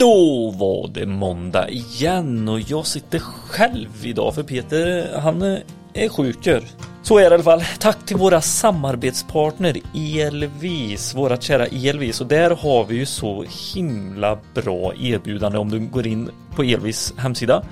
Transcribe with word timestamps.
Då 0.00 0.50
var 0.50 0.88
det 0.88 1.06
måndag 1.06 1.68
igen 1.68 2.48
och 2.48 2.60
jag 2.60 2.86
sitter 2.86 3.18
själv 3.18 3.88
idag 4.06 4.34
för 4.34 4.42
Peter 4.42 5.18
han 5.18 5.42
eh, 5.42 5.58
är 5.92 6.08
sjuker. 6.08 6.62
Så 7.02 7.18
är 7.18 7.22
det 7.22 7.30
i 7.30 7.34
alla 7.34 7.42
fall. 7.42 7.62
Tack 7.78 8.06
till 8.06 8.16
våra 8.16 8.40
samarbetspartner 8.40 9.76
Elvis, 9.94 11.14
vårat 11.14 11.42
kära 11.42 11.66
Elvis 11.66 12.20
och 12.20 12.26
där 12.26 12.50
har 12.50 12.84
vi 12.84 12.96
ju 12.96 13.06
så 13.06 13.44
himla 13.74 14.38
bra 14.54 14.94
erbjudande 15.00 15.58
om 15.58 15.70
du 15.70 15.78
går 15.78 16.06
in 16.06 16.30
på 16.56 16.62
Elvis 16.62 17.14
hemsida. 17.16 17.62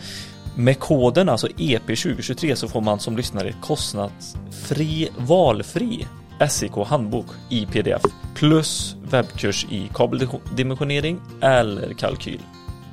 Med 0.55 0.79
koden 0.79 1.29
alltså 1.29 1.47
EP2023 1.47 2.55
så 2.55 2.69
får 2.69 2.81
man 2.81 3.01
som 3.01 3.17
lyssnare 3.17 3.55
kostnadsfri, 3.63 5.09
valfri 5.19 6.07
SIK 6.49 6.73
handbok 6.87 7.27
i 7.49 7.67
pdf 7.67 8.03
plus 8.35 8.97
webbkurs 9.11 9.67
i 9.71 9.91
kabeldimensionering 9.95 11.21
eller 11.41 11.95
kalkyl. 11.95 12.41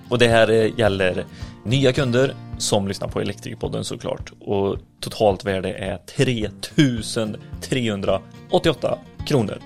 Och 0.09 0.17
det 0.17 0.27
här 0.27 0.51
eh, 0.51 0.79
gäller 0.79 1.25
nya 1.63 1.93
kunder 1.93 2.33
som 2.57 2.87
lyssnar 2.87 3.07
på 3.07 3.21
Elektrikerpodden 3.21 3.83
såklart 3.83 4.31
och 4.39 4.77
totalt 4.99 5.45
värde 5.45 5.73
är 5.73 5.97
3388 5.97 8.97
kronor. 9.27 9.57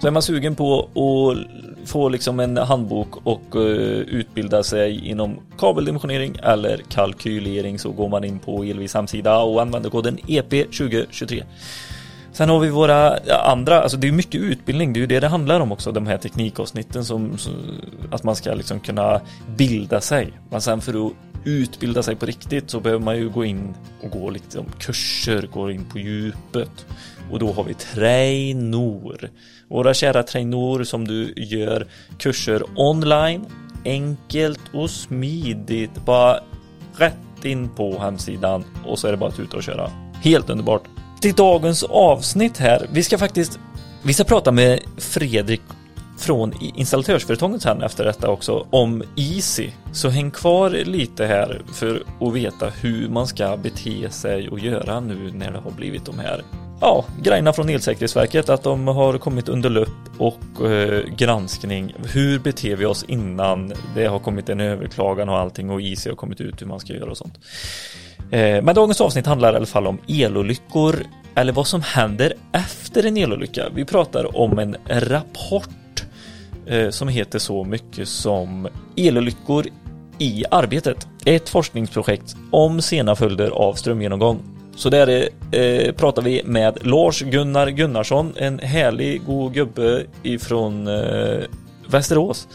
Så 0.00 0.06
är 0.06 0.10
man 0.10 0.22
sugen 0.22 0.54
på 0.54 0.80
att 0.80 0.88
få 1.88 2.08
liksom 2.08 2.40
en 2.40 2.56
handbok 2.56 3.26
och 3.26 3.56
eh, 3.56 3.62
utbilda 3.98 4.62
sig 4.62 5.08
inom 5.08 5.40
kabeldimensionering 5.58 6.36
eller 6.42 6.80
kalkylering 6.88 7.78
så 7.78 7.90
går 7.90 8.08
man 8.08 8.24
in 8.24 8.38
på 8.38 8.64
Elvis 8.64 8.94
hemsida 8.94 9.38
och 9.38 9.62
använder 9.62 9.90
koden 9.90 10.18
EP2023. 10.18 11.44
Sen 12.32 12.48
har 12.48 12.60
vi 12.60 12.70
våra 12.70 13.18
andra, 13.34 13.82
alltså 13.82 13.96
det 13.96 14.08
är 14.08 14.12
mycket 14.12 14.40
utbildning, 14.40 14.92
det 14.92 14.98
är 14.98 15.00
ju 15.00 15.06
det 15.06 15.20
det 15.20 15.28
handlar 15.28 15.60
om 15.60 15.72
också, 15.72 15.92
de 15.92 16.06
här 16.06 16.18
teknikavsnitten 16.18 17.04
som, 17.04 17.38
som 17.38 17.52
att 18.10 18.24
man 18.24 18.36
ska 18.36 18.54
liksom 18.54 18.80
kunna 18.80 19.20
bilda 19.56 20.00
sig. 20.00 20.32
Men 20.50 20.60
sen 20.60 20.80
för 20.80 21.06
att 21.06 21.12
utbilda 21.44 22.02
sig 22.02 22.16
på 22.16 22.26
riktigt 22.26 22.70
så 22.70 22.80
behöver 22.80 23.04
man 23.04 23.16
ju 23.16 23.28
gå 23.28 23.44
in 23.44 23.74
och 24.02 24.10
gå 24.10 24.30
liksom 24.30 24.66
kurser, 24.78 25.48
gå 25.52 25.70
in 25.70 25.84
på 25.84 25.98
djupet. 25.98 26.86
Och 27.30 27.38
då 27.38 27.52
har 27.52 27.64
vi 27.64 27.74
Trainor. 27.74 29.30
Våra 29.68 29.94
kära 29.94 30.22
Trainor 30.22 30.84
som 30.84 31.08
du 31.08 31.32
gör 31.36 31.86
kurser 32.18 32.62
online, 32.76 33.46
enkelt 33.84 34.60
och 34.72 34.90
smidigt, 34.90 36.04
bara 36.04 36.40
rätt 36.96 37.44
in 37.44 37.68
på 37.68 37.98
hemsidan 37.98 38.64
och 38.86 38.98
så 38.98 39.06
är 39.06 39.10
det 39.10 39.18
bara 39.18 39.30
att 39.30 39.40
ut 39.40 39.54
och 39.54 39.62
köra. 39.62 39.90
Helt 40.22 40.50
underbart 40.50 40.82
till 41.20 41.34
dagens 41.34 41.82
avsnitt 41.82 42.58
här. 42.58 42.86
Vi 42.92 43.02
ska 43.02 43.18
faktiskt, 43.18 43.58
vi 44.02 44.14
ska 44.14 44.24
prata 44.24 44.52
med 44.52 44.80
Fredrik 44.96 45.62
från 46.18 46.52
installatörsföretaget 46.60 47.62
sen 47.62 47.82
efter 47.82 48.04
detta 48.04 48.28
också 48.30 48.66
om 48.70 49.02
Easy. 49.16 49.70
Så 49.92 50.08
häng 50.08 50.30
kvar 50.30 50.70
lite 50.70 51.26
här 51.26 51.62
för 51.72 52.02
att 52.20 52.34
veta 52.34 52.68
hur 52.68 53.08
man 53.08 53.26
ska 53.26 53.56
bete 53.56 54.10
sig 54.10 54.48
och 54.48 54.58
göra 54.58 55.00
nu 55.00 55.32
när 55.34 55.50
det 55.52 55.58
har 55.58 55.70
blivit 55.70 56.04
de 56.04 56.18
här 56.18 56.42
ja, 56.80 57.04
grejerna 57.22 57.52
från 57.52 57.68
Elsäkerhetsverket 57.68 58.48
att 58.48 58.62
de 58.62 58.86
har 58.88 59.18
kommit 59.18 59.48
under 59.48 59.70
lupp 59.70 59.88
och 60.18 60.70
eh, 60.70 61.04
granskning. 61.16 61.94
Hur 62.12 62.38
beter 62.38 62.76
vi 62.76 62.84
oss 62.84 63.04
innan 63.08 63.72
det 63.94 64.06
har 64.06 64.18
kommit 64.18 64.48
en 64.48 64.60
överklagan 64.60 65.28
och 65.28 65.38
allting 65.38 65.70
och 65.70 65.82
Easy 65.82 66.10
har 66.10 66.16
kommit 66.16 66.40
ut 66.40 66.62
hur 66.62 66.66
man 66.66 66.80
ska 66.80 66.92
göra 66.92 67.10
och 67.10 67.16
sånt. 67.16 67.38
Eh, 68.30 68.62
men 68.62 68.74
dagens 68.74 69.00
avsnitt 69.00 69.26
handlar 69.26 69.52
i 69.52 69.56
alla 69.56 69.66
fall 69.66 69.86
om 69.86 69.98
elolyckor 70.08 70.96
eller 71.34 71.52
vad 71.52 71.66
som 71.66 71.82
händer 71.82 72.32
efter 72.52 73.06
en 73.06 73.16
elolycka. 73.16 73.68
Vi 73.74 73.84
pratar 73.84 74.36
om 74.36 74.58
en 74.58 74.76
rapport 74.86 76.04
eh, 76.66 76.90
som 76.90 77.08
heter 77.08 77.38
så 77.38 77.64
mycket 77.64 78.08
som 78.08 78.68
elolyckor 78.96 79.66
i 80.18 80.44
arbetet. 80.50 81.08
Ett 81.24 81.48
forskningsprojekt 81.48 82.36
om 82.50 82.82
sena 82.82 83.16
följder 83.16 83.50
av 83.50 83.74
strömgenomgång. 83.74 84.40
Så 84.76 84.90
där 84.90 85.28
eh, 85.52 85.92
pratar 85.92 86.22
vi 86.22 86.42
med 86.44 86.86
Lars 86.86 87.22
Gunnar 87.22 87.68
Gunnarsson, 87.68 88.32
en 88.36 88.58
härlig 88.58 89.24
god 89.26 89.54
gubbe 89.54 90.04
ifrån 90.22 90.86
eh, 90.86 91.40
Västerås 91.86 92.48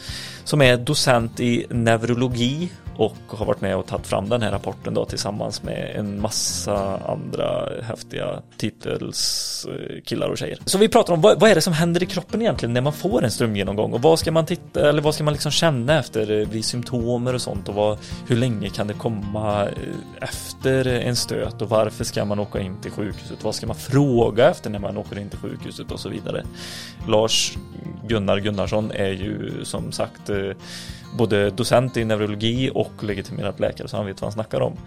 som 0.44 0.62
är 0.62 0.78
docent 0.78 1.40
i 1.40 1.66
neurologi 1.70 2.70
och 2.98 3.18
har 3.28 3.46
varit 3.46 3.62
med 3.62 3.76
och 3.76 3.86
tagit 3.86 4.08
fram 4.08 4.30
den 4.30 4.42
här 4.42 4.52
rapporten 4.52 4.94
då 4.94 5.06
tillsammans 5.06 5.64
med 5.64 5.96
en 5.96 6.22
massa 6.22 6.98
andra 6.98 7.70
häftiga 7.84 8.42
titelskillar 8.58 10.30
och 10.30 10.38
tjejer. 10.38 10.58
Så 10.66 10.78
vi 10.78 10.90
pratar 10.90 11.14
om 11.14 11.22
vad, 11.22 11.40
vad, 11.40 11.52
är 11.52 11.56
det 11.56 11.62
som 11.62 11.74
händer 11.74 12.03
i 12.03 12.06
kroppen 12.06 12.42
egentligen 12.42 12.74
när 12.74 12.82
man 12.82 12.94
får 12.94 13.24
en 13.24 13.32
strömgenomgång 13.32 13.94
och 13.94 14.02
vad 14.02 14.20
ska 14.20 14.32
man 14.32 14.46
titta 14.46 14.90
eller 14.90 15.02
vad 15.02 15.16
ska 15.16 15.24
man 15.24 15.34
liksom 15.34 15.52
känna 15.52 16.00
efter 16.00 16.32
eh, 16.32 16.48
vid 16.48 16.66
symptomer 16.66 17.34
och 17.34 17.42
sånt 17.42 17.70
och 17.70 17.76
vad, 17.76 17.98
hur 18.28 18.36
länge 18.36 18.70
kan 18.70 18.88
det 18.88 18.94
komma 18.94 19.64
eh, 19.64 19.70
efter 20.22 20.88
en 20.88 21.16
stöt 21.16 21.62
och 21.62 21.70
varför 21.70 22.03
ska 22.03 22.26
man 22.26 22.40
åka 22.40 22.59
in 22.59 22.82
till 22.82 22.92
sjukhuset? 22.92 23.44
Vad 23.44 23.56
ska 23.56 23.68
man 23.68 23.76
fråga 23.76 24.50
efter 24.50 24.70
när 24.70 24.80
man 24.80 24.98
åker 24.98 25.20
in 25.20 25.30
till 25.30 25.40
sjukhuset 25.40 25.92
och 25.92 26.00
så 26.00 26.09
vidare. 26.09 26.44
Lars 27.08 27.58
Gunnar 28.08 28.40
Gunnarsson 28.40 28.92
är 28.92 29.12
ju 29.12 29.52
som 29.66 29.92
sagt 29.92 30.30
eh, 30.30 30.52
både 31.18 31.50
docent 31.50 31.97
i 31.97 32.06
neurologi 32.06 32.72
och 32.74 33.03
legitimerad 33.03 33.59
läkare 33.59 33.88
så 33.88 33.97
han 33.97 34.06
vet 34.06 34.22
vad 34.22 34.28
han 34.28 34.34
snackar 34.34 34.62
om. 34.62 34.78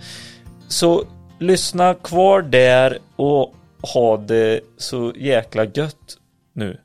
Så 0.69 1.05
lyssna 1.39 1.95
kvar 1.95 2.43
där 2.43 2.99
och 3.17 3.55
ha 3.95 4.17
det 4.17 4.61
så 4.77 5.13
jäkla 5.17 5.65
gött 5.65 6.19
nu. 6.53 6.79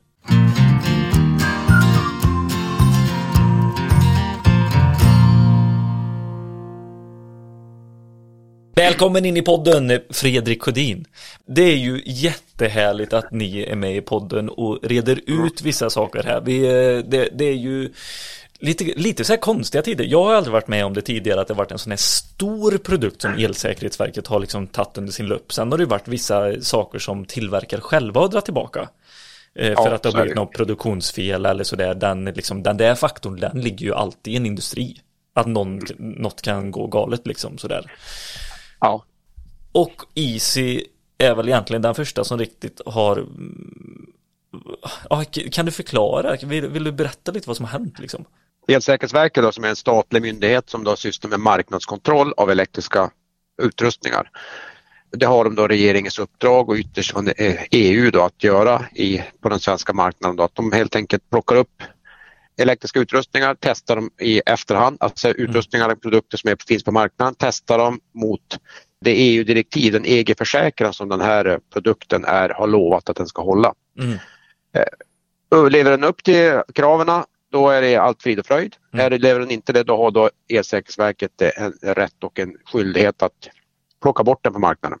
Välkommen 8.74 9.24
in 9.24 9.36
i 9.36 9.42
podden 9.42 10.00
Fredrik 10.10 10.62
Sjödin. 10.62 11.04
Det 11.46 11.62
är 11.62 11.76
ju 11.76 12.02
jättehärligt 12.06 13.12
att 13.12 13.30
ni 13.30 13.62
är 13.62 13.76
med 13.76 13.96
i 13.96 14.00
podden 14.00 14.48
och 14.48 14.78
reder 14.82 15.20
ut 15.26 15.62
vissa 15.62 15.90
saker 15.90 16.22
här. 16.22 16.40
Vi, 16.40 16.58
eh, 16.64 17.10
det, 17.10 17.28
det 17.32 17.44
är 17.44 17.56
ju 17.56 17.92
lite, 18.62 18.84
lite 18.84 19.24
så 19.24 19.32
här 19.32 19.40
konstiga 19.40 19.82
tider. 19.82 20.04
Jag 20.04 20.24
har 20.24 20.34
aldrig 20.34 20.52
varit 20.52 20.68
med 20.68 20.84
om 20.84 20.94
det 20.94 21.02
tidigare 21.02 21.40
att 21.40 21.48
det 21.48 21.54
varit 21.54 21.72
en 21.72 21.78
sån 21.78 21.92
här 21.92 21.96
stor 21.96 22.78
produkt 22.78 23.22
som 23.22 23.34
Elsäkerhetsverket 23.34 24.26
har 24.26 24.40
liksom 24.40 24.66
tagit 24.66 24.98
under 24.98 25.12
sin 25.12 25.26
lupp. 25.26 25.52
Sen 25.52 25.70
har 25.70 25.78
det 25.78 25.86
varit 25.86 26.08
vissa 26.08 26.60
saker 26.60 26.98
som 26.98 27.24
tillverkare 27.24 27.80
själva 27.80 28.20
har 28.20 28.28
dragit 28.28 28.44
tillbaka. 28.44 28.88
Eh, 29.54 29.68
ja, 29.68 29.84
för 29.84 29.94
att 29.94 30.02
det 30.02 30.08
har 30.08 30.14
blivit 30.14 30.36
något 30.36 30.52
produktionsfel 30.52 31.46
eller 31.46 31.64
sådär. 31.64 31.94
Den, 31.94 32.24
liksom, 32.24 32.62
den 32.62 32.76
där 32.76 32.94
faktorn, 32.94 33.40
den 33.40 33.60
ligger 33.60 33.86
ju 33.86 33.94
alltid 33.94 34.34
i 34.34 34.36
en 34.36 34.46
industri. 34.46 35.00
Att 35.34 35.46
någon, 35.46 35.80
något 35.98 36.42
kan 36.42 36.70
gå 36.70 36.86
galet 36.86 37.26
liksom 37.26 37.58
sådär. 37.58 37.92
Ja. 38.80 39.04
Och 39.72 40.02
Easy 40.14 40.84
är 41.18 41.34
väl 41.34 41.48
egentligen 41.48 41.82
den 41.82 41.94
första 41.94 42.24
som 42.24 42.38
riktigt 42.38 42.80
har 42.86 43.26
kan 45.52 45.66
du 45.66 45.72
förklara? 45.72 46.36
Vill, 46.42 46.66
vill, 46.66 46.84
du 46.84 46.92
berätta 46.92 47.32
lite 47.32 47.48
vad 47.48 47.56
som 47.56 47.66
har 47.66 47.78
hänt 47.78 47.98
liksom? 47.98 48.24
Elsäkerhetsverket 48.68 49.42
då, 49.42 49.52
som 49.52 49.64
är 49.64 49.68
en 49.68 49.76
statlig 49.76 50.22
myndighet 50.22 50.70
som 50.70 50.84
då 50.84 50.96
sysslar 50.96 51.30
med 51.30 51.40
marknadskontroll 51.40 52.32
av 52.36 52.50
elektriska 52.50 53.10
utrustningar. 53.62 54.30
Det 55.10 55.26
har 55.26 55.44
de 55.44 55.54
då 55.54 55.68
regeringens 55.68 56.18
uppdrag 56.18 56.68
och 56.68 56.76
ytterst 56.76 57.12
från 57.12 57.28
EU 57.70 58.10
då 58.10 58.22
att 58.22 58.44
göra 58.44 58.84
i, 58.94 59.22
på 59.40 59.48
den 59.48 59.60
svenska 59.60 59.92
marknaden. 59.92 60.36
Då, 60.36 60.42
att 60.42 60.54
de 60.54 60.72
helt 60.72 60.96
enkelt 60.96 61.30
plockar 61.30 61.56
upp 61.56 61.82
elektriska 62.56 63.00
utrustningar, 63.00 63.56
testar 63.60 63.96
dem 63.96 64.10
i 64.20 64.40
efterhand, 64.46 64.96
alltså 65.00 65.28
utrustningar 65.28 65.88
och 65.88 66.02
produkter 66.02 66.38
som 66.38 66.50
är, 66.50 66.56
finns 66.68 66.84
på 66.84 66.92
marknaden, 66.92 67.34
testar 67.38 67.78
dem 67.78 68.00
mot 68.14 68.58
det 69.00 69.10
EU-direktiv, 69.10 69.92
den 69.92 70.06
EG-försäkran 70.06 70.92
som 70.92 71.08
den 71.08 71.20
här 71.20 71.60
produkten 71.72 72.24
är, 72.24 72.48
har 72.48 72.66
lovat 72.66 73.08
att 73.08 73.16
den 73.16 73.26
ska 73.26 73.42
hålla. 73.42 73.74
Mm. 73.98 74.18
Eh, 74.72 75.70
lever 75.70 75.90
den 75.90 76.04
upp 76.04 76.24
till 76.24 76.62
kraven 76.74 77.08
då 77.52 77.68
är 77.68 77.82
det 77.82 77.96
allt 77.96 78.22
frid 78.22 78.38
och 78.38 78.46
fröjd. 78.46 78.76
Mm. 78.94 79.20
lever 79.20 79.40
den 79.40 79.50
inte 79.50 79.72
det, 79.72 79.82
då 79.82 79.96
har 79.96 80.10
då 80.10 80.30
Elsäkerhetsverket 80.48 81.42
en 81.56 81.72
rätt 81.82 82.24
och 82.24 82.38
en 82.38 82.56
skyldighet 82.64 83.22
att 83.22 83.48
plocka 84.02 84.24
bort 84.24 84.44
den 84.44 84.52
på 84.52 84.58
marknaden. 84.58 84.98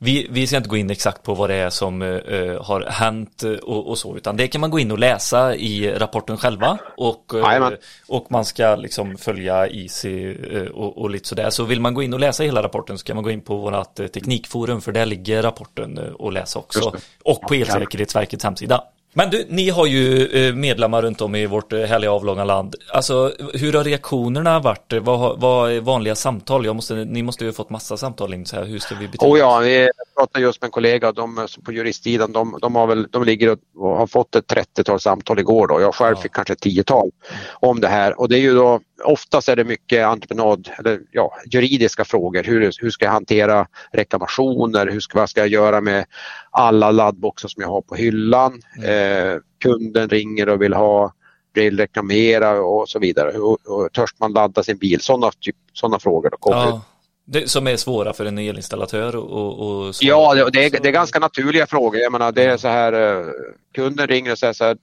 Vi, 0.00 0.26
vi 0.30 0.46
ska 0.46 0.56
inte 0.56 0.68
gå 0.68 0.76
in 0.76 0.90
exakt 0.90 1.22
på 1.22 1.34
vad 1.34 1.50
det 1.50 1.54
är 1.54 1.70
som 1.70 2.02
uh, 2.02 2.62
har 2.62 2.80
hänt 2.80 3.42
och, 3.42 3.88
och, 3.88 3.98
så, 3.98 4.16
utan 4.16 4.36
det 4.36 4.48
kan 4.48 4.60
man 4.60 4.70
gå 4.70 4.78
in 4.78 4.90
och 4.90 4.98
läsa 4.98 5.54
i 5.54 5.92
rapporten 5.92 6.36
själva 6.36 6.78
och, 6.96 7.32
uh, 7.34 7.70
och 8.06 8.26
man 8.30 8.44
ska 8.44 8.76
liksom 8.76 9.16
följa 9.16 9.68
Easy 9.68 10.34
uh, 10.34 10.68
och, 10.68 10.98
och, 10.98 11.10
lite 11.10 11.28
sådär. 11.28 11.50
Så 11.50 11.64
vill 11.64 11.80
man 11.80 11.94
gå 11.94 12.02
in 12.02 12.14
och 12.14 12.20
läsa 12.20 12.42
hela 12.42 12.62
rapporten 12.62 12.98
så 12.98 13.04
kan 13.04 13.16
man 13.16 13.24
gå 13.24 13.30
in 13.30 13.40
på 13.40 13.56
vårt 13.56 13.94
teknikforum 13.94 14.80
för 14.80 14.92
där 14.92 15.06
ligger 15.06 15.42
rapporten 15.42 15.98
och 15.98 16.32
läsa 16.32 16.58
också. 16.58 16.92
Och 17.24 17.40
på 17.40 17.54
Elsäkerhetsverkets 17.54 18.44
hemsida. 18.44 18.84
Men 19.18 19.30
du, 19.30 19.46
ni 19.48 19.70
har 19.70 19.86
ju 19.86 20.26
eh, 20.26 20.54
medlemmar 20.54 21.02
runt 21.02 21.20
om 21.20 21.34
i 21.34 21.46
vårt 21.46 21.72
eh, 21.72 21.80
härliga 21.80 22.12
avlånga 22.12 22.44
land. 22.44 22.74
Alltså, 22.92 23.32
hur 23.54 23.72
har 23.72 23.84
reaktionerna 23.84 24.60
varit? 24.60 24.92
Vad, 25.00 25.40
vad 25.40 25.72
är 25.72 25.80
vanliga 25.80 26.14
samtal? 26.14 26.74
Måste, 26.74 26.94
ni 26.94 27.22
måste 27.22 27.44
ju 27.44 27.50
ha 27.50 27.54
fått 27.54 27.70
massa 27.70 27.96
samtal 27.96 28.34
in 28.34 28.46
så 28.46 28.56
här. 28.56 28.64
Hur 28.64 28.78
ska 28.78 28.94
vi 28.94 29.08
bete 29.08 29.26
Oh 29.26 29.38
ja, 29.38 29.58
vi 29.58 29.88
pratade 30.16 30.44
just 30.44 30.62
med 30.62 30.66
en 30.66 30.72
kollega 30.72 31.12
de, 31.12 31.46
på 31.64 31.72
juristsidan. 31.72 32.32
De, 32.32 32.58
de, 32.62 32.74
har 32.74 32.86
väl, 32.86 33.08
de 33.10 33.24
ligger 33.24 33.56
och 33.76 33.96
har 33.96 34.06
fått 34.06 34.36
ett 34.36 34.52
30-tal 34.52 35.00
samtal 35.00 35.38
igår 35.38 35.66
då. 35.68 35.80
Jag 35.80 35.94
själv 35.94 36.16
ja. 36.16 36.22
fick 36.22 36.32
kanske 36.32 36.52
ett 36.52 36.60
tiotal 36.60 37.10
om 37.52 37.80
det 37.80 37.88
här 37.88 38.20
och 38.20 38.28
det 38.28 38.36
är 38.36 38.40
ju 38.40 38.54
då 38.54 38.80
oftast 39.04 39.48
är 39.48 39.56
det 39.56 39.64
mycket 39.64 40.06
entreprenad 40.06 40.70
eller 40.78 41.00
ja, 41.10 41.34
juridiska 41.46 42.04
frågor. 42.04 42.42
Hur, 42.42 42.72
hur 42.80 42.90
ska 42.90 43.04
jag 43.04 43.12
hantera 43.12 43.66
reklamationer? 43.92 44.86
Hur 44.86 45.00
ska, 45.00 45.18
vad 45.18 45.30
ska 45.30 45.40
jag 45.40 45.48
göra 45.48 45.80
med 45.80 46.04
alla 46.50 46.90
laddboxar 46.90 47.48
som 47.48 47.62
jag 47.62 47.68
har 47.68 47.82
på 47.82 47.94
hyllan? 47.94 48.62
Mm. 48.76 49.34
Eh, 49.34 49.40
kunden 49.62 50.08
ringer 50.08 50.48
och 50.48 50.62
vill 50.62 50.74
ha 50.74 51.12
vill 51.54 51.78
reklamera 51.78 52.60
och 52.60 52.88
så 52.88 52.98
vidare. 52.98 53.38
Och, 53.38 53.58
och 53.66 53.92
törs 53.92 54.10
man 54.20 54.32
ladda 54.32 54.62
sin 54.62 54.78
bil? 54.78 55.00
Sådana 55.00 55.30
typ, 55.40 55.56
såna 55.72 55.98
frågor. 55.98 56.30
Då 56.30 56.36
kommer 56.36 56.58
ja. 56.58 56.82
Det, 57.24 57.50
som 57.50 57.66
är 57.66 57.76
svåra 57.76 58.12
för 58.12 58.24
en 58.24 58.38
elinstallatör 58.38 59.16
och, 59.16 59.86
och 59.86 59.94
Ja, 60.00 60.34
det, 60.34 60.50
det, 60.50 60.64
är, 60.64 60.70
det 60.82 60.88
är 60.88 60.92
ganska 60.92 61.18
naturliga 61.18 61.66
frågor. 61.66 62.00
Jag 62.00 62.12
menar, 62.12 62.32
det 62.32 62.44
är 62.44 62.56
så 62.56 62.68
här, 62.68 62.92
eh, 62.92 63.26
kunden 63.74 64.06
ringer 64.06 64.32
och 64.32 64.38
säger 64.38 64.52
så 64.52 64.64
här, 64.64 64.76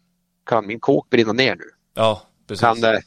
kan 0.45 0.67
min 0.67 0.79
kåk 0.79 1.09
brinna 1.09 1.33
ner 1.33 1.55
nu? 1.55 1.63
Ja, 1.95 2.21
precis. 2.47 2.61
Kan, 2.61 3.01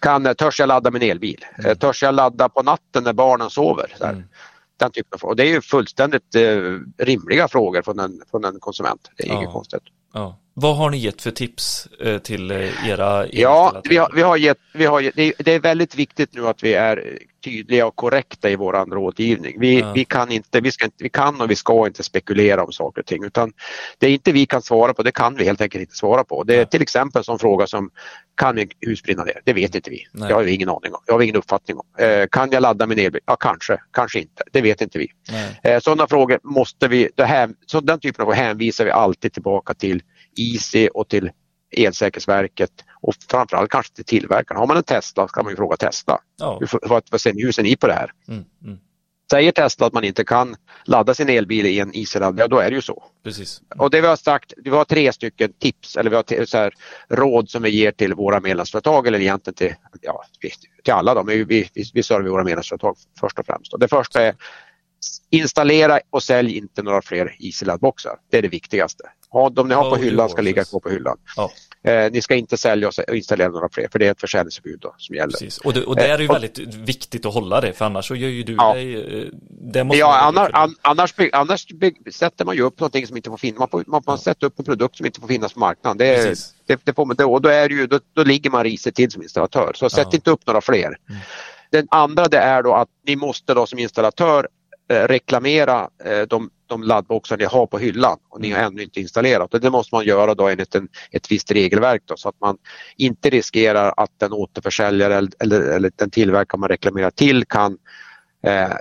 kan, 0.24 0.34
törs 0.34 0.60
jag 0.60 0.66
ladda 0.66 0.90
min 0.90 1.02
elbil? 1.02 1.44
Mm. 1.58 1.76
Törs 1.76 2.02
jag 2.02 2.14
ladda 2.14 2.48
på 2.48 2.62
natten 2.62 3.04
när 3.04 3.12
barnen 3.12 3.50
sover? 3.50 3.92
Mm. 4.00 4.22
Den 4.76 4.90
typen 4.90 5.08
av 5.12 5.18
frågor. 5.18 5.34
Det 5.34 5.42
är 5.42 5.50
ju 5.50 5.60
fullständigt 5.60 6.34
eh, 6.34 6.78
rimliga 6.98 7.48
frågor 7.48 7.82
från 7.82 7.98
en, 7.98 8.22
från 8.30 8.44
en 8.44 8.60
konsument. 8.60 9.10
Det 9.16 9.24
är 9.24 9.28
ja. 9.28 9.34
inget 9.34 9.52
konstigt. 9.52 9.82
Ja. 10.12 10.38
Vad 10.54 10.76
har 10.76 10.90
ni 10.90 10.96
gett 10.96 11.22
för 11.22 11.30
tips 11.30 11.86
eh, 11.86 12.18
till 12.18 12.50
eh, 12.50 12.88
era 12.88 13.26
Ja, 13.32 13.82
vi 13.84 13.96
har, 13.96 14.10
vi 14.14 14.22
har 14.22 14.36
gett, 14.36 14.58
vi 14.74 14.86
har 14.86 15.00
gett, 15.00 15.14
det 15.38 15.52
är 15.52 15.60
väldigt 15.60 15.94
viktigt 15.94 16.34
nu 16.34 16.48
att 16.48 16.62
vi 16.62 16.74
är 16.74 17.18
tydliga 17.44 17.86
och 17.86 17.96
korrekta 17.96 18.50
i 18.50 18.56
vår 18.56 18.94
rådgivning. 18.94 19.60
Vi, 19.60 19.80
ja. 19.80 19.92
vi, 19.92 20.04
kan 20.04 20.32
inte, 20.32 20.60
vi, 20.60 20.72
ska 20.72 20.88
vi 20.98 21.08
kan 21.08 21.40
och 21.40 21.50
vi 21.50 21.56
ska 21.56 21.86
inte 21.86 22.02
spekulera 22.02 22.64
om 22.64 22.72
saker 22.72 23.00
och 23.00 23.06
ting 23.06 23.24
utan 23.24 23.52
det 23.98 24.10
inte 24.10 24.32
vi 24.32 24.46
kan 24.46 24.62
svara 24.62 24.94
på, 24.94 25.02
det 25.02 25.12
kan 25.12 25.36
vi 25.36 25.44
helt 25.44 25.60
enkelt 25.60 25.80
inte 25.80 25.94
svara 25.94 26.24
på. 26.24 26.42
Det 26.44 26.56
är 26.56 26.64
till 26.64 26.82
exempel 26.82 27.20
en 27.20 27.24
sån 27.24 27.38
fråga 27.38 27.66
som 27.66 27.90
kan 28.36 28.54
min 28.54 28.68
hus 28.80 29.02
brinna 29.02 29.24
ner? 29.24 29.40
Det 29.44 29.52
vet 29.52 29.74
inte 29.74 29.90
vi. 29.90 30.06
Nej. 30.12 30.28
Det 30.28 30.34
har 30.34 30.42
vi 30.42 30.54
ingen 30.54 30.68
aning 30.68 30.94
om. 30.94 31.00
Det 31.06 31.12
har 31.12 31.22
ingen 31.22 31.36
uppfattning 31.36 31.76
om. 31.76 32.04
Eh, 32.04 32.26
kan 32.30 32.50
jag 32.50 32.60
ladda 32.60 32.86
min 32.86 32.98
elbil? 32.98 33.20
Ja, 33.26 33.36
kanske, 33.36 33.80
kanske 33.92 34.18
inte. 34.18 34.42
Det 34.52 34.60
vet 34.60 34.80
inte 34.80 34.98
vi. 34.98 35.08
Eh, 35.62 35.80
sådana 35.80 36.06
frågor 36.06 36.38
måste 36.42 36.88
vi, 36.88 37.08
det 37.14 37.24
här, 37.24 37.50
så 37.66 37.80
den 37.80 38.00
typen 38.00 38.22
av 38.22 38.26
frågor 38.26 38.36
hänvisar 38.36 38.84
vi 38.84 38.90
alltid 38.90 39.32
tillbaka 39.32 39.74
till 39.74 40.02
IC 40.36 40.74
och 40.94 41.08
till 41.08 41.30
Elsäkerhetsverket 41.76 42.70
och 43.04 43.14
framförallt 43.30 43.70
kanske 43.70 43.94
till 43.94 44.04
tillverkaren. 44.04 44.58
Har 44.58 44.66
man 44.66 44.76
en 44.76 44.82
Tesla 44.82 45.28
kan 45.28 45.44
man 45.44 45.52
ju 45.52 45.56
fråga 45.56 45.76
Tesla. 45.76 46.18
Ja. 46.36 46.58
Hur, 46.60 46.88
vad, 46.88 47.02
vad 47.10 47.20
ser 47.20 47.32
hur 47.32 47.52
ser 47.52 47.62
ni 47.62 47.76
på 47.76 47.86
det 47.86 47.92
här? 47.92 48.12
Mm, 48.28 48.44
mm. 48.64 48.78
Säger 49.30 49.52
Tesla 49.52 49.86
att 49.86 49.92
man 49.92 50.04
inte 50.04 50.24
kan 50.24 50.56
ladda 50.84 51.14
sin 51.14 51.28
elbil 51.28 51.66
i 51.66 51.80
en 51.80 51.94
IC-laddare, 51.94 52.40
ja 52.40 52.48
då 52.48 52.58
är 52.58 52.70
det 52.70 52.74
ju 52.76 52.82
så. 52.82 53.04
Precis. 53.24 53.60
Och 53.78 53.90
det 53.90 54.00
vi 54.00 54.06
har 54.06 54.16
sagt, 54.16 54.52
vi 54.56 54.70
har 54.70 54.84
tre 54.84 55.12
stycken 55.12 55.52
tips 55.52 55.96
eller 55.96 56.10
vi 56.10 56.16
har 56.16 56.44
så 56.44 56.58
här, 56.58 56.74
råd 57.08 57.50
som 57.50 57.62
vi 57.62 57.70
ger 57.70 57.92
till 57.92 58.14
våra 58.14 58.40
medlemsföretag 58.40 59.06
eller 59.06 59.20
egentligen 59.20 59.54
till, 59.54 59.74
ja, 60.00 60.24
till 60.84 60.92
alla. 60.92 61.14
Då. 61.14 61.22
vi, 61.22 61.44
vi, 61.44 61.68
vi 61.94 62.02
servar 62.02 62.28
våra 62.28 62.44
medlemsföretag 62.44 62.96
först 63.20 63.38
och 63.38 63.46
främst. 63.46 63.72
Det 63.80 63.88
första 63.88 64.22
är 64.22 64.34
installera 65.30 66.00
och 66.10 66.22
sälj 66.22 66.56
inte 66.56 66.82
några 66.82 67.02
fler 67.02 67.36
IC-laddboxar. 67.38 68.16
Det 68.30 68.38
är 68.38 68.42
det 68.42 68.48
viktigaste. 68.48 69.04
Ha, 69.30 69.50
de 69.50 69.68
ni 69.68 69.74
har 69.74 69.90
på 69.90 69.96
hyllan 69.96 70.28
ska 70.28 70.42
ligga 70.42 70.64
kvar 70.64 70.80
på 70.80 70.90
hyllan. 70.90 71.18
Ja. 71.36 71.50
Eh, 71.86 72.10
ni 72.12 72.22
ska 72.22 72.34
inte 72.34 72.56
sälja 72.56 72.88
och 72.88 73.16
installera 73.16 73.48
några 73.48 73.68
fler 73.68 73.88
för 73.92 73.98
det 73.98 74.06
är 74.06 74.10
ett 74.10 74.20
försäljningsförbud 74.20 74.78
då, 74.80 74.94
som 74.98 75.16
gäller. 75.16 75.30
Precis. 75.30 75.58
Och, 75.58 75.72
det, 75.72 75.84
och 75.84 75.96
det 75.96 76.06
är 76.06 76.18
ju 76.18 76.24
eh, 76.24 76.32
väldigt 76.32 76.58
och, 76.58 76.88
viktigt 76.88 77.26
att 77.26 77.34
hålla 77.34 77.60
det 77.60 77.72
för 77.72 77.84
annars 77.84 78.08
så 78.08 78.14
gör 78.14 78.28
ju 78.28 78.42
du 78.42 78.54
ja. 78.54 78.74
dig... 78.74 79.22
Eh, 79.22 79.28
det 79.72 79.84
måste 79.84 79.98
ja, 79.98 80.18
annars, 80.18 80.50
an, 80.52 80.74
annars, 80.82 81.14
annars 81.32 81.66
sätter 82.12 82.44
man 82.44 82.56
ju 82.56 82.62
upp 82.62 82.80
någonting 82.80 83.06
som 83.06 83.16
inte 83.16 83.30
får 83.30 83.36
finnas. 83.36 83.58
Man, 83.58 83.68
får, 83.68 83.84
man, 83.86 84.02
man 84.06 84.18
sätter 84.18 84.46
upp 84.46 84.58
en 84.58 84.64
produkt 84.64 84.96
som 84.96 85.06
inte 85.06 85.20
får 85.20 85.28
finnas 85.28 85.52
på 85.52 85.60
marknaden. 85.60 85.98
Det, 85.98 86.38
det, 86.66 86.80
det 86.84 86.94
får 86.94 87.06
man, 87.06 87.16
och 87.26 87.40
då, 87.40 87.48
är 87.48 87.68
det 87.68 87.74
ju, 87.74 87.86
då, 87.86 88.00
då 88.12 88.24
ligger 88.24 88.50
man 88.50 88.64
risigt 88.64 88.94
till 88.94 89.10
som 89.10 89.22
installatör. 89.22 89.72
Så 89.74 89.90
sätt 89.90 90.08
ja. 90.10 90.16
inte 90.16 90.30
upp 90.30 90.46
några 90.46 90.60
fler. 90.60 90.86
Mm. 90.86 91.20
Den 91.70 91.86
andra 91.90 92.28
det 92.28 92.38
är 92.38 92.62
då 92.62 92.74
att 92.74 92.88
ni 93.06 93.16
måste 93.16 93.54
då 93.54 93.66
som 93.66 93.78
installatör 93.78 94.48
reklamera 94.88 95.88
eh, 96.04 96.22
de, 96.22 96.50
de 96.66 96.82
laddboxar 96.82 97.36
ni 97.36 97.44
har 97.44 97.66
på 97.66 97.78
hyllan 97.78 98.18
och 98.28 98.40
ni 98.40 98.50
har 98.50 98.58
mm. 98.58 98.72
ännu 98.72 98.82
inte 98.82 99.00
installerat. 99.00 99.54
Och 99.54 99.60
det 99.60 99.70
måste 99.70 99.94
man 99.94 100.04
göra 100.04 100.34
då 100.34 100.48
enligt 100.48 100.74
en, 100.74 100.88
ett 101.10 101.32
visst 101.32 101.50
regelverk 101.50 102.02
då, 102.04 102.16
så 102.16 102.28
att 102.28 102.40
man 102.40 102.58
inte 102.96 103.30
riskerar 103.30 103.94
att 103.96 104.10
den 104.18 104.32
återförsäljare 104.32 105.14
eller, 105.14 105.30
eller, 105.40 105.60
eller 105.60 105.90
den 105.96 106.10
tillverkare 106.10 106.58
man 106.58 106.68
reklamerar 106.68 107.10
till 107.10 107.44
kan 107.44 107.78
eh, 108.46 108.72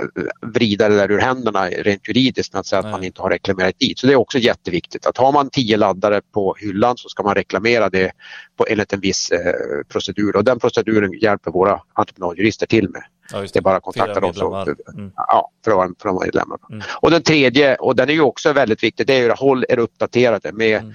vrida 0.42 0.90
det 0.90 0.96
där 0.96 1.12
ur 1.12 1.20
händerna 1.20 1.70
rent 1.70 2.08
juridiskt 2.08 2.54
med 2.54 2.60
att 2.60 2.66
säga 2.66 2.82
Nej. 2.82 2.90
att 2.90 2.98
man 2.98 3.04
inte 3.04 3.22
har 3.22 3.30
reklamerat 3.30 3.80
dit. 3.80 4.00
Så 4.00 4.08
det 4.08 4.14
är 4.14 4.18
också 4.18 4.38
jätteviktigt 4.38 5.06
att 5.06 5.18
har 5.18 5.32
man 5.32 5.50
tio 5.50 5.78
laddare 5.78 6.22
på 6.34 6.56
hyllan 6.60 6.98
så 6.98 7.10
ska 7.10 7.24
man 7.24 7.36
reklamera 7.36 7.90
det 7.90 8.12
på, 8.58 8.66
enligt 8.70 8.94
en 8.94 9.00
viss 9.00 9.32
eh, 9.32 9.54
procedur 9.90 10.36
och 10.36 10.44
den 10.44 10.60
proceduren 10.60 11.14
hjälper 11.14 11.52
våra 11.52 11.82
entreprenadjurister 11.94 12.66
till 12.66 12.90
med. 12.90 13.04
Ja, 13.32 13.42
det. 13.42 13.54
det. 13.54 13.60
är 13.60 13.62
bara 13.62 13.76
att 13.76 13.84
kontakta 13.84 14.20
dem 14.20 14.34
så, 14.34 14.56
mm. 14.56 15.12
ja, 15.16 15.52
för 15.64 15.72
att 15.72 15.78
vara, 15.78 15.90
för 16.02 16.10
att 16.10 16.16
vara 16.16 16.26
medlemmar. 16.26 16.60
Mm. 16.70 16.82
Och 17.02 17.12
den 17.12 17.24
tredje, 17.24 17.76
och 17.76 17.96
den 17.96 18.10
är 18.10 18.14
ju 18.14 18.22
också 18.22 18.54
väldigt 18.54 18.84
viktig, 18.84 19.08
det 19.08 19.14
är 19.14 19.30
att 19.30 19.40
håll 19.40 19.66
er 19.70 19.80
uppdaterade 19.80 20.52
med 20.52 20.82
mm. 20.82 20.94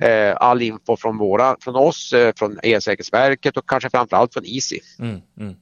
Eh, 0.00 0.36
all 0.36 0.62
info 0.62 0.96
från, 0.96 1.18
våra, 1.18 1.56
från 1.60 1.76
oss, 1.76 2.12
eh, 2.12 2.32
från 2.36 2.58
Elsäkerhetsverket 2.62 3.56
och 3.56 3.68
kanske 3.68 3.90
framförallt 3.90 4.32
från 4.32 4.44
ISI. 4.44 4.80
Mm, 4.98 5.20
mm 5.40 5.54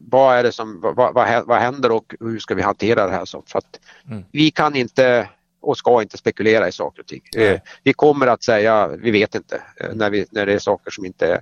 vad 0.00 0.36
är 0.36 0.42
det 0.42 0.52
som, 0.52 0.80
vad, 0.80 1.14
vad, 1.14 1.46
vad 1.46 1.58
händer 1.58 1.90
och 1.90 2.14
hur 2.20 2.38
ska 2.38 2.54
vi 2.54 2.62
hantera 2.62 3.06
det 3.06 3.12
här? 3.12 3.24
Så, 3.24 3.42
för 3.46 3.58
att 3.58 3.80
mm. 4.10 4.24
Vi 4.32 4.50
kan 4.50 4.76
inte 4.76 5.28
och 5.62 5.78
ska 5.78 6.02
inte 6.02 6.18
spekulera 6.18 6.68
i 6.68 6.72
saker 6.72 7.02
och 7.02 7.06
ting. 7.06 7.22
Eh, 7.36 7.60
vi 7.82 7.92
kommer 7.92 8.26
att 8.26 8.42
säga, 8.42 8.88
vi 8.88 9.10
vet 9.10 9.34
inte, 9.34 9.62
eh, 9.80 9.94
när, 9.94 10.10
vi, 10.10 10.26
när 10.30 10.46
det 10.46 10.52
är 10.52 10.58
saker 10.58 10.90
som 10.90 11.04
inte 11.04 11.32
eh, 11.32 11.40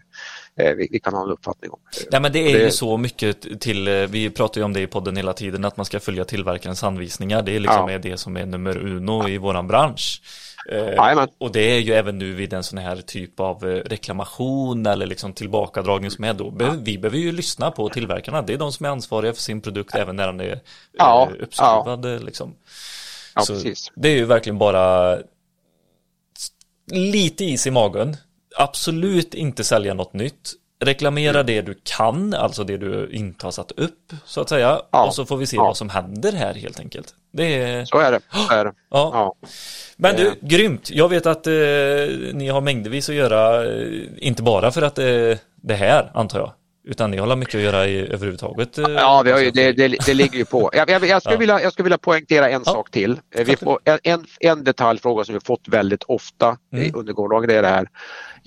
vi, 0.58 0.88
vi, 0.90 1.00
kan 1.00 1.14
ha 1.14 1.22
en 1.22 1.30
uppfattning 1.30 1.70
om. 1.70 1.78
Nej 2.10 2.20
men 2.20 2.32
det 2.32 2.38
är 2.38 2.58
det... 2.58 2.64
ju 2.64 2.70
så 2.70 2.96
mycket 2.96 3.60
till, 3.60 3.88
vi 4.10 4.30
pratar 4.30 4.60
ju 4.60 4.64
om 4.64 4.72
det 4.72 4.80
i 4.80 4.86
podden 4.86 5.16
hela 5.16 5.32
tiden, 5.32 5.64
att 5.64 5.76
man 5.76 5.86
ska 5.86 6.00
följa 6.00 6.24
tillverkarens 6.24 6.84
anvisningar. 6.84 7.42
Det 7.42 7.56
är 7.56 7.60
liksom 7.60 7.88
ja. 7.88 7.98
det 7.98 8.16
som 8.16 8.36
är 8.36 8.46
nummer 8.46 8.76
uno 8.76 9.22
ja. 9.22 9.28
i 9.28 9.38
våran 9.38 9.66
bransch. 9.66 10.22
Eh, 10.68 11.26
och 11.38 11.52
det 11.52 11.60
är 11.60 11.78
ju 11.78 11.92
även 11.92 12.18
nu 12.18 12.34
vid 12.34 12.52
en 12.52 12.64
sån 12.64 12.78
här 12.78 12.96
typ 12.96 13.40
av 13.40 13.68
eh, 13.68 13.74
reklamation 13.74 14.86
eller 14.86 15.06
liksom 15.06 15.32
tillbakadragning 15.32 16.10
som 16.10 16.24
är 16.24 16.34
då. 16.34 16.50
Vi 16.80 16.98
behöver 16.98 17.18
ju 17.18 17.32
lyssna 17.32 17.70
på 17.70 17.88
tillverkarna. 17.88 18.42
Det 18.42 18.52
är 18.52 18.58
de 18.58 18.72
som 18.72 18.86
är 18.86 18.90
ansvariga 18.90 19.32
för 19.32 19.42
sin 19.42 19.60
produkt 19.60 19.94
även 19.94 20.16
när 20.16 20.26
den 20.26 20.40
är 20.40 20.52
eh, 20.52 20.58
ja, 20.98 21.28
uppskruvad. 21.40 22.04
Ja. 22.04 22.18
Liksom. 22.18 22.54
Ja, 23.34 23.42
Så 23.42 23.54
precis. 23.54 23.92
Det 23.94 24.08
är 24.08 24.16
ju 24.16 24.24
verkligen 24.24 24.58
bara 24.58 25.18
lite 26.90 27.44
is 27.44 27.66
i 27.66 27.70
magen. 27.70 28.16
Absolut 28.56 29.34
inte 29.34 29.64
sälja 29.64 29.94
något 29.94 30.12
nytt. 30.12 30.52
Reklamera 30.80 31.40
mm. 31.40 31.46
det 31.46 31.62
du 31.62 31.80
kan, 31.82 32.34
alltså 32.34 32.64
det 32.64 32.76
du 32.76 33.08
inte 33.12 33.46
har 33.46 33.50
satt 33.50 33.72
upp 33.72 34.12
så 34.24 34.40
att 34.40 34.48
säga. 34.48 34.80
Ja. 34.90 35.06
Och 35.06 35.14
så 35.14 35.26
får 35.26 35.36
vi 35.36 35.46
se 35.46 35.56
ja. 35.56 35.62
vad 35.62 35.76
som 35.76 35.88
händer 35.88 36.32
här 36.32 36.54
helt 36.54 36.80
enkelt. 36.80 37.14
Det 37.32 37.62
är... 37.62 37.84
Så 37.84 37.98
är 37.98 38.12
det. 38.12 38.20
Så 38.30 38.54
är 38.54 38.64
det. 38.64 38.72
Ja. 38.90 39.10
ja. 39.14 39.48
Men 39.96 40.16
du, 40.16 40.34
grymt. 40.40 40.90
Jag 40.90 41.08
vet 41.08 41.26
att 41.26 41.46
eh, 41.46 41.52
ni 42.32 42.48
har 42.48 42.60
mängdervis 42.60 43.08
att 43.08 43.14
göra, 43.14 43.66
eh, 43.66 43.88
inte 44.16 44.42
bara 44.42 44.70
för 44.70 44.82
att 44.82 44.98
eh, 44.98 45.04
det 45.62 45.74
här 45.74 46.10
antar 46.14 46.38
jag. 46.38 46.52
Utan 46.88 47.10
ni 47.10 47.16
har 47.16 47.36
mycket 47.36 47.54
att 47.54 47.60
göra 47.60 47.86
i, 47.86 48.12
överhuvudtaget? 48.12 48.78
Eh, 48.78 48.90
ja, 48.90 49.22
vi 49.24 49.30
har 49.30 49.38
ju, 49.38 49.50
det, 49.50 49.72
det, 49.72 49.88
det 49.88 50.14
ligger 50.14 50.38
ju 50.38 50.44
på. 50.44 50.70
Jag, 50.72 50.90
jag, 50.90 51.06
jag, 51.06 51.22
skulle 51.22 51.34
ja. 51.34 51.38
vilja, 51.38 51.62
jag 51.62 51.72
skulle 51.72 51.84
vilja 51.84 51.98
poängtera 51.98 52.48
en 52.48 52.62
ja. 52.66 52.72
sak 52.72 52.90
till. 52.90 53.20
Eh, 53.34 53.44
vi 53.44 53.56
får, 53.56 53.78
en, 54.02 54.26
en 54.40 54.64
detaljfråga 54.64 55.24
som 55.24 55.34
vi 55.34 55.40
fått 55.40 55.68
väldigt 55.68 56.02
ofta 56.02 56.56
mm. 56.72 56.92
under 56.94 57.12
gårdagen 57.12 57.50
är 57.50 57.62
det 57.62 57.68
här. 57.68 57.88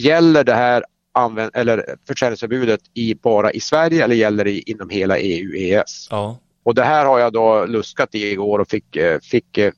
Gäller 0.01 0.43
det 0.43 0.53
här 0.53 0.85
använd, 1.13 1.51
eller 1.53 1.95
försäljningsförbudet 2.07 2.81
i, 2.93 3.15
bara 3.15 3.51
i 3.51 3.59
Sverige 3.59 4.03
eller 4.03 4.15
gäller 4.15 4.45
det 4.45 4.69
inom 4.69 4.89
hela 4.89 5.17
EU-EES? 5.17 6.07
Ja. 6.09 6.37
Och 6.63 6.75
det 6.75 6.83
här 6.83 7.05
har 7.05 7.19
jag 7.19 7.33
då 7.33 7.65
luskat 7.65 8.15
i 8.15 8.31
igår 8.31 8.59
och 8.59 8.67
fick, 8.67 8.95
eh, 8.95 9.19
fick 9.19 9.57
eh, 9.57 9.71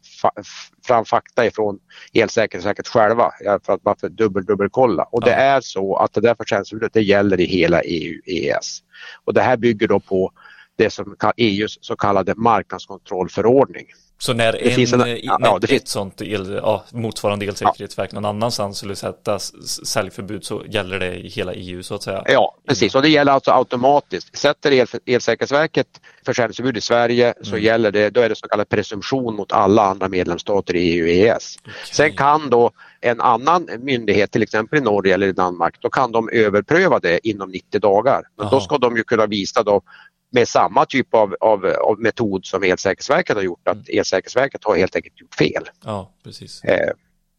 fram 0.88 1.06
fakta 1.06 1.46
ifrån 1.46 1.80
Elsäkerhetsverket 2.14 2.88
själva 2.88 3.32
för 3.66 3.74
att 3.74 3.82
bara 3.82 3.96
för 3.96 4.10
dubbel, 4.10 4.46
dubbelkolla. 4.46 5.04
Och 5.04 5.24
ja. 5.24 5.26
det 5.26 5.34
är 5.34 5.62
så 5.62 5.96
att 5.96 6.14
det 6.14 6.22
där 6.22 6.36
försäljningsförbudet 6.36 6.94
det 6.94 7.02
gäller 7.02 7.40
i 7.40 7.46
hela 7.46 7.82
EU-EES. 7.82 8.80
Och 9.26 9.34
det 9.34 9.42
här 9.42 9.58
bygger 9.58 9.88
då 9.88 10.00
på 10.00 10.32
det 10.78 10.90
som 10.90 11.16
EUs 11.38 11.78
så 11.82 11.96
kallade 11.96 12.34
marknadskontrollförordning. 12.36 13.86
Så 14.24 14.34
när 14.34 14.52
det 14.52 14.58
en, 14.58 14.76
finns 14.76 14.94
en, 14.94 15.02
eh, 15.02 15.16
ja, 15.24 15.38
när 15.38 15.60
det 15.60 15.66
ett 15.66 15.70
finns... 15.70 15.90
sånt 15.90 16.22
el, 16.22 16.60
ja, 16.64 16.84
motsvarande 16.92 17.46
elsäkerhetsverk 17.46 18.10
ja. 18.14 18.16
någon 18.20 18.26
annanstans 18.26 18.78
skulle 18.78 18.96
sätta 18.96 19.40
säljförbud 19.86 20.46
så 20.46 20.64
gäller 20.66 21.00
det 21.00 21.16
i 21.16 21.28
hela 21.28 21.54
EU 21.54 21.84
så 21.84 21.96
att 21.96 22.04
säga? 22.04 22.24
Ja, 22.28 22.56
precis 22.68 22.96
och 22.96 23.02
det 23.02 23.10
gäller 23.10 23.32
alltså 23.32 23.52
automatiskt. 23.52 24.38
Sätter 24.38 24.72
el, 24.72 24.88
Elsäkerhetsverket 25.06 25.88
försäljningsförbud 26.26 26.78
i 26.78 26.82
Sverige 26.82 27.34
så 27.42 27.50
mm. 27.50 27.64
gäller 27.64 27.92
det, 27.92 28.10
då 28.10 28.22
är 28.22 28.30
det 28.30 28.36
så 28.36 28.48
kallad 28.48 28.70
presumtion 28.70 29.36
mot 29.36 29.52
alla 29.52 29.84
andra 29.84 30.10
medlemsstater 30.10 30.76
i 30.76 30.80
EU 30.80 31.04
och 31.04 31.10
EES. 31.10 31.58
Okay. 31.62 31.74
Sen 31.92 32.16
kan 32.16 32.50
då 32.50 32.72
en 33.02 33.22
annan 33.22 33.70
myndighet, 33.80 34.32
till 34.32 34.44
exempel 34.44 34.80
i 34.80 34.82
Norge 34.82 35.14
eller 35.14 35.28
i 35.28 35.32
Danmark, 35.32 35.76
då 35.80 35.90
kan 35.90 36.12
de 36.12 36.30
överpröva 36.30 37.00
det 37.00 37.28
inom 37.28 37.50
90 37.52 37.80
dagar. 37.80 38.22
Men 38.38 38.46
Aha. 38.46 38.56
då 38.56 38.62
ska 38.62 38.78
de 38.78 38.98
ju 38.98 39.04
kunna 39.04 39.26
visa 39.26 39.64
då 39.64 39.82
med 40.34 40.48
samma 40.48 40.86
typ 40.86 41.14
av, 41.14 41.36
av, 41.40 41.66
av, 41.66 42.00
metod 42.00 42.46
som 42.46 42.64
Elsäkerhetsverket 42.64 43.36
har 43.36 43.44
gjort, 43.44 43.68
att 43.68 43.90
mm. 43.90 44.00
Elsäkerhetsverket 44.00 44.64
har 44.64 44.78
helt 44.78 44.96
enkelt 44.96 45.22
gjort 45.22 45.36
fel. 45.36 45.70
Ja, 45.86 46.14
precis. 46.24 46.64
Eh, 46.64 46.92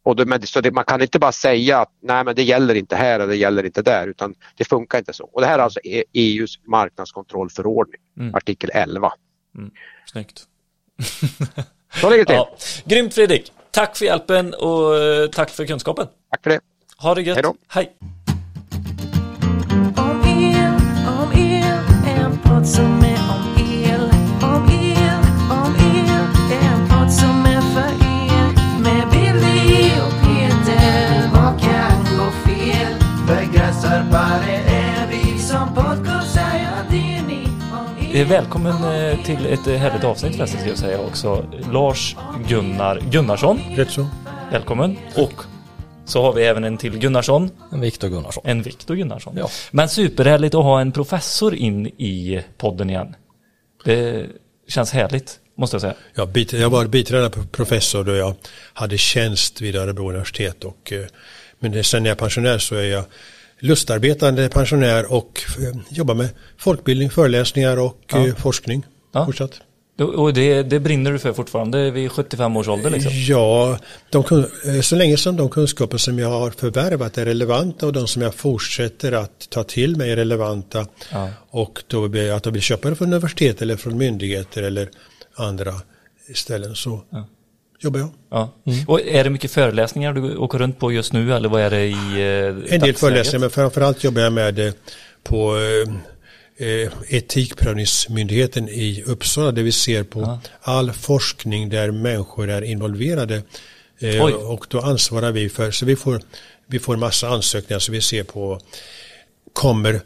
Och 0.04 0.16
det, 0.16 0.24
men 0.24 0.46
så 0.46 0.60
det, 0.60 0.70
man 0.70 0.84
kan 0.84 1.02
inte 1.02 1.18
bara 1.18 1.32
säga 1.32 1.80
att 1.80 1.92
nej 2.02 2.24
men 2.24 2.34
det 2.34 2.42
gäller 2.42 2.74
inte 2.74 2.96
här 2.96 3.20
och 3.20 3.28
det 3.28 3.36
gäller 3.36 3.64
inte 3.66 3.82
där 3.82 4.06
utan 4.06 4.34
det 4.56 4.64
funkar 4.64 4.98
inte 4.98 5.12
så. 5.12 5.24
Och 5.24 5.40
det 5.40 5.46
här 5.46 5.58
är 5.58 5.62
alltså 5.62 5.80
EUs 6.12 6.58
marknadskontrollförordning, 6.66 8.00
mm. 8.18 8.34
artikel 8.34 8.70
11. 8.74 9.12
Mm. 9.56 9.70
Snyggt. 10.06 10.44
så 12.00 12.10
ligger 12.10 12.24
det 12.24 12.26
till. 12.26 12.34
Ja. 12.34 12.56
Grymt 12.84 13.14
Fredrik! 13.14 13.52
Tack 13.70 13.96
för 13.96 14.04
hjälpen 14.04 14.54
och 14.54 14.96
eh, 14.96 15.28
tack 15.28 15.50
för 15.50 15.66
kunskapen. 15.66 16.06
Tack 16.30 16.42
för 16.42 16.50
det. 16.50 16.60
Ha 16.96 17.14
det 17.14 17.22
gött. 17.22 17.36
Hejdå. 17.36 17.54
Hej. 17.68 17.96
Välkommen 38.28 38.84
eh, 38.84 39.18
till 39.24 39.46
ett 39.46 39.66
eh, 39.66 39.74
härligt 39.74 40.04
avsnitt 40.04 40.36
förresten 40.36 40.60
ska 40.60 40.68
jag 40.68 40.78
säga 40.78 41.00
också. 41.00 41.44
Lars 41.72 42.16
Gunnar 42.48 43.00
Gunnarsson. 43.10 43.60
Rätt 43.76 43.90
så. 43.90 44.06
Välkommen. 44.50 44.96
Och 45.16 45.53
så 46.06 46.22
har 46.22 46.32
vi 46.32 46.44
även 46.44 46.64
en 46.64 46.78
till 46.78 46.98
Gunnarsson. 46.98 47.50
En 47.72 47.80
Viktor 47.80 48.08
Gunnarsson. 48.08 48.42
En 48.46 48.62
Viktor 48.62 48.94
Gunnarsson. 48.94 49.36
Ja. 49.36 49.50
Men 49.70 49.88
superhärligt 49.88 50.54
att 50.54 50.64
ha 50.64 50.80
en 50.80 50.92
professor 50.92 51.54
in 51.54 51.86
i 51.86 52.40
podden 52.58 52.90
igen. 52.90 53.14
Det 53.84 54.26
känns 54.68 54.92
härligt, 54.92 55.40
måste 55.54 55.74
jag 55.74 55.80
säga. 55.80 55.94
Ja, 56.14 56.28
jag 56.58 56.70
var 56.70 56.86
biträdande 56.86 57.38
professor 57.52 58.04
då 58.04 58.14
jag 58.14 58.34
hade 58.72 58.98
tjänst 58.98 59.60
vid 59.60 59.76
Örebro 59.76 60.08
universitet 60.08 60.64
och 60.64 60.92
eh, 60.92 61.06
men 61.58 61.84
sen 61.84 62.02
när 62.02 62.10
jag 62.10 62.16
är 62.16 62.18
pensionär 62.18 62.58
så 62.58 62.74
är 62.74 62.84
jag 62.84 63.04
lustarbetande 63.58 64.48
pensionär 64.48 65.12
och 65.12 65.42
eh, 65.58 65.76
jobbar 65.88 66.14
med 66.14 66.28
folkbildning, 66.58 67.10
föreläsningar 67.10 67.76
och 67.76 68.00
ja. 68.12 68.26
Eh, 68.26 68.34
forskning. 68.34 68.86
Ja. 69.12 69.26
Fortsatt. 69.26 69.60
Och 69.98 70.34
det, 70.34 70.62
det 70.62 70.80
brinner 70.80 71.12
du 71.12 71.18
för 71.18 71.32
fortfarande 71.32 71.90
vid 71.90 72.12
75 72.12 72.56
års 72.56 72.68
ålder? 72.68 72.90
Liksom. 72.90 73.12
Ja, 73.12 73.78
de, 74.10 74.24
eh, 74.66 74.80
så 74.80 74.96
länge 74.96 75.16
som 75.16 75.36
de 75.36 75.48
kunskaper 75.48 75.98
som 75.98 76.18
jag 76.18 76.28
har 76.28 76.50
förvärvat 76.50 77.18
är 77.18 77.24
relevanta 77.24 77.86
och 77.86 77.92
de 77.92 78.06
som 78.06 78.22
jag 78.22 78.34
fortsätter 78.34 79.12
att 79.12 79.50
ta 79.50 79.64
till 79.64 79.96
mig 79.96 80.10
är 80.10 80.16
relevanta 80.16 80.86
ja. 81.12 81.30
och 81.50 81.82
då 81.86 82.08
blir 82.08 82.32
att 82.32 82.44
jag 82.44 82.52
vill 82.52 82.62
köpa 82.62 82.90
det 82.90 82.96
från 82.96 83.08
universitet 83.08 83.62
eller 83.62 83.76
från 83.76 83.98
myndigheter 83.98 84.62
eller 84.62 84.88
andra 85.36 85.74
ställen 86.34 86.74
så 86.74 87.02
ja 87.10 87.26
jobbar 87.84 88.00
jag. 88.00 88.10
Ja. 88.30 88.54
Mm. 88.66 88.84
Och 88.88 89.00
är 89.00 89.24
det 89.24 89.30
mycket 89.30 89.50
föreläsningar 89.50 90.12
du 90.12 90.36
åker 90.36 90.58
runt 90.58 90.78
på 90.78 90.92
just 90.92 91.12
nu 91.12 91.34
eller 91.34 91.48
vad 91.48 91.60
är 91.60 91.70
det 91.70 91.84
i 91.84 91.92
eh, 91.92 92.74
En 92.74 92.80
del 92.80 92.94
föreläsningar 92.94 93.40
men 93.40 93.50
framförallt 93.50 94.04
jobbar 94.04 94.22
jag 94.22 94.32
med 94.32 94.54
det 94.54 94.76
på 95.22 95.56
eh, 95.56 95.92
eh, 96.56 96.92
Etikprövningsmyndigheten 97.08 98.68
i 98.68 99.02
Uppsala 99.06 99.52
där 99.52 99.62
vi 99.62 99.72
ser 99.72 100.04
på 100.04 100.20
ja. 100.20 100.40
all 100.62 100.92
forskning 100.92 101.68
där 101.68 101.90
människor 101.90 102.50
är 102.50 102.62
involverade. 102.62 103.42
Eh, 103.98 104.22
och 104.24 104.66
då 104.68 104.80
ansvarar 104.80 105.32
vi 105.32 105.48
för, 105.48 105.70
så 105.70 105.86
vi 105.86 105.96
får, 105.96 106.22
vi 106.66 106.78
får 106.78 106.96
massa 106.96 107.28
ansökningar 107.28 107.78
så 107.78 107.92
vi 107.92 108.00
ser 108.00 108.24
på 108.24 108.60
kommer 109.52 110.00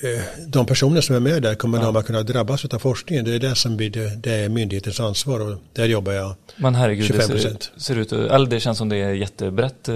Eh, 0.00 0.22
de 0.46 0.66
personer 0.66 1.00
som 1.00 1.16
är 1.16 1.20
med 1.20 1.42
där 1.42 1.54
kommer 1.54 1.78
ja. 1.78 1.84
de 1.84 1.96
att 1.96 2.06
kunna 2.06 2.22
drabbas 2.22 2.64
av 2.64 2.78
forskningen. 2.78 3.24
Det 3.24 3.34
är 3.34 3.38
det 3.38 3.54
som 3.54 3.76
blir 3.76 3.90
det, 3.90 4.16
det 4.16 4.32
är 4.32 4.48
myndighetens 4.48 5.00
ansvar 5.00 5.40
och 5.40 5.58
där 5.72 5.86
jobbar 5.86 6.12
jag 6.12 6.34
Men 6.56 6.74
herregud, 6.74 7.06
25 7.06 7.28
procent. 7.28 7.70
Det 7.74 7.80
ser, 7.80 7.96
ut, 7.96 8.12
eller 8.12 8.46
det 8.46 8.60
känns 8.60 8.78
som 8.78 8.88
det 8.88 8.96
är 8.96 9.12
jättebrett. 9.12 9.88
Eh. 9.88 9.94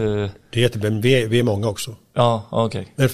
Det 0.51 0.61
är 0.61 0.61
jättebrett, 0.61 0.93
vi 0.93 1.23
är, 1.23 1.27
vi 1.27 1.39
är 1.39 1.43
många 1.43 1.69
också. 1.69 1.97
Ja, 2.15 2.47
okej. 2.51 2.93
Okay. 2.97 3.07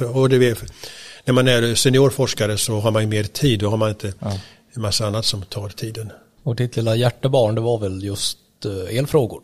När 1.24 1.32
man 1.32 1.48
är 1.48 1.74
seniorforskare 1.74 2.58
så 2.58 2.80
har 2.80 2.90
man 2.90 3.02
ju 3.02 3.08
mer 3.08 3.24
tid, 3.24 3.60
då 3.60 3.70
har 3.70 3.76
man 3.76 3.88
inte 3.88 4.12
ja. 4.18 4.32
en 4.74 4.82
massa 4.82 5.06
annat 5.06 5.24
som 5.24 5.42
tar 5.42 5.68
tiden. 5.68 6.12
Och 6.42 6.56
ditt 6.56 6.76
lilla 6.76 6.96
hjärtebarn, 6.96 7.54
det 7.54 7.60
var 7.60 7.78
väl 7.78 8.04
just 8.04 8.38
eh, 8.64 8.98
elfrågor? 8.98 9.40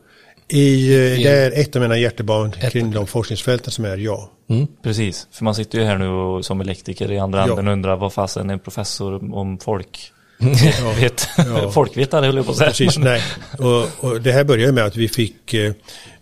I, 0.49 0.89
det 1.23 1.29
är 1.29 1.61
ett 1.61 1.77
av 1.77 1.83
mina 1.83 1.99
hjärtebarn 1.99 2.53
kring 2.53 2.91
de 2.91 3.07
forskningsfälten 3.07 3.73
som 3.73 3.85
är 3.85 3.97
ja. 3.97 4.31
Mm. 4.51 4.67
Precis, 4.83 5.27
för 5.33 5.45
man 5.45 5.55
sitter 5.55 5.79
ju 5.79 5.85
här 5.85 5.99
nu 5.99 6.09
och, 6.09 6.45
som 6.45 6.61
elektriker 6.61 7.13
i 7.13 7.19
andra 7.19 7.39
ja. 7.39 7.51
änden 7.51 7.69
och 7.69 7.73
undrar 7.73 7.97
vad 7.97 8.13
fasen 8.13 8.51
är 8.51 8.59
professor 8.59 9.35
om 9.35 9.59
folk 9.59 10.13
ja. 10.39 10.93
vet, 11.01 11.29
ja. 11.37 11.71
folkvetare 11.75 12.27
höll 12.27 12.37
jag 12.37 12.47
på 12.47 12.53
att 12.53 12.59
säga. 12.59 12.71
Precis, 12.71 12.99
nej. 12.99 13.23
Och, 13.59 14.05
och, 14.05 14.21
det 14.21 14.33
här 14.33 14.45
började 14.45 14.73
med 14.73 14.85
att 14.85 14.97
vi 14.97 15.09
fick, 15.09 15.55
eh, 15.55 15.73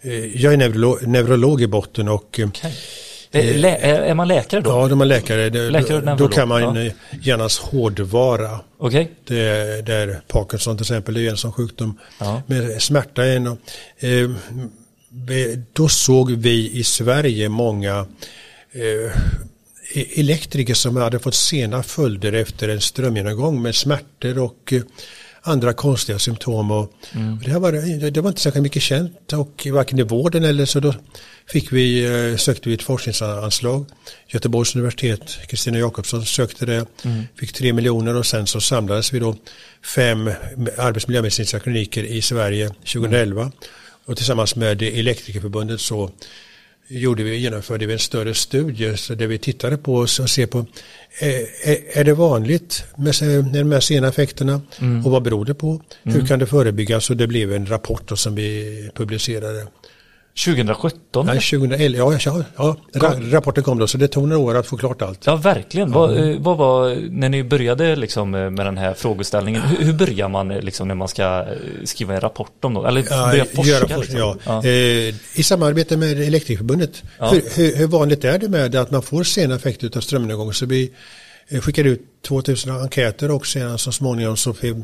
eh 0.01 0.43
jag 0.43 0.53
är 0.53 0.57
neurolog, 0.57 1.07
neurolog 1.07 1.63
i 1.63 1.67
botten 1.67 2.09
och 2.09 2.41
eh, 2.41 2.49
okay. 2.49 2.73
Lä 3.43 3.77
är 3.77 4.15
man 4.15 4.29
läkare 4.29 4.61
då? 4.61 4.71
Ja, 4.71 4.85
är 4.85 5.05
läkare. 5.05 5.71
läkare 5.71 6.01
då, 6.01 6.15
då 6.15 6.29
kan 6.29 6.49
man 6.49 6.85
ja. 6.85 6.93
genast 7.23 7.59
hårdvara. 7.59 8.61
Okay. 8.79 9.07
Det, 9.25 9.87
det 9.87 9.95
är 9.95 10.21
Parkinson 10.29 10.77
till 10.77 10.85
exempel, 10.85 11.15
det 11.15 11.27
är 11.27 11.31
en 11.31 11.37
sån 11.37 11.53
sjukdom. 11.53 11.99
Ja. 12.21 12.43
Med 12.47 12.83
smärta 12.83 13.25
är 13.25 13.37
en. 13.37 13.47
Eh, 13.99 15.59
då 15.73 15.89
såg 15.89 16.31
vi 16.31 16.71
i 16.71 16.85
Sverige 16.85 17.49
många 17.49 18.07
eh, 18.73 19.13
e-, 19.95 20.21
elektriker 20.21 20.75
som 20.75 20.97
hade 20.97 21.19
fått 21.19 21.35
sena 21.35 21.83
följder 21.83 22.33
efter 22.33 22.69
en 22.69 22.81
strömgenomgång 22.81 23.63
med 23.63 23.75
smärtor 23.75 24.39
och 24.39 24.73
eh, 24.73 24.83
andra 25.43 25.73
konstiga 25.73 26.19
symptom. 26.19 26.71
Och 26.71 26.93
mm. 27.13 27.39
det, 27.45 27.59
var, 27.59 27.73
det 28.11 28.21
var 28.21 28.29
inte 28.29 28.41
särskilt 28.41 28.63
mycket 28.63 28.83
känt 28.83 29.33
och 29.33 29.67
varken 29.73 29.99
i 29.99 30.03
vården 30.03 30.45
eller 30.45 30.65
så 30.65 30.81
då 30.81 30.95
fick 31.49 31.73
vi, 31.73 32.05
eh, 32.05 32.37
sökte 32.37 32.69
vi 32.69 32.75
ett 32.75 32.83
forskningsanslag. 32.83 33.87
Göteborgs 34.29 34.77
universitet, 34.77 35.39
Kristina 35.49 35.79
Jakobsson 35.79 36.25
sökte 36.25 36.67
det, 36.67 36.87
mm. 37.05 37.23
fick 37.39 37.53
tre 37.53 37.73
miljoner 37.73 38.17
och 38.17 38.27
sen 38.27 38.47
så 38.47 38.61
samlades 38.61 39.13
vi 39.13 39.19
då 39.19 39.37
fem 39.95 40.31
arbetsmiljömedicinska 40.77 41.61
kliniker 41.61 42.05
i 42.05 42.23
Sverige 42.23 42.69
2011. 42.69 43.41
Mm. 43.43 43.53
Och 44.05 44.17
tillsammans 44.17 44.57
med 44.57 44.83
Elektrikerförbundet 44.83 45.81
så 45.81 46.11
gjorde 46.89 47.23
vi, 47.23 47.37
genomförde 47.37 47.87
vi 47.87 47.93
en 47.93 47.99
större 47.99 48.35
studie 48.35 48.97
så 48.97 49.15
där 49.15 49.27
vi 49.27 49.39
tittade 49.39 49.77
på 49.77 49.95
och 49.95 50.11
ser 50.11 50.47
på 50.47 50.67
är, 51.19 51.99
är 51.99 52.05
det 52.05 52.15
vanligt 52.15 52.85
med 52.97 53.15
de 53.53 53.73
här 53.73 53.81
sena 53.81 54.09
effekterna 54.09 54.61
mm. 54.79 55.07
och 55.07 55.13
vad 55.13 55.23
beror 55.23 55.45
det 55.45 55.55
på? 55.55 55.71
Mm. 55.71 56.21
Hur 56.21 56.27
kan 56.27 56.39
det 56.39 56.47
förebyggas? 56.47 57.11
Och 57.11 57.17
det 57.17 57.27
blev 57.27 57.53
en 57.53 57.67
rapport 57.67 58.19
som 58.19 58.35
vi 58.35 58.91
publicerade. 58.95 59.67
2017? 60.45 61.27
Nej, 61.27 61.41
2011. 61.41 61.99
Ja, 61.99 62.19
ja, 62.57 62.77
ja, 62.93 63.15
rapporten 63.31 63.65
kom 63.65 63.79
då 63.79 63.87
så 63.87 63.99
det 63.99 64.09
tog 64.09 64.29
några 64.29 64.43
år 64.43 64.55
att 64.57 64.67
få 64.67 64.77
klart 64.77 65.03
allt. 65.03 65.27
Ja, 65.27 65.37
verkligen. 65.37 65.89
Ja. 65.89 65.99
Vad, 65.99 66.31
eh, 66.31 66.39
vad, 66.39 66.57
var, 66.57 66.97
när 67.11 67.29
ni 67.29 67.45
började 67.45 67.97
liksom 67.97 68.31
med 68.31 68.57
den 68.57 68.79
här 68.79 68.95
frågeställningen, 68.95 69.63
hur, 69.63 69.85
hur 69.85 69.93
börjar 69.93 70.29
man 70.29 70.49
liksom 70.49 70.89
när 70.89 70.95
man 70.95 71.09
ska 71.09 71.23
eh, 71.23 71.85
skriva 71.85 72.15
en 72.15 72.21
rapport 72.21 72.65
om 72.65 72.73
något? 72.73 72.89
Eller 72.89 73.29
börja 73.31 73.45
forska? 73.45 73.71
Göra, 73.71 73.97
liksom? 73.97 74.19
ja. 74.19 74.37
ja. 74.45 74.65
Eh, 74.65 75.15
I 75.35 75.43
samarbete 75.43 75.97
med 75.97 76.21
Elektrikerförbundet, 76.21 77.03
hur, 77.19 77.57
hur, 77.57 77.77
hur, 77.77 77.87
vanligt 77.87 78.25
är 78.25 78.39
det 78.39 78.49
med 78.49 78.75
att 78.75 78.91
man 78.91 79.03
får 79.03 79.25
sena 79.25 79.55
effekter 79.55 79.97
av 79.97 80.01
strömnedgång? 80.01 80.53
Så 80.53 80.67
vi 80.67 80.93
skickade 81.61 81.89
ut 81.89 82.01
2000 82.29 82.71
enkäter 82.71 83.31
och 83.31 83.47
sedan 83.47 83.79
så 83.79 83.93
småningom 83.93 84.37
så 84.37 84.55
fick, 84.55 84.77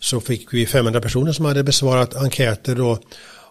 så 0.00 0.20
fick 0.20 0.54
vi 0.54 0.66
500 0.66 1.00
personer 1.00 1.32
som 1.32 1.44
hade 1.44 1.62
besvarat 1.62 2.16
enkäter 2.16 2.74
då 2.74 2.98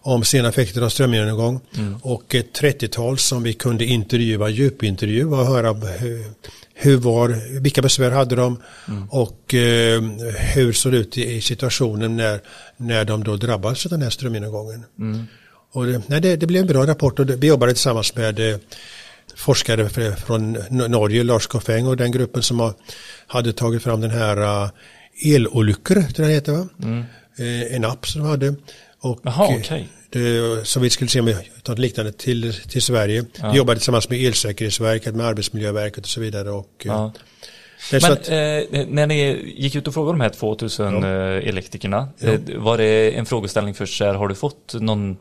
om 0.06 0.24
sena 0.24 0.48
effekter 0.48 0.82
av 0.82 0.88
strömgenomgång 0.88 1.60
mm. 1.76 1.96
och 2.02 2.34
ett 2.34 2.60
30-tal 2.60 3.18
som 3.18 3.42
vi 3.42 3.52
kunde 3.52 3.84
intervjua, 3.84 4.48
djupintervjua 4.48 5.40
och 5.40 5.46
höra 5.46 5.76
hur 6.74 6.96
var, 6.96 7.60
vilka 7.60 7.82
besvär 7.82 8.10
hade 8.10 8.36
de 8.36 8.62
mm. 8.88 9.08
och 9.10 9.54
eh, 9.54 10.02
hur 10.54 10.72
såg 10.72 10.92
det 10.92 10.98
ut 10.98 11.18
i, 11.18 11.40
situationen 11.40 12.16
när, 12.16 12.40
när 12.76 13.04
de 13.04 13.24
då 13.24 13.36
drabbades 13.36 13.86
av 13.86 13.90
den 13.90 14.02
här 14.02 14.10
strömgenomgången. 14.10 14.84
Mm. 14.98 15.26
Och 15.72 15.86
det, 15.86 16.02
nej, 16.06 16.20
det, 16.20 16.36
det, 16.36 16.46
blev 16.46 16.60
en 16.60 16.68
bra 16.68 16.86
rapport 16.86 17.18
och 17.18 17.26
det, 17.26 17.36
vi 17.36 17.46
jobbade 17.46 17.72
tillsammans 17.72 18.16
med 18.16 18.50
eh, 18.50 18.56
forskare 19.36 19.88
från 20.16 20.52
Norge, 20.70 21.24
Lars 21.24 21.46
Koffeng 21.46 21.86
och 21.86 21.96
den 21.96 22.12
gruppen 22.12 22.42
som 22.42 22.60
har, 22.60 22.74
hade 23.26 23.52
tagit 23.52 23.82
fram 23.82 24.00
den 24.00 24.10
här 24.10 24.64
uh, 24.64 24.70
elolyckor, 25.24 25.94
tror 25.94 26.12
jag 26.18 26.28
det 26.28 26.34
heter 26.34 26.52
va? 26.52 26.68
Mm. 26.82 27.04
Eh, 27.38 27.76
en 27.76 27.84
app 27.84 28.06
som 28.06 28.20
de 28.20 28.30
hade. 28.30 28.54
Och, 29.00 29.26
Aha, 29.26 29.56
okay. 29.56 29.84
Det, 30.18 30.64
så 30.66 30.80
vi 30.80 30.90
skulle 30.90 31.10
se 31.10 31.20
om 31.20 31.26
vi 31.26 31.34
tar 31.62 31.72
något 31.72 31.78
liknande 31.78 32.12
till, 32.12 32.54
till 32.68 32.82
Sverige. 32.82 33.24
Ja. 33.40 33.50
Vi 33.50 33.58
jobbade 33.58 33.78
tillsammans 33.78 34.10
med 34.10 34.26
Elsäkerhetsverket, 34.26 35.14
med 35.14 35.26
Arbetsmiljöverket 35.26 36.04
och 36.04 36.10
så 36.10 36.20
vidare. 36.20 36.50
Och, 36.50 36.70
ja. 36.84 37.12
Men 37.92 38.12
att, 38.12 38.28
eh, 38.28 38.36
när 38.88 39.06
ni 39.06 39.52
gick 39.56 39.74
ut 39.74 39.88
och 39.88 39.94
frågade 39.94 40.18
de 40.18 40.20
här 40.20 40.28
2000 40.28 41.02
ja. 41.02 41.08
elektrikerna, 41.26 42.08
ja. 42.18 42.38
var 42.56 42.78
det 42.78 43.10
en 43.10 43.26
frågeställning 43.26 43.74
för 43.74 43.86
sig, 43.86 44.14
har 44.14 44.28
du 44.28 44.34
fått 44.34 44.74
någon 44.74 45.16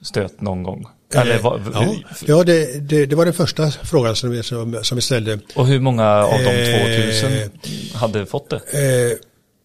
stöt 0.00 0.40
någon 0.40 0.62
gång? 0.62 0.86
Eller, 1.14 1.34
eh, 1.34 1.42
vad, 1.42 1.62
ja, 1.74 1.94
ja 2.26 2.44
det, 2.44 2.88
det, 2.88 3.06
det, 3.06 3.16
var 3.16 3.24
den 3.24 3.34
första 3.34 3.70
frågan 3.70 4.16
som 4.16 4.30
vi, 4.30 4.42
som, 4.42 4.78
som 4.82 4.96
vi 4.96 5.02
ställde. 5.02 5.38
Och 5.54 5.66
hur 5.66 5.80
många 5.80 6.24
av 6.24 6.38
de 6.38 7.12
2000 7.12 7.32
eh, 7.32 7.48
hade 7.94 8.26
fått 8.26 8.50
det? 8.50 8.60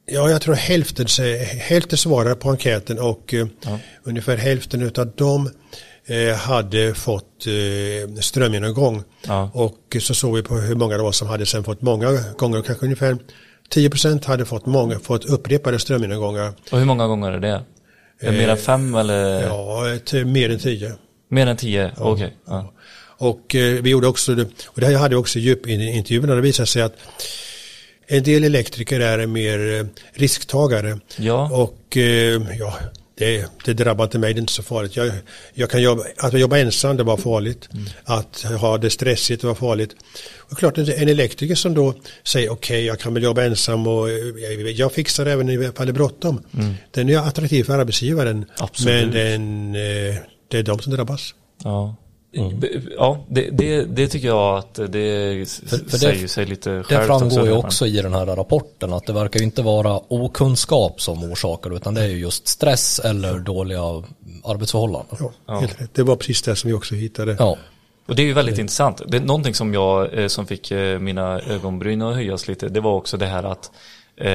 Ja, 0.06 0.30
jag 0.30 0.42
tror 0.42 0.56
hälften, 0.56 1.08
hälften 1.60 1.98
svarade 1.98 2.36
på 2.36 2.50
enkäten 2.50 3.00
och 3.00 3.34
eh, 3.34 3.48
ja. 3.66 3.80
ungefär 4.04 4.38
hälften 4.38 4.92
av 4.98 5.12
dem 5.16 5.50
eh, 6.06 6.36
hade 6.36 6.94
fått 6.94 7.48
eh, 7.48 8.16
strömgenomgång. 8.20 9.04
Ja. 9.28 9.52
Och 9.54 9.98
så 10.02 10.14
såg 10.14 10.36
vi 10.36 10.44
på 10.44 10.56
hur 10.56 10.76
många 10.76 10.98
det 10.98 11.04
var 11.04 11.12
som 11.12 11.28
hade 11.28 11.46
sen 11.46 11.64
fått 11.64 11.82
många 11.82 12.20
gånger, 12.38 12.62
kanske 12.62 12.86
ungefär 12.86 13.18
10% 13.74 14.26
hade 14.26 14.46
fått, 14.46 14.66
många, 14.66 15.00
fått 15.00 15.26
upprepade 15.26 15.80
strömgenomgångar. 15.80 16.54
Och 16.72 16.80
hur 16.80 16.86
många 16.86 17.08
gånger 17.08 17.32
är 17.32 17.40
det? 17.40 17.64
Är 18.20 18.32
det 18.32 18.38
mer 18.38 18.50
än 18.50 18.58
fem 18.58 18.96
eller? 18.96 19.44
Ja, 19.44 19.98
mer 20.26 20.50
än 20.50 20.60
10. 20.60 20.92
Mer 21.30 21.48
än 21.48 21.58
tio? 21.58 21.92
Okej. 21.98 22.14
Okay. 22.14 22.30
Ja. 22.48 22.74
Och 23.18 23.56
eh, 23.56 23.82
vi 23.82 23.90
gjorde 23.90 24.08
också, 24.08 24.32
och 24.68 24.82
det 24.82 24.88
här 24.88 24.96
hade 24.96 25.16
också 25.16 25.40
djupintervjuerna, 25.40 26.36
det 26.36 26.42
visade 26.42 26.68
sig 26.68 26.82
att 26.82 26.94
en 28.08 28.24
del 28.24 28.44
elektriker 28.44 29.00
är 29.00 29.28
mer 29.28 29.80
eh, 29.80 29.86
risktagare. 30.14 31.00
Ja. 31.18 31.50
Och 31.52 31.98
eh, 31.98 32.42
ja, 32.60 32.74
det, 33.18 33.46
det 33.66 33.74
drabbar 33.74 34.04
inte 34.04 34.20
mig, 34.20 34.34
det 34.34 34.38
är 34.38 34.42
inte 34.42 34.54
så 34.54 34.64
farligt. 34.64 34.96
Jag, 34.96 35.12
jag 35.54 35.70
kan 35.70 35.82
jobba, 35.82 36.04
att 36.18 36.40
jobba 36.40 36.58
ensam, 36.58 36.98
det 36.98 37.04
var 37.04 37.18
farligt. 37.18 37.70
Mm. 37.74 37.86
Att 38.04 38.42
ha 38.42 38.78
det 38.78 38.90
stressigt, 38.90 39.42
det 39.42 39.48
var 39.48 39.56
farligt. 39.56 39.96
Och 40.38 40.58
klart, 40.58 40.78
en 40.78 41.10
elektriker 41.10 41.56
som 41.56 41.74
då 41.74 41.94
säger 42.24 42.50
okej, 42.50 42.76
okay, 42.76 42.86
jag 42.86 43.00
kan 43.00 43.14
väl 43.14 43.24
jobba 43.24 43.44
ensam 43.44 43.88
och 43.88 44.10
jag, 44.10 44.72
jag 44.72 44.92
fixar 44.92 45.26
det 45.26 45.32
även 45.32 45.50
i 45.50 45.72
fall 45.76 45.86
det 45.86 45.92
är 45.92 45.94
bråttom. 45.94 46.44
Mm. 46.58 46.74
Den 46.92 47.10
är 47.10 47.18
attraktiv 47.18 47.64
för 47.64 47.80
arbetsgivaren. 47.80 48.46
Absolut. 48.58 48.94
Men 48.94 49.12
den, 49.12 49.74
det 50.48 50.58
är 50.58 50.64
de 50.64 50.80
som 50.80 50.94
drabbas. 50.94 51.34
Ja. 51.64 51.96
Mm. 52.36 52.62
Ja, 52.98 53.18
det, 53.28 53.50
det, 53.52 53.84
det, 53.84 54.08
tycker 54.08 54.28
jag 54.28 54.58
att 54.58 54.76
det 54.76 55.50
för, 55.50 55.90
för 55.90 55.98
säger 55.98 56.22
det, 56.22 56.28
sig 56.28 56.46
lite 56.46 56.70
självt 56.70 56.90
Det 56.90 57.06
framgår 57.06 57.26
också, 57.26 57.46
ju 57.46 57.52
också 57.52 57.88
i 57.88 58.02
den 58.02 58.14
här 58.14 58.26
rapporten 58.26 58.94
att 58.94 59.06
det 59.06 59.14
verkar 59.14 59.42
inte 59.42 59.62
vara 59.62 60.02
okunskap 60.08 61.02
som 61.02 61.24
orsakar 61.24 61.76
utan 61.76 61.94
det 61.94 62.02
är 62.02 62.08
ju 62.08 62.18
just 62.18 62.48
stress 62.48 63.00
eller 63.00 63.40
dåliga 63.40 63.82
arbetsförhållanden. 64.44 65.18
Ja, 65.20 65.32
ja. 65.46 65.64
Det 65.94 66.04
var 66.04 66.16
precis 66.16 66.42
det 66.42 66.56
som 66.56 66.68
vi 66.68 66.74
också 66.74 66.96
hittade. 66.96 67.36
Ja. 67.40 67.58
Och 68.06 68.16
det 68.16 68.22
är 68.22 68.26
ju 68.26 68.34
väldigt 68.34 68.56
det. 68.56 68.62
intressant. 68.62 69.02
Det 69.08 69.18
är 69.18 69.22
någonting 69.22 69.54
som 69.54 69.74
jag 69.74 70.20
eh, 70.20 70.28
som 70.28 70.48
fick 70.48 70.72
eh, 70.72 71.00
mina 71.00 71.42
ögonbryn 71.42 72.02
att 72.02 72.16
höjas 72.16 72.48
lite. 72.48 72.70
Det 72.70 72.80
var 72.80 72.94
också 72.94 73.18
det 73.18 73.26
här 73.26 73.44
att 73.44 73.72
Eh, 74.18 74.30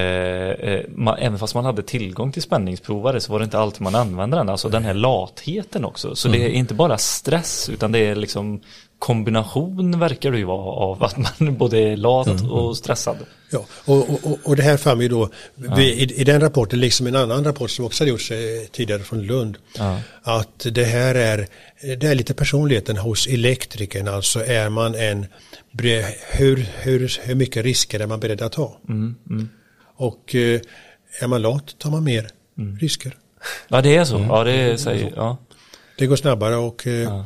eh, 0.50 0.84
man, 0.88 1.18
även 1.18 1.38
fast 1.38 1.54
man 1.54 1.64
hade 1.64 1.82
tillgång 1.82 2.32
till 2.32 2.42
spänningsprovare 2.42 3.20
så 3.20 3.32
var 3.32 3.38
det 3.38 3.44
inte 3.44 3.58
alltid 3.58 3.82
man 3.82 3.94
använde 3.94 4.36
den. 4.36 4.48
Alltså 4.48 4.68
den 4.68 4.84
här 4.84 4.94
latheten 4.94 5.84
också. 5.84 6.16
Så 6.16 6.28
mm. 6.28 6.40
det 6.40 6.46
är 6.46 6.50
inte 6.50 6.74
bara 6.74 6.98
stress 6.98 7.68
utan 7.68 7.92
det 7.92 7.98
är 7.98 8.14
liksom 8.14 8.60
kombination 8.98 9.98
verkar 9.98 10.32
det 10.32 10.38
ju 10.38 10.44
vara 10.44 10.72
av 10.72 11.02
att 11.04 11.16
man 11.16 11.56
både 11.58 11.78
är 11.78 11.96
lat 11.96 12.26
mm. 12.26 12.50
och 12.50 12.76
stressad. 12.76 13.16
Ja, 13.50 13.66
och, 13.84 14.10
och, 14.10 14.38
och 14.44 14.56
det 14.56 14.62
här 14.62 14.76
fann 14.76 14.98
vi 14.98 15.08
då 15.08 15.28
ja. 15.54 15.80
i, 15.80 16.20
i, 16.20 16.24
den 16.24 16.40
rapporten, 16.40 16.80
liksom 16.80 17.06
en 17.06 17.16
annan 17.16 17.44
rapport 17.44 17.70
som 17.70 17.84
också 17.84 18.02
hade 18.02 18.10
gjorts 18.10 18.30
eh, 18.30 18.38
tidigare 18.72 19.02
från 19.02 19.22
Lund, 19.22 19.58
ja. 19.78 20.00
att 20.22 20.66
det 20.72 20.84
här 20.84 21.14
är, 21.14 21.46
det 21.96 22.06
är 22.06 22.14
lite 22.14 22.34
personligheten 22.34 22.96
hos 22.96 23.26
elektrikern, 23.26 24.08
alltså 24.08 24.44
är 24.44 24.68
man 24.68 24.94
en, 24.94 25.26
hur, 26.30 26.66
hur, 26.80 27.18
hur 27.22 27.34
mycket 27.34 27.64
risker 27.64 28.00
är 28.00 28.06
man 28.06 28.20
beredd 28.20 28.42
att 28.42 28.52
ta? 28.52 28.76
Mm, 28.88 29.14
mm. 29.30 29.48
Och 30.00 30.34
eh, 30.34 30.60
är 31.20 31.26
man 31.26 31.42
lat 31.42 31.78
tar 31.78 31.90
man 31.90 32.04
mer 32.04 32.28
mm. 32.58 32.78
risker. 32.78 33.16
Ja 33.68 33.82
det 33.82 33.96
är 33.96 34.04
så. 34.04 34.16
Mm. 34.16 34.28
Ja, 34.28 34.44
det, 34.44 34.78
säger, 34.78 35.12
ja. 35.16 35.36
det 35.98 36.06
går 36.06 36.16
snabbare 36.16 36.56
och, 36.56 36.86
eh, 36.86 37.24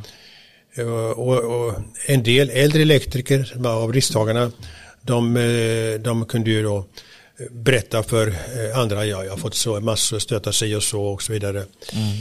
ja. 0.75 1.13
och, 1.15 1.37
och, 1.37 1.73
en 2.07 2.23
del 2.23 2.49
äldre 2.49 2.81
elektriker 2.81 3.67
av 3.67 3.93
risktagarna 3.93 4.51
de, 5.01 5.37
eh, 5.37 5.99
de 5.99 6.25
kunde 6.25 6.49
ju 6.49 6.63
då 6.63 6.85
berätta 7.51 8.03
för 8.03 8.33
andra, 8.75 9.05
ja 9.05 9.23
jag 9.23 9.31
har 9.31 9.37
fått 9.37 9.55
så 9.55 9.79
massor 9.79 10.19
stöta 10.19 10.51
sig 10.51 10.75
och 10.75 10.83
så 10.83 11.01
och 11.01 11.23
så 11.23 11.33
vidare. 11.33 11.57
Mm. 11.57 12.17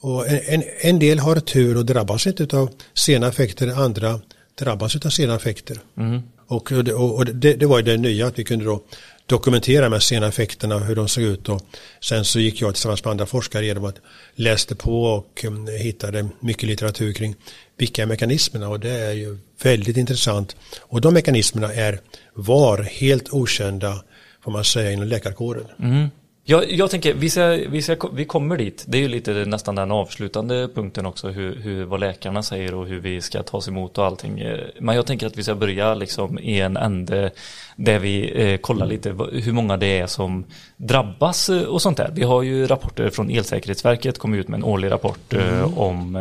Och 0.00 0.28
en, 0.28 0.40
en, 0.46 0.62
en, 0.80 0.98
del 0.98 1.18
har 1.18 1.36
tur 1.36 1.76
och 1.76 1.86
drabbas 1.86 2.26
inte 2.26 2.56
av 2.56 2.70
sena 2.94 3.28
effekter, 3.28 3.68
andra 3.68 4.20
drabbas 4.58 4.96
av 4.96 5.10
sena 5.10 5.34
effekter. 5.34 5.78
Mm. 5.96 6.22
Och, 6.52 6.72
och, 6.72 7.16
och 7.16 7.26
det, 7.26 7.54
det, 7.54 7.66
var 7.66 7.78
ju 7.78 7.84
det 7.84 7.96
nya 7.96 8.26
att 8.26 8.38
vi 8.38 8.44
kunde 8.44 8.64
då 8.64 8.82
dokumentera 9.26 9.84
de 9.84 9.92
här 9.92 10.00
sena 10.00 10.26
effekterna 10.26 10.78
hur 10.78 10.96
de 10.96 11.08
såg 11.08 11.24
ut 11.24 11.48
och 11.48 11.62
sen 12.00 12.24
så 12.24 12.40
gick 12.40 12.60
jag 12.60 12.74
tillsammans 12.74 13.04
med 13.04 13.10
andra 13.10 13.26
forskare 13.26 13.66
genom 13.66 13.84
att 13.84 13.96
läste 14.34 14.74
på 14.74 15.04
och 15.04 15.44
mm, 15.44 15.66
hittade 15.66 16.28
mycket 16.40 16.68
litteratur 16.68 17.12
kring 17.12 17.34
vilka 17.76 18.02
är 18.02 18.06
mekanismerna 18.06 18.68
och 18.68 18.80
det 18.80 18.90
är 18.90 19.12
ju 19.12 19.38
väldigt 19.62 19.96
intressant 19.96 20.56
och 20.80 21.00
de 21.00 21.14
mekanismerna 21.14 21.74
är 21.74 22.00
var 22.34 22.78
helt 22.78 23.32
okända 23.32 24.04
får 24.44 24.52
man 24.52 24.64
säga 24.64 24.92
inom 24.92 25.08
läkarkåren. 25.08 25.66
Mm. 25.78 26.08
Jag, 26.44 26.72
jag 26.72 26.90
tänker, 26.90 27.14
vi, 27.14 27.30
ska, 27.30 27.58
vi, 27.68 27.82
ska, 27.82 28.08
vi 28.12 28.24
kommer 28.24 28.56
dit. 28.56 28.84
Det 28.86 28.98
är 28.98 29.02
ju 29.02 29.08
lite 29.08 29.32
nästan 29.32 29.74
den 29.74 29.92
avslutande 29.92 30.68
punkten 30.74 31.06
också, 31.06 31.28
hur, 31.28 31.56
hur, 31.56 31.84
vad 31.84 32.00
läkarna 32.00 32.42
säger 32.42 32.74
och 32.74 32.86
hur 32.86 33.00
vi 33.00 33.20
ska 33.20 33.42
tas 33.42 33.68
emot 33.68 33.98
och 33.98 34.06
allting. 34.06 34.44
Men 34.80 34.96
jag 34.96 35.06
tänker 35.06 35.26
att 35.26 35.38
vi 35.38 35.42
ska 35.42 35.54
börja 35.54 35.94
liksom 35.94 36.38
i 36.38 36.60
en 36.60 36.76
ände 36.76 37.30
där 37.76 37.98
vi 37.98 38.42
eh, 38.52 38.56
kollar 38.56 38.86
lite 38.86 39.16
hur 39.32 39.52
många 39.52 39.76
det 39.76 39.98
är 39.98 40.06
som 40.06 40.44
drabbas 40.76 41.48
eh, 41.48 41.62
och 41.62 41.82
sånt 41.82 41.96
där. 41.96 42.10
Vi 42.14 42.22
har 42.22 42.42
ju 42.42 42.66
rapporter 42.66 43.10
från 43.10 43.30
Elsäkerhetsverket, 43.30 44.18
kom 44.18 44.34
ut 44.34 44.48
med 44.48 44.58
en 44.58 44.64
årlig 44.64 44.90
rapport 44.90 45.34
eh, 45.34 45.58
mm. 45.58 45.78
om 45.78 46.16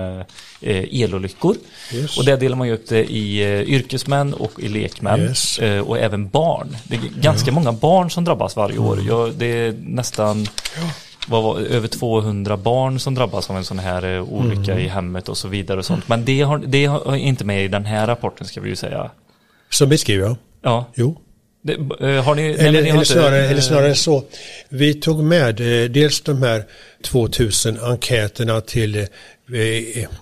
eh, 0.62 1.02
elolyckor. 1.02 1.56
Yes. 1.94 2.18
Och 2.18 2.26
där 2.26 2.38
delar 2.38 2.58
man 2.58 2.68
ju 2.68 2.74
upp 2.74 2.88
det 2.88 3.12
i 3.12 3.42
eh, 3.44 3.62
yrkesmän 3.62 4.34
och 4.34 4.60
i 4.60 4.68
lekmän 4.68 5.20
yes. 5.20 5.60
eh, 5.60 5.82
och 5.82 5.98
även 6.00 6.30
barn. 6.30 6.78
Det 6.84 6.96
är 6.96 7.22
ganska 7.22 7.48
ja. 7.48 7.54
många 7.54 7.72
barn 7.72 8.12
som 8.12 8.24
drabbas 8.24 8.56
varje 8.56 8.78
år. 8.78 8.94
Mm. 8.94 9.08
Jag, 9.08 9.34
det 9.34 9.46
är 9.46 9.76
nästan 9.84 10.11
ja. 10.18 10.36
vad 11.28 11.44
var, 11.44 11.60
över 11.60 11.88
200 11.88 12.58
barn 12.58 13.00
som 13.00 13.16
drabbas 13.16 13.50
av 13.50 13.58
en 13.58 13.66
sån 13.66 13.80
här 13.80 14.16
eh, 14.16 14.24
olycka 14.24 14.72
mm. 14.72 14.86
i 14.86 14.88
hemmet 14.88 15.30
och 15.30 15.38
så 15.38 15.48
vidare 15.48 15.80
och 15.80 15.86
sånt. 15.86 16.08
Men 16.08 16.26
det 16.26 16.42
har, 16.42 16.58
det 16.58 16.86
har 16.86 17.16
inte 17.16 17.46
med 17.46 17.66
i 17.66 17.68
den 17.68 17.86
här 17.86 18.08
rapporten 18.08 18.48
ska 18.48 18.62
vi 18.62 18.70
ju 18.70 18.76
säga. 18.76 19.12
Som 19.70 19.90
beskriver 19.90 20.28
jag? 20.28 20.36
Ja. 20.62 20.86
Jo. 20.96 21.22
Det, 21.62 21.74
eh, 21.74 22.24
har 22.24 22.36
ni, 22.36 22.44
eller, 22.44 22.72
nej, 22.72 22.82
ni 22.84 22.90
eller, 22.90 23.04
snarare, 23.04 23.38
inte, 23.38 23.52
eller 23.52 23.62
snarare 23.62 23.96
så, 23.96 24.24
vi 24.70 24.94
tog 24.94 25.24
med 25.24 25.84
eh, 25.84 25.90
dels 25.90 26.22
de 26.22 26.44
här 26.44 26.64
2000 27.04 27.80
enkäterna 27.80 28.62
till 28.62 28.96
eh, 28.96 29.08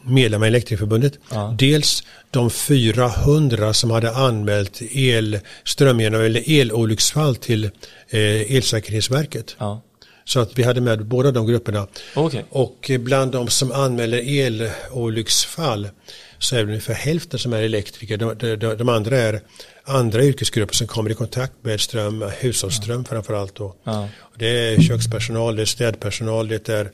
medlemmar 0.03 0.45
i 0.45 0.49
Elektrikerförbundet. 0.49 1.13
Ja. 1.31 1.55
Dels 1.59 2.03
de 2.31 2.49
400 2.49 3.73
som 3.73 3.91
hade 3.91 4.11
anmält 4.11 4.81
el, 4.91 5.39
strömgenom 5.63 6.21
eller 6.21 6.59
elolycksfall 6.61 7.35
till 7.35 7.65
eh, 8.09 8.55
Elsäkerhetsverket. 8.55 9.55
Ja. 9.59 9.81
Så 10.25 10.39
att 10.39 10.59
vi 10.59 10.63
hade 10.63 10.81
med 10.81 11.05
båda 11.05 11.31
de 11.31 11.47
grupperna. 11.47 11.87
Okay. 12.15 12.43
Och 12.49 12.91
bland 12.99 13.31
de 13.31 13.47
som 13.47 13.71
anmäler 13.71 14.17
elolycksfall 14.17 15.87
så 16.39 16.55
är 16.55 16.59
det 16.59 16.65
ungefär 16.65 16.93
hälften 16.93 17.39
som 17.39 17.53
är 17.53 17.61
elektriker. 17.61 18.17
De, 18.17 18.37
de, 18.37 18.75
de, 18.75 18.89
andra 18.89 19.17
är 19.17 19.41
andra 19.83 20.23
yrkesgrupper 20.23 20.75
som 20.75 20.87
kommer 20.87 21.09
i 21.09 21.13
kontakt 21.13 21.53
med 21.61 21.81
ström, 21.81 22.25
hushållsström 22.39 23.03
ja. 23.05 23.09
framförallt. 23.09 23.55
Då. 23.55 23.75
Ja. 23.83 24.09
Det 24.37 24.47
är 24.47 24.81
kökspersonal, 24.81 25.55
det 25.55 25.61
är 25.61 25.65
städpersonal, 25.65 26.47
det 26.47 26.69
är 26.69 26.91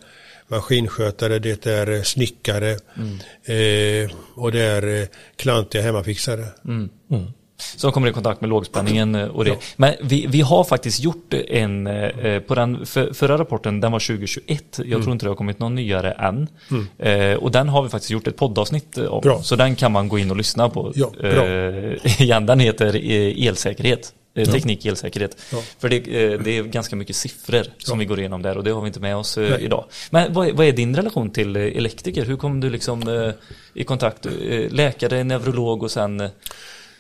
maskinskötare, 0.48 1.40
det 1.40 1.66
är 1.66 2.04
snickare 2.04 2.78
mm. 2.98 3.20
eh, 3.46 4.12
och 4.36 4.52
det 4.52 4.62
är 4.62 5.08
klantiga 5.36 5.82
hemmafixare. 5.82 6.46
Mm. 6.66 6.90
Mm 7.12 7.26
som 7.58 7.92
kommer 7.92 8.08
i 8.08 8.14
kontakt 8.14 8.42
med 8.42 8.50
lågspänningen 8.50 9.16
eh, 9.16 9.28
och 9.28 9.46
det. 9.46 9.52
Ja. 9.52 9.58
Men 9.76 9.94
vi, 10.02 10.26
vi 10.28 10.42
har 10.42 10.64
faktiskt 10.64 11.00
gjort 11.00 11.34
en, 11.34 11.88
eh, 11.88 12.40
på 12.40 12.56
den 12.56 12.86
för, 12.86 13.14
förra 13.14 13.38
rapporten, 13.38 13.82
den 13.82 13.92
var 13.92 14.00
2021. 14.00 14.64
Jag 14.78 14.88
mm. 14.88 15.02
tror 15.02 15.14
inte 15.14 15.26
det 15.26 15.30
har 15.30 15.36
kommit 15.36 15.60
någon 15.60 15.76
nyare 15.76 16.12
än. 16.12 16.48
Mm. 16.72 16.88
Eh, 16.98 17.38
och 17.38 17.52
den 17.52 17.70
har 17.70 17.84
vi 17.84 17.90
faktiskt 17.90 18.12
gjort 18.12 18.28
ett 18.28 18.38
poddavsnitt 18.38 18.98
om. 18.98 19.22
Bra. 19.22 19.42
Så 19.44 19.56
den 19.56 19.76
kan 19.76 19.92
man 19.92 20.08
gå 20.08 20.20
in 20.20 20.32
och 20.32 20.38
lyssna 20.38 20.70
på. 20.70 20.92
Ja, 20.96 21.12
eh, 21.24 22.22
igen, 22.22 22.46
den 22.46 22.60
heter 22.60 22.96
eh, 22.96 23.48
elsäkerhet. 23.48 24.14
Teknik 24.36 24.86
elsäkerhet. 24.86 25.38
Ja. 25.52 25.62
För 25.80 25.90
det, 25.90 26.00
det, 26.38 26.58
är 26.58 26.64
ganska 26.64 26.96
mycket 26.96 27.16
siffror 27.16 27.64
som 27.78 28.00
vi 28.00 28.06
går 28.06 28.20
igenom 28.20 28.42
där 28.42 28.58
och 28.58 28.64
det 28.64 28.72
har 28.72 28.82
vi 28.82 28.88
inte 28.88 29.00
med 29.00 29.16
oss 29.16 29.38
Nej. 29.38 29.64
idag. 29.64 29.86
Men 30.10 30.34
vad, 30.34 30.52
vad, 30.52 30.68
är 30.68 30.72
din 30.72 30.96
relation 30.96 31.30
till 31.30 31.56
elektriker? 31.56 32.26
Hur 32.26 32.38
kom 32.38 32.60
du 32.60 32.70
liksom 32.70 33.34
i 33.74 33.84
kontakt? 33.84 34.28
Läkare, 34.70 35.24
neurolog 35.24 35.84
och 35.84 35.92
sen 35.92 36.30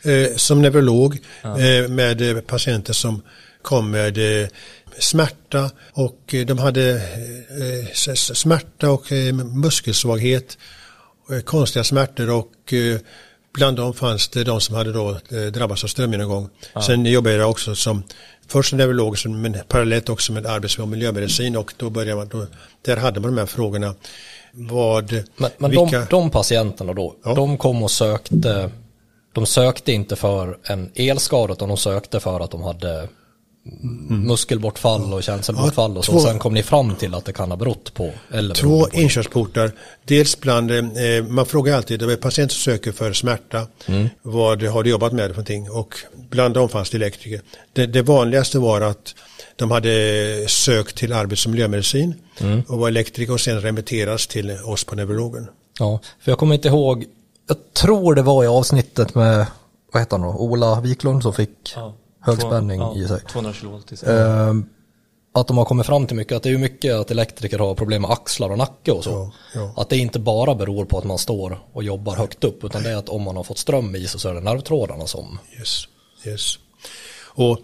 Eh, 0.05 0.35
som 0.35 0.61
neurolog 0.61 1.17
ja. 1.41 1.59
Eh, 1.59 1.87
med 1.87 2.47
patienter 2.47 2.93
som 2.93 3.21
kom 3.61 3.91
med 3.91 4.41
eh, 4.41 4.47
smärta 4.99 5.71
och 5.93 6.35
de 6.47 6.57
hade 6.57 7.01
smärta 8.33 8.89
och 8.89 9.11
muskelsvaghet, 9.53 10.57
konstiga 11.45 11.83
smärtor 11.83 12.29
och 12.29 12.73
bland 13.53 13.77
dem 13.77 13.93
fanns 13.93 14.27
det 14.27 14.43
de 14.43 14.61
som 14.61 14.75
hade 14.75 14.91
då 14.93 15.17
drabbats 15.53 15.83
av 15.83 15.87
strömgenomgång. 15.87 16.49
Ja. 16.73 16.81
Sen 16.81 17.05
jobbade 17.05 17.35
jag 17.35 17.49
också 17.49 17.75
som 17.75 18.03
först 18.47 18.69
som 18.69 18.77
neurolog 18.77 19.17
men 19.29 19.57
parallellt 19.67 20.09
också 20.09 20.33
med 20.33 20.45
arbets 20.45 20.79
och 20.79 20.87
miljömedicin 20.87 21.55
och 21.55 21.73
då 21.77 21.89
började 21.89 22.15
man, 22.15 22.27
då, 22.27 22.47
där 22.81 22.97
hade 22.97 23.19
man 23.19 23.35
de 23.35 23.39
här 23.39 23.45
frågorna. 23.45 23.95
Vad, 24.51 25.11
men, 25.37 25.49
men 25.57 25.71
vilka... 25.71 25.99
de, 25.99 26.05
de 26.09 26.29
patienterna 26.29 26.93
då, 26.93 27.15
ja. 27.23 27.33
de 27.33 27.57
kom 27.57 27.83
och 27.83 27.91
sökte 27.91 28.71
de 29.35 29.45
sökte 29.45 29.91
inte 29.91 30.15
för 30.15 30.57
en 30.63 30.91
elskada 30.95 31.53
utan 31.53 31.67
de 31.67 31.77
sökte 31.77 32.19
för 32.19 32.39
att 32.39 32.51
de 32.51 32.63
hade 32.63 33.07
mm. 33.65 34.27
muskelbortfall 34.27 35.13
och 35.13 35.23
känselbortfall 35.23 35.91
ja, 35.91 35.97
och 35.99 36.05
så. 36.05 36.11
Två, 36.11 36.19
sen 36.19 36.39
kom 36.39 36.53
ni 36.53 36.63
fram 36.63 36.95
till 36.95 37.15
att 37.15 37.25
det 37.25 37.33
kan 37.33 37.51
ha 37.51 37.57
berott 37.57 37.93
på? 37.93 38.11
Eller 38.31 38.55
två 38.55 38.85
på 38.85 38.97
inkörsportar. 38.97 39.71
Dels 40.05 40.39
bland, 40.39 40.71
eh, 40.71 40.83
man 41.27 41.45
frågar 41.45 41.75
alltid, 41.75 41.99
det 41.99 42.13
är 42.13 42.17
patient 42.17 42.51
som 42.51 42.73
söker 42.73 42.91
för 42.91 43.13
smärta. 43.13 43.67
Mm. 43.85 44.09
Vad 44.21 44.63
har 44.63 44.83
du 44.83 44.89
jobbat 44.89 45.13
med 45.13 45.25
för 45.25 45.29
någonting? 45.29 45.71
Och 45.71 45.95
bland 46.29 46.53
dem 46.53 46.69
fanns 46.69 46.89
det 46.89 46.97
elektriker. 46.97 47.41
Det, 47.73 47.85
det 47.85 48.01
vanligaste 48.01 48.59
var 48.59 48.81
att 48.81 49.15
de 49.55 49.71
hade 49.71 50.45
sökt 50.47 50.97
till 50.97 51.13
arbets 51.13 51.45
och 51.45 51.51
miljömedicin 51.51 52.13
mm. 52.39 52.61
och 52.67 52.79
var 52.79 52.87
elektriker 52.87 53.33
och 53.33 53.41
sen 53.41 53.61
remitteras 53.61 54.27
till 54.27 54.51
oss 54.51 54.83
på 54.83 54.95
neurologen. 54.95 55.47
Ja, 55.79 55.99
för 56.19 56.31
jag 56.31 56.39
kommer 56.39 56.55
inte 56.55 56.67
ihåg, 56.67 57.05
jag 57.47 57.73
tror 57.73 58.15
det 58.15 58.21
var 58.21 58.43
i 58.43 58.47
avsnittet 58.47 59.15
med, 59.15 59.45
vad 59.91 60.01
heter 60.01 60.17
han 60.17 60.27
då, 60.27 60.33
Ola 60.33 60.81
Wiklund 60.81 61.23
som 61.23 61.33
fick 61.33 61.73
ja, 61.75 61.93
högspänning 62.19 62.81
ja, 62.81 62.95
i 62.95 63.07
sig. 63.07 63.21
220 63.21 63.67
volt 63.67 63.91
i 63.91 63.97
sig. 63.97 64.09
Uh, 64.09 64.53
att 65.33 65.47
de 65.47 65.57
har 65.57 65.65
kommit 65.65 65.85
fram 65.85 66.07
till 66.07 66.15
mycket, 66.15 66.37
att 66.37 66.43
det 66.43 66.49
är 66.49 66.57
mycket 66.57 66.95
att 66.95 67.11
elektriker 67.11 67.59
har 67.59 67.75
problem 67.75 68.01
med 68.01 68.11
axlar 68.11 68.49
och 68.49 68.57
nacke 68.57 68.91
och 68.91 69.03
så. 69.03 69.09
Ja, 69.09 69.31
ja. 69.53 69.73
Att 69.75 69.89
det 69.89 69.97
inte 69.97 70.19
bara 70.19 70.55
beror 70.55 70.85
på 70.85 70.97
att 70.97 71.03
man 71.03 71.17
står 71.17 71.59
och 71.73 71.83
jobbar 71.83 72.15
högt 72.15 72.43
upp, 72.43 72.63
utan 72.63 72.83
det 72.83 72.91
är 72.91 72.95
att 72.95 73.09
om 73.09 73.21
man 73.21 73.35
har 73.35 73.43
fått 73.43 73.57
ström 73.57 73.95
i 73.95 74.07
sig 74.07 74.19
så 74.19 74.29
är 74.29 74.33
det 74.33 74.39
nervtrådarna 74.39 75.07
som... 75.07 75.39
Yes, 75.59 75.87
yes. 76.25 76.59
Och 77.37 77.59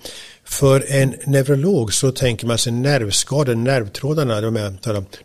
för 0.51 0.85
en 0.89 1.15
neurolog 1.25 1.93
så 1.93 2.11
tänker 2.11 2.47
man 2.47 2.57
sig 2.57 2.73
nervskador, 2.73 3.55
nervtrådarna, 3.55 4.41
de 4.41 4.55
är, 4.55 4.73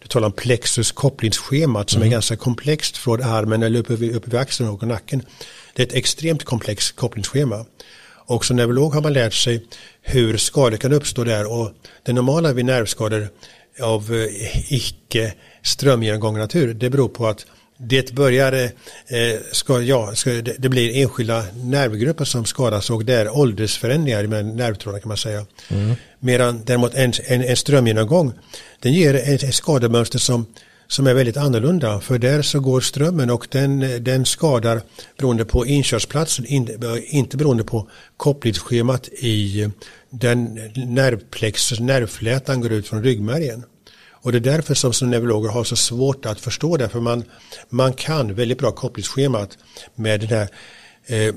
du 0.02 0.08
talar 0.08 0.26
om 0.26 0.32
plexus 0.32 0.92
kopplingsschemat 0.92 1.90
som 1.90 2.02
mm. 2.02 2.08
är 2.08 2.12
ganska 2.12 2.36
komplext 2.36 2.96
från 2.96 3.22
armen 3.22 3.62
eller 3.62 3.80
uppe 3.80 3.96
vid, 3.96 4.16
uppe 4.16 4.30
vid 4.30 4.40
axeln 4.40 4.70
och 4.70 4.82
nacken. 4.82 5.22
Det 5.74 5.82
är 5.82 5.86
ett 5.86 5.92
extremt 5.92 6.44
komplext 6.44 6.96
kopplingsschema. 6.96 7.66
Och 8.26 8.44
som 8.44 8.56
neurolog 8.56 8.94
har 8.94 9.02
man 9.02 9.12
lärt 9.12 9.34
sig 9.34 9.66
hur 10.02 10.36
skador 10.36 10.76
kan 10.76 10.92
uppstå 10.92 11.24
där 11.24 11.52
och 11.52 11.72
det 12.02 12.12
normala 12.12 12.52
vid 12.52 12.64
nervskador 12.64 13.28
av 13.82 14.14
eh, 14.14 14.72
icke 14.72 15.34
strömgenomgången 15.62 16.40
natur 16.40 16.74
det 16.74 16.90
beror 16.90 17.08
på 17.08 17.26
att 17.26 17.46
det 17.78 18.12
börjar, 18.12 18.52
eh, 18.52 18.70
ska, 19.52 19.82
ja, 19.82 20.14
ska, 20.14 20.30
det, 20.30 20.54
det, 20.58 20.68
blir 20.68 20.96
enskilda 21.02 21.44
nervgrupper 21.54 22.24
som 22.24 22.44
skadas 22.44 22.90
och 22.90 23.04
det 23.04 23.14
är 23.14 23.36
åldersförändringar 23.36 24.26
med 24.26 24.44
nervtrådar 24.46 24.98
kan 24.98 25.08
man 25.08 25.16
säga. 25.16 25.46
Mm. 25.68 25.94
Medan 26.20 26.62
däremot 26.64 26.94
en, 26.94 27.12
en, 27.26 27.42
en 27.42 27.56
strömgenomgång, 27.56 28.32
den 28.80 28.92
ger 28.92 29.14
ett, 29.14 29.42
ett 29.42 29.54
skademönster 29.54 30.18
som, 30.18 30.46
som 30.86 31.06
är 31.06 31.14
väldigt 31.14 31.36
annorlunda. 31.36 32.00
För 32.00 32.18
där 32.18 32.42
så 32.42 32.60
går 32.60 32.80
strömmen 32.80 33.30
och 33.30 33.46
den, 33.50 34.04
den 34.04 34.26
skadar 34.26 34.80
beroende 35.18 35.44
på 35.44 35.66
inkörsplatsen, 35.66 36.46
in, 36.46 36.82
inte 37.06 37.36
beroende 37.36 37.64
på 37.64 37.88
kopplingsschemat 38.16 39.08
i 39.08 39.70
den 40.10 40.54
nervplexus, 40.74 41.80
nervflätan 41.80 42.60
går 42.60 42.72
ut 42.72 42.88
från 42.88 43.02
ryggmärgen. 43.02 43.64
Och 44.26 44.32
det 44.32 44.38
är 44.38 44.52
därför 44.52 44.74
som, 44.74 44.92
som 44.92 45.10
neurologer 45.10 45.50
har 45.50 45.64
så 45.64 45.76
svårt 45.76 46.26
att 46.26 46.40
förstå 46.40 46.76
det. 46.76 46.88
För 46.88 47.00
man, 47.00 47.24
man 47.68 47.92
kan 47.92 48.34
väldigt 48.34 48.58
bra 48.58 48.70
kopplingsschemat 48.72 49.58
med 49.94 50.20
den 50.20 50.28
här 50.28 50.48
eh, 51.06 51.34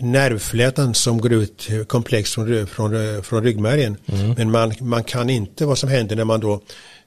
nervflätan 0.00 0.94
som 0.94 1.20
går 1.20 1.32
ut 1.32 1.68
komplext 1.86 2.34
från, 2.34 2.66
från, 2.66 3.22
från 3.22 3.44
ryggmärgen. 3.44 3.96
Mm. 4.06 4.34
Men 4.36 4.50
man, 4.50 4.74
man 4.80 5.04
kan 5.04 5.30
inte 5.30 5.66
vad 5.66 5.78
som 5.78 5.88
händer 5.88 6.16
när 6.16 6.24
man 6.24 6.40
då 6.40 6.60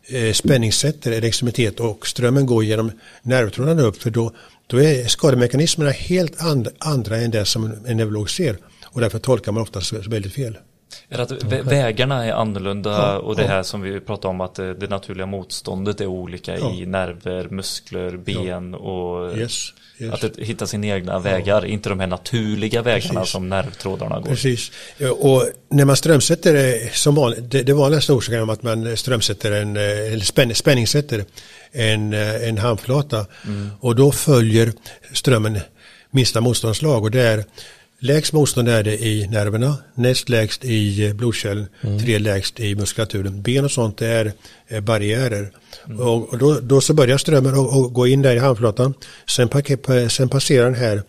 eh, 0.08 0.34
spänningssätter 0.34 1.12
en 1.12 1.24
extremitet 1.24 1.80
och 1.80 2.08
strömmen 2.08 2.46
går 2.46 2.64
genom 2.64 2.92
nervtrådarna 3.22 3.82
upp. 3.82 4.02
För 4.02 4.10
då, 4.10 4.32
då 4.68 4.82
är 4.82 5.08
skademekanismerna 5.08 5.92
helt 5.92 6.42
and, 6.42 6.68
andra 6.80 7.18
än 7.18 7.32
det 7.32 7.46
som 7.46 7.74
en 7.88 7.98
neurolog 7.98 8.30
ser. 8.30 8.58
Och 8.86 9.02
därför 9.02 9.20
tolkar 9.20 9.52
man 9.52 9.64
ofta 9.64 9.82
väldigt 10.08 10.34
fel. 10.34 10.58
Är 11.10 11.20
att 11.20 11.44
vägarna 11.44 12.26
är 12.26 12.32
annorlunda 12.34 12.92
ja, 12.92 13.18
och 13.18 13.36
det 13.36 13.42
ja. 13.42 13.48
här 13.48 13.64
som 13.64 13.82
vi 13.82 14.00
pratade 14.00 14.28
om 14.28 14.42
att 14.42 14.56
det 14.56 14.90
naturliga 14.90 15.26
motståndet 15.26 16.02
är 16.02 16.06
olika 16.06 16.58
ja. 16.58 16.74
i 16.74 16.86
nerver, 16.86 17.48
muskler, 17.50 18.18
ben 18.18 18.74
och 18.76 19.38
yes, 19.38 19.74
yes. 19.98 20.24
att 20.24 20.38
hitta 20.38 20.68
sina 20.68 20.88
egna 20.88 21.20
vägar, 21.20 21.66
inte 21.66 21.90
de 21.90 22.00
här 22.00 22.08
naturliga 22.08 22.82
vägarna 22.82 23.20
Precis. 23.20 23.32
som 23.32 23.50
nervtrådarna 23.50 24.20
går. 24.20 24.30
Precis, 24.30 24.72
och 25.20 25.44
när 25.70 25.86
man 25.86 25.96
strömsätter 25.96 26.80
som 26.94 27.16
vanligt, 27.16 27.52
det, 27.52 27.64
det 27.64 27.74
vanligaste 27.74 28.14
orsaken 28.14 28.50
är 28.50 28.54
att 28.54 28.64
man 28.64 28.98
strömsätter 28.98 29.52
en, 29.52 29.78
eller 29.78 30.26
spänn, 30.26 30.56
spänningssätter 30.56 31.26
en, 31.72 32.14
en 32.14 32.58
handflata 32.58 33.26
mm. 33.46 33.70
och 33.80 33.96
då 33.96 34.12
följer 34.12 34.74
strömmen 35.14 35.60
minsta 36.12 36.42
motståndslag 36.42 37.04
och 37.04 37.12
det 37.12 37.22
är 37.22 37.46
Lägst 38.00 38.34
motstånd 38.34 38.70
är 38.70 38.84
det 38.84 39.06
i 39.06 39.28
nerverna, 39.28 39.78
näst 39.96 40.30
lägst 40.30 40.66
i 40.66 41.14
blodkärlen, 41.14 41.68
mm. 41.82 42.00
tre 42.00 42.20
lägst 42.20 42.60
i 42.60 42.76
muskulaturen. 42.76 43.42
Ben 43.42 43.66
och 43.66 43.72
sånt 43.72 44.02
är 44.02 44.34
barriärer. 44.82 45.52
Mm. 45.86 46.00
Och, 46.00 46.30
och 46.30 46.38
då, 46.38 46.60
då, 46.60 46.82
så 46.82 46.94
börjar 46.94 47.18
strömmen 47.18 47.54
att 47.54 47.94
gå 47.94 48.08
in 48.08 48.22
där 48.22 48.36
i 48.36 48.40
handflatan. 48.40 48.94
Sen, 49.28 49.50
sen 50.10 50.30
passerar 50.30 50.66
den 50.66 50.76
här 50.76 51.04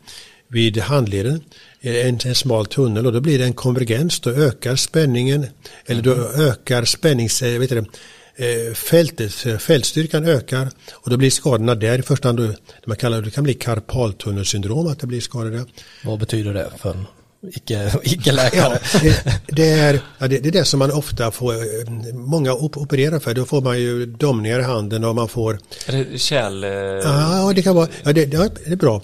vid 0.48 0.78
handleden 0.78 1.40
en, 1.80 2.18
en 2.24 2.34
smal 2.34 2.66
tunnel 2.66 3.06
och 3.06 3.12
då 3.12 3.20
blir 3.20 3.38
det 3.38 3.44
en 3.44 3.52
konvergens. 3.52 4.20
Då 4.20 4.30
ökar 4.30 4.76
spänningen, 4.76 5.46
eller 5.86 6.02
då 6.02 6.14
mm. 6.14 6.40
ökar 6.40 6.84
spännings... 6.84 7.42
Eh, 7.42 7.58
vet 7.58 7.70
du, 7.70 7.76
Eh, 7.78 7.84
fältet, 8.74 9.46
eh, 9.46 9.58
fältstyrkan 9.58 10.24
ökar 10.24 10.68
och 10.92 11.10
då 11.10 11.16
blir 11.16 11.30
skadorna 11.30 11.74
där 11.74 11.98
i 11.98 12.02
första 12.02 12.28
hand, 12.28 12.38
då, 12.38 12.54
man 12.86 12.96
kallar, 12.96 13.22
det 13.22 13.30
kan 13.30 13.44
bli 13.44 13.54
karpaltunnelsyndrom 13.54 14.86
att 14.86 15.00
det 15.00 15.06
blir 15.06 15.20
skador 15.20 15.50
där. 15.50 15.64
Vad 16.04 16.18
betyder 16.18 16.54
det 16.54 16.70
för 16.78 16.90
en 16.90 17.06
icke-läkare? 18.02 18.78
ja, 18.92 19.00
det, 19.02 19.42
det, 19.46 19.68
är, 19.68 20.00
ja, 20.18 20.28
det, 20.28 20.38
det, 20.38 20.48
är 20.48 20.52
det 20.52 20.64
som 20.64 20.78
man 20.78 20.92
ofta 20.92 21.30
får, 21.30 21.54
eh, 21.54 22.14
många 22.14 22.52
opererar 22.52 23.18
för, 23.18 23.34
då 23.34 23.44
får 23.44 23.60
man 23.60 23.80
ju 23.80 24.06
domningar 24.06 24.60
i 24.60 24.62
handen 24.62 25.04
och 25.04 25.14
man 25.14 25.28
får... 25.28 25.58
Är 25.86 25.92
det 25.92 26.18
kärl? 26.18 26.62
Ja, 27.04 27.52
det 27.54 27.62
kan 27.62 27.74
vara, 27.74 27.88
ja 28.02 28.12
det, 28.12 28.24
det 28.24 28.36
är 28.66 28.76
bra. 28.76 29.02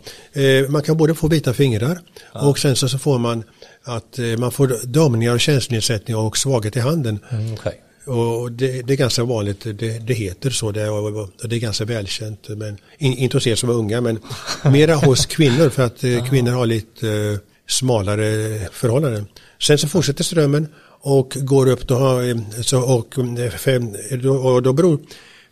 Man 0.68 0.82
kan 0.82 0.96
både 0.96 1.14
få 1.14 1.28
vita 1.28 1.54
fingrar 1.54 2.00
ja. 2.32 2.40
och 2.40 2.58
sen 2.58 2.76
så, 2.76 2.88
så 2.88 2.98
får 2.98 3.18
man 3.18 3.44
att 3.84 4.18
man 4.38 4.52
får 4.52 4.86
domningar 4.86 5.34
och 5.34 5.40
känslognedsättning 5.40 6.16
och 6.16 6.38
svaghet 6.38 6.76
i 6.76 6.80
handen. 6.80 7.18
Mm, 7.30 7.52
okay. 7.52 7.72
Och 8.06 8.52
det, 8.52 8.82
det, 8.82 8.92
är 8.92 8.96
ganska 8.96 9.24
vanligt, 9.24 9.60
det, 9.64 10.06
det 10.06 10.14
heter 10.14 10.50
så, 10.50 10.70
det, 10.70 10.88
och 10.88 11.48
det 11.48 11.56
är 11.56 11.60
ganska 11.60 11.84
välkänt. 11.84 12.48
Men, 12.48 12.78
inte 12.98 13.36
hos 13.36 13.46
er 13.46 13.54
som 13.54 13.68
är 13.68 13.74
unga, 13.74 14.00
men 14.00 14.18
mera 14.72 14.94
hos 14.94 15.26
kvinnor 15.26 15.68
för 15.68 15.82
att 15.82 16.04
eh, 16.04 16.24
kvinnor 16.24 16.52
har 16.52 16.66
lite 16.66 17.08
eh, 17.08 17.38
smalare 17.68 18.58
förhållanden. 18.72 19.26
Sen 19.62 19.78
så 19.78 19.88
fortsätter 19.88 20.24
strömmen 20.24 20.68
och 21.00 21.36
går 21.40 21.68
upp 21.68 21.88
då, 21.88 22.20
eh, 22.20 22.36
så, 22.62 22.80
och, 22.82 23.18
och 24.44 24.62
då 24.62 24.72
beror 24.72 24.98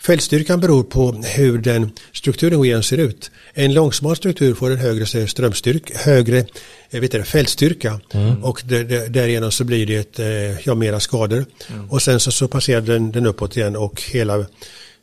Fältstyrkan 0.03 0.61
beror 0.61 0.83
på 0.83 1.13
hur 1.13 1.59
den 1.59 1.91
strukturen 2.13 2.59
går 2.59 2.83
ser 2.83 2.99
ut. 2.99 3.31
En 3.55 3.75
långsmal 3.75 4.17
struktur 4.17 4.55
får 4.55 4.71
en 4.71 4.79
högre 4.79 5.27
strömstyrka, 5.29 5.99
högre 5.99 6.47
jag 6.91 7.01
vet 7.01 7.15
inte, 7.15 7.27
fältstyrka 7.27 8.01
mm. 8.13 8.45
och 8.45 8.63
därigenom 9.09 9.53
så 9.53 9.65
blir 9.65 9.87
det 9.87 10.19
eh, 10.19 10.59
ja, 10.67 10.75
mera 10.75 11.01
skador. 11.01 11.45
Mm. 11.69 11.91
Och 11.91 12.03
sen 12.03 12.21
så, 12.21 12.31
så 12.31 12.49
passerar 12.49 12.81
den, 12.81 13.13
den 13.13 13.27
uppåt 13.27 13.57
igen 13.57 13.77
och 13.77 14.03
hela 14.03 14.47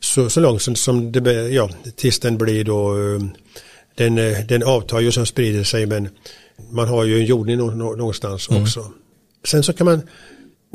så, 0.00 0.30
så 0.30 0.40
långt 0.40 0.78
som 0.78 1.12
det, 1.12 1.48
ja, 1.48 1.70
tills 1.96 2.18
den 2.18 2.38
blir 2.38 2.64
då 2.64 2.98
eh, 2.98 3.20
den, 3.94 4.18
eh, 4.18 4.38
den 4.48 4.62
avtar 4.62 5.00
ju 5.00 5.12
som 5.12 5.26
sprider 5.26 5.64
sig 5.64 5.86
men 5.86 6.08
man 6.70 6.88
har 6.88 7.04
ju 7.04 7.18
en 7.18 7.26
jordning 7.26 7.56
någonstans 7.56 8.50
mm. 8.50 8.62
också. 8.62 8.92
Sen 9.44 9.62
så 9.62 9.72
kan 9.72 9.84
man, 9.84 10.02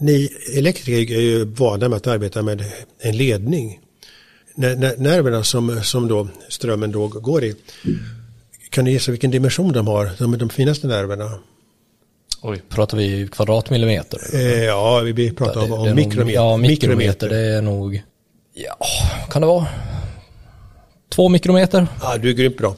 ni 0.01 0.29
elektriker 0.57 1.15
är 1.15 1.21
ju 1.21 1.45
vana 1.45 1.89
med 1.89 1.97
att 1.97 2.07
arbeta 2.07 2.41
med 2.41 2.65
en 2.99 3.17
ledning 3.17 3.79
nerverna 4.55 5.43
som, 5.43 5.83
som 5.83 6.07
då 6.07 6.27
strömmen 6.49 6.91
då 6.91 7.07
går 7.07 7.43
i. 7.43 7.55
Kan 8.69 8.85
du 8.85 8.91
gissa 8.91 9.11
vilken 9.11 9.31
dimension 9.31 9.73
de 9.73 9.87
har, 9.87 10.09
de, 10.17 10.37
de 10.37 10.49
finaste 10.49 10.87
nerverna? 10.87 11.31
Oj, 12.41 12.61
pratar 12.69 12.97
vi 12.97 13.27
kvadratmillimeter? 13.31 14.19
Eh, 14.33 14.63
ja, 14.63 14.99
vi 14.99 15.31
pratar 15.31 15.63
om, 15.63 15.71
om 15.71 15.95
mikrometer. 15.95 16.23
Nog, 16.23 16.31
ja, 16.31 16.57
mikrometer, 16.57 17.29
det 17.29 17.37
är 17.37 17.61
nog, 17.61 18.03
ja, 18.53 18.77
kan 19.29 19.41
det 19.41 19.47
vara? 19.47 19.67
Två 21.09 21.29
mikrometer? 21.29 21.87
Ja, 22.01 22.17
du 22.17 22.29
är 22.29 22.33
grymt 22.33 22.57
bra. 22.57 22.75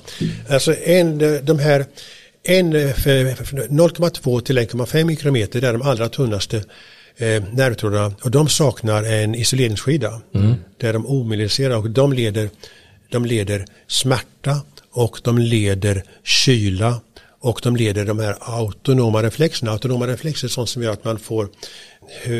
Alltså 0.49 0.75
en, 0.75 1.17
de 1.45 1.59
här 1.59 1.85
0,2 2.47 4.41
till 4.41 4.59
1,5 4.59 5.03
mikrometer, 5.03 5.61
det 5.61 5.67
är 5.67 5.73
de 5.73 5.81
allra 5.81 6.09
tunnaste 6.09 6.63
eh, 7.17 7.43
nervtrådarna 7.51 8.15
och 8.23 8.31
de 8.31 8.47
saknar 8.47 9.03
en 9.03 9.35
isoleringsskida. 9.35 10.21
Mm. 10.33 10.55
Där 10.77 10.93
de 10.93 11.05
omiliniserar 11.05 11.77
och 11.77 11.89
de 11.89 12.13
leder, 12.13 12.49
de 13.09 13.25
leder 13.25 13.65
smärta 13.87 14.61
och 14.91 15.19
de 15.23 15.37
leder 15.37 16.03
kyla 16.23 17.01
och 17.39 17.59
de 17.63 17.75
leder 17.75 18.05
de 18.05 18.19
här 18.19 18.35
autonoma 18.39 19.23
reflexerna. 19.23 19.71
Autonoma 19.71 20.07
reflexer 20.07 20.47
är 20.47 20.49
sånt 20.49 20.69
som 20.69 20.83
gör 20.83 20.93
att 20.93 21.05
man 21.05 21.19
får 21.19 21.49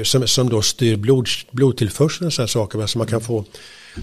som, 0.03 0.27
som 0.27 0.49
då 0.49 0.61
styr 0.61 0.95
blod, 0.95 1.27
blodtillförseln 1.51 2.27
och 2.27 2.33
sådana 2.33 2.47
saker. 2.47 2.87
Så 2.87 2.97
man 2.97 3.07
kan 3.07 3.21
få 3.21 3.45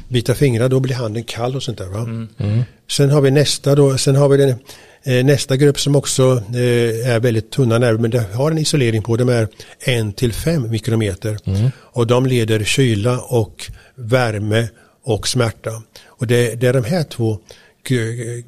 vita 0.08 0.34
fingrar, 0.34 0.68
då 0.68 0.80
blir 0.80 0.94
handen 0.94 1.24
kall 1.24 1.56
och 1.56 1.62
sånt 1.62 1.78
där. 1.78 1.86
Va? 1.86 1.98
Mm. 1.98 2.28
Mm. 2.38 2.62
Sen 2.90 3.10
har 3.10 3.20
vi 3.20 3.30
nästa 3.30 3.74
då, 3.74 3.98
sen 3.98 4.16
har 4.16 4.28
vi 4.28 4.36
den 4.36 4.48
Eh, 4.48 4.58
nästa 5.04 5.56
grupp 5.56 5.80
som 5.80 5.96
också 5.96 6.42
eh, 6.54 7.10
är 7.10 7.20
väldigt 7.20 7.50
tunna 7.50 7.78
nerver 7.78 7.98
men 7.98 8.10
det 8.10 8.34
har 8.34 8.50
en 8.50 8.58
isolering 8.58 9.02
på 9.02 9.16
dem 9.16 9.28
är 9.28 9.48
1 9.80 10.16
till 10.16 10.32
5 10.32 10.70
mikrometer. 10.70 11.38
Mm. 11.44 11.70
Och 11.78 12.06
de 12.06 12.26
leder 12.26 12.64
kyla 12.64 13.20
och 13.20 13.70
värme 13.94 14.68
och 15.04 15.28
smärta. 15.28 15.82
Och 16.06 16.26
det, 16.26 16.60
det 16.60 16.66
är 16.66 16.72
de 16.72 16.84
här 16.84 17.02
två 17.02 17.38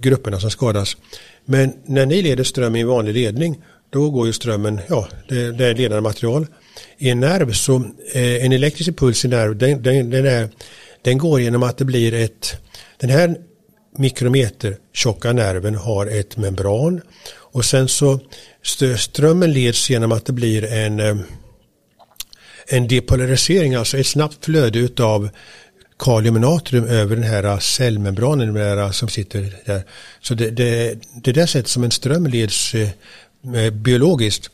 grupperna 0.01 0.41
som 0.41 0.51
skadas. 0.51 0.97
Men 1.45 1.73
när 1.85 2.07
ni 2.07 2.23
leder 2.23 2.45
ström 2.45 2.77
i 2.77 2.81
en 2.81 2.89
vanlig 2.89 3.15
ledning 3.15 3.63
då 3.91 4.11
går 4.11 4.27
ju 4.27 4.33
strömmen, 4.33 4.81
ja 4.89 5.09
det, 5.29 5.53
det 5.53 5.67
är 5.67 5.75
ledande 5.75 6.01
material. 6.01 6.47
I 6.99 7.11
en 7.11 7.21
nerv 7.21 7.53
så, 7.53 7.77
eh, 8.13 8.45
en 8.45 8.53
elektrisk 8.53 8.89
impuls 8.89 9.25
i 9.25 9.29
nerv 9.29 9.57
den, 9.57 9.83
den, 9.83 10.11
den, 10.11 10.27
är, 10.27 10.49
den 11.03 11.19
går 11.19 11.41
genom 11.41 11.63
att 11.63 11.79
det 11.79 11.85
blir 11.85 12.15
ett, 12.15 12.57
den 13.01 13.11
här 13.11 13.37
mikrometer 13.99 14.77
tjocka 14.93 15.33
nerven 15.33 15.75
har 15.75 16.07
ett 16.07 16.37
membran 16.37 17.01
och 17.29 17.65
sen 17.65 17.89
så 17.89 18.21
strömmen 18.97 19.53
leds 19.53 19.91
genom 19.91 20.13
att 20.13 20.27
det 20.27 20.33
blir 20.33 20.65
en 20.65 21.01
eh, 21.01 21.17
en 22.69 22.89
depolarisering, 22.89 23.75
alltså 23.75 23.99
ett 23.99 24.07
snabbt 24.07 24.45
flöde 24.45 24.79
utav 24.79 25.29
kalium 25.99 26.35
och 26.35 26.41
natrium 26.41 26.85
över 26.85 27.17
den 27.17 27.25
här 27.25 27.59
cellmembranen 27.59 28.55
den 28.55 28.93
som 28.93 29.09
sitter 29.09 29.53
där. 29.65 29.83
Så 30.21 30.35
det, 30.35 30.51
det, 30.51 30.99
det 31.25 31.33
där 31.33 31.47
sättet 31.47 31.69
som 31.69 31.85
en 31.85 31.91
ström 31.91 32.27
leds 32.27 32.75
eh, 32.75 33.71
biologiskt. 33.73 34.51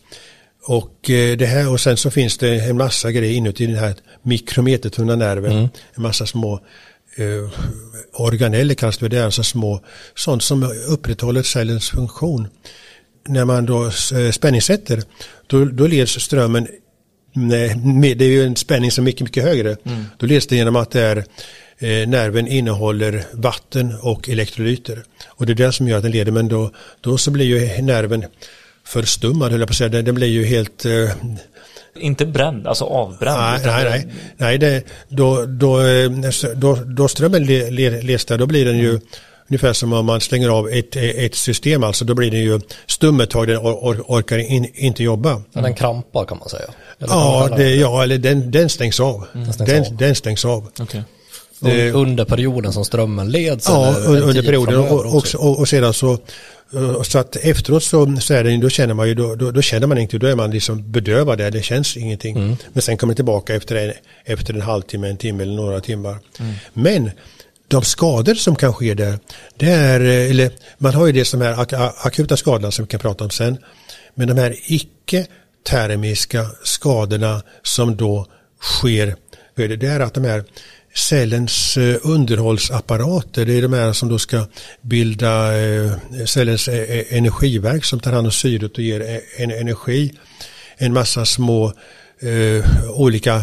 Och, 0.67 1.11
eh, 1.11 1.37
det 1.37 1.47
här, 1.47 1.71
och 1.71 1.81
sen 1.81 1.97
så 1.97 2.11
finns 2.11 2.39
det 2.39 2.61
en 2.61 2.77
massa 2.77 3.13
grejer 3.13 3.37
inuti 3.37 3.67
den 3.67 3.77
här 3.77 3.95
mikrometertunna 4.23 5.17
nerven. 5.17 5.53
Mm. 5.53 5.69
En 5.95 6.03
massa 6.03 6.27
små 6.27 6.61
eh, 7.16 7.51
organeller 8.12 8.75
kallas 8.75 8.98
det, 8.98 9.09
det 9.09 9.18
är 9.18 9.25
alltså 9.25 9.42
små, 9.42 9.81
sånt 10.14 10.42
som 10.42 10.62
upprätthåller 10.88 11.42
cellens 11.42 11.90
funktion. 11.90 12.48
När 13.29 13.44
man 13.44 13.66
då 13.66 13.85
eh, 13.85 14.31
spänningssätter, 14.31 15.03
då, 15.46 15.64
då 15.64 15.87
leds 15.87 16.20
strömmen 16.20 16.68
med, 17.35 18.18
det 18.18 18.25
är 18.25 18.29
ju 18.29 18.44
en 18.44 18.57
spänning 18.57 18.90
som 18.90 19.03
är 19.03 19.05
mycket, 19.05 19.22
mycket 19.22 19.44
högre. 19.44 19.77
Mm. 19.85 20.05
Då 20.18 20.27
leds 20.27 20.46
det 20.46 20.57
genom 20.57 20.77
att 20.77 20.90
det 20.90 21.01
är, 21.01 21.16
eh, 21.79 22.09
nerven 22.09 22.48
innehåller 22.48 23.25
vatten 23.33 23.94
och 24.01 24.29
elektrolyter. 24.29 25.03
Och 25.29 25.46
det 25.46 25.53
är 25.53 25.66
det 25.66 25.72
som 25.72 25.88
gör 25.88 25.96
att 25.96 26.03
den 26.03 26.12
leder, 26.12 26.33
men 26.33 26.48
då, 26.48 26.70
då 27.01 27.18
så 27.18 27.31
blir 27.31 27.46
ju 27.46 27.83
nerven 27.83 28.25
förstummad, 28.85 29.51
höll 29.51 29.61
jag 29.61 29.68
på 29.68 29.72
att 29.72 29.77
säga. 29.77 29.88
Den, 29.88 30.05
den 30.05 30.14
blir 30.14 30.29
ju 30.29 30.44
helt 30.44 30.85
eh, 30.85 31.11
inte 31.97 32.27
bränd, 32.27 32.67
alltså 32.67 32.85
avbränd? 32.85 33.39
Nej, 33.39 33.61
nej, 33.65 33.85
nej. 33.85 34.07
nej 34.37 34.59
det, 34.59 34.85
då, 35.09 35.47
då, 35.47 35.81
eh, 35.81 36.11
då, 36.55 36.75
då 36.75 37.09
strömmen 37.09 37.47
där, 37.47 38.39
då 38.39 38.47
blir 38.47 38.65
den 38.65 38.79
ju 38.79 39.01
ungefär 39.49 39.73
som 39.73 39.93
om 39.93 40.07
man 40.07 40.21
stänger 40.21 40.49
av 40.49 40.69
ett, 40.69 40.97
ett 40.97 41.35
system, 41.35 41.85
alltså 41.85 42.05
då 42.05 42.15
blir 42.15 42.31
den 42.31 42.41
ju 42.41 42.61
stum 42.87 43.21
ett 43.21 43.31
tag, 43.31 43.49
den 43.49 43.59
or, 43.59 44.05
orkar 44.09 44.39
in, 44.39 44.71
inte 44.75 45.03
jobba. 45.03 45.43
Men 45.53 45.65
den 45.65 45.75
krampar 45.75 46.25
kan 46.25 46.39
man 46.39 46.49
säga? 46.49 46.69
Eller 46.99 47.15
ja, 47.15 47.49
det, 47.57 47.75
ja, 47.75 48.03
eller 48.03 48.19
den, 48.19 48.51
den 48.51 48.69
stängs 48.69 49.01
av. 49.01 49.27
Mm. 49.35 49.45
Den, 49.45 49.53
stängs 49.53 49.71
den, 49.71 49.87
av. 49.87 49.97
den 49.97 50.15
stängs 50.15 50.45
av. 50.45 50.69
Okay. 50.81 51.01
Det, 51.61 51.91
under 51.91 52.25
perioden 52.25 52.73
som 52.73 52.85
strömmen 52.85 53.31
leds? 53.31 53.69
Ja, 53.69 53.95
under 54.07 54.43
perioden 54.43 54.79
och, 54.79 55.17
och, 55.17 55.25
och, 55.35 55.59
och 55.59 55.69
sedan 55.69 55.95
så 55.95 56.19
så 57.03 57.19
att 57.19 57.37
efteråt 57.37 57.83
så, 57.83 58.17
så 58.21 58.35
är 58.35 58.45
det, 58.45 58.57
då 58.57 58.69
känner 58.69 58.95
man 58.95 59.09
ju, 59.09 59.15
då, 59.15 59.35
då, 59.35 59.51
då, 59.51 59.63
känner 59.63 59.87
man 59.87 59.99
inte, 59.99 60.19
då 60.19 60.27
är 60.27 60.37
man 60.37 60.51
liksom 60.51 60.93
bedövad 60.93 61.39
där, 61.39 61.51
det 61.51 61.63
känns 61.63 61.97
ingenting. 61.97 62.37
Mm. 62.37 62.57
Men 62.73 62.83
sen 62.83 62.97
kommer 62.97 63.13
det 63.13 63.17
tillbaka 63.17 63.55
efter 63.55 63.77
en, 63.77 63.93
efter 64.25 64.55
en 64.55 64.63
halvtimme, 64.63 65.09
en 65.09 65.17
timme 65.17 65.43
eller 65.43 65.55
några 65.55 65.81
timmar. 65.81 66.19
Mm. 66.39 66.55
Men 66.73 67.11
de 67.69 67.83
skador 67.83 68.35
som 68.35 68.57
kan 68.57 68.75
ske 68.75 68.95
där, 68.95 69.19
det 69.57 69.71
är, 69.71 70.01
eller 70.01 70.51
man 70.79 70.95
har 70.95 71.07
ju 71.07 71.13
det 71.13 71.25
som 71.25 71.43
är 71.43 71.61
akuta 72.07 72.37
skadorna 72.37 72.71
som 72.71 72.85
vi 72.85 72.89
kan 72.89 73.01
prata 73.01 73.25
om 73.25 73.31
sen. 73.31 73.59
Men 74.15 74.29
de 74.29 74.39
här 74.39 74.57
icke-termiska 74.67 76.47
skadorna 76.63 77.43
som 77.63 77.97
då 77.97 78.27
sker, 78.61 79.17
det 79.55 79.85
är 79.85 80.01
att 80.01 80.15
de 80.15 80.25
här 80.25 80.45
cellens 80.95 81.77
eh, 81.77 81.97
underhållsapparater. 82.03 83.47
Det 83.47 83.59
är 83.59 83.63
de 83.63 83.73
här 83.73 83.93
som 83.93 84.09
då 84.09 84.19
ska 84.19 84.47
bilda 84.81 85.61
eh, 85.61 85.93
cellens 86.27 86.69
eh, 86.69 87.17
energiverk 87.17 87.85
som 87.85 88.01
tar 88.01 88.13
hand 88.13 88.27
om 88.27 88.33
syret 88.33 88.73
och 88.73 88.85
ger 88.85 89.21
en 89.37 89.51
energi. 89.51 90.13
En 90.77 90.93
massa 90.93 91.25
små 91.25 91.73
olika 92.95 93.43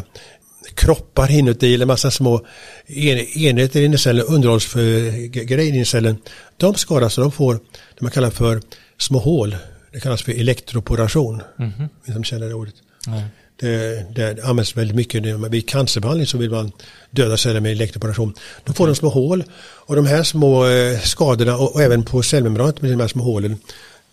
kroppar 0.76 1.32
inuti 1.32 1.74
eller 1.74 1.86
massa 1.86 2.12
små 2.12 2.46
enheter 2.88 3.82
in 3.82 3.94
i 3.94 3.98
cellen, 3.98 4.26
underhållsgrejer 4.26 5.60
in 5.60 5.76
i 5.76 5.86
cellen. 5.86 6.18
De 6.58 6.76
skadas 6.76 7.18
och 7.18 7.24
de 7.24 7.32
får 7.32 7.54
det 7.54 8.02
man 8.02 8.12
kallar 8.12 8.30
för 8.30 8.62
små 8.98 9.20
hål. 9.20 9.56
Det 9.92 10.00
kallas 10.00 10.22
för 10.22 10.32
elektroporation. 10.32 11.42
Mm 11.60 11.72
-hmm. 11.72 12.14
Som 12.14 12.24
känner 12.24 12.48
det 12.48 12.54
ordet. 12.54 12.74
Nej. 13.08 13.24
Det, 13.60 14.06
det 14.16 14.44
används 14.44 14.78
väldigt 14.78 14.96
mycket 14.96 15.24
vid 15.26 15.70
cancerbehandling 15.70 16.28
så 16.28 16.38
vill 16.38 16.52
man 16.52 16.72
döda 17.12 17.38
celler 17.38 17.60
med 17.60 17.72
elektroporation. 17.72 18.34
Då 18.64 18.74
får 18.74 18.88
de 18.88 18.96
små 18.96 19.10
hål 19.10 19.44
och 19.60 19.96
de 19.96 20.06
här 20.06 20.24
små 20.24 20.68
eh, 20.68 21.00
skadorna 21.00 21.58
och, 21.58 21.82
även 21.82 22.04
på 22.04 22.24
cellmembranet 22.24 22.82
med 22.82 22.92
de 22.92 23.00
här 23.00 23.08
små 23.08 23.24
hålen. 23.24 23.52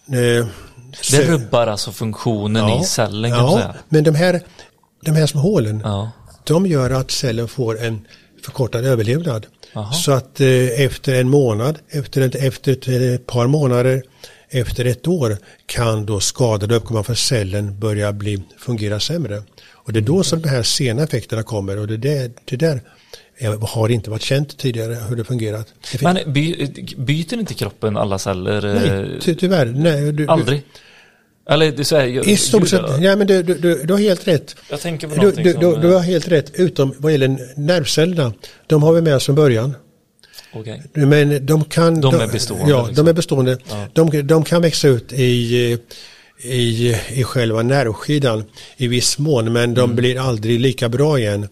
Eh, 0.09 0.47
det 1.11 1.27
rubbar 1.29 1.67
alltså 1.67 1.93
funktionen 1.93 2.69
ja, 2.69 2.83
i 2.83 2.85
cellen 2.85 3.31
kan 3.31 3.41
ja, 3.41 3.57
säga. 3.57 3.75
men 3.89 4.05
de 4.05 4.15
här, 4.15 4.41
de 5.05 5.11
här 5.11 5.27
små 5.27 5.41
hålen 5.41 5.81
ja. 5.85 6.11
de 6.45 6.67
gör 6.67 6.91
att 6.91 7.11
cellen 7.11 7.49
får 7.49 7.83
en 7.83 8.07
förkortad 8.45 8.85
överlevnad. 8.85 9.47
Aha. 9.75 9.93
Så 9.93 10.13
att 10.13 10.41
eh, 10.41 10.81
efter 10.81 11.21
en 11.21 11.29
månad, 11.29 11.79
efter 11.89 12.21
ett, 12.21 12.35
efter 12.35 13.15
ett 13.15 13.27
par 13.27 13.47
månader 13.47 14.03
efter 14.57 14.85
ett 14.85 15.09
år 15.09 15.37
kan 15.67 16.07
då 16.07 16.21
skador 16.21 16.73
uppkomma 16.73 17.03
för 17.03 17.15
cellen 17.15 17.81
börjar 17.81 18.13
bli, 18.13 18.43
fungera 18.59 19.01
sämre. 19.01 19.43
Och 19.73 19.93
det 19.93 19.99
är 19.99 20.03
då 20.03 20.23
som 20.23 20.43
de 20.43 20.49
här 20.49 20.63
sena 20.63 21.03
effekterna 21.03 21.43
kommer 21.43 21.79
och 21.79 21.87
det, 21.87 21.97
där, 21.97 22.31
det 22.45 22.57
där 22.57 22.81
har 23.61 23.89
inte 23.89 24.11
varit 24.11 24.23
känt 24.23 24.59
tidigare 24.59 24.95
hur 25.09 25.17
det 25.17 25.25
fungerat. 25.25 25.67
Det 25.93 26.03
Men 26.03 26.33
by, 26.33 26.67
byter 26.97 27.35
inte 27.35 27.55
kroppen 27.55 27.97
alla 27.97 28.19
celler? 28.19 28.75
Nej, 28.75 29.21
ty 29.21 29.35
tyvärr. 29.35 29.67
Nej, 29.67 30.13
du, 30.13 30.27
Aldrig? 30.27 30.63
Eller 31.49 31.73
du 31.73 31.85
säger... 31.85 32.29
I 32.29 32.37
stort 32.37 32.69
sett, 32.69 32.83
ja 33.01 33.17
men 33.17 33.27
du, 33.27 33.43
du, 33.43 33.55
du, 33.55 33.83
du 33.85 33.93
har 33.93 34.01
helt 34.01 34.29
rätt. 34.29 34.57
Jag 34.71 34.81
tänker 34.81 35.09
på 35.09 35.15
någonting 35.17 35.45
du, 35.45 35.53
som... 35.53 35.61
Du, 35.61 35.77
du 35.77 35.93
har 35.93 36.01
helt 36.01 36.29
rätt, 36.29 36.51
utom 36.55 36.95
vad 36.99 37.13
gäller 37.13 37.39
nervcellerna. 37.57 38.33
De 38.67 38.83
har 38.83 38.93
vi 38.93 39.01
med 39.01 39.17
oss 39.17 39.27
från 39.27 39.35
början. 39.35 39.75
Okay. 40.61 40.81
Men 40.93 41.47
de 41.47 41.65
kan... 41.65 42.01
De 42.01 42.15
är 42.15 42.27
bestående? 42.27 42.71
Ja, 42.71 42.87
liksom. 42.87 43.05
de 43.05 43.11
är 43.11 43.15
bestående. 43.15 43.59
Ja. 43.71 43.89
De, 43.93 44.27
de 44.27 44.45
kan 44.45 44.63
växa 44.63 44.89
ut 44.89 45.13
i, 45.13 45.79
i, 46.43 46.97
i 47.09 47.25
själva 47.25 47.63
nervskidan 47.63 48.45
i 48.77 48.89
viss 48.89 49.19
mån 49.19 49.53
men 49.53 49.75
de 49.75 49.81
mm. 49.81 49.97
blir 49.97 50.21
aldrig 50.21 50.61
lika 50.61 50.89
bra 50.89 51.19
igen. 51.19 51.49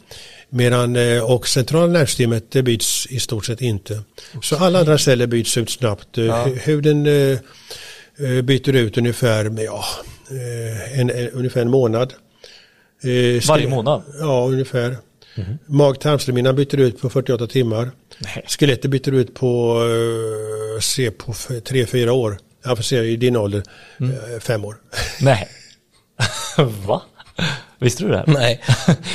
Medan, 0.54 0.96
eh, 0.96 1.30
och 1.30 1.48
centrala 1.48 1.86
nervsystemet 1.86 2.50
det 2.50 2.62
byts 2.62 3.06
i 3.06 3.20
stort 3.20 3.46
sett 3.46 3.60
inte. 3.60 3.92
Okay. 3.92 4.40
Så 4.42 4.56
alla 4.56 4.80
andra 4.80 4.98
celler 4.98 5.26
byts 5.26 5.58
ut 5.58 5.70
snabbt. 5.70 6.18
Eh, 6.18 6.24
ja. 6.24 6.44
Huden 6.44 7.06
eh, 7.06 8.42
byter 8.42 8.76
ut 8.76 8.98
ungefär, 8.98 9.62
ja, 9.64 9.84
en, 10.92 11.10
en, 11.10 11.28
ungefär 11.28 11.60
en 11.60 11.70
månad. 11.70 12.12
Varje 13.48 13.68
månad? 13.68 14.02
Ja, 14.20 14.46
ungefär. 14.46 14.96
Mm. 15.34 15.58
Mag-tarmslimhinnan 15.66 16.56
byter 16.56 16.80
ut 16.80 17.00
på 17.00 17.10
48 17.10 17.46
timmar. 17.46 17.90
Nej. 18.18 18.44
Skelettet 18.46 18.90
byter 18.90 19.12
ut 19.14 19.34
på, 19.34 19.78
uh, 19.78 20.80
se 20.80 21.10
på 21.10 21.32
3-4 21.32 22.08
år. 22.08 22.38
Jag 22.64 22.76
får 22.76 22.84
se 22.84 23.00
i 23.02 23.16
din 23.16 23.36
ålder, 23.36 23.62
5 24.40 24.54
mm. 24.54 24.64
år. 24.64 24.76
Nej. 25.20 25.48
Va? 26.86 27.02
Visste 27.78 28.04
du 28.04 28.10
det? 28.10 28.24
Nej. 28.26 28.60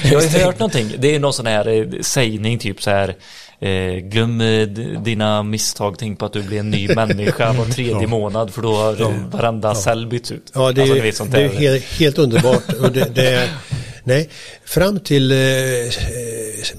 Jag 0.03 0.21
har 0.21 0.45
hört 0.45 0.59
någonting. 0.59 0.95
Det 0.97 1.15
är 1.15 1.19
någon 1.19 1.33
sån 1.33 1.45
här 1.45 1.67
eh, 1.67 2.01
sägning 2.01 2.59
typ 2.59 2.81
så 2.83 2.89
här. 2.89 3.15
Eh, 3.61 3.93
glöm 3.93 4.41
eh, 4.41 4.67
dina 5.03 5.43
misstag, 5.43 5.95
tänk 5.97 6.19
på 6.19 6.25
att 6.25 6.33
du 6.33 6.43
blir 6.43 6.59
en 6.59 6.69
ny 6.69 6.95
människa 6.95 7.53
var 7.53 7.65
tredje 7.73 8.01
ja. 8.01 8.07
månad 8.07 8.53
för 8.53 8.61
då 8.61 8.75
har 8.75 8.95
ja. 8.99 9.11
varenda 9.31 9.67
ja. 9.67 9.75
cell 9.75 10.07
bytts 10.07 10.31
ut. 10.31 10.51
Ja, 10.55 10.71
det 10.71 10.81
är, 10.81 11.05
alltså, 11.05 11.23
det 11.23 11.41
är 11.41 11.49
helt, 11.49 11.83
helt, 11.83 12.17
underbart. 12.17 12.73
och 12.73 12.91
det, 12.91 13.15
det 13.15 13.29
är, 13.29 13.49
Nej, 14.03 14.29
fram 14.65 14.99
till 14.99 15.31
eh, 15.31 15.37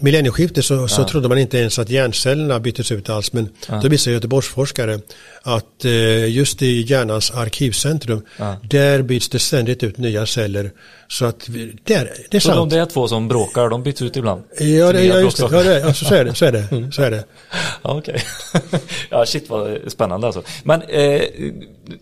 millennieskiftet 0.00 0.64
så, 0.64 0.74
ja. 0.74 0.88
så 0.88 1.04
trodde 1.04 1.28
man 1.28 1.38
inte 1.38 1.59
ens 1.59 1.78
att 1.78 1.90
hjärncellerna 1.90 2.61
byttes 2.61 2.92
ut 2.92 3.09
alls. 3.09 3.33
Men 3.33 3.48
ja. 3.68 3.80
då 3.83 3.88
visade 3.88 4.14
Göteborgsforskare 4.14 5.00
att 5.42 5.85
eh, 5.85 6.28
just 6.28 6.62
i 6.62 6.80
hjärnans 6.80 7.30
arkivcentrum, 7.30 8.22
ja. 8.37 8.56
där 8.62 9.02
byts 9.02 9.28
det 9.28 9.38
ständigt 9.38 9.83
ut 9.83 9.98
nya 9.98 10.26
celler. 10.26 10.70
Så 11.09 11.24
att 11.24 11.46
där, 11.85 12.12
det 12.30 12.37
är 12.37 12.40
så 12.40 12.48
sant. 12.48 12.70
de 12.70 12.76
där 12.76 12.87
två 12.87 13.09
som 13.09 13.28
bråkar, 13.28 13.68
de 13.68 13.83
byts 13.83 14.02
ut 14.02 14.16
ibland? 14.16 14.42
Ja, 14.59 14.92
det, 14.92 15.04
ja 15.04 15.20
just 15.20 15.37
det. 15.37 15.48
Ja, 15.52 15.62
det 15.62 15.85
alltså, 15.85 16.04
så 16.04 16.14
är 16.14 16.24
det. 16.24 16.35
Så 16.35 16.44
är 16.44 16.52
det. 16.52 16.72
Mm. 16.72 16.92
Så 16.92 17.02
är 17.02 17.11
det. 17.11 17.24
Ja, 17.83 17.98
okej. 17.98 18.22
Okay. 18.54 18.80
ja, 19.11 19.26
shit 19.26 19.50
vad 19.50 19.78
spännande 19.87 20.26
alltså. 20.26 20.42
Men 20.62 20.83
eh, 20.83 21.22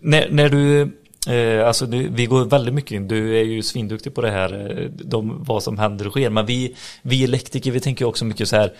när, 0.01 0.29
när 0.31 0.49
du 0.49 0.93
Eh, 1.29 1.67
alltså 1.67 1.87
du, 1.87 2.09
vi 2.09 2.27
går 2.27 2.45
väldigt 2.45 2.75
mycket 2.75 2.93
in, 2.93 3.09
du 3.09 3.39
är 3.39 3.45
ju 3.45 3.63
svinduktig 3.63 4.15
på 4.15 4.21
det 4.21 4.31
här, 4.31 4.81
eh, 4.81 4.91
de, 4.91 5.45
vad 5.45 5.63
som 5.63 5.79
händer 5.79 6.07
och 6.07 6.13
sker, 6.13 6.31
men 6.31 6.47
vi, 6.47 6.75
vi 7.03 7.25
elektriker 7.25 7.71
vi 7.71 7.81
tänker 7.81 8.05
också 8.05 8.25
mycket 8.25 8.49
så 8.49 8.57
här 8.57 8.73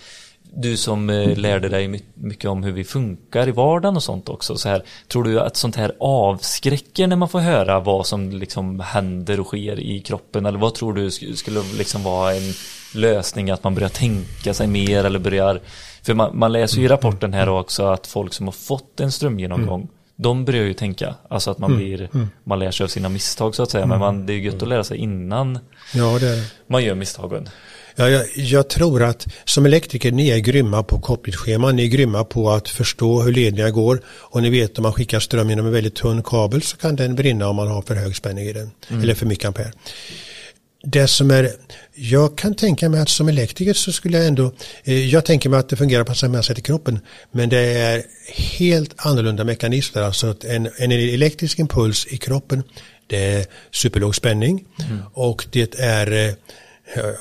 du 0.53 0.77
som 0.77 1.09
eh, 1.09 1.37
lärde 1.37 1.69
dig 1.69 2.01
mycket 2.13 2.49
om 2.49 2.63
hur 2.63 2.71
vi 2.71 2.83
funkar 2.83 3.47
i 3.47 3.51
vardagen 3.51 3.95
och 3.95 4.03
sånt 4.03 4.29
också. 4.29 4.55
Så 4.55 4.69
här, 4.69 4.83
tror 5.07 5.23
du 5.23 5.39
att 5.39 5.57
sånt 5.57 5.75
här 5.75 5.91
avskräcker 5.99 7.07
när 7.07 7.15
man 7.15 7.29
får 7.29 7.39
höra 7.39 7.79
vad 7.79 8.05
som 8.05 8.29
liksom 8.29 8.79
händer 8.79 9.39
och 9.39 9.47
sker 9.47 9.79
i 9.79 9.99
kroppen? 9.99 10.45
Eller 10.45 10.59
vad 10.59 10.75
tror 10.75 10.93
du 10.93 11.11
skulle 11.11 11.61
liksom 11.77 12.03
vara 12.03 12.35
en 12.35 12.53
lösning 12.93 13.49
att 13.49 13.63
man 13.63 13.75
börjar 13.75 13.89
tänka 13.89 14.53
sig 14.53 14.67
mer 14.67 15.03
eller 15.03 15.19
börjar 15.19 15.61
för 16.03 16.13
man, 16.13 16.37
man 16.37 16.51
läser 16.51 16.77
ju 16.77 16.85
i 16.85 16.87
rapporten 16.87 17.33
här 17.33 17.49
också 17.49 17.83
att 17.85 18.07
folk 18.07 18.33
som 18.33 18.47
har 18.47 18.51
fått 18.51 18.99
en 18.99 19.11
strömgenomgång 19.11 19.81
mm. 19.81 19.93
De 20.21 20.45
börjar 20.45 20.63
ju 20.63 20.73
tänka, 20.73 21.15
alltså 21.29 21.51
att 21.51 21.57
man 21.57 21.71
mm. 21.71 21.83
blir, 21.83 22.09
mm. 22.13 22.29
man 22.43 22.59
lär 22.59 22.71
sig 22.71 22.83
av 22.83 22.87
sina 22.87 23.09
misstag 23.09 23.55
så 23.55 23.63
att 23.63 23.71
säga, 23.71 23.85
men 23.85 23.99
man, 23.99 24.25
det 24.25 24.33
är 24.33 24.35
ju 24.35 24.43
gött 24.43 24.61
att 24.61 24.67
lära 24.67 24.83
sig 24.83 24.97
innan 24.97 25.59
ja, 25.93 26.19
man 26.67 26.83
gör 26.83 26.95
misstagen. 26.95 27.49
Ja, 27.95 28.09
jag, 28.09 28.25
jag, 28.35 28.69
tror 28.69 29.03
att 29.03 29.27
som 29.45 29.65
elektriker, 29.65 30.11
ni 30.11 30.29
är 30.29 30.37
grymma 30.37 30.83
på 30.83 30.99
kopplingsscheman, 30.99 31.75
ni 31.75 31.83
är 31.83 31.87
grymma 31.87 32.23
på 32.23 32.49
att 32.49 32.69
förstå 32.69 33.21
hur 33.21 33.33
ledningar 33.33 33.69
går 33.69 34.01
och 34.07 34.41
ni 34.41 34.49
vet 34.49 34.77
om 34.77 34.83
man 34.83 34.93
skickar 34.93 35.19
ström 35.19 35.49
genom 35.49 35.65
en 35.65 35.71
väldigt 35.71 35.95
tunn 35.95 36.23
kabel 36.23 36.61
så 36.61 36.77
kan 36.77 36.95
den 36.95 37.15
brinna 37.15 37.47
om 37.49 37.55
man 37.55 37.67
har 37.67 37.81
för 37.81 37.95
hög 37.95 38.15
spänning 38.15 38.45
i 38.45 38.53
den, 38.53 38.71
mm. 38.89 39.03
eller 39.03 39.15
för 39.15 39.25
mycket 39.25 39.45
ampere. 39.45 39.71
Det 40.83 41.07
som 41.07 41.31
är, 41.31 41.51
jag 41.93 42.37
kan 42.37 42.55
tänka 42.55 42.89
mig 42.89 43.01
att 43.01 43.09
som 43.09 43.27
elektriker 43.27 43.73
så 43.73 43.91
skulle 43.91 44.17
jag 44.17 44.27
ändå, 44.27 44.51
eh, 44.83 45.05
jag 45.07 45.25
tänker 45.25 45.49
mig 45.49 45.59
att 45.59 45.69
det 45.69 45.75
fungerar 45.75 46.03
på 46.03 46.13
samma 46.13 46.43
sätt 46.43 46.59
i 46.59 46.61
kroppen, 46.61 46.99
men 47.31 47.49
det 47.49 47.59
är 47.59 48.03
helt 48.35 48.93
annorlunda 48.97 49.43
mekanismer, 49.43 50.01
alltså 50.01 50.27
att 50.27 50.43
en, 50.43 50.69
en 50.77 50.91
elektrisk 50.91 51.59
impuls 51.59 52.07
i 52.09 52.17
kroppen, 52.17 52.63
det 53.07 53.25
är 53.25 53.45
superlåg 53.71 54.15
spänning 54.15 54.65
mm. 54.79 54.99
och 55.13 55.45
det 55.51 55.79
är 55.79 56.27
eh, 56.27 56.33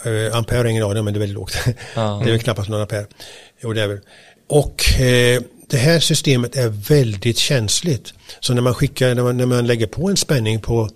Uh, 0.06 0.36
ampere 0.36 0.58
har 0.58 0.64
ingen 0.64 0.82
aning 0.82 0.98
om, 0.98 1.04
men 1.04 1.14
det 1.14 1.18
är 1.18 1.20
väldigt 1.20 1.34
lågt. 1.34 1.56
Mm. 1.66 1.74
det 2.18 2.24
är 2.24 2.30
väl 2.30 2.38
knappast 2.38 2.68
någon 2.68 2.80
ampere. 2.80 3.06
Jo, 3.60 3.72
det 3.72 3.82
är 3.82 3.88
väl. 3.88 4.00
Och 4.46 5.00
eh, 5.00 5.42
det 5.70 5.76
här 5.76 6.00
systemet 6.00 6.56
är 6.56 6.68
väldigt 6.68 7.38
känsligt. 7.38 8.14
Så 8.40 8.54
när 8.54 8.62
man 8.62 8.74
skickar, 8.74 9.14
när 9.14 9.22
man, 9.22 9.36
när 9.36 9.46
man 9.46 9.66
lägger 9.66 9.86
på 9.86 10.08
en 10.08 10.16
spänning 10.16 10.60
på, 10.60 10.88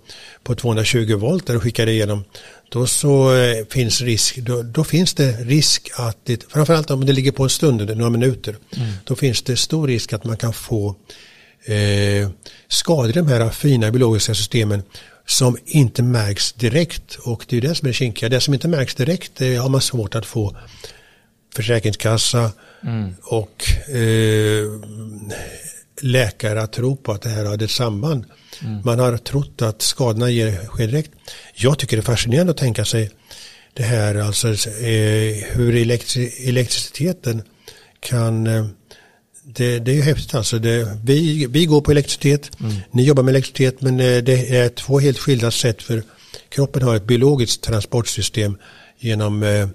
på 0.43 0.55
220 0.55 1.15
volt 1.15 1.49
och 1.49 1.63
skickar 1.63 1.85
det 1.85 1.91
igenom, 1.91 2.23
då 2.69 2.87
så 2.87 3.35
eh, 3.35 3.65
finns 3.69 4.01
risk, 4.01 4.37
då, 4.37 4.61
då, 4.61 4.83
finns 4.83 5.13
det 5.13 5.31
risk 5.31 5.89
att 5.95 6.17
det, 6.23 6.43
framförallt 6.51 6.91
om 6.91 7.05
det 7.05 7.13
ligger 7.13 7.31
på 7.31 7.43
en 7.43 7.49
stund, 7.49 7.97
några 7.97 8.09
minuter, 8.09 8.55
mm. 8.75 8.93
då 9.03 9.15
finns 9.15 9.41
det 9.41 9.57
stor 9.57 9.87
risk 9.87 10.13
att 10.13 10.23
man 10.23 10.37
kan 10.37 10.53
få 10.53 10.95
eh, 11.65 12.29
skador 12.67 13.09
i 13.09 13.13
de 13.13 13.27
här 13.27 13.49
fina 13.49 13.91
biologiska 13.91 14.33
systemen 14.33 14.83
som 15.25 15.57
inte 15.65 16.03
märks 16.03 16.53
direkt 16.53 17.15
och 17.15 17.45
det 17.49 17.57
är 17.57 17.61
det 17.61 17.75
som 17.75 17.87
är 17.87 17.93
kinkiga. 17.93 18.29
Det 18.29 18.39
som 18.39 18.53
inte 18.53 18.67
märks 18.67 18.95
direkt 18.95 19.31
det 19.35 19.55
har 19.55 19.69
man 19.69 19.81
svårt 19.81 20.15
att 20.15 20.25
få 20.25 20.57
försäkringskassa 21.55 22.51
mm. 22.85 23.15
och 23.23 23.89
eh, 23.95 24.65
läkare 26.01 26.61
att 26.61 26.73
tro 26.73 26.95
på 26.95 27.11
att 27.11 27.21
det 27.21 27.29
här 27.29 27.45
hade 27.45 27.65
ett 27.65 27.71
samband. 27.71 28.25
Mm. 28.61 28.81
Man 28.85 28.99
har 28.99 29.17
trott 29.17 29.61
att 29.61 29.81
skadorna 29.81 30.29
ger, 30.29 30.65
sker 30.65 30.87
direkt. 30.87 31.11
Jag 31.53 31.79
tycker 31.79 31.97
det 31.97 32.01
är 32.01 32.05
fascinerande 32.05 32.51
att 32.51 32.57
tänka 32.57 32.85
sig 32.85 33.11
det 33.73 33.83
här, 33.83 34.15
alltså 34.15 34.47
eh, 34.47 35.43
hur 35.51 35.75
elektriciteten 35.75 37.43
kan 37.99 38.47
eh, 38.47 38.65
det, 39.43 39.79
det 39.79 39.91
är 39.91 39.95
ju 39.95 40.01
häftigt 40.01 40.35
alltså. 40.35 40.59
Det, 40.59 40.97
vi, 41.03 41.45
vi 41.49 41.65
går 41.65 41.81
på 41.81 41.91
elektricitet, 41.91 42.59
mm. 42.59 42.73
ni 42.91 43.03
jobbar 43.03 43.23
med 43.23 43.31
elektricitet 43.31 43.81
men 43.81 43.99
eh, 43.99 44.23
det 44.23 44.57
är 44.57 44.69
två 44.69 44.99
helt 44.99 45.17
skilda 45.17 45.51
sätt 45.51 45.81
för 45.81 46.03
kroppen 46.49 46.83
har 46.83 46.95
ett 46.95 47.07
biologiskt 47.07 47.63
transportsystem 47.63 48.57
genom 48.99 49.43
eh, 49.43 49.67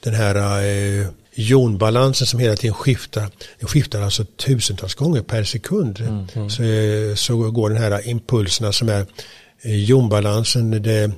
den 0.00 0.14
här 0.14 0.62
eh, 0.64 1.06
jonbalansen 1.36 2.26
som 2.26 2.40
hela 2.40 2.56
tiden 2.56 2.74
skiftar. 2.74 3.30
Den 3.58 3.68
skiftar 3.68 4.00
alltså 4.00 4.24
tusentals 4.24 4.94
gånger 4.94 5.22
per 5.22 5.44
sekund. 5.44 6.00
Mm. 6.00 6.26
Mm. 6.34 6.50
Så, 6.50 6.62
eh, 6.62 7.14
så 7.14 7.50
går 7.50 7.70
den 7.70 7.82
här 7.82 8.08
impulserna 8.08 8.72
som 8.72 8.88
är 8.88 9.06
eh, 9.62 9.84
jonbalansen, 9.84 10.82
det 10.82 11.10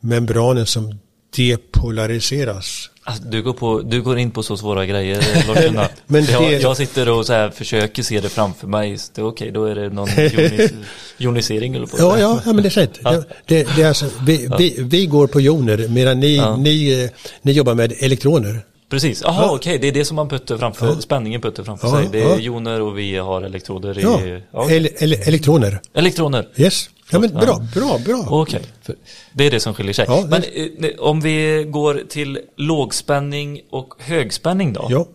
membranen 0.00 0.66
som 0.66 0.98
depolariseras. 1.36 2.90
Alltså, 3.04 3.24
du, 3.24 3.42
går 3.42 3.52
på, 3.52 3.80
du 3.80 4.02
går 4.02 4.18
in 4.18 4.30
på 4.30 4.42
så 4.42 4.56
svåra 4.56 4.86
grejer 4.86 5.46
Lars 5.48 5.90
Men 6.06 6.24
det... 6.24 6.32
jag, 6.32 6.52
jag 6.52 6.76
sitter 6.76 7.08
och 7.08 7.26
så 7.26 7.32
här 7.32 7.50
försöker 7.50 8.02
se 8.02 8.20
det 8.20 8.28
framför 8.28 8.66
mig. 8.66 8.98
Det 9.14 9.20
är 9.20 9.26
okej, 9.26 9.50
då 9.50 9.64
är 9.64 9.74
det 9.74 9.88
någon 9.88 10.08
jonis, 10.08 10.72
jonisering 11.16 11.74
eller 11.74 11.86
på 11.86 11.96
ja, 11.98 12.18
ja, 12.18 12.40
ja, 12.44 12.52
men 12.52 12.62
det 12.62 12.68
är 12.68 12.70
rätt. 12.70 12.98
Ja. 13.02 13.22
Det, 13.46 13.76
det 13.76 13.82
är 13.82 13.88
alltså, 13.88 14.06
vi, 14.26 14.46
ja. 14.50 14.56
vi, 14.56 14.76
vi, 14.78 15.06
går 15.06 15.26
på 15.26 15.40
joner 15.40 15.88
medan 15.88 16.20
ni, 16.20 16.36
ja. 16.36 16.56
ni, 16.56 17.08
ni 17.42 17.52
jobbar 17.52 17.74
med 17.74 17.92
elektroner. 17.98 18.62
Precis, 18.90 19.22
jaha 19.22 19.42
ja. 19.42 19.54
okej, 19.54 19.78
det 19.78 19.88
är 19.88 19.92
det 19.92 20.04
som 20.04 20.16
man 20.16 20.28
putter 20.28 20.58
framför, 20.58 20.86
ja. 20.86 21.00
spänningen 21.00 21.40
putter 21.40 21.64
framför 21.64 21.88
ja, 21.88 21.96
sig. 21.96 22.08
Det 22.12 22.22
är 22.22 22.38
joner 22.38 22.80
och 22.80 22.98
vi 22.98 23.16
har 23.16 23.42
elektroder 23.42 23.98
i... 23.98 24.02
Ja, 24.02 24.62
okay. 24.62 24.76
ele, 24.76 24.88
ele, 24.98 25.16
elektroner. 25.16 25.80
Elektroner. 25.94 26.48
Yes. 26.56 26.90
Ja 27.10 27.18
men 27.18 27.30
bra, 27.30 27.66
bra, 27.74 27.98
bra. 28.04 28.26
Okej, 28.28 28.60
okay. 28.82 28.96
det 29.32 29.46
är 29.46 29.50
det 29.50 29.60
som 29.60 29.74
skiljer 29.74 29.92
sig. 29.92 30.04
Ja, 30.08 30.26
men 30.28 30.42
eh, 30.42 30.90
om 30.98 31.20
vi 31.20 31.66
går 31.68 32.02
till 32.08 32.38
lågspänning 32.56 33.60
och 33.70 33.94
högspänning 33.98 34.72
då. 34.72 34.86
Ja. 34.90 35.06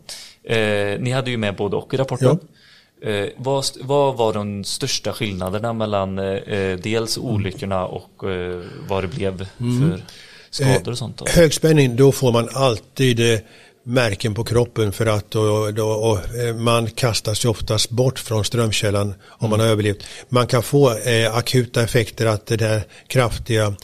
Eh, 0.56 1.00
ni 1.00 1.12
hade 1.12 1.32
ju 1.32 1.38
med 1.38 1.56
både 1.56 1.76
och 1.76 1.94
i 1.94 1.98
rapporten. 1.98 2.40
Ja. 3.02 3.10
Eh, 3.10 3.30
vad, 3.38 3.66
vad, 3.82 4.18
var 4.18 4.34
de 4.34 4.64
största 4.64 5.14
skillnaderna 5.14 5.74
mellan 5.74 6.20
eh, 6.20 6.78
dels 6.78 7.18
olyckorna 7.18 7.86
och 7.86 8.32
eh, 8.32 8.62
vad 8.88 9.04
det 9.04 9.08
blev 9.08 9.48
mm. 9.60 10.02
Skador 10.56 10.92
och 10.92 10.98
sånt? 10.98 11.18
Då? 11.18 11.26
Högspänning, 11.28 11.96
då 11.96 12.12
får 12.12 12.32
man 12.32 12.50
alltid 12.54 13.34
eh, 13.34 13.40
märken 13.84 14.34
på 14.34 14.44
kroppen 14.44 14.92
för 14.92 15.06
att 15.06 15.32
då, 15.32 15.72
då, 15.72 15.88
och 15.88 16.36
eh, 16.36 16.56
man 16.56 16.90
kastas 16.90 17.46
ju 17.46 17.50
oftast 17.50 17.90
bort 17.90 18.20
från 18.20 18.46
strömkällan 18.46 19.14
om 19.28 19.50
man 19.50 19.60
har 19.60 19.68
överlevt. 19.68 20.04
Man 20.30 20.48
kan 20.48 20.64
få 20.64 20.98
eh, 20.98 21.36
akuta 21.36 21.84
effekter 21.84 22.26
att 22.26 22.46
det 22.46 22.58
där 22.58 22.82
kraftiga 23.08 23.76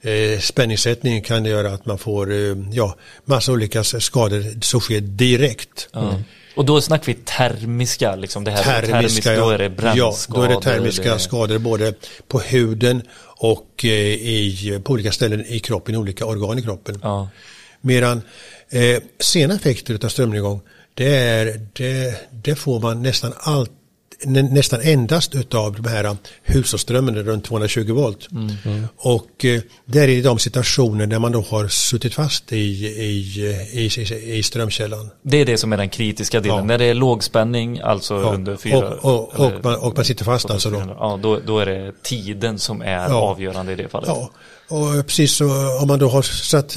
eh, 0.00 0.40
spänningssättningen 0.40 1.22
kan 1.22 1.44
göra 1.44 1.72
att 1.72 1.86
man 1.86 1.98
får 1.98 2.32
eh, 2.32 2.56
ja, 2.72 2.96
massa 3.24 3.52
olika 3.52 3.84
skador 3.84 4.60
som 4.60 4.80
sker 4.80 5.00
direkt. 5.00 5.88
Mm. 5.94 6.14
Och 6.56 6.64
då 6.64 6.80
snackar 6.80 7.06
vi 7.06 7.14
termiska, 7.14 8.16
liksom 8.16 8.44
det 8.44 8.50
här 8.50 8.62
termiska, 8.62 8.92
termiska 8.92 9.36
då 9.36 9.50
är 9.50 9.58
det 9.58 9.70
brännskador. 9.70 10.44
Ja, 10.44 10.48
då 10.48 10.54
är 10.54 10.60
det 10.60 10.62
termiska 10.62 11.14
det... 11.14 11.18
skador 11.18 11.58
både 11.58 11.94
på 12.28 12.40
huden 12.40 13.02
och 13.36 13.84
eh, 13.84 13.90
i, 13.90 14.80
på 14.84 14.92
olika 14.92 15.12
ställen 15.12 15.46
i 15.46 15.58
kroppen, 15.58 15.96
olika 15.96 16.26
organ 16.26 16.58
i 16.58 16.62
kroppen. 16.62 17.00
Ja. 17.02 17.28
Medan 17.80 18.22
Eh, 18.70 19.02
sena 19.18 19.54
effekter 19.54 20.04
av 20.04 20.08
strömnedgång 20.08 20.60
det, 20.94 21.16
är, 21.16 21.60
det, 21.72 22.16
det 22.30 22.54
får 22.54 22.80
man 22.80 23.02
nästan 23.02 23.32
allt 23.36 23.70
nästan 24.24 24.80
endast 24.80 25.34
utav 25.34 25.82
de 25.82 25.88
här 25.88 26.16
hushållsströmmen 26.42 27.14
runt 27.14 27.44
220 27.44 27.92
volt. 27.92 28.28
Mm. 28.32 28.52
Mm. 28.64 28.88
Och 28.96 29.44
eh, 29.44 29.60
det 29.84 30.00
är 30.00 30.22
de 30.22 30.38
situationer 30.38 31.06
där 31.06 31.18
man 31.18 31.32
då 31.32 31.40
har 31.40 31.68
suttit 31.68 32.14
fast 32.14 32.52
i, 32.52 32.56
i, 32.56 33.18
i, 33.72 34.38
i 34.38 34.42
strömkällan. 34.42 35.10
Det 35.22 35.36
är 35.36 35.46
det 35.46 35.58
som 35.58 35.72
är 35.72 35.76
den 35.76 35.88
kritiska 35.88 36.40
delen. 36.40 36.58
Ja. 36.58 36.64
När 36.64 36.78
det 36.78 36.84
är 36.84 36.94
lågspänning, 36.94 37.80
alltså 37.80 38.14
ja. 38.14 38.34
under 38.34 38.56
fyra... 38.56 38.88
Och, 38.88 39.04
och, 39.04 39.40
och, 39.40 39.52
man, 39.64 39.74
och 39.74 39.96
man 39.96 40.04
sitter 40.04 40.24
fast 40.24 40.50
alltså 40.50 40.70
då. 40.70 40.82
Ja, 40.98 41.18
då, 41.22 41.40
då 41.46 41.58
är 41.58 41.66
det 41.66 42.02
tiden 42.02 42.58
som 42.58 42.82
är 42.82 43.08
ja. 43.08 43.14
avgörande 43.14 43.72
i 43.72 43.74
det 43.74 43.88
fallet. 43.88 44.08
Ja. 44.08 44.30
Och 44.68 45.06
precis 45.06 45.32
så 45.32 45.78
om 45.80 45.88
man 45.88 45.98
då 45.98 46.08
har 46.08 46.22
satt 46.22 46.76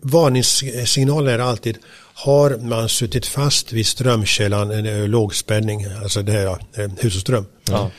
varningssignaler 0.00 1.38
är 1.38 1.38
alltid 1.38 1.78
har 2.24 2.58
man 2.58 2.88
suttit 2.88 3.26
fast 3.26 3.72
vid 3.72 3.86
strömkällan, 3.86 4.70
en 4.70 4.86
eh, 4.86 5.08
lågspänning, 5.08 5.86
alltså 6.02 6.22
det 6.22 6.32
här 6.32 6.46
eh, 6.46 6.90
hushållsström. 6.98 7.46
Ja. 7.70 7.90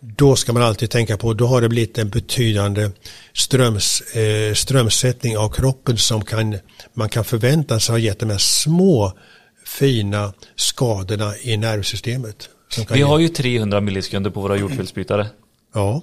Då 0.00 0.36
ska 0.36 0.52
man 0.52 0.62
alltid 0.62 0.90
tänka 0.90 1.16
på, 1.16 1.34
då 1.34 1.46
har 1.46 1.60
det 1.60 1.68
blivit 1.68 1.98
en 1.98 2.08
betydande 2.08 2.90
ströms, 3.32 4.00
eh, 4.00 4.54
strömsättning 4.54 5.38
av 5.38 5.48
kroppen 5.48 5.96
som 5.96 6.24
kan, 6.24 6.58
man 6.94 7.08
kan 7.08 7.24
förvänta 7.24 7.80
sig 7.80 7.92
ha 7.92 7.98
gett 7.98 8.18
de 8.18 8.30
här 8.30 8.38
små 8.38 9.12
fina 9.66 10.32
skadorna 10.56 11.32
i 11.42 11.56
nervsystemet. 11.56 12.48
Vi 12.90 13.02
har 13.02 13.18
ju 13.18 13.28
300 13.28 13.80
millisekunder 13.80 14.30
på 14.30 14.40
våra 14.40 14.56
jordfelsbrytare. 14.56 15.26
Ja. 15.74 16.02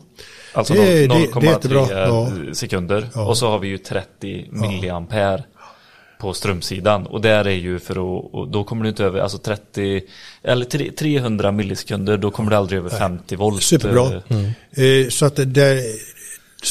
Alltså 0.54 0.74
0,3 0.74 1.88
ja. 1.92 2.54
sekunder. 2.54 3.10
Ja. 3.16 3.26
Och 3.26 3.38
så 3.38 3.50
har 3.50 3.60
vi 3.60 3.68
ju 3.68 3.78
30 3.78 4.48
milliampere 4.52 5.44
på 6.20 6.34
strömsidan. 6.34 7.08
Och 7.08 7.22
där 7.22 7.48
är 7.48 7.56
ju 7.56 7.80
för 7.80 7.94
att, 7.94 8.52
då 8.52 8.64
kommer 8.64 8.84
du 8.84 8.90
inte 8.90 9.04
över, 9.04 9.20
alltså 9.20 9.38
30, 9.38 10.02
eller 10.44 10.92
300 10.92 11.52
millisekunder, 11.52 12.18
då 12.18 12.32
kommer 12.32 12.52
du 12.52 12.58
aldrig 12.58 12.80
över 12.80 12.90
50 12.90 13.36
volt. 13.36 13.64
Superbra. 13.64 14.22
Mm. 14.30 14.46
Eh, 14.72 15.10
så 15.10 15.26
att 15.26 15.36
det, 15.36 15.84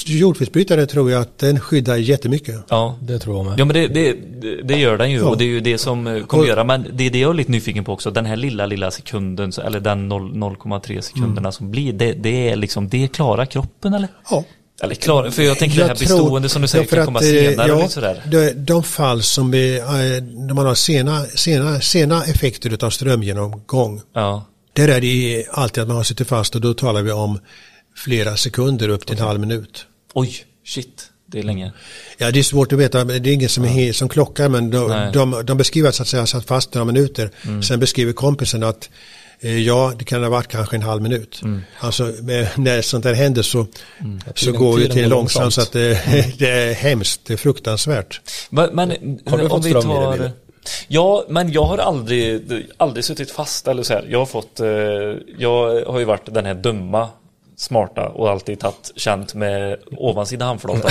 jordfelsbrytare 0.07 0.87
tror 0.87 1.11
jag 1.11 1.23
att 1.23 1.39
den 1.39 1.61
skyddar 1.61 1.97
jättemycket. 1.97 2.64
Ja, 2.68 2.99
det 3.03 3.18
tror 3.18 3.37
jag 3.37 3.45
med. 3.45 3.61
Ja, 3.61 3.64
men 3.64 3.75
det, 3.75 3.87
det, 3.87 4.16
det 4.62 4.79
gör 4.79 4.99
den 4.99 5.11
ju 5.11 5.18
ja. 5.18 5.25
och 5.25 5.39
det 5.39 5.45
är 5.45 5.49
ju 5.49 5.61
det 5.61 5.79
som 5.79 6.07
eh, 6.07 6.25
kommer 6.25 6.43
och, 6.43 6.49
göra. 6.49 6.64
Men 6.64 6.87
det 6.93 7.07
är 7.07 7.11
det 7.11 7.18
jag 7.18 7.31
är 7.31 7.35
lite 7.35 7.51
nyfiken 7.51 7.85
på 7.85 7.93
också. 7.93 8.11
Den 8.11 8.27
här 8.27 8.37
lilla, 8.37 8.66
lilla 8.66 8.91
sekunden, 8.91 9.53
eller 9.64 9.81
den 9.81 10.12
0,3 10.12 11.01
sekunderna 11.01 11.39
mm. 11.41 11.53
som 11.53 11.71
blir, 11.71 11.93
det, 11.93 12.12
det 12.12 12.49
är 12.49 12.57
liksom, 12.57 12.89
det 12.89 13.09
klarar 13.09 13.47
kroppen 13.47 13.95
eller? 13.95 14.09
Ja. 14.31 14.45
Eller 14.83 14.95
klar, 14.95 15.31
för 15.31 15.43
jag 15.43 15.59
tänker 15.59 15.79
jag 15.79 15.89
det 15.89 15.93
här 15.93 15.99
bestående 15.99 16.49
som 16.49 16.62
du 16.62 16.68
säger 16.68 16.85
kan 16.85 17.05
komma 17.05 17.20
senare. 17.20 17.68
Ja, 17.68 17.89
sådär. 17.89 18.22
De, 18.31 18.53
de 18.53 18.83
fall 18.83 19.22
som 19.22 19.55
är, 19.55 20.20
när 20.47 20.55
man 20.55 20.66
har 20.66 20.74
sena, 20.74 21.24
sena, 21.24 21.81
sena 21.81 22.24
effekter 22.24 22.85
av 22.85 22.91
strömgenomgång. 22.91 24.03
Ja. 24.12 24.47
Där 24.72 24.89
är 24.89 25.01
det 25.01 25.47
alltid 25.51 25.83
att 25.83 25.89
man 25.89 25.97
har 25.97 26.05
suttit 26.05 26.29
fast 26.29 26.55
och 26.55 26.61
då 26.61 26.74
talar 26.74 27.03
vi 27.03 27.12
om 27.12 27.39
flera 27.97 28.37
sekunder 28.37 28.89
upp 28.89 29.07
till 29.07 29.14
okay. 29.14 29.22
en 29.22 29.29
halv 29.29 29.41
minut. 29.41 29.87
Oj, 30.14 30.45
shit. 30.66 31.11
Det 31.27 31.39
är 31.39 31.43
länge. 31.43 31.72
Ja, 32.18 32.31
det 32.31 32.39
är 32.39 32.43
svårt 32.43 32.72
att 32.72 32.79
veta. 32.79 33.05
Det 33.05 33.31
är 33.31 33.35
ingen 33.35 33.49
som, 33.49 33.64
är, 33.64 33.93
som 33.93 34.09
klockar 34.09 34.49
men 34.49 34.70
de, 34.70 35.11
de, 35.12 35.43
de 35.45 35.59
beskriver 35.59 35.89
att, 35.89 36.09
säga 36.09 36.27
satt 36.27 36.47
fast 36.47 36.74
några 36.74 36.85
minuter. 36.85 37.31
Mm. 37.43 37.62
Sen 37.62 37.81
beskriver 37.81 38.12
kompisen 38.12 38.62
att 38.62 38.85
eh, 38.85 38.91
ja, 39.41 39.93
det 39.99 40.05
kan 40.05 40.22
ha 40.22 40.30
varit 40.30 40.49
kanske 40.49 40.76
en 40.76 40.82
halv 40.82 41.03
minut. 41.03 41.41
Mm. 41.43 41.62
Alltså 41.78 42.05
när 42.57 42.82
sånt 42.82 43.05
där 43.05 43.14
händer 43.14 43.43
så, 43.43 43.66
mm. 43.99 44.20
så 44.34 44.53
går 44.53 44.78
det 44.78 44.89
till 44.89 45.09
långsamt 45.09 45.55
så 45.55 45.61
att 45.61 45.72
det, 45.72 46.07
mm. 46.07 46.30
det, 46.39 46.51
är 46.51 46.74
hemskt, 46.74 47.20
det 47.24 47.32
är 47.32 47.37
fruktansvärt. 47.37 48.20
Men, 48.51 48.74
men 48.74 48.91
har 49.26 49.39
du 49.39 49.49
fått 49.49 49.64
ström 49.64 49.82
tar... 49.82 50.14
i 50.14 50.18
det? 50.18 50.32
Ja, 50.89 51.24
men 51.28 51.53
jag 51.53 51.64
har 51.64 51.78
aldrig, 51.78 52.43
aldrig 52.76 53.05
suttit 53.05 53.30
fast 53.30 53.68
eller 53.68 53.82
så 53.82 53.93
här. 53.93 54.07
Jag 54.11 54.18
har 54.18 54.26
fått, 54.26 54.61
eh, 54.61 54.68
jag 55.39 55.84
har 55.84 55.99
ju 55.99 56.05
varit 56.05 56.34
den 56.34 56.47
här 56.47 56.55
dumma 56.55 57.09
smarta 57.57 58.09
och 58.09 58.31
alltid 58.31 58.61
tagit 58.61 58.93
känt 58.97 59.35
med 59.35 59.79
ovansida 59.97 60.45
handflatan 60.45 60.91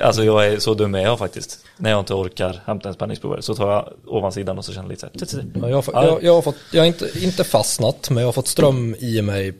Alltså 0.00 0.24
jag 0.24 0.46
är 0.46 0.58
så 0.58 0.74
dum 0.74 0.94
är 0.94 1.02
jag 1.02 1.18
faktiskt. 1.18 1.58
När 1.76 1.90
jag 1.90 2.00
inte 2.00 2.14
orkar 2.14 2.62
hämta 2.66 2.88
en 2.88 2.94
spänningsprovare 2.94 3.42
så 3.42 3.54
tar 3.54 3.72
jag 3.72 3.92
ovansidan 4.06 4.58
och 4.58 4.64
så 4.64 4.72
känner 4.72 4.88
lite 4.88 5.00
så 5.00 5.36
här. 5.36 5.46
Ja, 5.54 5.68
jag, 5.68 5.84
jag, 5.92 6.22
jag, 6.22 6.34
har 6.34 6.42
fått, 6.42 6.56
jag 6.72 6.80
har 6.80 6.86
inte, 6.86 7.10
inte 7.20 7.44
fastnat 7.44 8.10
men 8.10 8.18
jag 8.18 8.28
har 8.28 8.32
fått 8.32 8.48
ström 8.48 8.96
i 8.98 9.22
mig 9.22 9.54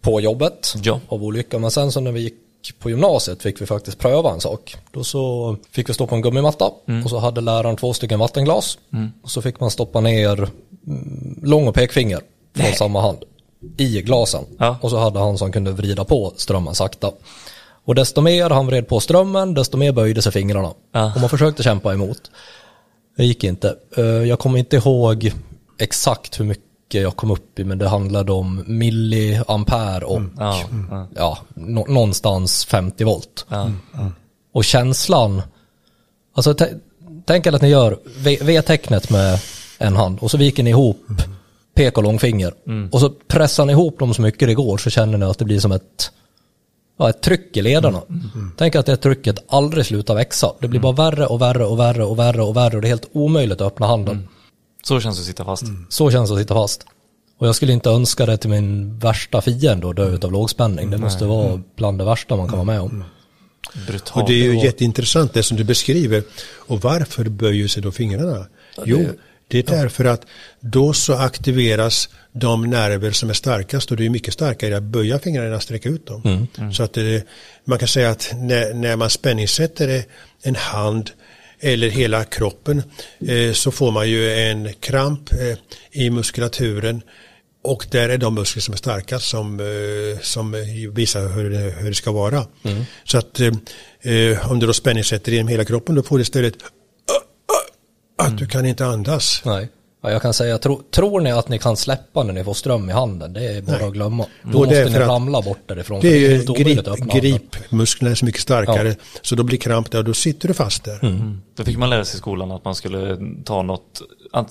på 0.00 0.20
jobbet 0.20 0.74
ja. 0.82 1.00
av 1.08 1.24
olycka. 1.24 1.58
Men 1.58 1.70
sen 1.70 1.92
så 1.92 2.00
när 2.00 2.12
vi 2.12 2.20
gick 2.20 2.34
på 2.78 2.90
gymnasiet 2.90 3.42
fick 3.42 3.60
vi 3.60 3.66
faktiskt 3.66 3.98
pröva 3.98 4.30
en 4.30 4.40
sak. 4.40 4.76
Då 4.92 5.04
så 5.04 5.56
fick 5.70 5.88
vi 5.88 5.94
stå 5.94 6.06
på 6.06 6.14
en 6.14 6.22
gummimatta 6.22 6.70
mm. 6.88 7.04
och 7.04 7.10
så 7.10 7.18
hade 7.18 7.40
läraren 7.40 7.76
två 7.76 7.92
stycken 7.92 8.18
vattenglas. 8.18 8.78
Mm. 8.92 9.12
Och 9.22 9.30
så 9.30 9.42
fick 9.42 9.60
man 9.60 9.70
stoppa 9.70 10.00
ner 10.00 10.48
mm, 10.86 11.40
lång 11.42 11.68
och 11.68 11.74
pekfinger 11.74 12.20
från 12.54 12.64
Nej. 12.64 12.74
samma 12.74 13.00
hand 13.00 13.18
i 13.76 14.02
glasen. 14.02 14.44
Ja. 14.58 14.78
Och 14.80 14.90
så 14.90 14.98
hade 14.98 15.18
han 15.18 15.38
som 15.38 15.52
kunde 15.52 15.72
vrida 15.72 16.04
på 16.04 16.32
strömmen 16.36 16.74
sakta. 16.74 17.12
Och 17.84 17.94
desto 17.94 18.20
mer 18.20 18.50
han 18.50 18.66
vred 18.66 18.88
på 18.88 19.00
strömmen, 19.00 19.54
desto 19.54 19.76
mer 19.76 19.92
böjde 19.92 20.22
sig 20.22 20.32
fingrarna. 20.32 20.70
Ja. 20.92 21.12
Och 21.14 21.20
man 21.20 21.30
försökte 21.30 21.62
kämpa 21.62 21.92
emot. 21.92 22.30
Det 23.16 23.24
gick 23.24 23.44
inte. 23.44 23.76
Eh, 23.96 24.04
jag 24.04 24.38
kommer 24.38 24.58
inte 24.58 24.76
ihåg 24.76 25.32
exakt 25.78 26.40
hur 26.40 26.44
mycket 26.44 27.02
jag 27.02 27.16
kom 27.16 27.30
upp 27.30 27.58
i, 27.58 27.64
men 27.64 27.78
det 27.78 27.88
handlade 27.88 28.32
om 28.32 28.64
milliampere 28.66 30.04
och 30.04 30.16
mm. 30.16 30.36
Ja, 30.38 30.60
mm. 30.70 31.06
ja 31.14 31.38
nå 31.54 31.86
någonstans 31.88 32.64
50 32.64 33.04
volt. 33.04 33.46
Mm. 33.50 33.80
Och 34.52 34.64
känslan, 34.64 35.42
alltså 36.34 36.54
tänk 37.26 37.46
er 37.46 37.52
att 37.52 37.62
ni 37.62 37.68
gör 37.68 37.98
V-tecknet 38.44 39.10
med 39.10 39.40
en 39.78 39.96
hand 39.96 40.18
och 40.20 40.30
så 40.30 40.36
viker 40.36 40.62
ni 40.62 40.70
ihop 40.70 41.04
mm 41.08 41.34
pek 41.74 41.98
och 41.98 42.04
långfinger. 42.04 42.54
Mm. 42.66 42.88
Och 42.92 43.00
så 43.00 43.10
pressar 43.10 43.64
ni 43.64 43.72
ihop 43.72 43.98
dem 43.98 44.14
så 44.14 44.22
mycket 44.22 44.48
det 44.48 44.54
går 44.54 44.78
så 44.78 44.90
känner 44.90 45.18
ni 45.18 45.26
att 45.26 45.38
det 45.38 45.44
blir 45.44 45.60
som 45.60 45.72
ett, 45.72 46.10
ja, 46.98 47.10
ett 47.10 47.20
tryck 47.20 47.56
i 47.56 47.62
lederna. 47.62 48.02
Mm. 48.08 48.30
Mm. 48.34 48.52
Tänk 48.56 48.74
att 48.74 48.86
det 48.86 48.96
trycket 48.96 49.44
aldrig 49.48 49.86
slutar 49.86 50.14
växa. 50.14 50.52
Det 50.60 50.68
blir 50.68 50.80
bara 50.80 50.92
värre 50.92 51.26
och 51.26 51.40
värre 51.40 51.64
och 51.64 51.78
värre 51.78 52.04
och 52.04 52.18
värre 52.18 52.42
och 52.42 52.56
värre 52.56 52.76
och 52.76 52.82
det 52.82 52.86
är 52.86 52.90
helt 52.90 53.08
omöjligt 53.12 53.60
att 53.60 53.66
öppna 53.66 53.86
handen. 53.86 54.16
Mm. 54.16 54.28
Så 54.82 55.00
känns 55.00 55.16
det 55.16 55.20
att 55.20 55.26
sitta 55.26 55.44
fast. 55.44 55.62
Mm. 55.62 55.86
Så 55.88 56.10
känns 56.10 56.30
det 56.30 56.34
att 56.34 56.40
sitta 56.40 56.54
fast. 56.54 56.86
Och 57.38 57.46
jag 57.48 57.54
skulle 57.54 57.72
inte 57.72 57.90
önska 57.90 58.26
det 58.26 58.36
till 58.36 58.50
min 58.50 58.98
värsta 58.98 59.40
fiende 59.40 59.90
att 59.90 59.96
dö 59.96 60.08
utav 60.08 60.32
lågspänning. 60.32 60.90
Det 60.90 60.98
måste 60.98 61.24
vara 61.24 61.48
mm. 61.48 61.64
bland 61.76 61.98
det 61.98 62.04
värsta 62.04 62.36
man 62.36 62.48
kan 62.48 62.58
vara 62.58 62.66
med 62.66 62.80
om. 62.80 63.04
Brutal. 63.86 64.22
Och 64.22 64.28
det 64.28 64.34
är 64.34 64.52
ju 64.52 64.64
jätteintressant 64.64 65.34
det 65.34 65.42
som 65.42 65.56
du 65.56 65.64
beskriver. 65.64 66.22
Och 66.56 66.80
varför 66.80 67.24
böjer 67.24 67.68
sig 67.68 67.82
då 67.82 67.92
fingrarna? 67.92 68.46
Jo, 68.84 69.06
det 69.48 69.58
är 69.58 69.62
därför 69.62 70.04
att 70.04 70.26
då 70.60 70.92
så 70.92 71.14
aktiveras 71.14 72.08
de 72.32 72.70
nerver 72.70 73.10
som 73.10 73.30
är 73.30 73.34
starkast 73.34 73.90
och 73.90 73.96
det 73.96 74.06
är 74.06 74.10
mycket 74.10 74.34
starkare 74.34 74.76
att 74.76 74.82
böja 74.82 75.18
fingrarna 75.18 75.48
än 75.48 75.54
att 75.54 75.62
sträcka 75.62 75.88
ut 75.88 76.06
dem. 76.06 76.22
Mm. 76.24 76.46
Mm. 76.58 76.72
Så 76.72 76.82
att 76.82 76.92
det, 76.92 77.26
man 77.64 77.78
kan 77.78 77.88
säga 77.88 78.10
att 78.10 78.32
när, 78.34 78.74
när 78.74 78.96
man 78.96 79.10
spänningssätter 79.10 80.04
en 80.42 80.56
hand 80.56 81.10
eller 81.60 81.88
hela 81.88 82.24
kroppen 82.24 82.82
eh, 83.28 83.52
så 83.52 83.70
får 83.70 83.90
man 83.90 84.10
ju 84.10 84.34
en 84.34 84.72
kramp 84.72 85.32
eh, 85.32 85.58
i 85.90 86.10
muskulaturen 86.10 87.02
och 87.64 87.86
där 87.90 88.08
är 88.08 88.18
de 88.18 88.34
muskler 88.34 88.60
som 88.60 88.72
är 88.72 88.78
starkast 88.78 89.28
som, 89.28 89.60
eh, 89.60 90.20
som 90.20 90.52
visar 90.94 91.28
hur 91.28 91.50
det, 91.50 91.74
hur 91.78 91.88
det 91.88 91.94
ska 91.94 92.12
vara. 92.12 92.46
Mm. 92.62 92.84
Så 93.04 93.18
att 93.18 93.40
eh, 93.40 93.52
eh, 94.02 94.50
om 94.50 94.58
du 94.58 94.66
då 94.66 94.72
spänningssätter 94.72 95.32
genom 95.32 95.48
hela 95.48 95.64
kroppen 95.64 95.94
då 95.94 96.02
får 96.02 96.18
du 96.18 96.22
istället 96.22 96.54
att 98.18 98.26
mm. 98.26 98.36
du 98.36 98.46
kan 98.46 98.66
inte 98.66 98.86
andas. 98.86 99.42
Nej. 99.44 99.68
Ja, 100.04 100.10
jag 100.10 100.22
kan 100.22 100.34
säga, 100.34 100.58
tro, 100.58 100.82
tror 100.90 101.20
ni 101.20 101.32
att 101.32 101.48
ni 101.48 101.58
kan 101.58 101.76
släppa 101.76 102.22
när 102.22 102.32
ni 102.32 102.44
får 102.44 102.54
ström 102.54 102.90
i 102.90 102.92
handen? 102.92 103.32
Det 103.32 103.46
är 103.46 103.62
bara 103.62 103.76
Nej. 103.76 103.86
att 103.86 103.92
glömma. 103.92 104.26
Då 104.42 104.58
och 104.58 104.66
måste 104.66 104.84
ni 104.84 104.98
ramla 104.98 105.42
bort 105.42 105.58
därifrån. 105.66 106.00
Det 106.00 106.08
är 106.08 106.18
ju 106.18 106.54
grip, 106.54 106.86
gripmusklerna 107.12 108.10
är 108.10 108.14
så 108.14 108.24
mycket 108.24 108.40
starkare. 108.40 108.88
Ja. 108.88 108.94
Så 109.22 109.34
då 109.34 109.42
blir 109.42 109.58
kramp 109.58 109.90
där 109.90 109.98
och 109.98 110.04
då 110.04 110.14
sitter 110.14 110.48
du 110.48 110.54
fast 110.54 110.84
där. 110.84 110.98
Mm. 111.04 111.14
Mm. 111.14 111.40
Då 111.56 111.64
fick 111.64 111.78
man 111.78 111.90
lära 111.90 112.04
sig 112.04 112.16
i 112.16 112.18
skolan 112.18 112.50
att 112.50 112.64
man 112.64 112.74
skulle 112.74 113.18
ta 113.44 113.62
något, 113.62 114.02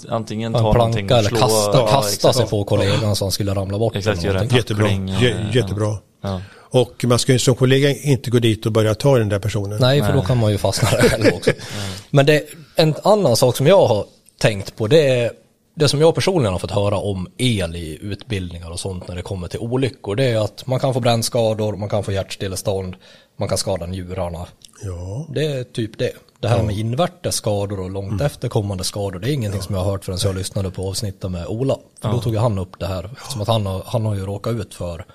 antingen 0.09 0.53
ta 0.53 0.67
en 0.67 0.73
planka 0.73 1.17
eller 1.17 1.29
slå, 1.29 1.39
kasta, 1.39 1.77
ja, 1.77 1.87
kasta 1.87 2.33
sig 2.33 2.47
på 2.47 2.63
kollegan 2.63 3.15
så 3.15 3.25
han 3.25 3.31
skulle 3.31 3.53
ramla 3.53 3.79
bort. 3.79 3.95
Exakt, 3.95 4.23
göra 4.23 4.39
en 4.39 4.47
jättebra. 4.47 4.89
J 4.89 5.35
jättebra. 5.53 5.97
Ja. 6.21 6.41
Och 6.73 7.05
man 7.05 7.19
ska 7.19 7.31
ju 7.31 7.39
som 7.39 7.55
kollega 7.55 7.89
inte 7.89 8.29
gå 8.29 8.39
dit 8.39 8.65
och 8.65 8.71
börja 8.71 8.95
ta 8.95 9.17
den 9.17 9.29
där 9.29 9.39
personen. 9.39 9.77
Nej, 9.81 10.01
för 10.01 10.13
då 10.13 10.21
kan 10.21 10.37
man 10.37 10.51
ju 10.51 10.57
fastna 10.57 10.89
där 10.91 11.09
själv 11.09 11.25
också. 11.33 11.51
Men 12.09 12.25
det, 12.25 12.43
en 12.75 12.95
annan 13.03 13.35
sak 13.35 13.57
som 13.57 13.67
jag 13.67 13.87
har 13.87 14.05
tänkt 14.37 14.75
på 14.75 14.87
det 14.87 15.07
är 15.07 15.31
det 15.75 15.87
som 15.87 16.01
jag 16.01 16.15
personligen 16.15 16.51
har 16.51 16.59
fått 16.59 16.71
höra 16.71 16.97
om 16.97 17.27
el 17.37 17.75
i 17.75 17.99
utbildningar 18.01 18.71
och 18.71 18.79
sånt 18.79 19.07
när 19.07 19.15
det 19.15 19.21
kommer 19.21 19.47
till 19.47 19.59
olyckor 19.59 20.15
det 20.15 20.23
är 20.23 20.37
att 20.37 20.67
man 20.67 20.79
kan 20.79 20.93
få 20.93 20.99
brännskador, 20.99 21.75
man 21.75 21.89
kan 21.89 22.03
få 22.03 22.11
hjärtstillestånd, 22.11 22.95
man 23.37 23.49
kan 23.49 23.57
skada 23.57 23.85
njurarna. 23.85 24.45
Ja. 24.83 25.25
Det 25.29 25.45
är 25.45 25.63
typ 25.63 25.97
det. 25.97 26.11
Det 26.39 26.47
här 26.47 26.57
ja. 26.57 26.63
med 26.63 26.77
invärtes 26.77 27.35
skador 27.35 27.79
och 27.79 27.89
långt 27.89 28.11
mm. 28.11 28.25
efterkommande 28.25 28.83
skador 28.83 29.19
det 29.19 29.29
är 29.29 29.33
ingenting 29.33 29.59
ja. 29.59 29.65
som 29.65 29.75
jag 29.75 29.83
har 29.83 29.91
hört 29.91 30.05
förrän 30.05 30.19
jag 30.23 30.35
lyssnade 30.35 30.71
på 30.71 30.89
avsnittet 30.89 31.31
med 31.31 31.47
Ola. 31.47 31.77
För 32.01 32.09
ja. 32.09 32.13
då 32.13 32.21
tog 32.21 32.35
han 32.35 32.59
upp 32.59 32.79
det 32.79 32.87
här, 32.87 33.09
som 33.29 33.41
att 33.41 33.47
han 33.47 33.65
har, 33.65 33.83
han 33.85 34.05
har 34.05 34.15
ju 34.15 34.25
råkat 34.25 34.53
ut 34.53 34.73
för 34.73 35.05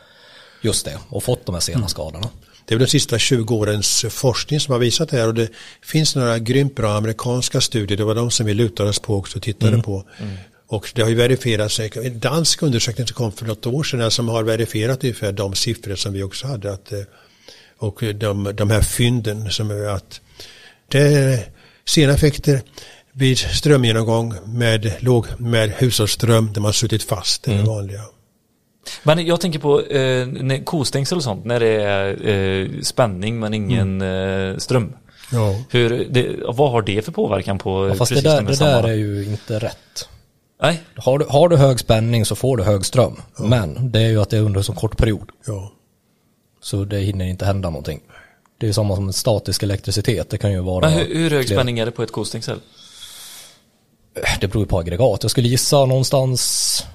just 0.60 0.84
det 0.84 0.98
och 1.08 1.24
fått 1.24 1.46
de 1.46 1.54
här 1.54 1.60
sena 1.60 1.78
mm. 1.78 1.88
skadorna. 1.88 2.28
Det 2.64 2.74
är 2.74 2.78
väl 2.78 2.86
de 2.86 2.90
sista 2.90 3.18
20 3.18 3.54
årens 3.54 4.04
forskning 4.10 4.60
som 4.60 4.72
har 4.72 4.78
visat 4.78 5.08
det 5.08 5.16
här 5.16 5.26
och 5.28 5.34
det 5.34 5.48
finns 5.82 6.16
några 6.16 6.38
grymt 6.38 6.76
bra 6.76 6.96
amerikanska 6.96 7.60
studier, 7.60 7.98
det 7.98 8.04
var 8.04 8.14
de 8.14 8.30
som 8.30 8.46
vi 8.46 8.54
lutade 8.54 8.88
oss 8.88 8.98
på 8.98 9.16
också 9.16 9.36
och 9.36 9.42
tittade 9.42 9.72
mm. 9.72 9.82
på. 9.82 10.04
Mm. 10.18 10.36
Och 10.66 10.92
det 10.94 11.02
har 11.02 11.08
ju 11.08 11.14
verifierats, 11.14 11.80
en 11.80 12.18
dansk 12.18 12.62
undersökning 12.62 13.06
som 13.06 13.14
kom 13.14 13.32
för 13.32 13.46
något 13.46 13.66
år 13.66 13.82
sedan 13.82 14.10
som 14.10 14.28
har 14.28 14.42
verifierat 14.42 15.04
ungefär 15.04 15.32
de 15.32 15.54
siffror 15.54 15.94
som 15.94 16.12
vi 16.12 16.22
också 16.22 16.46
hade. 16.46 16.72
Att, 16.72 16.92
eh, 16.92 17.00
och 17.78 18.04
de, 18.14 18.52
de 18.54 18.70
här 18.70 18.82
fynden 18.82 19.50
som 19.50 19.70
är 19.70 19.84
att 19.84 20.20
det 20.88 21.00
är 21.00 21.48
sena 21.84 22.12
effekter 22.12 22.60
vid 23.12 23.38
strömgenomgång 23.38 24.34
med, 24.46 24.92
låg, 25.00 25.26
med 25.38 25.70
hushållsström 25.70 26.52
där 26.52 26.60
man 26.60 26.72
suttit 26.72 27.02
fast, 27.02 27.42
det 27.42 27.50
är 27.50 27.54
mm. 27.54 27.66
vanliga. 27.66 28.02
Men 29.02 29.26
jag 29.26 29.40
tänker 29.40 29.58
på 29.58 29.82
eh, 29.82 30.62
kostängsel 30.64 31.18
och 31.18 31.24
sånt 31.24 31.44
när 31.44 31.60
det 31.60 31.82
är 31.82 32.28
eh, 32.28 32.68
spänning 32.82 33.40
men 33.40 33.54
ingen 33.54 34.02
mm. 34.02 34.52
eh, 34.52 34.58
ström. 34.58 34.92
Ja. 35.32 35.54
Hur, 35.70 36.06
det, 36.10 36.36
vad 36.48 36.70
har 36.70 36.82
det 36.82 37.04
för 37.04 37.12
påverkan 37.12 37.58
på 37.58 37.88
ja, 37.88 37.94
Fast 37.94 38.14
det 38.14 38.20
där, 38.20 38.42
det 38.42 38.58
där 38.58 38.88
är 38.88 38.94
ju 38.94 39.24
inte 39.24 39.58
rätt. 39.58 40.08
Nej. 40.62 40.80
Har 40.96 41.18
du, 41.18 41.24
har 41.28 41.48
du 41.48 41.56
hög 41.56 41.80
spänning 41.80 42.24
så 42.24 42.36
får 42.36 42.56
du 42.56 42.62
hög 42.64 42.84
ström. 42.84 43.16
Ja. 43.38 43.44
Men 43.44 43.90
det 43.92 44.00
är 44.00 44.08
ju 44.08 44.22
att 44.22 44.30
det 44.30 44.36
är 44.36 44.42
under 44.42 44.60
en 44.60 44.64
så 44.64 44.72
kort 44.72 44.96
period. 44.96 45.30
Ja. 45.46 45.72
Så 46.62 46.84
det 46.84 46.98
hinner 46.98 47.24
inte 47.24 47.44
hända 47.44 47.70
någonting. 47.70 48.00
Det 48.58 48.66
är 48.66 48.68
ju 48.68 48.72
samma 48.72 48.96
som 48.96 49.12
statisk 49.12 49.62
elektricitet. 49.62 50.30
Det 50.30 50.38
kan 50.38 50.52
ju 50.52 50.60
vara... 50.60 50.88
Men 50.88 50.98
hur, 50.98 51.14
hur 51.14 51.30
hög 51.30 51.48
spänning 51.48 51.78
är 51.78 51.86
det 51.86 51.92
på 51.92 52.02
ett 52.02 52.12
kostängsel? 52.12 52.58
Det 54.40 54.48
beror 54.48 54.62
ju 54.62 54.68
på 54.68 54.78
aggregat. 54.78 55.22
Jag 55.22 55.30
skulle 55.30 55.48
gissa 55.48 55.84
någonstans 55.84 56.86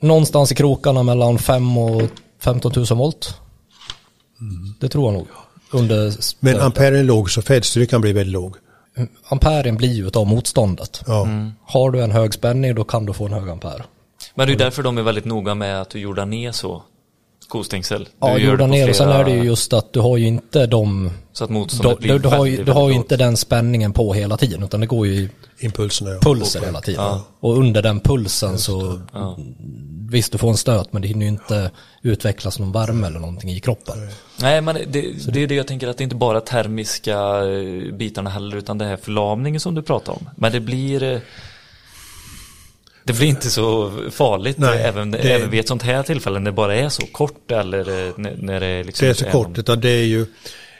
någonstans 0.00 0.52
i 0.52 0.54
krokarna 0.54 1.02
mellan 1.02 1.38
5 1.38 1.78
och 1.78 2.02
15 2.40 2.72
000 2.76 2.86
volt. 2.86 3.34
Mm. 4.40 4.74
Det 4.80 4.88
tror 4.88 5.04
jag 5.04 5.18
nog. 5.18 5.28
Under 5.70 6.12
Men 6.40 6.60
amperen 6.60 7.06
låg 7.06 7.30
så 7.30 7.42
fältstyrkan 7.42 8.00
blir 8.00 8.14
väldigt 8.14 8.32
låg. 8.32 8.56
Amperen 9.28 9.76
blir 9.76 9.92
ju 9.92 10.10
av 10.14 10.26
motståndet. 10.26 11.02
Ja. 11.06 11.22
Mm. 11.22 11.52
Har 11.62 11.90
du 11.90 12.02
en 12.02 12.10
hög 12.10 12.34
spänning 12.34 12.74
då 12.74 12.84
kan 12.84 13.06
du 13.06 13.12
få 13.12 13.26
en 13.26 13.32
hög 13.32 13.48
ampere. 13.48 13.84
Men 14.34 14.46
det 14.46 14.52
är 14.52 14.58
därför 14.58 14.82
de 14.82 14.98
är 14.98 15.02
väldigt 15.02 15.24
noga 15.24 15.54
med 15.54 15.80
att 15.80 15.90
du 15.90 15.98
jordar 15.98 16.26
ner 16.26 16.52
så. 16.52 16.82
Kostängsel. 17.48 18.08
Ja, 18.20 18.38
jordan 18.38 18.70
ner 18.70 18.88
och 18.90 18.96
sen 18.96 19.08
är 19.08 19.24
det 19.24 19.30
ju 19.30 19.42
just 19.42 19.72
att 19.72 19.92
du 19.92 20.00
har 20.00 20.16
ju 20.16 20.26
inte 20.26 20.66
de... 20.66 21.10
Så 21.32 21.44
att 21.44 21.50
motståndet 21.50 21.98
blir 21.98 22.12
du, 22.12 22.18
du, 22.18 22.28
har 22.28 22.46
ju, 22.46 22.64
du 22.64 22.72
har 22.72 22.88
ju 22.88 22.94
inte 22.94 23.16
den 23.16 23.36
spänningen 23.36 23.92
på 23.92 24.14
hela 24.14 24.36
tiden 24.36 24.62
utan 24.62 24.80
det 24.80 24.86
går 24.86 25.06
ju 25.06 25.28
Impulserna, 25.60 26.10
ja. 26.10 26.18
pulser 26.20 26.60
hela 26.60 26.80
tiden. 26.80 27.04
Ja. 27.04 27.24
Och 27.40 27.58
under 27.58 27.82
den 27.82 28.00
pulsen 28.00 28.58
så 28.58 29.00
ja. 29.12 29.36
visst 30.10 30.32
du 30.32 30.38
får 30.38 30.48
en 30.48 30.56
stöt 30.56 30.92
men 30.92 31.02
det 31.02 31.08
hinner 31.08 31.26
ju 31.26 31.32
inte 31.32 31.70
utvecklas 32.02 32.58
någon 32.58 32.72
värme 32.72 33.06
eller 33.06 33.18
någonting 33.20 33.50
i 33.50 33.60
kroppen. 33.60 33.96
Nej 34.40 34.60
men 34.60 34.74
det, 34.74 35.32
det 35.32 35.42
är 35.42 35.46
det 35.46 35.54
jag 35.54 35.66
tänker 35.66 35.88
att 35.88 35.98
det 35.98 36.02
är 36.02 36.04
inte 36.04 36.16
bara 36.16 36.40
termiska 36.40 37.18
eh, 37.18 37.94
bitarna 37.94 38.30
heller 38.30 38.56
utan 38.56 38.78
det 38.78 38.84
här 38.84 38.96
förlamningen 38.96 39.60
som 39.60 39.74
du 39.74 39.82
pratar 39.82 40.12
om. 40.12 40.30
Men 40.36 40.52
det 40.52 40.60
blir 40.60 41.02
eh, 41.02 41.20
det 43.08 43.18
blir 43.18 43.28
inte 43.28 43.50
så 43.50 43.92
farligt 44.10 44.58
Nej, 44.58 44.82
även, 44.82 45.10
det, 45.10 45.18
även 45.18 45.50
vid 45.50 45.60
ett 45.60 45.68
sånt 45.68 45.82
här 45.82 46.02
tillfälle 46.02 46.38
när 46.38 46.50
det 46.50 46.54
bara 46.54 46.74
är 46.74 46.88
så 46.88 47.06
kort 47.06 47.50
eller 47.50 48.08
eh, 48.08 48.12
när 48.16 48.60
det 48.60 48.84
liksom 48.84 49.04
Det 49.04 49.10
är 49.10 49.14
så 49.14 49.24
kort, 49.24 49.46
någon... 49.46 49.60
utan 49.60 49.80
det 49.80 49.88
är 49.88 50.04
ju 50.04 50.26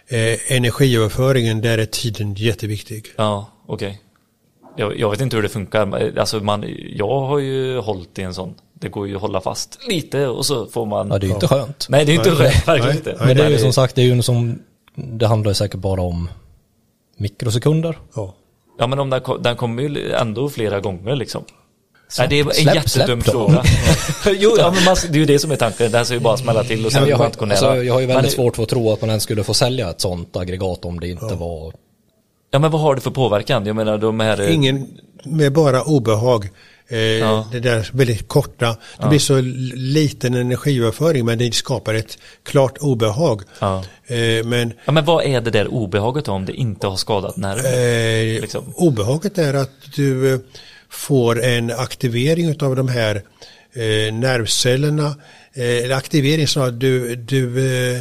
eh, 0.09 0.57
energiöverföringen, 0.57 1.61
där 1.61 1.79
är 1.79 1.87
tiden 1.87 2.35
jätteviktig. 2.35 3.07
Ja, 3.17 3.51
okej. 3.67 3.89
Okay. 3.89 3.99
Jag, 4.77 4.99
jag, 4.99 5.11
vet 5.11 5.21
inte 5.21 5.37
hur 5.37 5.43
det 5.43 5.49
funkar, 5.49 6.13
alltså 6.19 6.41
man, 6.41 6.65
jag 6.97 7.21
har 7.21 7.39
ju 7.39 7.79
hållit 7.79 8.19
i 8.19 8.23
en 8.23 8.35
sån. 8.35 8.55
Det 8.75 8.89
går 8.89 9.09
ju 9.09 9.15
att 9.17 9.21
hålla 9.21 9.41
fast 9.41 9.79
lite 9.89 10.27
och 10.27 10.47
så 10.47 10.67
får 10.67 10.87
man... 10.87 11.09
Ja, 11.09 11.19
det 11.19 11.27
är 11.27 11.29
ju 11.29 11.35
inte 11.35 11.49
skönt. 11.49 11.87
Nej, 11.89 12.05
det 12.05 12.13
är 12.13 12.15
inte 12.15 12.31
skönt, 12.31 12.69
verkligen 12.69 12.97
inte. 12.97 13.17
Men 13.19 13.37
det 13.37 13.45
är 13.45 13.51
ju 13.51 13.59
som 13.59 13.73
sagt, 13.73 13.95
det 13.95 14.03
är 14.03 14.15
ju 14.15 14.23
som, 14.23 14.59
det 14.95 15.27
handlar 15.27 15.51
ju 15.51 15.55
säkert 15.55 15.81
bara 15.81 16.03
om 16.03 16.31
mikrosekunder. 17.17 17.99
Ja. 18.15 18.35
Ja, 18.79 18.87
men 18.87 18.99
om 18.99 19.11
den, 19.11 19.23
den 19.41 19.57
kommer 19.57 19.83
ju 19.83 20.13
ändå 20.13 20.49
flera 20.49 20.81
gånger 20.81 21.17
liksom. 21.17 21.45
Nej, 22.19 22.29
det 22.29 22.41
är 22.41 22.45
en 22.45 22.53
släpp, 22.53 22.75
jättedum 22.75 23.23
släpp 23.23 23.33
fråga. 23.33 23.63
jo, 24.39 24.55
ja, 24.59 24.71
men 24.75 24.85
man, 24.85 24.97
det 25.09 25.17
är 25.17 25.21
ju 25.21 25.27
det 25.27 25.39
som 25.39 25.51
är 25.51 25.57
tanken. 25.57 25.93
Det 25.93 25.99
här 25.99 26.05
ska 26.05 26.15
ju 26.15 26.21
bara 26.21 26.37
smälla 26.37 26.65
till 26.65 26.87
och 26.87 26.93
sen 26.93 27.09
jag, 27.09 27.17
har, 27.17 27.25
alltså, 27.25 27.85
jag 27.85 27.95
har 27.95 28.01
ju 28.01 28.07
väldigt 28.07 28.25
men, 28.25 28.31
svårt 28.31 28.57
för 28.57 28.63
att 28.63 28.69
tro 28.69 28.93
att 28.93 29.01
man 29.01 29.11
ens 29.11 29.23
skulle 29.23 29.45
få 29.45 29.55
sälja 29.55 29.91
ett 29.91 30.01
sånt 30.01 30.37
aggregat 30.37 30.85
om 30.85 31.01
det 31.01 31.09
inte 31.09 31.27
ja. 31.31 31.35
var... 31.35 31.73
Ja, 32.51 32.59
men 32.59 32.71
vad 32.71 32.81
har 32.81 32.95
det 32.95 33.01
för 33.01 33.11
påverkan? 33.11 33.67
Jag 33.67 33.77
menar 33.77 33.99
de 33.99 34.21
här... 34.21 34.49
Ingen, 34.49 34.87
med 35.25 35.53
bara 35.53 35.83
obehag. 35.83 36.49
Eh, 36.91 36.99
ja. 36.99 37.47
Det 37.53 37.61
där 37.61 37.91
väldigt 37.93 38.29
korta. 38.29 38.67
Det 38.67 38.77
ja. 38.99 39.09
blir 39.09 39.19
så 39.19 39.41
liten 39.75 40.35
energiöverföring 40.35 41.25
men 41.25 41.39
det 41.39 41.55
skapar 41.55 41.95
ett 41.95 42.19
klart 42.43 42.79
obehag. 42.81 43.43
Ja. 43.59 43.85
Eh, 44.07 44.45
men, 44.45 44.73
ja, 44.85 44.93
men 44.93 45.05
vad 45.05 45.25
är 45.25 45.41
det 45.41 45.51
där 45.51 45.69
obehaget 45.75 46.29
om 46.29 46.45
det 46.45 46.53
inte 46.53 46.87
har 46.87 46.97
skadat 46.97 47.37
nerven? 47.37 47.65
Eh, 47.65 48.41
liksom? 48.41 48.73
Obehaget 48.77 49.39
är 49.39 49.55
att 49.55 49.71
du 49.95 50.35
eh, 50.35 50.41
får 50.91 51.43
en 51.45 51.71
aktivering 51.71 52.63
av 52.63 52.77
de 52.77 52.89
här 52.89 53.17
eh, 53.73 54.15
nervcellerna. 54.15 55.15
Eh, 55.55 55.97
aktivering 55.97 56.47
så 56.47 56.61
att 56.61 56.81
du, 56.81 57.17
du 57.17 57.59
eh, 57.59 58.01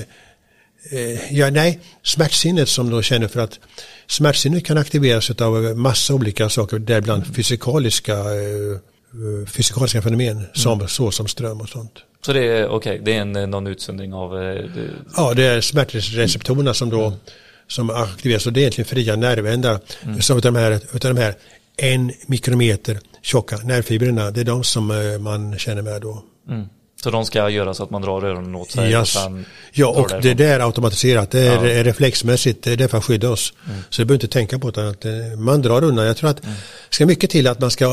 eh, 0.92 1.34
ja 1.34 1.50
nej, 1.50 1.80
smärtsinnet 2.04 2.70
som 2.70 2.90
då 2.90 3.02
känner 3.02 3.28
för 3.28 3.40
att 3.40 3.60
smärtsinnet 4.08 4.66
kan 4.66 4.78
aktiveras 4.78 5.42
av 5.42 5.78
massa 5.78 6.14
olika 6.14 6.50
saker, 6.50 6.80
däribland 6.80 7.36
fysikaliska, 7.36 8.14
eh, 8.14 9.48
fysikaliska 9.48 10.02
fenomen 10.02 10.38
mm. 10.38 10.46
som, 10.54 10.88
så 10.88 11.12
som 11.12 11.28
ström 11.28 11.62
och 11.62 11.70
sånt. 11.70 11.94
Så 12.22 12.34
det 12.34 12.46
är 12.46 12.68
okej, 12.68 12.94
okay, 12.94 13.06
det 13.06 13.14
är 13.14 13.22
en, 13.22 13.52
någon 13.52 13.68
utsöndring 13.68 14.14
av? 14.14 14.36
Eh, 14.36 14.66
det... 14.76 14.90
Ja, 15.16 15.34
det 15.34 15.44
är 15.44 15.62
smärtreceptorerna 15.62 16.74
som 16.74 16.90
då 16.90 17.06
mm. 17.06 17.20
som 17.68 17.90
aktiveras 17.90 18.48
och 18.48 18.54
det 18.54 18.60
är 18.60 18.62
egentligen 18.62 18.88
fria 18.88 19.16
nervändar. 19.16 19.80
Mm. 20.04 20.22
Som 20.22 20.38
utav 20.38 20.54
de 20.54 20.60
här, 20.60 20.72
utav 20.94 21.16
de 21.16 21.22
här 21.22 21.36
en 21.78 22.12
mikrometer 22.26 23.00
tjocka 23.22 23.58
nervfibrerna. 23.58 24.32
Det 24.32 24.42
är 24.42 24.46
de 24.46 24.64
som 24.64 24.92
eh, 24.92 25.20
man 25.20 25.58
känner 25.58 25.82
med 25.82 26.02
då. 26.02 26.24
Mm. 26.50 26.68
Så 27.04 27.10
de 27.10 27.26
ska 27.26 27.50
göra 27.50 27.74
så 27.74 27.84
att 27.84 27.90
man 27.90 28.02
drar 28.02 28.24
öronen 28.24 28.56
åt 28.56 28.72
sig? 28.72 28.92
Yes. 28.92 29.16
Och 29.16 29.32
ja, 29.72 29.88
och 29.88 30.22
det, 30.22 30.34
det 30.34 30.46
är 30.46 30.60
automatiserat. 30.60 31.32
Det 31.32 31.40
är 31.40 31.66
ja. 31.66 31.84
reflexmässigt. 31.84 32.64
Det 32.64 32.82
är 32.82 32.88
för 32.88 32.98
att 32.98 33.06
skydda 33.06 33.30
oss. 33.30 33.54
Mm. 33.66 33.80
Så 33.90 34.02
det 34.02 34.06
behöver 34.06 34.24
inte 34.24 34.34
tänka 34.34 34.60
på 34.60 34.72
det. 34.72 34.90
Att 34.90 35.06
eh, 35.06 35.12
man 35.38 35.62
drar 35.62 35.84
undan. 35.84 36.06
Jag 36.06 36.18
tror 36.18 36.30
att 36.30 36.44
mm. 36.44 36.56
det 36.90 36.96
ska 36.96 37.06
mycket 37.06 37.30
till 37.30 37.48
att 37.48 37.60
man 37.60 37.72
ska 37.72 37.88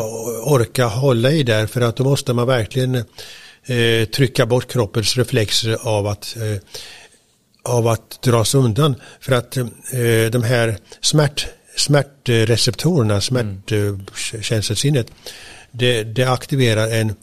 orka 0.44 0.86
hålla 0.86 1.30
i 1.30 1.42
där. 1.42 1.66
För 1.66 1.80
att 1.80 1.96
då 1.96 2.04
måste 2.04 2.32
man 2.32 2.46
verkligen 2.46 2.94
eh, 2.94 4.04
trycka 4.14 4.46
bort 4.46 4.72
kroppens 4.72 5.16
reflexer 5.16 5.78
av 5.88 6.06
att 6.06 6.36
eh, 6.36 6.60
av 7.62 7.88
att 7.88 8.22
dra 8.22 8.44
sig 8.44 8.60
undan. 8.60 8.94
För 9.20 9.32
att 9.32 9.56
eh, 9.56 9.64
de 10.32 10.42
här 10.42 10.76
smärt 11.00 11.46
smärtreceptorerna, 11.76 13.20
smärtkänslosinnet, 13.20 15.06
det, 15.70 16.04
det 16.04 16.24
aktiverar 16.24 16.90
en, 16.90 17.14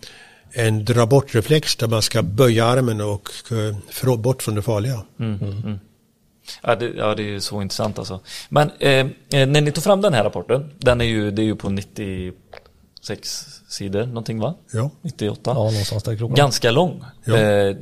en 0.52 0.86
dra 0.86 1.06
bort-reflex 1.06 1.76
där 1.76 1.88
man 1.88 2.02
ska 2.02 2.22
böja 2.22 2.66
armen 2.66 3.02
och 3.02 3.30
uh, 3.52 4.18
bort 4.18 4.43
från 4.43 4.56
det 4.56 4.62
farliga. 4.62 5.02
Mm, 5.20 5.39
mm, 5.41 5.58
mm. 5.64 5.80
Ja, 6.64 6.76
det, 6.76 6.89
ja, 6.97 7.16
det 7.16 7.36
är 7.36 7.39
så 7.39 7.62
intressant 7.62 7.99
alltså. 7.99 8.20
Men 8.49 8.72
eh, 8.80 8.99
eh, 9.34 9.47
när 9.47 9.62
ni 9.62 9.72
tog 9.72 9.84
fram 9.84 10.02
den 10.02 10.14
här 10.14 10.24
rapporten, 10.24 10.72
den 10.78 11.02
är 11.02 11.06
ju, 11.06 11.32
det 11.32 11.41
är 11.41 11.45
ju 11.45 11.56
på 11.56 11.70
96 11.70 13.45
sidor 13.70 14.06
någonting 14.06 14.39
va? 14.39 14.56
Ja. 14.72 14.89
98. 15.02 15.41
Ja, 15.45 15.54
någonstans 15.54 16.04
där 16.04 16.36
Ganska 16.36 16.72
lång. 16.72 17.04
Ja. 17.24 17.38
Eh, 17.38 17.76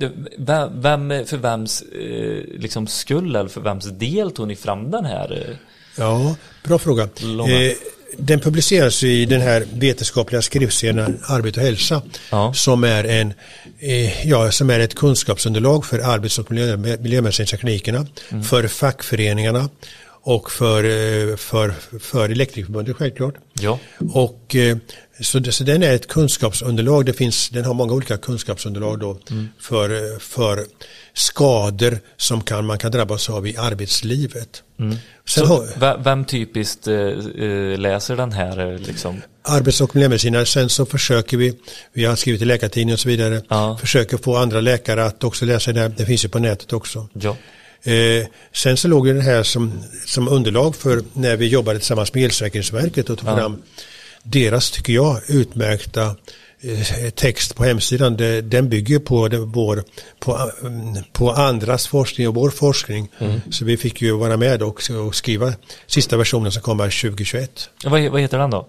vem, 0.72 1.26
för 1.26 1.38
vems 1.38 1.82
eh, 1.82 2.60
liksom 2.60 2.88
skull 2.88 3.36
eller 3.36 3.50
för 3.50 3.62
vems 3.62 3.86
del 3.86 4.32
tog 4.32 4.48
ni 4.48 4.56
fram 4.56 4.92
den 4.92 5.06
här? 5.06 5.60
Eh? 6.00 6.06
Ja, 6.06 6.36
bra 6.64 6.80
fråga. 6.80 7.04
Eh, 7.04 7.76
den 8.18 8.40
publiceras 8.40 9.04
i 9.04 9.26
den 9.26 9.42
här 9.42 9.66
vetenskapliga 9.74 10.42
skriftserien 10.42 11.24
Arbete 11.28 11.60
och 11.60 11.66
hälsa 11.66 12.02
ja. 12.30 12.54
som, 12.54 12.84
är 12.84 13.04
en, 13.04 13.34
eh, 13.80 14.28
ja, 14.28 14.52
som 14.52 14.70
är 14.70 14.80
ett 14.80 14.96
kunskapsunderlag 14.96 15.86
för 15.86 16.00
arbets 16.00 16.40
och 16.40 16.52
miljö, 16.52 16.78
miljömedicinsteknikerna, 16.78 18.08
mm. 18.30 18.44
för 18.44 18.68
fackföreningarna 18.68 19.70
och 20.22 20.52
för, 20.52 20.84
eh, 20.84 21.36
för, 21.36 21.74
för 22.00 22.30
Elektrikerförbundet 22.30 22.96
självklart. 22.96 23.36
Ja. 23.54 23.80
Och, 24.14 24.56
eh, 24.56 24.78
så, 25.20 25.44
så 25.52 25.64
den 25.64 25.84
är 25.84 25.96
ett 25.96 26.08
kunskapsunderlag, 26.08 27.06
det 27.06 27.14
finns, 27.14 27.50
den 27.50 27.66
har 27.66 27.74
många 27.74 27.94
olika 27.94 28.18
kunskapsunderlag 28.18 29.00
då 29.00 29.20
mm. 29.32 29.50
för, 29.60 30.20
för 30.20 30.66
skador 31.14 32.00
som 32.18 32.42
kan, 32.42 32.66
man 32.66 32.78
kan 32.78 32.92
drabbas 32.92 33.30
av 33.30 33.48
i 33.48 33.58
arbetslivet. 33.58 34.64
Mm. 34.80 34.96
Sen 35.28 35.48
har, 35.48 36.04
vem 36.04 36.26
typiskt 36.26 36.88
eh, 36.88 36.96
eh, 36.96 37.78
läser 37.78 38.16
den 38.16 38.32
här? 38.32 38.74
Eh, 38.74 38.80
liksom? 38.80 39.22
Arbets 39.42 39.82
och 39.82 39.96
miljömedicinare. 39.96 40.46
Sen 40.46 40.70
så 40.70 40.86
försöker 40.86 41.38
vi, 41.38 41.54
vi 41.94 42.06
har 42.06 42.16
skrivit 42.16 42.42
i 42.42 42.46
Läkartidningen 42.46 42.94
och 42.94 43.00
så 43.00 43.10
vidare, 43.10 43.42
ja. 43.50 43.78
försöker 43.82 44.18
få 44.18 44.38
andra 44.38 44.62
läkare 44.62 45.06
att 45.06 45.24
också 45.24 45.46
läsa 45.46 45.74
det. 45.74 45.88
Det 45.98 46.06
finns 46.06 46.26
ju 46.26 46.30
på 46.30 46.40
nätet 46.40 46.74
också. 46.74 47.08
Ja. 47.14 47.36
Eh, 47.84 48.28
sen 48.54 48.78
så 48.78 48.88
låg 48.88 49.08
det 49.08 49.22
här 49.22 49.44
som, 49.44 49.84
som 50.06 50.28
underlag 50.28 50.76
för 50.76 51.04
när 51.14 51.36
vi 51.36 51.48
jobbade 51.48 51.80
tillsammans 51.80 52.14
med 52.14 52.24
Elsäkerhetsverket 52.24 53.10
och 53.10 53.18
tog 53.18 53.30
ja. 53.30 53.38
fram 53.38 53.62
deras, 54.24 54.72
tycker 54.72 54.94
jag, 54.94 55.22
utmärkta 55.28 56.16
Eh, 56.62 57.10
text 57.10 57.56
på 57.56 57.64
hemsidan, 57.64 58.18
den 58.44 58.70
bygger 58.70 59.00
på, 59.00 59.30
vår, 59.46 59.84
på, 60.20 60.52
på 61.14 61.32
andras 61.32 61.88
forskning 61.88 62.28
och 62.28 62.36
vår 62.36 62.50
forskning. 62.50 63.10
Mm. 63.20 63.42
Så 63.52 63.66
vi 63.66 63.78
fick 63.78 64.02
ju 64.02 64.12
vara 64.12 64.38
med 64.38 64.62
och, 64.64 64.82
och 65.08 65.16
skriva 65.16 65.54
sista 65.88 66.18
versionen 66.18 66.52
som 66.52 66.62
kommer 66.62 67.02
2021. 67.02 67.70
Vad, 67.84 68.12
vad 68.12 68.22
heter 68.22 68.38
den 68.38 68.50
då? 68.50 68.68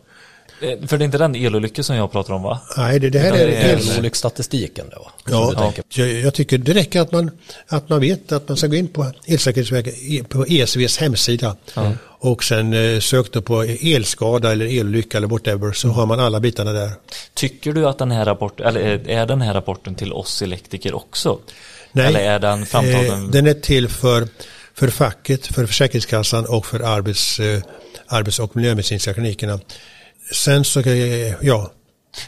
Eh, 0.60 0.86
för 0.86 0.98
det 0.98 1.02
är 1.02 1.06
inte 1.06 1.18
den 1.18 1.34
elolyckor 1.34 1.82
som 1.82 1.96
jag 1.96 2.12
pratar 2.12 2.34
om 2.34 2.42
va? 2.42 2.60
Nej, 2.76 2.98
det, 2.98 3.10
det 3.10 3.18
här 3.18 3.32
är, 3.32 3.48
är 3.48 3.76
elolycksstatistiken 3.76 4.86
då. 4.90 5.10
Ja, 5.30 5.72
jag, 5.88 6.08
jag, 6.12 6.34
tycker 6.34 6.58
det 6.58 6.72
räcker 6.72 7.00
att 7.00 7.12
man, 7.12 7.30
att 7.66 7.88
man 7.88 8.00
vet 8.00 8.32
att 8.32 8.48
man 8.48 8.56
ska 8.56 8.66
gå 8.66 8.76
in 8.76 8.88
på 8.88 9.12
Elsäkerhetsverket, 9.26 10.28
på 10.28 10.44
ESVs 10.48 10.98
hemsida 10.98 11.56
mm. 11.76 11.92
och 12.04 12.44
sen 12.44 12.72
eh, 12.72 13.00
sök 13.00 13.44
på 13.44 13.62
elskada 13.62 14.52
eller 14.52 14.80
elolycka 14.80 15.18
eller 15.18 15.28
whatever 15.28 15.72
så 15.72 15.88
har 15.88 16.06
man 16.06 16.20
alla 16.20 16.40
bitarna 16.40 16.72
där. 16.72 16.90
Tycker 17.34 17.72
du 17.72 17.88
att 17.88 17.98
den 17.98 18.10
här 18.10 18.24
rapporten, 18.24 18.66
eller 18.66 19.08
är 19.08 19.26
den 19.26 19.40
här 19.40 19.54
rapporten 19.54 19.94
till 19.94 20.12
oss 20.12 20.42
elektriker 20.42 20.94
också? 20.94 21.38
Nej, 21.92 22.06
eller 22.06 22.20
är 22.20 22.38
den 22.38 22.66
framtagen? 22.66 23.24
Eh, 23.24 23.30
den 23.30 23.46
är 23.46 23.54
till 23.54 23.88
för, 23.88 24.28
för 24.74 24.88
facket, 24.88 25.46
för 25.46 25.66
Försäkringskassan 25.66 26.46
och 26.46 26.66
för 26.66 26.80
arbets, 26.80 27.40
eh, 27.40 27.62
arbets 28.06 28.38
och 28.38 28.56
miljömedicinska 28.56 29.14
klinikerna 29.14 29.60
sen 30.32 30.64
så, 30.64 30.82
ja. 31.40 31.70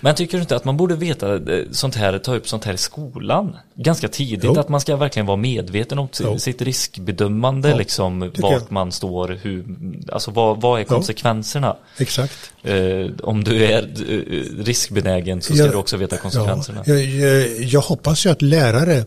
Men 0.00 0.14
tycker 0.14 0.36
du 0.36 0.40
inte 0.40 0.56
att 0.56 0.64
man 0.64 0.76
borde 0.76 0.96
veta 0.96 1.34
eh, 1.34 1.64
sånt 1.70 1.94
här, 1.96 2.18
ta 2.18 2.34
upp 2.34 2.48
sånt 2.48 2.64
här 2.64 2.72
i 2.72 2.78
skolan? 2.78 3.56
Ganska 3.74 4.08
tidigt, 4.08 4.44
jo. 4.44 4.60
att 4.60 4.68
man 4.68 4.80
ska 4.80 4.96
verkligen 4.96 5.26
vara 5.26 5.36
medveten 5.36 5.98
om 5.98 6.08
jo. 6.20 6.38
sitt 6.38 6.62
riskbedömande, 6.62 7.70
ja, 7.70 7.76
liksom 7.76 8.20
vart 8.20 8.52
jag. 8.52 8.72
man 8.72 8.92
står, 8.92 9.38
hur, 9.42 9.64
alltså 10.12 10.30
vad, 10.30 10.60
vad 10.60 10.80
är 10.80 10.84
konsekvenserna? 10.84 11.66
Ja, 11.66 12.02
exakt. 12.02 12.52
Eh, 12.62 13.06
om 13.22 13.44
du 13.44 13.64
är 13.64 13.82
eh, 13.82 14.64
riskbenägen 14.64 15.42
så 15.42 15.54
ska 15.54 15.62
jag, 15.62 15.72
du 15.72 15.76
också 15.76 15.96
veta 15.96 16.16
konsekvenserna. 16.16 16.82
Ja, 16.86 16.94
jag, 16.94 17.04
jag, 17.04 17.62
jag 17.62 17.80
hoppas 17.80 18.26
ju 18.26 18.30
att 18.30 18.42
lärare 18.42 19.04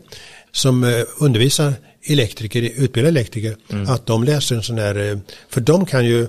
som 0.52 0.84
eh, 0.84 0.90
undervisar 1.18 1.74
elektriker, 2.06 2.62
utbildade 2.62 3.08
elektriker, 3.08 3.56
mm. 3.72 3.88
att 3.90 4.06
de 4.06 4.24
läser 4.24 4.56
en 4.56 4.62
sån 4.62 4.78
här, 4.78 5.10
eh, 5.10 5.18
för 5.48 5.60
de 5.60 5.86
kan 5.86 6.04
ju, 6.04 6.28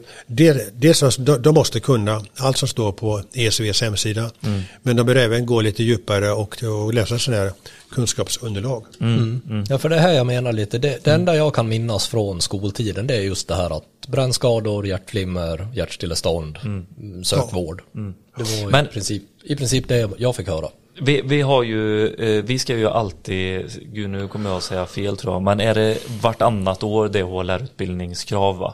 dels 0.74 1.18
de 1.40 1.56
måste 1.56 1.80
kunna 1.80 2.26
allt 2.38 2.58
som 2.58 2.68
står 2.68 2.92
på 2.92 3.22
ECVs 3.34 3.82
hemsida, 3.82 4.32
mm. 4.42 4.62
men 4.84 4.96
de 4.96 5.06
bör 5.06 5.16
även 5.16 5.46
gå 5.46 5.62
lite 5.62 5.84
djupare 5.84 6.32
och, 6.32 6.64
och 6.64 6.94
läsa 6.94 7.20
sån 7.20 7.34
här 7.34 7.52
kunskapsunderlag. 7.92 8.86
Mm. 9.00 9.14
mm. 9.14 9.42
Mm. 9.50 9.66
Ja, 9.70 9.78
för 9.78 9.90
det 9.90 10.00
här 10.00 10.14
jag 10.14 10.26
menar 10.26 10.54
lite, 10.54 10.78
det, 10.78 11.04
det 11.04 11.12
enda 11.12 11.36
jag 11.36 11.56
kan 11.56 11.70
minnas 11.70 12.08
från 12.08 12.42
skoltiden 12.42 13.08
det 13.08 13.16
är 13.16 13.22
just 13.22 13.48
det 13.48 13.56
här 13.56 13.78
att 13.78 14.08
brännskador, 14.08 14.88
hjärtflimmer, 14.88 15.68
hjärtstillestånd, 15.74 16.58
mm. 16.64 17.24
sök 17.24 17.40
ja. 17.40 17.50
vård. 17.52 17.82
Det 18.38 18.44
var 18.44 18.72
Men, 18.72 18.86
i, 18.86 18.88
princip, 18.88 19.24
i 19.44 19.56
princip 19.56 19.88
det 19.88 20.10
jag 20.18 20.36
fick 20.36 20.48
höra. 20.48 20.68
Vi, 21.02 21.22
vi, 21.22 21.42
har 21.42 21.64
ju, 21.64 22.14
eh, 22.14 22.44
vi 22.44 22.60
ska 22.60 22.76
ju 22.76 22.88
alltid, 22.88 23.72
gud 23.94 24.10
nu 24.10 24.28
kommer 24.28 24.50
jag 24.50 24.58
att 24.58 24.64
säga 24.64 24.86
fel 24.86 25.18
tror 25.18 25.34
jag, 25.34 25.42
men 25.42 25.60
är 25.60 25.76
det 25.76 25.98
vartannat 26.22 26.84
år 26.84 27.10
det 27.10 27.22
har 27.22 27.44
lärarutbildningskrav 27.44 28.58
va? 28.58 28.74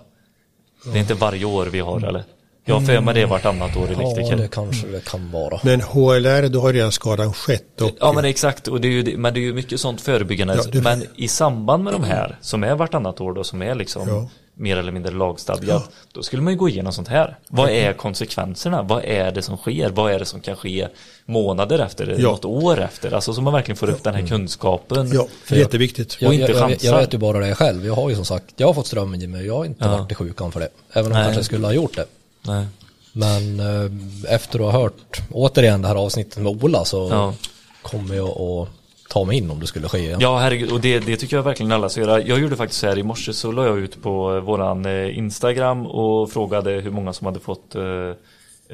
Det 0.85 0.97
är 0.97 1.01
inte 1.01 1.13
varje 1.13 1.45
år 1.45 1.65
vi 1.65 1.79
har 1.79 2.03
eller? 2.07 2.23
Jag 2.65 2.75
har 2.75 2.81
för 2.81 3.01
mig 3.01 3.13
det 3.13 3.25
vartannat 3.25 3.77
år 3.77 3.85
elektriker. 3.85 4.31
Ja, 4.31 4.35
det 4.35 4.47
kanske 4.47 4.87
det 4.87 5.05
kan 5.05 5.31
vara. 5.31 5.59
Men 5.63 5.81
HLR, 5.81 6.49
då 6.49 6.61
har 6.61 6.73
redan 6.73 6.91
skadan 6.91 7.33
skett. 7.33 7.81
Och... 7.81 7.91
Ja, 7.99 8.13
men 8.13 8.25
exakt. 8.25 8.67
Och 8.67 8.81
det 8.81 8.87
är 8.87 8.91
ju, 8.91 9.17
men 9.17 9.33
det 9.33 9.39
är 9.39 9.41
ju 9.41 9.53
mycket 9.53 9.79
sånt 9.79 10.01
förebyggande. 10.01 10.55
Ja, 10.55 10.63
det... 10.71 10.81
Men 10.81 11.05
i 11.15 11.27
samband 11.27 11.83
med 11.83 11.93
de 11.93 12.03
här, 12.03 12.37
som 12.41 12.63
är 12.63 12.75
vartannat 12.75 13.21
år 13.21 13.33
då, 13.33 13.43
som 13.43 13.61
är 13.61 13.75
liksom 13.75 14.07
ja 14.07 14.29
mer 14.55 14.77
eller 14.77 14.91
mindre 14.91 15.11
lagstadgat. 15.11 15.67
Ja. 15.67 15.83
Då 16.11 16.23
skulle 16.23 16.41
man 16.41 16.53
ju 16.53 16.59
gå 16.59 16.69
igenom 16.69 16.93
sånt 16.93 17.07
här. 17.07 17.37
Vad 17.47 17.69
är 17.69 17.93
konsekvenserna? 17.93 18.81
Vad 18.81 19.03
är 19.03 19.31
det 19.31 19.41
som 19.41 19.57
sker? 19.57 19.89
Vad 19.89 20.11
är 20.11 20.19
det 20.19 20.25
som 20.25 20.41
kan 20.41 20.55
ske 20.55 20.87
månader 21.25 21.79
efter, 21.79 22.15
ja. 22.19 22.29
något 22.29 22.45
år 22.45 22.81
efter? 22.81 23.13
Alltså 23.13 23.33
så 23.33 23.41
man 23.41 23.53
verkligen 23.53 23.77
får 23.77 23.89
upp 23.89 24.03
den 24.03 24.15
här 24.15 24.27
kunskapen. 24.27 25.11
Ja, 25.13 25.27
det 25.49 25.55
är 25.55 25.59
jätteviktigt. 25.59 26.17
Jag, 26.19 26.33
jag, 26.33 26.49
jag, 26.49 26.77
jag, 26.81 26.97
vet 26.97 27.13
ju 27.13 27.17
bara 27.17 27.39
det 27.39 27.55
själv. 27.55 27.85
Jag 27.85 27.95
har 27.95 28.09
ju 28.09 28.15
som 28.15 28.25
sagt, 28.25 28.45
jag 28.57 28.67
har 28.67 28.73
fått 28.73 28.87
strömmen 28.87 29.21
i 29.21 29.27
mig. 29.27 29.45
Jag 29.45 29.57
har 29.57 29.65
inte 29.65 29.85
ja. 29.85 29.97
varit 29.97 30.11
i 30.11 30.15
sjukan 30.15 30.51
för 30.51 30.59
det. 30.59 30.69
Även 30.93 31.11
om 31.11 31.17
jag 31.17 31.25
kanske 31.25 31.43
skulle 31.43 31.67
ha 31.67 31.73
gjort 31.73 31.95
det. 31.95 32.05
Nej. 32.41 32.65
Men 33.13 33.59
eh, 33.59 34.33
efter 34.33 34.59
att 34.59 34.73
ha 34.73 34.81
hört 34.81 35.21
återigen 35.31 35.81
det 35.81 35.87
här 35.87 35.95
avsnittet 35.95 36.43
med 36.43 36.63
Ola 36.63 36.85
så 36.85 37.09
ja. 37.11 37.33
kommer 37.81 38.15
jag 38.15 38.29
att 38.29 38.69
ta 39.13 39.23
mig 39.23 39.37
in 39.37 39.51
om 39.51 39.59
det 39.59 39.67
skulle 39.67 39.89
ske 39.89 39.97
igen. 39.97 40.19
Ja, 40.21 40.37
herregud, 40.37 40.71
och 40.71 40.81
det, 40.81 40.99
det 40.99 41.17
tycker 41.17 41.35
jag 41.35 41.43
verkligen 41.43 41.71
alla 41.71 41.89
ska 41.89 42.01
göra. 42.01 42.21
Jag 42.21 42.39
gjorde 42.39 42.55
faktiskt 42.55 42.81
så 42.81 42.87
här 42.87 42.97
i 42.97 43.03
morse 43.03 43.33
så 43.33 43.51
la 43.51 43.65
jag 43.65 43.79
ut 43.79 44.01
på 44.01 44.39
våran 44.39 44.85
eh, 44.85 45.17
Instagram 45.17 45.85
och 45.85 46.31
frågade 46.31 46.71
hur 46.71 46.91
många 46.91 47.13
som 47.13 47.25
hade 47.25 47.39
fått, 47.39 47.75
eh, 47.75 48.11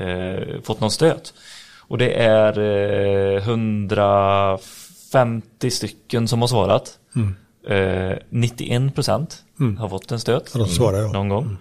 eh 0.05 0.61
fått 0.63 0.79
någon 0.79 0.91
stöt. 0.91 1.33
Och 1.77 1.97
det 1.97 2.13
är 2.13 2.59
eh, 2.59 3.47
150 3.47 5.71
stycken 5.71 6.27
som 6.27 6.41
har 6.41 6.47
svarat. 6.47 6.99
Mm. 7.15 7.35
Eh, 7.67 8.17
91 8.29 8.95
procent 8.95 9.43
mm. 9.59 9.77
har 9.77 9.89
fått 9.89 10.11
en 10.11 10.19
stöt. 10.19 10.51
Ja, 10.53 10.59
de 10.59 10.69
svarar, 10.69 11.01
ja. 11.01 11.11
Någon 11.11 11.29
gång. 11.29 11.45
Mm. 11.45 11.57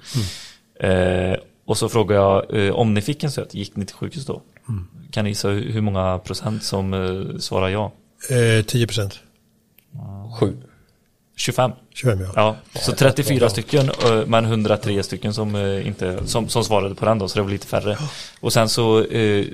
mm. 0.81 1.33
Eh, 1.33 1.39
och 1.65 1.79
så 1.79 1.89
frågar 1.89 2.17
jag 2.17 2.67
eh, 2.67 2.75
om 2.75 2.95
ni 2.95 3.03
fick 3.03 3.25
en 3.25 3.31
stöt, 3.31 3.55
gick 3.55 3.77
ni 3.77 3.87
till 3.87 3.97
sjukhus 3.97 4.27
då? 4.27 4.43
Mm. 4.69 4.87
Kan 5.11 5.25
ni 5.25 5.31
gissa 5.31 5.49
hur 5.49 5.81
många 5.81 6.19
procent 6.19 6.63
som 6.63 6.95
eh, 6.95 7.39
svarar 7.39 7.69
ja? 7.69 7.93
Eh, 8.31 8.65
10 8.65 8.87
procent. 8.87 9.21
7. 10.41 10.57
25. 11.37 11.73
25 11.95 12.21
ja. 12.21 12.57
ja. 12.75 12.81
Så 12.81 12.93
34 12.93 13.51
stycken 13.51 13.91
eh, 14.05 14.27
men 14.27 14.45
103 14.45 15.03
stycken 15.03 15.35
som, 15.35 15.55
eh, 15.55 15.87
inte, 15.87 16.27
som, 16.27 16.49
som 16.49 16.65
svarade 16.65 16.95
på 16.95 17.05
den 17.05 17.19
då 17.19 17.29
så 17.29 17.39
det 17.39 17.43
var 17.43 17.51
lite 17.51 17.67
färre. 17.67 17.99
Och 18.41 18.53
sen 18.53 18.69
så, 18.69 19.05
eh, 19.05 19.47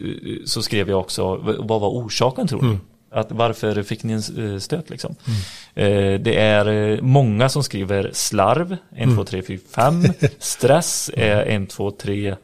så 0.44 0.62
skrev 0.62 0.88
jag 0.88 1.00
också 1.00 1.36
vad 1.58 1.80
var 1.80 1.88
orsaken 1.88 2.46
tror 2.46 2.60
du? 2.60 2.66
Mm. 2.66 2.80
Att 3.14 3.32
varför 3.32 3.82
fick 3.82 4.02
ni 4.02 4.12
en 4.12 4.52
eh, 4.52 4.58
stöt 4.58 4.90
liksom? 4.90 5.14
Mm. 5.26 6.14
Eh, 6.14 6.20
det 6.20 6.36
är 6.36 6.66
eh, 6.66 7.00
många 7.02 7.48
som 7.48 7.62
skriver 7.62 8.10
slarv, 8.12 8.76
1, 8.96 9.08
2, 9.16 9.24
3, 9.24 9.42
4, 9.42 9.58
5. 9.74 10.04
Stress 10.38 11.10
är 11.14 11.62
1, 11.62 11.70
2, 11.70 11.90
3, 11.90 12.36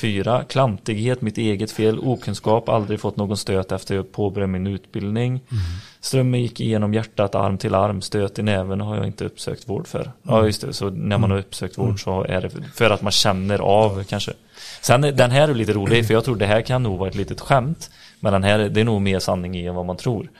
4. 0.00 0.44
Klantighet, 0.48 1.20
mitt 1.20 1.38
eget 1.38 1.70
fel. 1.70 1.98
Okunskap, 1.98 2.68
aldrig 2.68 3.00
fått 3.00 3.16
någon 3.16 3.36
stöt 3.36 3.72
efter 3.72 3.94
jag 3.94 4.12
påbörjade 4.12 4.52
min 4.52 4.66
utbildning. 4.66 5.30
Mm. 5.30 5.62
Strömmen 6.00 6.42
gick 6.42 6.60
igenom 6.60 6.94
hjärtat, 6.94 7.34
arm 7.34 7.58
till 7.58 7.74
arm, 7.74 8.02
stöt 8.02 8.38
i 8.38 8.42
näven 8.42 8.80
har 8.80 8.96
jag 8.96 9.06
inte 9.06 9.24
uppsökt 9.24 9.68
vård 9.68 9.86
för. 9.86 10.12
Ja 10.22 10.34
mm. 10.34 10.46
just 10.46 10.60
det, 10.60 10.72
så 10.72 10.90
när 10.90 11.18
man 11.18 11.30
har 11.30 11.38
uppsökt 11.38 11.78
vård 11.78 11.86
mm. 11.86 11.98
så 11.98 12.24
är 12.24 12.40
det 12.40 12.50
för 12.74 12.90
att 12.90 13.02
man 13.02 13.12
känner 13.12 13.58
av 13.58 14.04
kanske. 14.04 14.32
Sen 14.80 15.00
den 15.00 15.30
här 15.30 15.48
är 15.48 15.54
lite 15.54 15.72
rolig 15.72 16.06
för 16.06 16.14
jag 16.14 16.24
tror 16.24 16.36
det 16.36 16.46
här 16.46 16.62
kan 16.62 16.82
nog 16.82 16.98
vara 16.98 17.08
ett 17.08 17.14
litet 17.14 17.40
skämt. 17.40 17.90
Men 18.20 18.32
den 18.32 18.44
här, 18.44 18.58
det 18.58 18.80
är 18.80 18.84
nog 18.84 19.00
mer 19.00 19.18
sanning 19.18 19.56
i 19.56 19.66
än 19.66 19.74
vad 19.74 19.86
man 19.86 19.96
tror. 19.96 20.30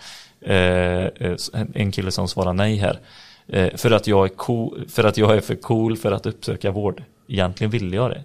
Eh, 0.41 0.55
eh 0.55 1.37
en 1.75 1.93
kille 1.93 2.11
som 2.11 2.29
svarar 2.29 2.53
nej 2.53 2.77
här. 2.77 3.01
Eh, 3.49 3.77
för, 3.77 3.91
att 3.91 4.07
jag 4.07 4.25
är 4.25 4.29
cool, 4.29 4.85
för 4.89 5.05
att 5.05 5.17
jag 5.17 5.37
är 5.37 5.41
för 5.41 5.55
cool 5.55 5.97
för 5.97 6.13
att 6.13 6.27
uppsöka 6.27 6.71
vård. 6.71 7.03
Egentligen 7.29 7.71
ville 7.71 7.97
jag 7.97 8.11
det. 8.11 8.25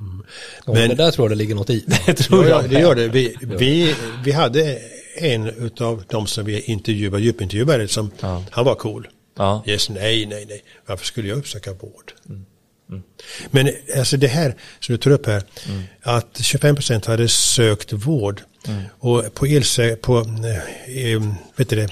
Mm. 0.00 0.24
Men 0.66 0.88
det 0.88 0.94
där 0.94 1.10
tror 1.10 1.24
jag 1.24 1.38
det 1.38 1.42
ligger 1.42 1.54
något 1.54 1.70
i. 1.70 1.84
det 2.06 2.14
tror 2.14 2.46
jag. 2.46 2.70
det 2.70 2.80
gör 2.80 2.94
det. 2.94 3.08
Vi, 3.08 3.36
vi, 3.40 3.94
vi 4.24 4.32
hade 4.32 4.78
en 5.16 5.70
av 5.80 6.04
de 6.08 6.26
som 6.26 6.44
vi 6.44 6.60
intervjuade, 6.60 7.22
djupintervjuade, 7.22 7.88
som 7.88 8.10
ja. 8.20 8.44
han 8.50 8.64
var 8.64 8.74
cool. 8.74 9.08
Ja. 9.36 9.62
Yes, 9.66 9.88
nej, 9.88 10.26
nej, 10.26 10.46
nej. 10.48 10.62
Varför 10.86 11.06
skulle 11.06 11.28
jag 11.28 11.38
uppsöka 11.38 11.72
vård? 11.72 12.12
Mm. 12.28 12.46
Mm. 12.88 13.02
Men 13.50 13.70
alltså 13.98 14.16
det 14.16 14.26
här 14.26 14.54
som 14.80 14.92
du 14.92 14.96
tar 14.98 15.10
upp 15.10 15.26
här, 15.26 15.42
mm. 15.68 15.82
att 16.02 16.38
25 16.42 16.74
procent 16.74 17.06
hade 17.06 17.28
sökt 17.28 17.92
vård 17.92 18.42
mm. 18.68 18.82
och 18.98 19.34
på, 19.34 19.46
else, 19.46 19.96
på 19.96 20.18
eh, 20.18 21.22
vet 21.56 21.68
det, 21.68 21.90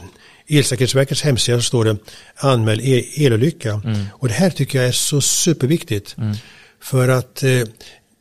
Elsäkerhetsverkets 0.48 1.22
hemsida 1.22 1.58
så 1.58 1.62
står 1.62 1.84
det 1.84 1.96
anmäl 2.36 2.80
el 2.80 3.04
elolycka. 3.16 3.80
Mm. 3.84 4.04
Och 4.12 4.28
det 4.28 4.34
här 4.34 4.50
tycker 4.50 4.78
jag 4.78 4.88
är 4.88 4.92
så 4.92 5.20
superviktigt. 5.20 6.16
Mm. 6.18 6.36
För 6.80 7.08
att 7.08 7.42
eh, 7.42 7.62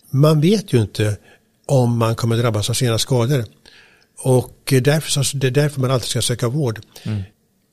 man 0.10 0.42
vet 0.42 0.74
ju 0.74 0.82
inte 0.82 1.18
om 1.66 1.98
man 1.98 2.16
kommer 2.16 2.38
drabbas 2.38 2.70
av 2.70 2.74
sina 2.74 2.98
skador. 2.98 3.46
Och 4.18 4.74
därför, 4.82 5.24
så, 5.24 5.38
det 5.38 5.48
är 5.48 5.52
därför 5.52 5.82
man 5.82 5.92
alltid 5.92 6.10
ska 6.10 6.22
söka 6.22 6.48
vård. 6.48 6.80
Mm. 7.04 7.22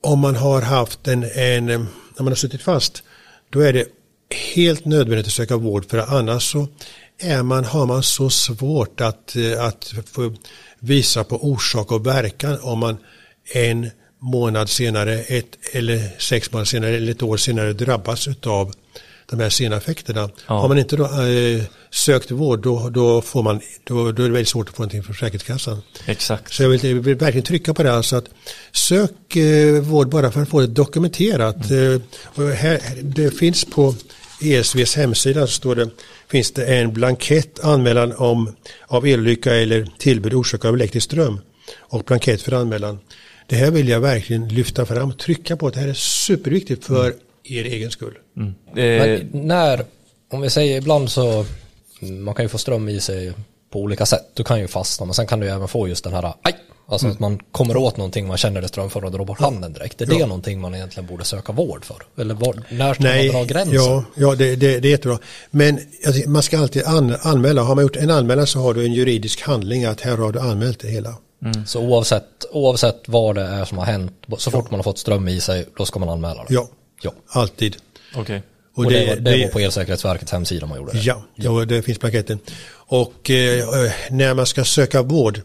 Om 0.02 0.18
man 0.18 0.36
har 0.36 0.62
haft 0.62 1.08
en, 1.08 1.24
en, 1.24 1.66
när 1.66 1.86
man 2.18 2.28
har 2.28 2.34
suttit 2.34 2.62
fast, 2.62 3.02
då 3.50 3.60
är 3.60 3.72
det 3.72 3.84
helt 4.54 4.84
nödvändigt 4.84 5.26
att 5.26 5.32
söka 5.32 5.56
vård 5.56 5.90
för 5.90 5.98
annars 5.98 6.42
så 6.42 6.68
är 7.18 7.42
man, 7.42 7.64
har 7.64 7.86
man 7.86 8.02
så 8.02 8.30
svårt 8.30 9.00
att, 9.00 9.36
eh, 9.36 9.64
att 9.64 9.94
få 10.12 10.34
visa 10.78 11.24
på 11.24 11.36
orsak 11.36 11.92
och 11.92 12.06
verkan 12.06 12.58
om 12.62 12.78
man 12.78 12.96
en 13.52 13.90
månad 14.20 14.68
senare, 14.68 15.20
ett 15.20 15.58
eller 15.72 16.10
sex 16.18 16.52
månader 16.52 16.66
senare 16.66 16.96
eller 16.96 17.12
ett 17.12 17.22
år 17.22 17.36
senare 17.36 17.72
drabbas 17.72 18.28
av 18.46 18.74
de 19.30 19.40
här 19.40 19.50
sena 19.50 19.76
effekterna. 19.76 20.30
Ja. 20.46 20.60
Har 20.60 20.68
man 20.68 20.78
inte 20.78 20.96
då, 20.96 21.04
äh, 21.04 21.62
sökt 21.90 22.30
vård 22.30 22.62
då, 22.62 22.88
då, 22.88 23.22
får 23.22 23.42
man, 23.42 23.60
då, 23.84 24.12
då 24.12 24.22
är 24.22 24.26
det 24.26 24.32
väldigt 24.32 24.48
svårt 24.48 24.68
att 24.68 24.74
få 24.74 24.82
någonting 24.82 25.02
från 25.02 25.14
Försäkringskassan. 25.14 25.82
Exakt. 26.06 26.52
Så 26.52 26.62
jag 26.62 26.70
vill, 26.70 26.84
jag 26.84 26.94
vill 26.94 27.16
verkligen 27.16 27.44
trycka 27.44 27.74
på 27.74 27.82
det. 27.82 27.92
Alltså 27.92 28.16
att 28.16 28.28
sök 28.72 29.36
eh, 29.36 29.80
vård 29.80 30.08
bara 30.08 30.30
för 30.30 30.42
att 30.42 30.48
få 30.48 30.60
det 30.60 30.66
dokumenterat. 30.66 31.70
Mm. 31.70 31.94
Eh, 31.94 32.00
och 32.34 32.48
här, 32.48 32.80
det 33.02 33.30
finns 33.30 33.64
på 33.64 33.94
ESVs 34.40 34.96
hemsida 34.96 35.46
så 35.46 35.52
står 35.52 35.74
det, 35.74 35.90
finns 36.28 36.52
det 36.52 36.64
en 36.64 36.92
blankett 36.92 37.64
anmälan 37.64 38.12
om, 38.16 38.56
av 38.86 39.06
elolycka 39.06 39.54
eller 39.54 39.88
tillbud 39.98 40.34
orsakad 40.34 40.68
av 40.68 40.74
elektrisk 40.74 41.04
ström 41.04 41.40
och 41.78 42.04
blankett 42.04 42.42
för 42.42 42.52
anmälan. 42.52 42.98
Det 43.46 43.56
här 43.56 43.70
vill 43.70 43.88
jag 43.88 44.00
verkligen 44.00 44.48
lyfta 44.48 44.86
fram 44.86 45.10
och 45.10 45.18
trycka 45.18 45.56
på. 45.56 45.70
Det 45.70 45.80
här 45.80 45.88
är 45.88 45.94
superviktigt 45.94 46.84
för 46.84 47.06
mm. 47.06 47.18
er 47.44 47.64
egen 47.64 47.90
skull. 47.90 48.18
Mm. 48.36 48.54
Men 48.74 49.28
när, 49.46 49.84
om 50.30 50.40
vi 50.40 50.50
säger 50.50 50.78
ibland 50.78 51.10
så, 51.10 51.46
man 52.00 52.34
kan 52.34 52.44
ju 52.44 52.48
få 52.48 52.58
ström 52.58 52.88
i 52.88 53.00
sig 53.00 53.32
på 53.70 53.80
olika 53.80 54.06
sätt. 54.06 54.30
Du 54.34 54.44
kan 54.44 54.60
ju 54.60 54.68
fastna 54.68 55.06
men 55.06 55.14
sen 55.14 55.26
kan 55.26 55.40
du 55.40 55.46
ju 55.46 55.52
även 55.52 55.68
få 55.68 55.88
just 55.88 56.04
den 56.04 56.12
här 56.12 56.32
aj, 56.42 56.54
Alltså 56.90 57.06
mm. 57.06 57.14
att 57.14 57.20
man 57.20 57.38
kommer 57.52 57.76
åt 57.76 57.96
någonting, 57.96 58.26
man 58.26 58.36
känner 58.36 58.62
det 58.62 58.68
strömföra 58.68 59.06
och 59.06 59.12
drar 59.12 59.24
bort 59.24 59.40
handen 59.40 59.72
direkt. 59.72 60.00
Är 60.00 60.06
det 60.06 60.14
ja. 60.14 60.26
någonting 60.26 60.60
man 60.60 60.74
egentligen 60.74 61.06
borde 61.06 61.24
söka 61.24 61.52
vård 61.52 61.84
för? 61.84 62.02
Eller 62.22 62.34
var, 62.34 62.62
när 62.68 62.94
ska 62.94 63.02
Nej, 63.02 63.32
man 63.32 63.36
dra 63.36 63.44
gränsen? 63.44 63.74
Ja, 63.74 64.04
ja 64.14 64.34
det, 64.34 64.56
det, 64.56 64.80
det 64.80 64.88
är 64.88 64.90
jättebra. 64.90 65.18
Men 65.50 65.80
alltså, 66.06 66.30
man 66.30 66.42
ska 66.42 66.58
alltid 66.58 66.84
an, 66.84 67.16
anmäla. 67.22 67.62
Har 67.62 67.74
man 67.74 67.84
gjort 67.84 67.96
en 67.96 68.10
anmälan 68.10 68.46
så 68.46 68.58
har 68.58 68.74
du 68.74 68.84
en 68.84 68.92
juridisk 68.92 69.42
handling 69.42 69.84
att 69.84 70.00
här 70.00 70.16
har 70.16 70.32
du 70.32 70.40
anmält 70.40 70.80
det 70.80 70.88
hela. 70.88 71.14
Mm. 71.44 71.66
Så 71.66 71.80
oavsett, 71.80 72.24
oavsett 72.52 73.02
vad 73.06 73.34
det 73.34 73.42
är 73.42 73.64
som 73.64 73.78
har 73.78 73.84
hänt, 73.84 74.12
så 74.38 74.50
fort 74.50 74.70
man 74.70 74.78
har 74.78 74.84
fått 74.84 74.98
ström 74.98 75.28
i 75.28 75.40
sig, 75.40 75.66
då 75.76 75.84
ska 75.84 75.98
man 75.98 76.08
anmäla 76.08 76.44
det? 76.44 76.54
Ja, 76.54 76.68
ja. 77.02 77.12
alltid. 77.28 77.76
Okej. 78.10 78.22
Okay. 78.22 78.40
Och, 78.74 78.84
och, 78.84 78.90
det, 78.90 78.98
det, 78.98 79.06
var, 79.06 79.16
det, 79.16 79.44
var 79.44 79.48
på 79.48 79.58
Elsäkerhetsverkets 79.58 80.32
hemsida 80.32 80.66
man 80.66 80.78
gjorde 80.78 80.92
det? 80.92 80.98
Ja, 80.98 81.24
ja. 81.34 81.64
det 81.64 81.82
finns 81.82 82.00
blanketten. 82.00 82.38
Och 82.72 83.30
eh, 83.30 83.90
när 84.10 84.34
man 84.34 84.46
ska 84.46 84.64
söka 84.64 85.02
vård 85.02 85.40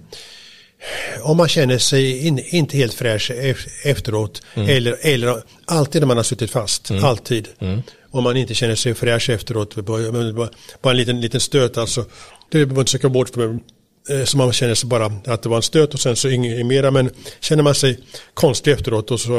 om 1.21 1.37
man 1.37 1.47
känner 1.47 1.77
sig 1.77 2.27
in, 2.27 2.39
inte 2.39 2.77
helt 2.77 2.93
fräsch 2.93 3.31
efteråt 3.83 4.41
mm. 4.53 4.69
eller, 4.69 4.97
eller 5.01 5.43
alltid 5.65 6.01
när 6.01 6.07
man 6.07 6.17
har 6.17 6.23
suttit 6.23 6.51
fast, 6.51 6.89
mm. 6.89 7.03
alltid. 7.03 7.47
Mm. 7.59 7.81
Om 8.11 8.23
man 8.23 8.37
inte 8.37 8.53
känner 8.53 8.75
sig 8.75 8.93
fräsch 8.93 9.29
efteråt, 9.29 9.75
bara, 9.75 10.49
bara 10.81 10.91
en 10.91 10.97
liten, 10.97 11.21
liten 11.21 11.39
stöt 11.39 11.77
alltså. 11.77 12.01
Det 12.01 12.09
behöver 12.51 12.73
man 12.73 12.81
inte 12.81 12.91
söka 12.91 13.07
vård 13.07 13.29
för. 13.29 13.59
Eh, 14.09 14.23
så 14.23 14.37
man 14.37 14.53
känner 14.53 14.75
sig 14.75 14.89
bara 14.89 15.05
att 15.25 15.43
det 15.43 15.49
var 15.49 15.55
en 15.55 15.63
stöt 15.63 15.93
och 15.93 15.99
sen 15.99 16.15
så 16.15 16.29
inget 16.29 16.65
mera. 16.65 16.91
Men 16.91 17.09
känner 17.39 17.63
man 17.63 17.75
sig 17.75 17.99
konstig 18.33 18.71
efteråt 18.71 19.11
och 19.11 19.19
så, 19.19 19.31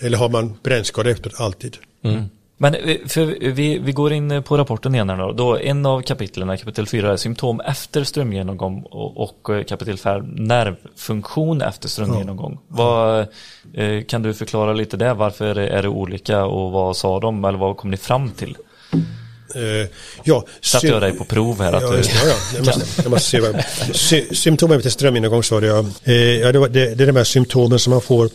eller 0.00 0.16
har 0.16 0.28
man 0.28 0.58
brännskada 0.62 1.10
efteråt 1.10 1.40
alltid. 1.40 1.76
Mm. 2.04 2.24
Men 2.58 2.74
eh, 2.74 2.96
för 3.06 3.50
vi, 3.50 3.78
vi 3.78 3.92
går 3.92 4.12
in 4.12 4.42
på 4.42 4.56
rapporten 4.56 4.94
igen 4.94 5.10
här 5.10 5.16
då. 5.16 5.32
då. 5.32 5.58
En 5.58 5.86
av 5.86 6.02
kapitlen, 6.02 6.58
kapitel 6.58 6.86
4, 6.86 7.12
är 7.12 7.16
symptom 7.16 7.60
efter 7.60 8.04
strömgenomgång 8.04 8.82
och, 8.82 9.16
och 9.16 9.56
eh, 9.56 9.64
kapitel 9.64 9.98
5 9.98 10.24
nervfunktion 10.24 11.62
efter 11.62 11.88
strömgenomgång. 11.88 12.58
Ja. 12.68 12.76
Vad, 12.76 13.26
kan 14.06 14.22
du 14.22 14.34
förklara 14.34 14.72
lite 14.72 14.96
där? 14.96 15.14
Varför 15.14 15.58
är 15.58 15.82
det 15.82 15.88
olika 15.88 16.44
och 16.44 16.72
vad 16.72 16.96
sa 16.96 17.20
de 17.20 17.44
eller 17.44 17.58
vad 17.58 17.76
kom 17.76 17.90
ni 17.90 17.96
fram 17.96 18.30
till? 18.30 18.56
Uh, 19.56 19.86
ja, 20.24 20.44
Satte 20.60 20.86
jag 20.86 21.02
dig 21.02 21.12
på 21.12 21.24
prov 21.24 21.62
här? 21.62 21.72
Att 21.72 21.82
ja, 21.82 21.96
just, 21.96 22.14
ja, 22.14 22.20
ja. 22.28 22.34
Jag, 22.56 22.66
måste, 22.66 23.02
jag 23.02 23.10
måste 23.10 23.30
se 23.30 23.40
vad, 23.40 23.64
sy, 23.94 24.34
symptom 24.34 24.72
efter 24.72 24.90
strömgenomgång 24.90 25.42
sa 25.42 25.60
jag. 25.60 25.84
Uh, 26.08 26.14
ja, 26.14 26.52
det, 26.52 26.58
var, 26.58 26.68
det, 26.68 26.94
det 26.94 27.04
är 27.04 27.06
de 27.06 27.16
här 27.16 27.24
symptomen 27.24 27.78
som 27.78 27.90
man 27.90 28.00
får 28.00 28.30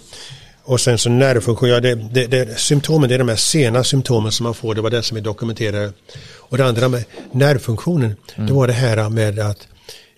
och 0.64 0.82
sen 0.82 0.98
så 0.98 1.10
nervfunktion, 1.10 1.70
ja, 1.70 1.80
det, 1.80 1.96
det, 1.96 2.28
det, 2.28 2.60
symptomen 2.60 3.10
det 3.10 3.16
är 3.16 3.20
de 3.20 3.30
här 3.30 3.36
sena 3.36 3.84
symptomen 3.84 4.32
som 4.32 4.44
man 4.44 4.54
får, 4.54 4.76
det 4.76 4.82
var 4.82 4.90
det 4.90 5.04
som 5.04 5.18
är 5.18 5.22
dokumenterade. 5.22 5.94
Och 6.38 6.58
det 6.58 6.66
andra 6.66 6.88
med 6.88 7.04
nervfunktionen, 7.32 8.16
mm. 8.36 8.48
det 8.48 8.54
var 8.54 8.68
det 8.68 8.74
här 8.74 9.10
med 9.10 9.40
att 9.40 9.68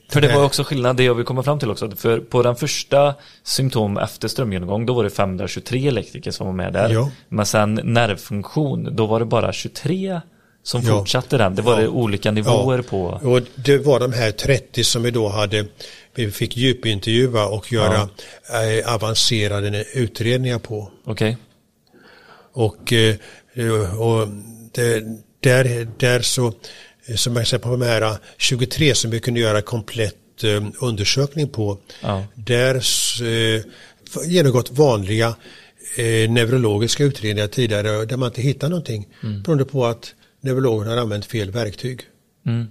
för 0.10 0.22
det 0.22 0.36
var 0.36 0.44
också 0.44 0.64
skillnad, 0.64 0.98
det 0.98 1.04
jag 1.04 1.16
vill 1.16 1.26
komma 1.26 1.44
fram 1.44 1.60
till 1.60 1.72
också. 1.72 1.92
För 1.92 2.20
på 2.20 2.44
den 2.44 2.56
första 2.56 3.16
symptom 3.44 3.98
efter 3.98 4.28
strömgenomgång, 4.28 4.86
då 4.86 4.94
var 4.94 5.04
det 5.04 5.10
523 5.10 5.88
elektriker 5.88 6.32
som 6.32 6.46
var 6.46 6.54
med 6.54 6.74
där. 6.74 6.90
Ja. 6.90 7.12
Men 7.30 7.46
sen 7.46 7.80
nervfunktion, 7.84 8.96
då 8.96 9.06
var 9.06 9.20
det 9.20 9.26
bara 9.26 9.54
23 9.54 10.22
som 10.64 10.82
ja. 10.82 10.98
fortsatte 10.98 11.38
den. 11.38 11.56
Det 11.56 11.62
var 11.62 11.74
ja. 11.74 11.80
det 11.80 11.88
olika 11.88 12.32
nivåer 12.32 12.82
på. 12.82 13.04
Och 13.04 13.42
det 13.56 13.78
var 13.78 14.00
de 14.00 14.14
här 14.14 14.32
30 14.32 14.84
som 14.84 15.04
vi 15.04 15.12
då 15.12 15.28
hade, 15.28 15.66
vi 16.16 16.32
fick 16.32 16.58
djupintervjua 16.58 17.46
och 17.46 17.74
göra 17.74 18.10
ja. 18.50 18.94
avancerade 18.96 19.86
utredningar 19.94 20.60
på. 20.60 20.92
Okej. 21.04 21.12
Okay. 21.12 21.36
Och, 22.54 22.94
eh, 22.94 24.00
och 24.00 24.28
det, 24.72 25.04
där, 25.40 25.88
där 25.98 26.22
så, 26.22 26.54
som 27.16 27.36
jag 27.36 27.48
säger 27.48 27.64
på 27.64 27.70
de 27.70 27.82
här 27.82 28.18
23 28.38 28.96
som 28.96 29.12
vi 29.12 29.20
kunde 29.20 29.40
göra 29.40 29.62
komplett 29.62 30.44
eh, 30.44 30.64
undersökning 30.80 31.50
på, 31.50 31.78
där 32.36 32.76
eh, 33.24 33.62
genomgått 34.26 34.72
vanliga 34.72 35.36
eh, 35.98 36.30
neurologiska 36.30 37.04
utredningar 37.04 37.48
tidigare 37.48 38.06
där 38.06 38.18
man 38.18 38.30
inte 38.30 38.42
hittar 38.42 38.70
någonting. 38.70 39.08
Mm. 39.24 39.42
Beroende 39.42 39.66
på 39.66 39.86
att 39.86 40.14
neurologen 40.42 40.88
har 40.88 40.98
använt 40.98 41.26
fel 41.26 41.52
verktyg. 41.52 42.02
Mm. 42.46 42.68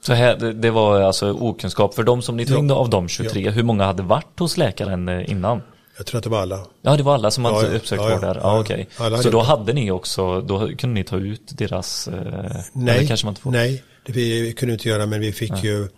Så 0.00 0.12
här, 0.12 0.36
det, 0.36 0.52
det, 0.52 0.70
var 0.70 1.00
alltså 1.00 1.32
okunskap 1.32 1.94
för 1.94 2.02
de 2.02 2.22
som 2.22 2.36
ni 2.36 2.46
tog 2.46 2.70
ja. 2.70 2.74
av 2.74 2.90
de 2.90 3.08
23, 3.08 3.40
ja. 3.40 3.50
hur 3.50 3.62
många 3.62 3.84
hade 3.84 4.02
varit 4.02 4.38
hos 4.38 4.56
läkaren 4.56 5.08
eh, 5.08 5.30
innan? 5.30 5.62
Jag 5.96 6.06
tror 6.06 6.18
att 6.18 6.24
det 6.24 6.30
var 6.30 6.42
alla. 6.42 6.66
Ja, 6.82 6.96
det 6.96 7.02
var 7.02 7.14
alla 7.14 7.30
som 7.30 7.44
hade 7.44 7.66
ja, 7.66 7.76
uppsökt 7.76 8.02
ja, 8.02 8.08
vård 8.08 8.20
där. 8.20 8.40
Ja. 8.42 8.60
Okay. 8.60 8.86
Så 9.22 9.30
då 9.30 9.40
hade 9.40 9.72
ni 9.72 9.90
också, 9.90 10.40
då 10.40 10.58
kunde 10.58 10.94
ni 10.94 11.04
ta 11.04 11.16
ut 11.16 11.42
deras... 11.48 12.08
Eh, 12.08 12.60
nej, 12.72 13.06
kanske 13.06 13.26
man 13.26 13.32
inte 13.32 13.42
får. 13.42 13.50
nej, 13.50 13.82
det 14.06 14.12
vi, 14.12 14.42
vi 14.42 14.52
kunde 14.52 14.72
inte 14.72 14.88
göra 14.88 15.06
men 15.06 15.20
vi 15.20 15.32
fick 15.32 15.64
ju 15.64 15.88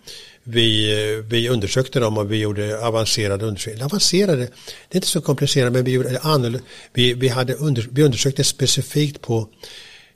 vi, 0.43 1.23
vi 1.29 1.49
undersökte 1.49 2.01
dem 2.01 2.19
och 2.19 2.33
vi 2.33 2.37
gjorde 2.37 2.87
avancerade 2.87 3.47
undersökningar. 3.47 3.87
Avancerade, 3.87 4.43
det 4.89 4.91
är 4.91 4.97
inte 4.97 5.09
så 5.09 5.21
komplicerat 5.21 5.73
men 5.73 5.85
vi, 5.85 5.93
gjorde 5.93 6.61
vi, 6.93 7.15
vi, 7.15 7.29
hade 7.29 7.55
under, 7.55 7.89
vi 7.91 8.03
undersökte 8.03 8.45
specifikt 8.45 9.21
på 9.21 9.49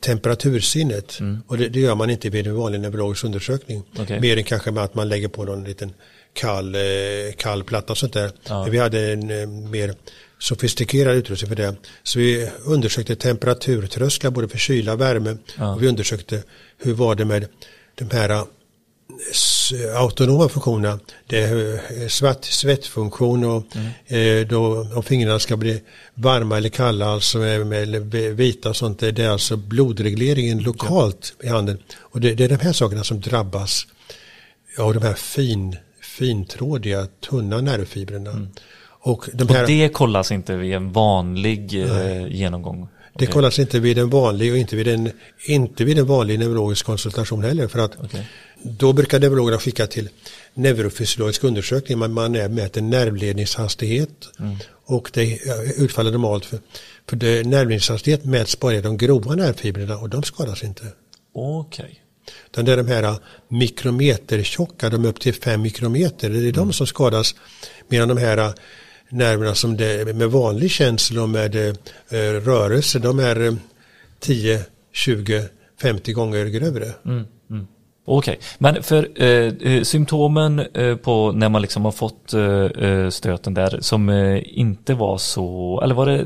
temperatursinnet. 0.05 1.20
Mm. 1.20 1.42
Och 1.46 1.59
det, 1.59 1.68
det, 1.68 1.80
gör 1.80 1.94
man 1.94 2.11
inte 2.11 2.30
vid 2.30 2.46
en 2.46 2.57
vanlig 2.57 2.80
neurologisk 2.80 3.24
undersökning. 3.24 3.82
Okay. 3.98 4.20
Mer 4.20 4.36
än 4.36 4.44
kanske 4.44 4.70
med 4.70 4.84
att 4.84 4.94
man 4.94 5.09
lägger 5.09 5.28
på 5.28 5.44
någon 5.44 5.64
liten 5.64 5.92
kall, 6.32 6.74
eh, 6.74 6.80
kall 7.36 7.64
platta 7.64 7.92
och 7.92 7.98
sånt 7.98 8.12
där. 8.12 8.30
Ja. 8.48 8.64
Vi 8.70 8.78
hade 8.78 9.12
en 9.12 9.30
eh, 9.30 9.46
mer 9.46 9.94
sofistikerad 10.38 11.16
utrustning 11.16 11.48
för 11.48 11.57
det. 11.57 11.76
Så 12.02 12.18
vi 12.18 12.48
undersökte 12.64 13.16
temperaturtrösklar 13.16 14.30
både 14.30 14.48
för 14.48 14.59
kyla 14.59 14.92
och 14.92 15.00
värme. 15.00 15.36
Ja. 15.59 15.74
Och 15.74 15.82
vi 15.82 15.88
undersökte 15.88 16.42
hur 16.78 16.94
var 16.94 17.14
det 17.14 17.24
med 17.24 17.46
de 17.94 18.11
här 18.11 18.44
autonoma 19.96 20.48
funktionerna. 20.48 20.98
Det 21.26 21.38
är 21.38 22.08
svart, 22.08 22.44
svettfunktion 22.44 23.44
och 23.44 23.64
mm. 23.74 24.40
eh, 24.42 24.48
då, 24.48 24.88
om 24.94 25.02
fingrarna 25.02 25.38
ska 25.38 25.56
bli 25.56 25.82
varma 26.14 26.56
eller 26.56 26.68
kalla, 26.68 27.06
alltså 27.06 27.38
med, 27.38 27.66
med 27.66 28.14
vita 28.36 28.68
och 28.68 28.76
sånt, 28.76 28.98
det 28.98 29.18
är 29.18 29.28
alltså 29.28 29.56
blodregleringen 29.56 30.58
lokalt 30.58 31.34
i 31.42 31.48
handen. 31.48 31.78
Och 31.98 32.20
det, 32.20 32.34
det, 32.34 32.44
är 32.44 32.48
de 32.48 32.60
här 32.60 32.72
sakerna 32.72 33.04
som 33.04 33.20
drabbas 33.20 33.86
av 34.78 34.94
de 34.94 35.02
här 35.02 35.14
fin, 35.14 35.76
fintrådiga, 36.00 37.06
tunna 37.28 37.60
nervfibrerna. 37.60 38.30
Mm. 38.30 38.48
Och, 39.06 39.28
de 39.32 39.48
här, 39.48 39.62
och 39.62 39.68
det 39.68 39.88
kollas 39.88 40.32
inte 40.32 40.56
vid 40.56 40.74
en 40.74 40.92
vanlig 40.92 41.82
eh, 41.84 42.26
genomgång? 42.26 42.88
Det 43.18 43.26
kollas 43.26 43.58
inte 43.58 43.80
vid 43.80 43.98
en 43.98 44.10
vanlig 44.10 44.52
och 44.52 44.58
inte 44.58 44.76
vid 44.76 44.88
en, 44.88 45.10
inte 45.46 45.84
vid 45.84 45.98
en 45.98 46.06
vanlig 46.06 46.38
neurologisk 46.38 46.86
konsultation 46.86 47.44
heller. 47.44 47.68
För 47.68 47.78
att 47.78 48.04
okay. 48.04 48.22
Då 48.62 48.92
brukar 48.92 49.20
neurologerna 49.20 49.58
skicka 49.58 49.86
till 49.86 50.08
neurofysiologisk 50.54 51.44
undersökning. 51.44 51.98
Man, 51.98 52.12
man 52.12 52.32
mäter 52.32 52.82
nervledningshastighet 52.82 54.28
mm. 54.38 54.56
och 54.84 55.10
det 55.12 55.38
utfaller 55.76 56.10
normalt. 56.10 56.44
För, 56.44 56.58
för 57.08 57.16
det, 57.16 57.46
nervledningshastighet 57.46 58.24
mäts 58.24 58.60
bara 58.60 58.74
i 58.74 58.80
de 58.80 58.96
grova 58.96 59.34
nervfibrerna 59.34 59.96
och 59.96 60.08
de 60.08 60.22
skadas 60.22 60.64
inte. 60.64 60.84
Okej. 61.34 61.84
Okay. 61.84 61.96
Den 62.50 62.64
där 62.64 62.76
de 62.76 62.88
här 62.88 63.16
mikrometertjocka, 63.48 64.90
de 64.90 65.04
upp 65.04 65.20
till 65.20 65.34
fem 65.34 65.62
mikrometer, 65.62 66.30
det 66.30 66.36
är 66.36 66.40
mm. 66.40 66.52
de 66.52 66.72
som 66.72 66.86
skadas. 66.86 67.34
Medan 67.88 68.08
de 68.08 68.18
här 68.18 68.54
nerverna 69.14 69.54
som 69.54 69.76
det, 69.76 70.16
med 70.16 70.30
vanlig 70.30 70.70
känsla 70.70 71.22
och 71.22 71.28
med 71.28 71.56
eh, 71.56 71.72
rörelse, 72.44 72.98
de 72.98 73.18
är 73.18 73.56
10, 74.20 74.60
20, 74.92 75.44
50 75.82 76.12
gånger 76.12 76.46
grövre. 76.46 76.92
Mm. 77.04 77.24
Okej, 78.07 78.32
okay. 78.32 78.44
men 78.59 78.82
för 78.82 79.22
eh, 79.22 79.72
eh, 79.72 79.82
symptomen 79.82 80.59
eh, 80.59 80.96
på 80.96 81.32
när 81.32 81.48
man 81.48 81.62
liksom 81.62 81.84
har 81.84 81.92
fått 81.92 82.34
eh, 82.34 82.42
eh 82.42 83.11
stöten 83.11 83.55
där 83.55 83.78
som 83.80 84.09
eh, 84.09 84.59
inte 84.59 84.94
var 84.94 85.18
så, 85.18 85.80
eller 85.84 85.94
var 85.94 86.07
det 86.07 86.24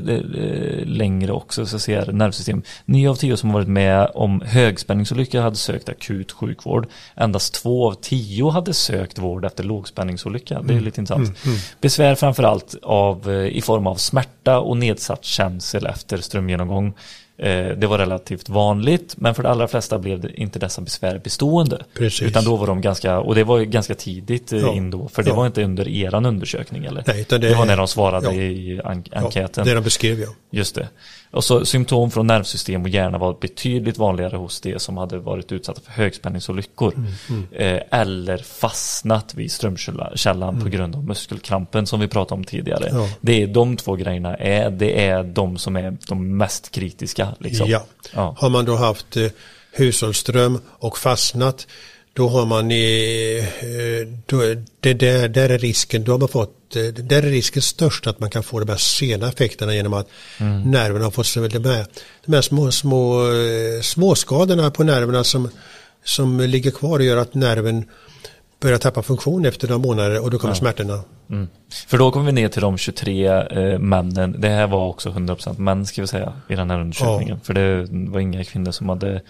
längre 0.85 1.31
också 1.31 1.65
så 1.65 1.79
ser 1.79 2.11
nervsystem. 2.11 2.61
Nio 2.85 3.09
av 3.09 3.15
tio 3.15 3.37
som 3.37 3.49
har 3.49 3.53
varit 3.53 3.67
med 3.67 4.11
om 4.13 4.41
högspänningsolycka 4.41 5.41
hade 5.41 5.55
sökt 5.55 5.89
akut 5.89 6.31
sjukvård. 6.31 6.87
Endast 7.15 7.53
två 7.53 7.87
av 7.87 7.93
tio 7.93 8.49
hade 8.49 8.73
sökt 8.73 9.17
vård 9.19 9.45
efter 9.45 9.63
lågspänningsolycka. 9.63 10.53
Det 10.61 10.69
är 10.69 10.71
mm. 10.71 10.83
lite 10.83 11.01
intressant. 11.01 11.27
Mm. 11.27 11.37
Mm. 11.45 11.59
Besvär 11.81 12.15
framförallt 12.15 12.75
av, 12.83 13.31
i 13.51 13.61
form 13.61 13.87
av 13.87 13.95
smärta 13.95 14.59
och 14.59 14.77
nedsatt 14.77 15.25
känsel 15.25 15.85
efter 15.85 16.17
strömgenomgång 16.17 16.93
det 17.39 17.87
var 17.87 17.97
relativt 17.97 18.49
vanligt, 18.49 19.17
men 19.17 19.35
för 19.35 19.43
de 19.43 19.49
allra 19.49 19.67
flesta 19.67 19.99
blev 19.99 20.19
det 20.19 20.41
inte 20.41 20.59
dessa 20.59 20.81
besvär 20.81 21.17
bestående. 21.23 21.85
Precis. 21.93 22.21
Utan 22.21 22.43
då 22.43 22.55
var 22.55 22.67
de 22.67 22.81
ganska, 22.81 23.19
och 23.19 23.35
det 23.35 23.43
var 23.43 23.61
ganska 23.61 23.95
tidigt 23.95 24.53
eh, 24.53 24.59
ja. 24.59 24.73
in 24.73 24.91
då, 24.91 25.07
för 25.07 25.23
det 25.23 25.29
ja. 25.29 25.35
var 25.35 25.47
inte 25.47 25.63
under 25.63 25.87
eran 25.87 26.25
undersökning 26.25 26.85
eller? 26.85 27.03
Nej, 27.07 27.25
det, 27.29 27.37
det 27.37 27.55
var 27.55 27.65
när 27.65 27.77
de 27.77 27.87
svarade 27.87 28.25
ja. 28.27 28.33
i 28.41 28.81
an 28.83 29.03
enkäten. 29.11 29.65
det 29.65 29.73
de 29.73 29.83
beskrev 29.83 30.19
ja. 30.19 30.29
Just 30.51 30.75
det. 30.75 30.87
Och 31.31 31.43
så 31.43 31.65
symptom 31.65 32.11
från 32.11 32.27
nervsystem 32.27 32.81
och 32.81 32.89
hjärna 32.89 33.17
var 33.17 33.37
betydligt 33.41 33.97
vanligare 33.97 34.37
hos 34.37 34.61
de 34.61 34.79
som 34.79 34.97
hade 34.97 35.17
varit 35.17 35.51
utsatta 35.51 35.81
för 35.81 35.91
högspänningsolyckor. 35.91 36.93
Mm, 36.93 37.11
mm. 37.29 37.47
Eh, 37.51 37.99
eller 37.99 38.37
fastnat 38.37 39.35
vid 39.35 39.51
strömkällan 39.51 40.49
mm. 40.49 40.63
på 40.63 40.69
grund 40.69 40.95
av 40.95 41.03
muskelkrampen 41.03 41.87
som 41.87 41.99
vi 41.99 42.07
pratade 42.07 42.39
om 42.39 42.43
tidigare. 42.43 42.89
Ja. 42.91 43.09
Det 43.21 43.43
är 43.43 43.47
de 43.47 43.77
två 43.77 43.95
grejerna, 43.95 44.35
är, 44.35 44.69
det 44.69 45.07
är 45.07 45.23
de 45.23 45.57
som 45.57 45.75
är 45.75 45.97
de 46.07 46.37
mest 46.37 46.71
kritiska. 46.71 47.27
Liksom. 47.39 47.69
Ja. 47.69 47.83
ja. 48.13 48.35
Har 48.37 48.49
man 48.49 48.65
då 48.65 48.75
haft 48.75 49.17
eh, 49.17 49.27
hushållsström 49.71 50.59
och 50.67 50.97
fastnat 50.97 51.67
då 52.19 52.27
har 52.27 52.45
man 52.45 52.71
i, 52.71 53.47
eh, 53.59 54.07
då, 54.25 54.37
det 54.79 54.93
där, 54.93 55.27
där 55.27 55.49
är 55.49 55.57
risken, 55.57 56.03
då 56.03 56.11
har 56.11 56.19
man 56.19 56.27
fått, 56.27 56.75
eh, 56.75 56.83
där 56.83 57.23
är 57.23 57.29
risken 57.29 57.61
störst 57.61 58.07
att 58.07 58.19
man 58.19 58.29
kan 58.29 58.43
få 58.43 58.59
de 58.59 58.69
här 58.69 58.77
sena 58.77 59.27
effekterna 59.27 59.75
genom 59.75 59.93
att 59.93 60.07
mm. 60.37 60.71
nerverna 60.71 61.05
har 61.05 61.11
fått 61.11 61.35
de 61.35 61.65
här, 61.65 61.85
de 62.25 62.33
här 62.33 62.41
små, 62.41 62.71
små 62.71 63.31
eh, 63.31 63.81
småskadorna 63.81 64.71
på 64.71 64.83
nerverna 64.83 65.23
som, 65.23 65.49
som 66.03 66.39
ligger 66.39 66.71
kvar 66.71 66.99
och 66.99 67.05
gör 67.05 67.17
att 67.17 67.33
nerven 67.33 67.85
börjar 68.59 68.77
tappa 68.77 69.03
funktion 69.03 69.45
efter 69.45 69.67
några 69.67 69.81
månader 69.87 70.23
och 70.23 70.31
då 70.31 70.39
kommer 70.39 70.53
ja. 70.53 70.59
smärtorna. 70.59 71.01
Mm. 71.29 71.47
För 71.87 71.97
då 71.97 72.11
kommer 72.11 72.25
vi 72.25 72.31
ner 72.31 72.47
till 72.47 72.61
de 72.61 72.77
23 72.77 73.27
eh, 73.27 73.79
männen. 73.79 74.41
Det 74.41 74.49
här 74.49 74.67
var 74.67 74.87
också 74.87 75.09
100% 75.09 75.59
män 75.59 75.85
ska 75.85 76.01
vi 76.01 76.07
säga 76.07 76.33
i 76.47 76.55
den 76.55 76.69
här 76.71 76.79
undersökningen. 76.79 77.37
Ja. 77.37 77.43
För 77.43 77.53
det 77.53 77.87
var 77.91 78.19
inga 78.19 78.43
kvinnor 78.43 78.71
som 78.71 78.89
hade 78.89 79.21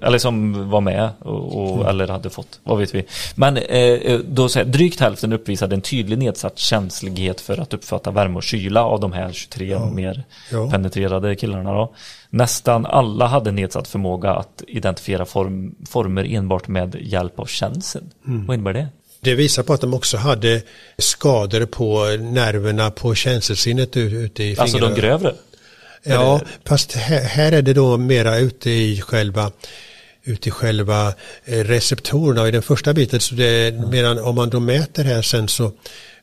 eller 0.00 0.18
som 0.18 0.70
var 0.70 0.80
med 0.80 1.10
och, 1.18 1.62
och 1.62 1.74
mm. 1.74 1.86
eller 1.86 2.08
hade 2.08 2.30
fått, 2.30 2.60
vad 2.64 2.78
vet 2.78 2.94
vi. 2.94 3.04
Men 3.34 3.56
eh, 3.56 4.18
då 4.18 4.48
säger 4.48 4.66
drygt 4.66 5.00
hälften 5.00 5.32
uppvisade 5.32 5.74
en 5.74 5.80
tydlig 5.80 6.18
nedsatt 6.18 6.58
känslighet 6.58 7.40
för 7.40 7.60
att 7.60 7.74
uppfatta 7.74 8.10
värme 8.10 8.36
och 8.36 8.42
kyla 8.42 8.84
av 8.84 9.00
de 9.00 9.12
här 9.12 9.32
23 9.32 9.66
ja. 9.66 9.90
mer 9.90 10.24
ja. 10.52 10.70
penetrerade 10.70 11.36
killarna. 11.36 11.72
Då. 11.72 11.94
Nästan 12.30 12.86
alla 12.86 13.26
hade 13.26 13.50
nedsatt 13.50 13.88
förmåga 13.88 14.30
att 14.30 14.62
identifiera 14.66 15.24
form, 15.24 15.74
former 15.88 16.34
enbart 16.34 16.68
med 16.68 16.96
hjälp 17.00 17.38
av 17.38 17.46
känseln. 17.46 18.10
Mm. 18.26 18.46
Vad 18.46 18.54
innebär 18.54 18.72
det? 18.72 18.88
Det 19.20 19.34
visar 19.34 19.62
på 19.62 19.72
att 19.72 19.80
de 19.80 19.94
också 19.94 20.16
hade 20.16 20.62
skador 20.98 21.66
på 21.66 22.04
nerverna 22.20 22.90
på 22.90 23.14
känselsinnet 23.14 23.96
ute 23.96 24.42
i 24.42 24.46
fingrarna. 24.46 24.62
Alltså 24.62 24.78
de 24.78 24.94
grövre? 24.94 25.34
Ja, 26.02 26.40
fast 26.64 26.92
här, 26.92 27.20
här, 27.20 27.52
är 27.52 27.62
det 27.62 27.72
då 27.72 27.96
mera 27.96 28.38
ute 28.38 28.70
i 28.70 29.00
själva 29.00 29.52
ute 30.24 30.48
i 30.48 30.52
själva 30.52 31.14
eh, 31.44 31.64
receptorerna 31.64 32.42
och 32.42 32.48
i 32.48 32.50
den 32.50 32.62
första 32.62 32.94
biten 32.94 33.20
så 33.20 33.34
det, 33.34 33.74
medan 33.90 34.18
om 34.18 34.34
man 34.34 34.50
då 34.50 34.60
mäter 34.60 35.04
här 35.04 35.22
sen 35.22 35.48
så 35.48 35.72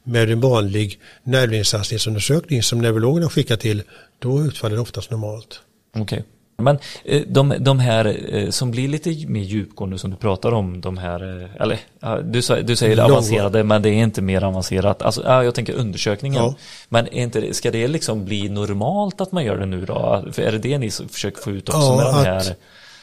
med 0.03 0.31
en 0.31 0.39
vanlig 0.39 0.99
nervledningshastighetsundersökning 1.23 2.63
som 2.63 2.81
neurologerna 2.81 3.29
skickar 3.29 3.57
till 3.57 3.83
då 4.19 4.41
utfaller 4.41 4.75
det 4.75 4.81
oftast 4.81 5.11
normalt. 5.11 5.61
Okej. 5.91 6.03
Okay. 6.03 6.34
Men 6.57 6.77
eh, 7.03 7.21
de, 7.27 7.53
de 7.59 7.79
här 7.79 8.33
eh, 8.35 8.49
som 8.49 8.71
blir 8.71 8.87
lite 8.87 9.09
mer 9.27 9.41
djupgående 9.41 9.97
som 9.97 10.11
du 10.11 10.17
pratar 10.17 10.51
om, 10.51 10.81
de 10.81 10.97
här, 10.97 11.49
eller 11.59 11.79
du, 12.23 12.63
du 12.63 12.75
säger 12.75 12.99
avancerade 12.99 13.63
men 13.63 13.81
det 13.81 13.89
är 13.89 14.03
inte 14.03 14.21
mer 14.21 14.43
avancerat. 14.43 15.01
Alltså, 15.01 15.23
jag 15.23 15.55
tänker 15.55 15.73
undersökningen. 15.73 16.43
Ja. 16.43 16.55
Men 16.89 17.07
är 17.07 17.23
inte, 17.23 17.53
ska 17.53 17.71
det 17.71 17.87
liksom 17.87 18.25
bli 18.25 18.49
normalt 18.49 19.21
att 19.21 19.31
man 19.31 19.45
gör 19.45 19.57
det 19.57 19.65
nu 19.65 19.85
då? 19.85 20.25
För 20.31 20.41
är 20.41 20.51
det 20.51 20.57
det 20.57 20.77
ni 20.77 20.91
försöker 20.91 21.41
få 21.41 21.51
ut 21.51 21.69
också 21.69 21.81
ja, 21.81 21.95
med 21.97 22.05
den 22.05 22.25
här 22.25 22.55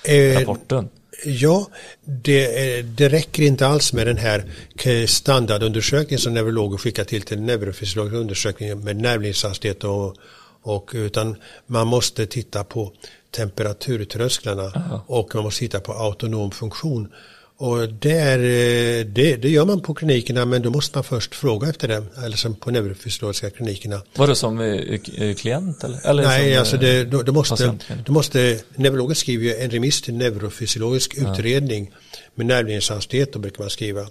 eh, 0.04 0.38
rapporten? 0.38 0.88
Ja, 1.24 1.66
det, 2.04 2.82
det 2.82 3.08
räcker 3.08 3.42
inte 3.42 3.66
alls 3.66 3.92
med 3.92 4.06
den 4.06 4.16
här 4.16 4.44
standardundersökningen 5.06 6.18
som 6.18 6.34
neurologer 6.34 6.78
skickar 6.78 7.04
till 7.04 7.22
till 7.22 7.40
neurofysiologisk 7.40 8.16
undersökning 8.16 8.80
med 8.84 8.96
nervledningshastighet 8.96 9.84
och, 9.84 10.16
och 10.62 10.90
utan 10.94 11.36
man 11.66 11.86
måste 11.86 12.26
titta 12.26 12.64
på 12.64 12.92
temperaturtrösklarna 13.32 14.62
Aha. 14.62 15.04
och 15.06 15.34
man 15.34 15.44
måste 15.44 15.58
titta 15.58 15.80
på 15.80 15.92
autonom 15.92 16.50
funktion. 16.50 17.08
Och 17.56 17.88
det, 17.88 18.18
är, 18.18 18.38
det, 19.04 19.36
det, 19.36 19.48
gör 19.48 19.64
man 19.64 19.80
på 19.80 19.94
klinikerna 19.94 20.44
men 20.44 20.62
då 20.62 20.70
måste 20.70 20.98
man 20.98 21.04
först 21.04 21.34
fråga 21.34 21.68
efter 21.68 21.88
det, 21.88 22.04
eller 22.24 22.36
som 22.36 22.54
på 22.54 22.70
neurofysiologiska 22.70 23.50
klinikerna. 23.50 24.02
Var 24.16 24.26
det 24.26 24.34
som 24.34 24.60
eh, 24.60 25.00
eh, 25.18 25.34
klient? 25.34 25.84
Eller? 25.84 26.06
eller 26.06 26.22
Nej, 26.22 26.56
alltså 26.56 26.76
det, 26.76 27.04
då, 27.04 27.22
då, 27.22 27.32
måste, 27.32 27.78
då 28.06 28.12
måste, 28.12 28.58
neurologen 28.74 29.16
skriver 29.16 29.44
ju 29.44 29.54
en 29.56 29.70
remiss 29.70 30.02
till 30.02 30.14
neurofysiologisk 30.14 31.14
ja. 31.16 31.32
utredning 31.32 31.90
med 32.34 32.46
nervledningshastighet, 32.46 33.32
då 33.32 33.38
brukar 33.38 33.62
man 33.62 33.70
skriva. 33.70 34.06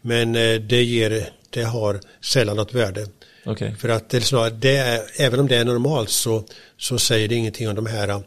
Men 0.00 0.32
det, 0.68 0.82
ger, 0.82 1.28
det 1.50 1.62
har 1.62 2.00
sällan 2.20 2.56
något 2.56 2.74
värde. 2.74 3.06
Okay. 3.44 3.74
För 3.74 3.88
att 3.88 4.10
det, 4.10 4.50
det 4.60 4.76
är, 4.76 5.02
även 5.16 5.40
om 5.40 5.46
det 5.46 5.56
är 5.56 5.64
normalt 5.64 6.10
så, 6.10 6.44
så 6.76 6.98
säger 6.98 7.28
det 7.28 7.34
ingenting 7.34 7.68
om 7.68 7.74
de 7.74 7.86
här 7.86 8.22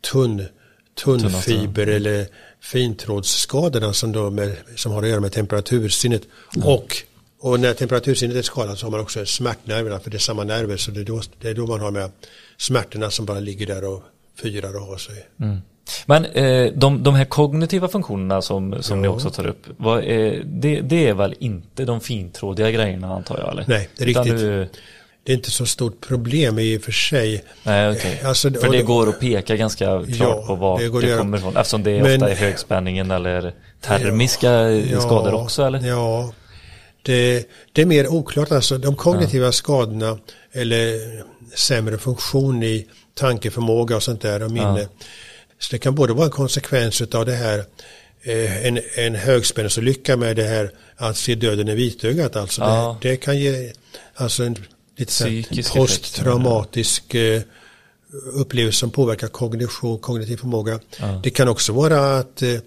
tunn, 0.00 0.46
tunnfiber 1.04 1.86
eller 1.86 2.26
fintrådsskadorna 2.60 3.92
som, 3.92 4.12
då 4.12 4.30
med, 4.30 4.56
som 4.76 4.92
har 4.92 5.02
att 5.02 5.08
göra 5.08 5.20
med 5.20 5.32
temperatursinnet. 5.32 6.22
Mm. 6.56 6.68
Och, 6.68 6.96
och 7.40 7.60
när 7.60 7.74
temperatursinnet 7.74 8.36
är 8.36 8.42
skadat 8.42 8.78
så 8.78 8.86
har 8.86 8.90
man 8.90 9.00
också 9.00 9.26
smärtnerverna 9.26 10.00
för 10.00 10.10
det 10.10 10.16
är 10.16 10.18
samma 10.18 10.44
nerver 10.44 10.76
så 10.76 10.90
det 10.90 11.00
är 11.00 11.04
då, 11.04 11.20
det 11.40 11.48
är 11.48 11.54
då 11.54 11.66
man 11.66 11.80
har 11.80 11.90
med 11.90 12.10
smärtorna 12.56 13.10
som 13.10 13.26
bara 13.26 13.40
ligger 13.40 13.66
där 13.66 13.84
och 13.84 14.02
fyrar 14.42 14.76
och 14.76 14.86
har 14.86 14.96
sig. 14.96 15.26
Mm. 15.40 15.58
Men 16.06 16.24
eh, 16.24 16.72
de, 16.72 17.02
de 17.02 17.14
här 17.14 17.24
kognitiva 17.24 17.88
funktionerna 17.88 18.42
som, 18.42 18.82
som 18.82 18.96
ja. 18.96 19.02
ni 19.02 19.08
också 19.08 19.30
tar 19.30 19.46
upp, 19.46 19.66
är, 19.80 20.42
det, 20.44 20.80
det, 20.80 21.08
är 21.08 21.14
väl 21.14 21.34
inte 21.38 21.84
de 21.84 22.00
fintrådiga 22.00 22.70
grejerna 22.70 23.14
antar 23.14 23.38
jag? 23.38 23.52
Eller? 23.52 23.64
Nej, 23.68 23.88
det 23.96 24.04
är 24.04 24.06
riktigt. 24.06 24.38
Du, 24.38 24.68
det 25.30 25.34
är 25.34 25.36
inte 25.36 25.50
så 25.50 25.66
stort 25.66 26.00
problem 26.00 26.58
i 26.58 26.78
och 26.78 26.82
för 26.82 26.92
sig. 26.92 27.44
Nej, 27.62 27.90
okay. 27.90 28.18
alltså, 28.24 28.50
för 28.50 28.68
det 28.68 28.82
går 28.82 29.08
att 29.08 29.20
peka 29.20 29.56
ganska 29.56 29.84
klart 29.84 30.16
ja, 30.18 30.44
på 30.46 30.54
var 30.54 30.78
det, 30.78 31.06
det 31.06 31.18
kommer 31.18 31.38
ifrån. 31.38 31.56
Eftersom 31.56 31.82
det 31.82 31.90
är 31.90 32.02
Men, 32.02 32.22
ofta 32.22 32.30
är 32.30 32.36
högspänningen 32.36 33.10
eller 33.10 33.54
termiska 33.80 34.70
ja, 34.70 35.00
skador 35.00 35.34
också 35.34 35.62
eller? 35.62 35.86
Ja, 35.88 36.32
det, 37.02 37.48
det, 37.72 37.82
är 37.82 37.86
mer 37.86 38.08
oklart. 38.08 38.52
Alltså 38.52 38.78
de 38.78 38.96
kognitiva 38.96 39.44
ja. 39.44 39.52
skadorna 39.52 40.18
eller 40.52 40.98
sämre 41.54 41.98
funktion 41.98 42.62
i 42.62 42.86
tankeförmåga 43.14 43.96
och 43.96 44.02
sånt 44.02 44.22
där 44.22 44.42
och 44.42 44.50
minne. 44.50 44.80
Ja. 44.80 45.06
Så 45.58 45.68
det 45.70 45.78
kan 45.78 45.94
både 45.94 46.12
vara 46.12 46.24
en 46.24 46.30
konsekvens 46.30 47.02
av 47.02 47.26
det 47.26 47.34
här 47.34 47.58
eh, 48.22 48.66
en, 48.66 48.80
en 48.94 49.14
högspänningsolycka 49.14 50.16
med 50.16 50.36
det 50.36 50.44
här 50.44 50.70
att 50.96 51.16
se 51.16 51.34
döden 51.34 51.68
i 51.68 51.74
vitögat. 51.74 52.36
Alltså 52.36 52.60
det, 53.00 53.08
det, 53.08 53.16
kan 53.16 53.38
ge 53.38 53.72
alltså 54.14 54.44
en 54.44 54.56
lite 55.00 55.70
posttraumatisk 55.74 57.14
eh, 57.14 57.42
upplevelse 58.32 58.78
som 58.78 58.90
påverkar 58.90 59.28
kognition, 59.28 59.98
kognitiv 59.98 60.36
förmåga. 60.36 60.80
Ja. 61.00 61.20
Det 61.22 61.30
kan 61.30 61.48
också 61.48 61.72
vara 61.72 62.18
att 62.18 62.42
eh, 62.42 62.50
eh, 62.50 62.60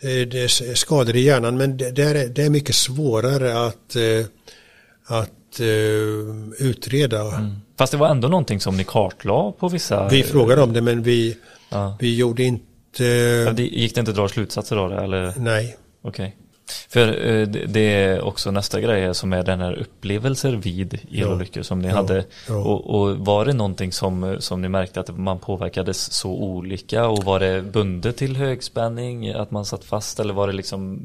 det 0.00 0.34
är 0.34 0.74
skador 0.74 1.16
i 1.16 1.20
hjärnan 1.20 1.56
men 1.56 1.76
det, 1.76 1.90
det, 1.90 2.02
är, 2.02 2.28
det 2.28 2.42
är 2.42 2.50
mycket 2.50 2.74
svårare 2.74 3.66
att, 3.66 3.96
att 5.06 5.60
utreda. 6.58 7.22
Mm. 7.22 7.56
Fast 7.78 7.90
det 7.90 7.96
var 7.98 8.08
ändå 8.08 8.28
någonting 8.28 8.60
som 8.60 8.76
ni 8.76 8.84
kartlade 8.84 9.52
på 9.52 9.68
vissa... 9.68 10.08
Vi 10.08 10.22
frågade 10.22 10.62
om 10.62 10.72
det 10.72 10.80
men 10.80 11.02
vi, 11.02 11.36
ja. 11.70 11.96
vi 12.00 12.16
gjorde 12.16 12.42
inte... 12.42 13.04
Gick 13.58 13.94
det 13.94 14.00
inte 14.00 14.10
att 14.10 14.16
dra 14.16 14.28
slutsatser 14.28 14.76
av 14.76 14.90
det? 14.90 14.96
Eller? 14.96 15.34
Nej. 15.36 15.76
Okej. 16.02 16.26
Okay. 16.26 16.49
För 16.88 17.26
eh, 17.26 17.46
det 17.46 17.94
är 17.94 18.20
också 18.20 18.50
nästa 18.50 18.80
grej 18.80 19.14
som 19.14 19.32
är 19.32 19.42
den 19.42 19.60
här 19.60 19.72
upplevelser 19.72 20.52
vid 20.52 20.98
elolyckor 21.12 21.62
som 21.62 21.78
ni 21.78 21.88
ja, 21.88 21.94
hade. 21.94 22.24
Ja. 22.48 22.54
Och, 22.54 23.00
och, 23.00 23.16
var 23.16 23.44
det 23.44 23.52
någonting 23.52 23.92
som, 23.92 24.36
som 24.38 24.62
ni 24.62 24.68
märkte 24.68 25.00
att 25.00 25.18
man 25.18 25.38
påverkades 25.38 26.12
så 26.12 26.30
olika 26.30 27.06
och 27.06 27.24
var 27.24 27.40
det 27.40 27.62
bundet 27.62 28.16
till 28.16 28.36
högspänning 28.36 29.30
att 29.30 29.50
man 29.50 29.64
satt 29.64 29.84
fast 29.84 30.20
eller 30.20 30.34
var 30.34 30.46
det 30.46 30.52
liksom 30.52 31.00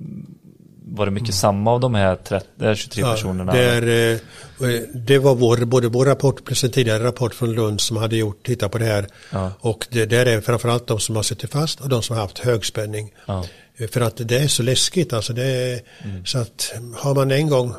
var 0.88 1.06
det 1.06 1.12
mycket 1.12 1.30
mm. 1.30 1.34
samma 1.34 1.72
av 1.72 1.80
de 1.80 1.96
här 1.96 2.16
30, 2.16 2.76
23 2.76 3.02
ja, 3.02 3.12
personerna? 3.12 3.54
Det, 3.54 3.64
är, 3.64 4.14
eh, 4.14 4.80
det 4.94 5.20
var 5.20 5.36
vår, 5.36 5.66
både 5.66 5.88
vår 5.88 6.06
rapport 6.06 6.44
plus 6.46 6.64
en 6.64 6.72
tidigare 6.72 7.04
rapport 7.04 7.34
från 7.34 7.54
Lund 7.54 7.82
som 7.82 7.98
hade 7.98 8.16
gjort, 8.16 8.46
tittat 8.46 8.72
på 8.72 8.78
det 8.78 8.86
här. 8.86 9.08
Ja. 9.32 9.52
Och 9.60 9.88
det 9.90 10.06
där 10.06 10.26
är 10.26 10.42
framförallt 10.42 10.88
de 10.88 11.00
som 11.00 11.16
har 11.16 11.24
suttit 11.24 11.52
fast 11.52 11.82
och 11.82 11.90
de 11.90 12.02
som 12.02 12.16
har 12.16 12.24
haft 12.24 12.40
högspänning. 12.40 13.14
Ja. 13.26 13.46
För 13.92 14.02
att 14.02 14.28
det 14.28 14.38
är 14.38 14.48
så 14.48 14.64
läskigt 14.64 15.14
alltså. 15.14 15.34
Det 15.34 15.46
är, 15.46 15.82
mm. 16.04 16.26
Så 16.26 16.38
att 16.38 16.74
har 16.96 17.16
man 17.16 17.32
en 17.32 17.50
gång 17.50 17.74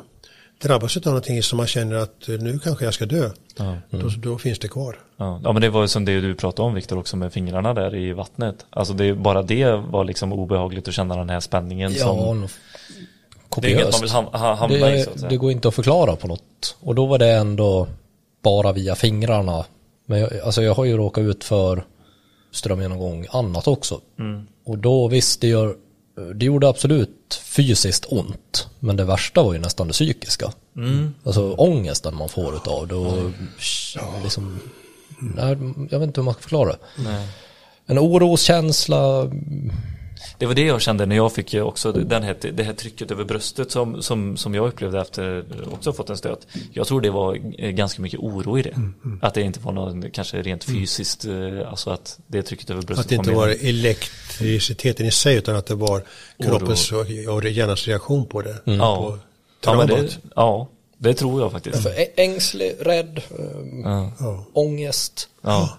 drabbats 0.63 0.97
av 0.97 1.03
någonting 1.05 1.43
som 1.43 1.57
man 1.57 1.67
känner 1.67 1.97
att 1.97 2.29
nu 2.29 2.59
kanske 2.59 2.85
jag 2.85 2.95
ska 2.95 3.07
dö. 3.07 3.31
Ja. 3.57 3.65
Mm. 3.65 3.81
Då, 3.91 4.09
då, 4.19 4.39
finns 4.39 4.59
det 4.59 4.69
kvar. 4.69 4.99
Ja. 5.17 5.41
ja 5.45 5.53
men 5.53 5.63
det 5.63 5.71
var 5.71 5.83
ju 5.83 5.89
som 5.89 6.05
det 6.05 6.21
du 6.21 6.35
pratade 6.35 6.69
om 6.69 6.75
Viktor 6.75 6.99
också 6.99 7.17
med 7.17 7.33
fingrarna 7.33 7.75
där 7.75 7.95
i 7.95 8.13
vattnet. 8.13 8.67
Alltså 8.71 8.95
det, 8.95 9.15
bara 9.15 9.43
det 9.43 9.71
var 9.71 10.05
liksom 10.05 10.33
obehagligt 10.33 10.89
att 10.89 10.95
känna 10.95 11.17
den 11.17 11.31
här 11.31 11.41
spänningen. 11.41 11.93
Ja, 11.93 12.07
som, 12.07 12.49
det 13.57 13.69
är 13.69 13.73
inget 13.73 13.93
man 13.93 14.01
vill 14.01 14.11
hamna 14.33 14.87
det, 14.87 15.01
i 15.01 15.05
så 15.05 15.11
att 15.11 15.19
säga. 15.19 15.31
Det 15.31 15.37
går 15.37 15.53
inte 15.53 15.69
att 15.69 15.75
förklara 15.75 16.17
på 16.17 16.29
något. 16.29 16.77
Och 16.81 16.95
då 16.95 17.07
var 17.07 17.19
det 17.19 17.33
ändå 17.33 17.89
bara 18.43 18.73
via 18.73 18.95
fingrarna. 18.95 19.65
Men 20.07 20.21
jag, 20.21 20.41
alltså 20.41 20.63
jag 20.63 20.75
har 20.75 20.85
ju 20.85 20.97
råkat 20.97 21.23
ut 21.23 21.45
för 21.45 21.85
strömgenomgång 22.53 23.27
annat 23.31 23.69
också. 23.69 24.01
Mm. 24.19 24.47
Och 24.65 24.79
då 24.79 25.09
visst, 25.09 25.41
det 25.41 25.49
gör 25.49 25.77
det 26.35 26.47
gjorde 26.47 26.69
absolut 26.69 27.41
fysiskt 27.45 28.07
ont. 28.09 28.69
Men 28.81 28.97
det 28.97 29.05
värsta 29.05 29.43
var 29.43 29.53
ju 29.53 29.59
nästan 29.59 29.87
det 29.87 29.93
psykiska. 29.93 30.53
Mm. 30.77 31.15
Alltså 31.25 31.55
ångesten 31.55 32.17
man 32.17 32.29
får 32.29 32.57
utav 32.57 32.89
det 32.89 32.95
och 32.95 33.33
liksom, 34.23 34.61
nej, 35.19 35.57
jag 35.91 35.99
vet 35.99 36.07
inte 36.07 36.21
hur 36.21 36.25
man 36.25 36.35
ska 36.35 36.43
förklara 36.43 36.69
det. 36.69 36.79
Nej. 36.97 37.29
En 37.87 37.99
oroskänsla, 37.99 39.31
det 40.39 40.47
var 40.47 40.55
det 40.55 40.63
jag 40.63 40.81
kände 40.81 41.07
när 41.07 41.17
jag 41.17 41.33
fick 41.33 41.55
också 41.55 41.93
den 41.93 42.23
här, 42.23 42.37
det 42.53 42.63
här 42.63 42.73
trycket 42.73 43.11
över 43.11 43.25
bröstet 43.25 43.71
som, 43.71 44.03
som, 44.03 44.37
som 44.37 44.55
jag 44.55 44.69
upplevde 44.69 45.01
efter 45.01 45.45
också 45.73 45.93
fått 45.93 46.11
en 46.11 46.17
stöt. 46.17 46.47
Jag 46.73 46.87
tror 46.87 47.01
det 47.01 47.11
var 47.11 47.35
ganska 47.71 48.03
mycket 48.03 48.21
oro 48.21 48.59
i 48.59 48.63
det. 48.63 48.71
Mm, 48.71 48.95
mm. 49.05 49.19
Att 49.23 49.35
det 49.35 49.43
inte 49.43 49.61
var 49.61 49.73
något 49.73 50.13
kanske 50.13 50.43
rent 50.43 50.69
mm. 50.69 50.81
fysiskt, 50.81 51.25
mm. 51.25 51.67
alltså 51.69 51.91
att 51.91 52.19
det 52.27 52.43
trycket 52.43 52.71
över 52.71 52.83
bröstet 52.83 53.05
Att 53.05 53.09
det 53.09 53.15
inte 53.15 53.33
var 53.33 53.49
elektriciteten 53.49 55.07
i 55.07 55.11
sig 55.11 55.37
utan 55.37 55.57
att 55.57 55.67
det 55.67 55.75
var 55.75 56.03
kroppens 56.43 56.93
och 56.93 57.45
hjärnans 57.45 57.87
reaktion 57.89 58.27
på 58.27 58.43
det. 58.43 58.57
Mm. 58.67 58.79
Ja. 58.79 58.97
På 58.97 59.19
ja, 59.73 59.87
det, 59.87 60.19
ja, 60.35 60.69
det 60.99 61.15
tror 61.15 61.41
jag 61.41 61.53
faktiskt. 61.53 61.87
Ängslig, 62.17 62.77
rädd, 62.81 63.23
ja. 64.19 64.45
ångest. 64.53 65.29
Ja. 65.43 65.79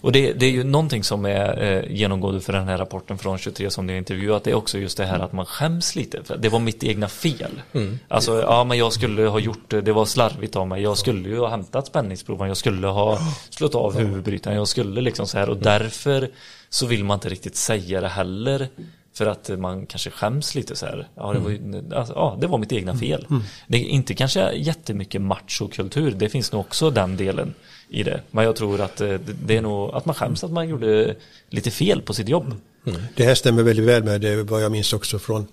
Och 0.00 0.12
det, 0.12 0.32
det, 0.32 0.46
är 0.46 0.50
ju 0.50 0.64
någonting 0.64 1.04
som 1.04 1.24
är 1.24 1.62
eh, 1.62 1.96
genomgående 1.96 2.40
för 2.40 2.52
den 2.52 2.68
här 2.68 2.78
rapporten 2.78 3.18
från 3.18 3.38
23 3.38 3.70
som 3.70 3.86
ni 3.86 3.92
har 3.92 3.98
intervjuat. 3.98 4.44
Det 4.44 4.50
är 4.50 4.54
också 4.54 4.78
just 4.78 4.96
det 4.96 5.06
här 5.06 5.18
att 5.18 5.32
man 5.32 5.46
skäms 5.46 5.96
lite. 5.96 6.24
För 6.24 6.36
det 6.36 6.48
var 6.48 6.58
mitt 6.58 6.84
egna 6.84 7.08
fel. 7.08 7.62
Mm. 7.72 7.98
Alltså, 8.08 8.40
ja 8.40 8.64
men 8.64 8.78
jag 8.78 8.92
skulle 8.92 9.22
ha 9.22 9.38
gjort 9.38 9.70
det, 9.70 9.80
det 9.80 9.92
var 9.92 10.04
slarvigt 10.04 10.56
av 10.56 10.68
mig. 10.68 10.82
Jag 10.82 10.98
skulle 10.98 11.28
ju 11.28 11.38
ha 11.38 11.48
hämtat 11.48 11.86
spänningsproven, 11.86 12.48
jag 12.48 12.56
skulle 12.56 12.86
ha 12.86 13.18
slått 13.50 13.74
av 13.74 13.98
huvudbrytaren, 13.98 14.56
jag 14.56 14.68
skulle 14.68 15.00
liksom 15.00 15.26
så 15.26 15.38
här. 15.38 15.48
Och 15.48 15.56
därför 15.56 16.30
så 16.68 16.86
vill 16.86 17.04
man 17.04 17.14
inte 17.14 17.28
riktigt 17.28 17.56
säga 17.56 18.00
det 18.00 18.08
heller. 18.08 18.68
För 19.14 19.26
att 19.26 19.50
man 19.58 19.86
kanske 19.86 20.10
skäms 20.10 20.54
lite 20.54 20.76
så 20.76 20.86
här. 20.86 21.08
Ja, 21.14 21.32
det 21.32 21.38
var, 21.38 21.50
ju, 21.50 21.82
alltså, 21.94 22.14
ja, 22.14 22.36
det 22.40 22.46
var 22.46 22.58
mitt 22.58 22.72
egna 22.72 22.96
fel. 22.96 23.26
Mm. 23.30 23.42
Det 23.66 23.78
är 23.78 23.88
inte 23.88 24.14
kanske 24.14 24.52
jättemycket 24.52 25.20
machokultur. 25.20 26.10
Det 26.10 26.28
finns 26.28 26.52
nog 26.52 26.60
också 26.60 26.90
den 26.90 27.16
delen 27.16 27.54
i 27.88 28.02
det. 28.02 28.20
Men 28.30 28.44
jag 28.44 28.56
tror 28.56 28.80
att 28.80 29.00
eh, 29.00 29.14
det 29.44 29.56
är 29.56 29.62
nog 29.62 29.94
att 29.94 30.06
man 30.06 30.14
skäms 30.14 30.44
att 30.44 30.50
man 30.50 30.68
gjorde 30.68 31.16
lite 31.50 31.70
fel 31.70 32.02
på 32.02 32.14
sitt 32.14 32.28
jobb. 32.28 32.54
Mm. 32.86 33.00
Det 33.14 33.24
här 33.24 33.34
stämmer 33.34 33.62
väldigt 33.62 33.86
väl 33.86 34.04
med 34.04 34.20
det, 34.20 34.42
vad 34.42 34.62
jag 34.62 34.72
minns 34.72 34.92
också 34.92 35.18
från 35.18 35.46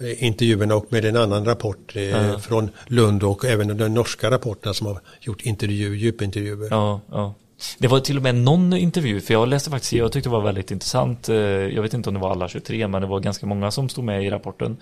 intervjuerna 0.00 0.74
och 0.74 0.86
med 0.88 1.04
en 1.04 1.16
annan 1.16 1.44
rapport 1.44 1.94
ja. 1.94 2.38
från 2.38 2.70
Lund 2.86 3.22
och 3.22 3.44
även 3.44 3.76
de 3.76 3.94
norska 3.94 4.30
rapporterna 4.30 4.74
som 4.74 4.86
har 4.86 5.00
gjort 5.20 5.42
intervju, 5.42 5.96
djupintervjuer. 5.96 6.68
Ja, 6.70 7.00
ja. 7.10 7.34
Det 7.78 7.88
var 7.88 8.00
till 8.00 8.16
och 8.16 8.22
med 8.22 8.34
någon 8.34 8.72
intervju, 8.72 9.20
för 9.20 9.34
jag 9.34 9.48
läste 9.48 9.70
faktiskt, 9.70 9.92
jag 9.92 10.12
tyckte 10.12 10.28
det 10.28 10.32
var 10.32 10.42
väldigt 10.42 10.70
intressant. 10.70 11.28
Jag 11.28 11.82
vet 11.82 11.94
inte 11.94 12.08
om 12.10 12.14
det 12.14 12.20
var 12.20 12.30
alla 12.30 12.48
23, 12.48 12.88
men 12.88 13.02
det 13.02 13.08
var 13.08 13.20
ganska 13.20 13.46
många 13.46 13.70
som 13.70 13.88
stod 13.88 14.04
med 14.04 14.24
i 14.24 14.30
rapporten. 14.30 14.76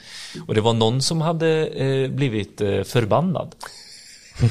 Och 0.46 0.54
det 0.54 0.60
var 0.60 0.72
någon 0.72 1.02
som 1.02 1.20
hade 1.20 1.70
blivit 2.14 2.58
förbannad. 2.84 3.54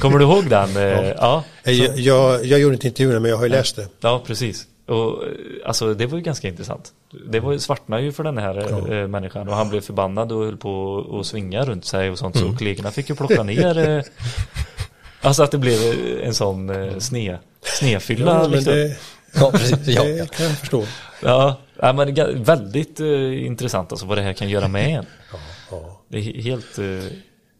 Kommer 0.00 0.18
du 0.18 0.24
ihåg 0.24 0.50
den? 0.50 0.74
Ja. 0.74 1.44
ja 1.64 1.72
jag, 1.72 1.98
jag, 1.98 2.44
jag, 2.44 2.60
gjorde 2.60 2.74
inte 2.74 2.86
intervjun 2.86 3.22
men 3.22 3.30
jag 3.30 3.38
har 3.38 3.44
ju 3.44 3.50
läst 3.50 3.76
det. 3.76 3.88
Ja, 4.00 4.22
precis. 4.26 4.66
Och, 4.86 5.22
alltså 5.64 5.94
det 5.94 6.06
var 6.06 6.18
ju 6.18 6.24
ganska 6.24 6.48
intressant. 6.48 6.92
Det 7.30 7.40
var, 7.40 7.58
svartnade 7.58 8.02
ju 8.02 8.12
för 8.12 8.24
den 8.24 8.38
här 8.38 8.66
ja. 8.70 8.94
äh, 8.94 9.08
människan 9.08 9.48
och 9.48 9.54
han 9.54 9.68
blev 9.68 9.80
förbannad 9.80 10.32
och 10.32 10.44
höll 10.44 10.56
på 10.56 11.04
att 11.20 11.26
svinga 11.26 11.64
runt 11.64 11.84
sig 11.84 12.10
och 12.10 12.18
sånt. 12.18 12.36
Mm. 12.36 12.52
Så 12.52 12.58
kollegorna 12.58 12.90
fick 12.90 13.08
ju 13.08 13.14
plocka 13.14 13.42
ner 13.42 13.88
äh, 13.88 14.02
Alltså 15.20 15.42
att 15.42 15.50
det 15.50 15.58
blev 15.58 15.78
en 16.22 16.34
sån 16.34 16.70
äh, 16.70 16.98
sne, 16.98 17.38
snefylla. 17.62 18.32
Ja, 18.32 18.46
liksom. 18.46 18.72
det, 18.72 18.96
ja, 19.34 19.50
precis. 19.50 19.88
Ja, 19.88 20.04
det 20.04 20.36
kan 20.36 20.46
jag 20.46 20.58
förstå. 20.58 20.84
Ja, 21.22 21.56
ja 21.80 21.92
men 21.92 22.44
väldigt 22.44 23.00
uh, 23.00 23.46
intressant 23.46 23.92
alltså 23.92 24.06
vad 24.06 24.18
det 24.18 24.22
här 24.22 24.32
kan 24.32 24.48
göra 24.48 24.68
med 24.68 24.98
en. 24.98 25.06
Ja, 25.32 25.38
ja. 25.70 26.00
Det 26.08 26.18
är 26.18 26.42
helt... 26.42 26.78
Uh... 26.78 27.04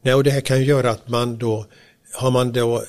Nej, 0.03 0.15
och 0.15 0.25
det 0.25 0.31
här 0.31 0.41
kan 0.41 0.59
ju 0.59 0.65
göra 0.65 0.91
att 0.91 1.09
man 1.09 1.39
då 1.39 1.67
har 2.17 2.31
man 2.31 2.53
då 2.53 2.83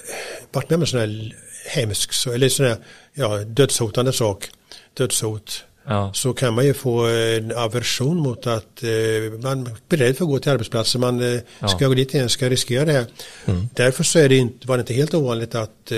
varit 0.52 0.70
med 0.70 0.78
om 0.78 0.82
en 0.82 0.88
sån 0.88 1.00
här 1.00 1.36
hemsk, 1.68 2.28
eller 2.28 2.50
sån 2.50 2.66
här 2.66 2.78
ja, 3.14 3.38
dödshotande 3.38 4.14
sak, 4.14 4.50
dödshot, 4.94 5.64
ja. 5.88 6.12
så 6.14 6.34
kan 6.34 6.54
man 6.54 6.66
ju 6.66 6.74
få 6.74 7.06
en 7.08 7.58
aversion 7.58 8.18
mot 8.18 8.48
att 8.48 8.84
eh, 8.84 9.40
man 9.44 9.68
är 9.68 9.76
beredd 9.90 10.18
för 10.18 10.24
att 10.26 10.30
gå 10.30 10.40
till 10.40 10.52
arbetsplatsen, 10.52 11.02
man 11.02 11.34
eh, 11.34 11.40
ja. 11.60 11.68
ska 11.68 11.88
gå 11.88 11.94
dit 11.94 12.14
igen, 12.14 12.30
ska 12.30 12.50
riskera 12.50 12.86
det 12.86 12.92
här. 12.92 13.06
Mm. 13.46 13.70
Därför 13.74 14.04
så 14.04 14.20
är 14.20 14.30
det 14.30 14.38
inte, 14.38 14.68
var 14.68 14.78
det 14.78 14.82
inte 14.82 14.94
helt 14.94 15.14
ovanligt 15.14 15.56
att 15.56 15.92
eh, 15.92 15.98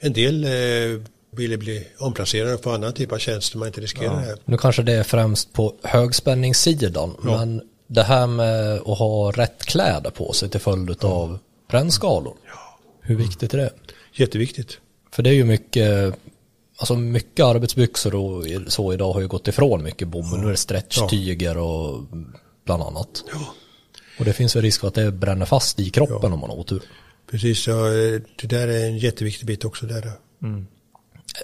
en 0.00 0.12
del 0.12 0.44
eh, 0.44 1.00
ville 1.36 1.56
bli 1.56 1.86
omplacerade 1.98 2.56
på 2.56 2.70
annan 2.70 2.92
typ 2.92 3.12
av 3.12 3.18
tjänst 3.18 3.54
man 3.54 3.68
inte 3.68 3.80
riskerar 3.80 4.04
ja. 4.04 4.12
det 4.12 4.26
här. 4.26 4.36
Nu 4.44 4.56
kanske 4.56 4.82
det 4.82 4.92
är 4.92 5.02
främst 5.02 5.52
på 5.52 5.74
högspänningssidan, 5.82 7.16
men 7.22 7.62
det 7.86 8.02
här 8.02 8.26
med 8.26 8.74
att 8.74 8.98
ha 8.98 9.30
rätt 9.30 9.64
kläder 9.64 10.10
på 10.10 10.32
sig 10.32 10.48
till 10.48 10.60
följd 10.60 11.04
av 11.04 11.38
brännskador. 11.70 12.34
Hur 13.02 13.16
viktigt 13.16 13.54
är 13.54 13.58
det? 13.58 13.70
Jätteviktigt. 14.12 14.78
För 15.10 15.22
det 15.22 15.30
är 15.30 15.34
ju 15.34 15.44
mycket, 15.44 16.14
alltså 16.76 16.96
mycket 16.96 17.44
arbetsbyxor 17.44 18.14
och 18.14 18.44
så 18.66 18.92
idag 18.92 19.12
har 19.12 19.20
ju 19.20 19.28
gått 19.28 19.48
ifrån 19.48 19.82
mycket 19.82 20.08
bomull. 20.08 20.40
Nu 20.40 20.46
är 20.46 20.50
det 20.50 20.56
stretchtyger 20.56 21.58
och 21.58 22.02
bland 22.64 22.82
annat. 22.82 23.24
Ja. 23.32 23.54
Och 24.18 24.24
det 24.24 24.32
finns 24.32 24.56
ju 24.56 24.60
risk 24.60 24.80
för 24.80 24.88
att 24.88 24.94
det 24.94 25.12
bränner 25.12 25.46
fast 25.46 25.80
i 25.80 25.90
kroppen 25.90 26.18
ja. 26.22 26.32
om 26.32 26.40
man 26.40 26.50
har 26.50 26.56
otur. 26.56 26.82
Precis, 27.30 27.66
ja, 27.66 27.74
det 28.36 28.46
där 28.46 28.68
är 28.68 28.86
en 28.86 28.98
jätteviktig 28.98 29.46
bit 29.46 29.64
också. 29.64 29.86
Där. 29.86 30.12
Mm. 30.42 30.66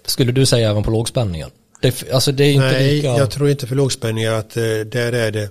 Skulle 0.04 0.32
du 0.32 0.46
säga 0.46 0.70
även 0.70 0.82
på 0.82 0.90
lågspänningen? 0.90 1.50
Det, 1.80 2.12
alltså 2.12 2.32
det 2.32 2.44
är 2.44 2.52
inte 2.52 2.72
Nej, 2.72 2.94
lika... 2.94 3.08
jag 3.08 3.30
tror 3.30 3.50
inte 3.50 3.66
för 3.66 3.76
lågspänningar 3.76 4.32
att 4.32 4.56
eh, 4.56 4.62
där 4.62 5.12
är 5.12 5.30
det 5.30 5.50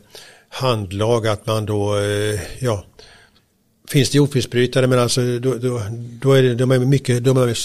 handlag 0.49 1.28
att 1.28 1.45
man 1.45 1.66
då, 1.66 1.97
eh, 1.97 2.39
ja, 2.60 2.86
finns 3.90 4.10
det 4.10 4.20
ofisbrytare 4.20 4.88
men 4.88 5.00
alltså 5.00 5.40
då, 5.40 5.54
då, 5.54 5.82
då 6.22 6.34
är 6.34 6.44
det, 6.44 6.56
de 6.56 6.72
är 6.72 6.80
mycket, 6.80 7.24
de 7.24 7.38
är 7.38 7.58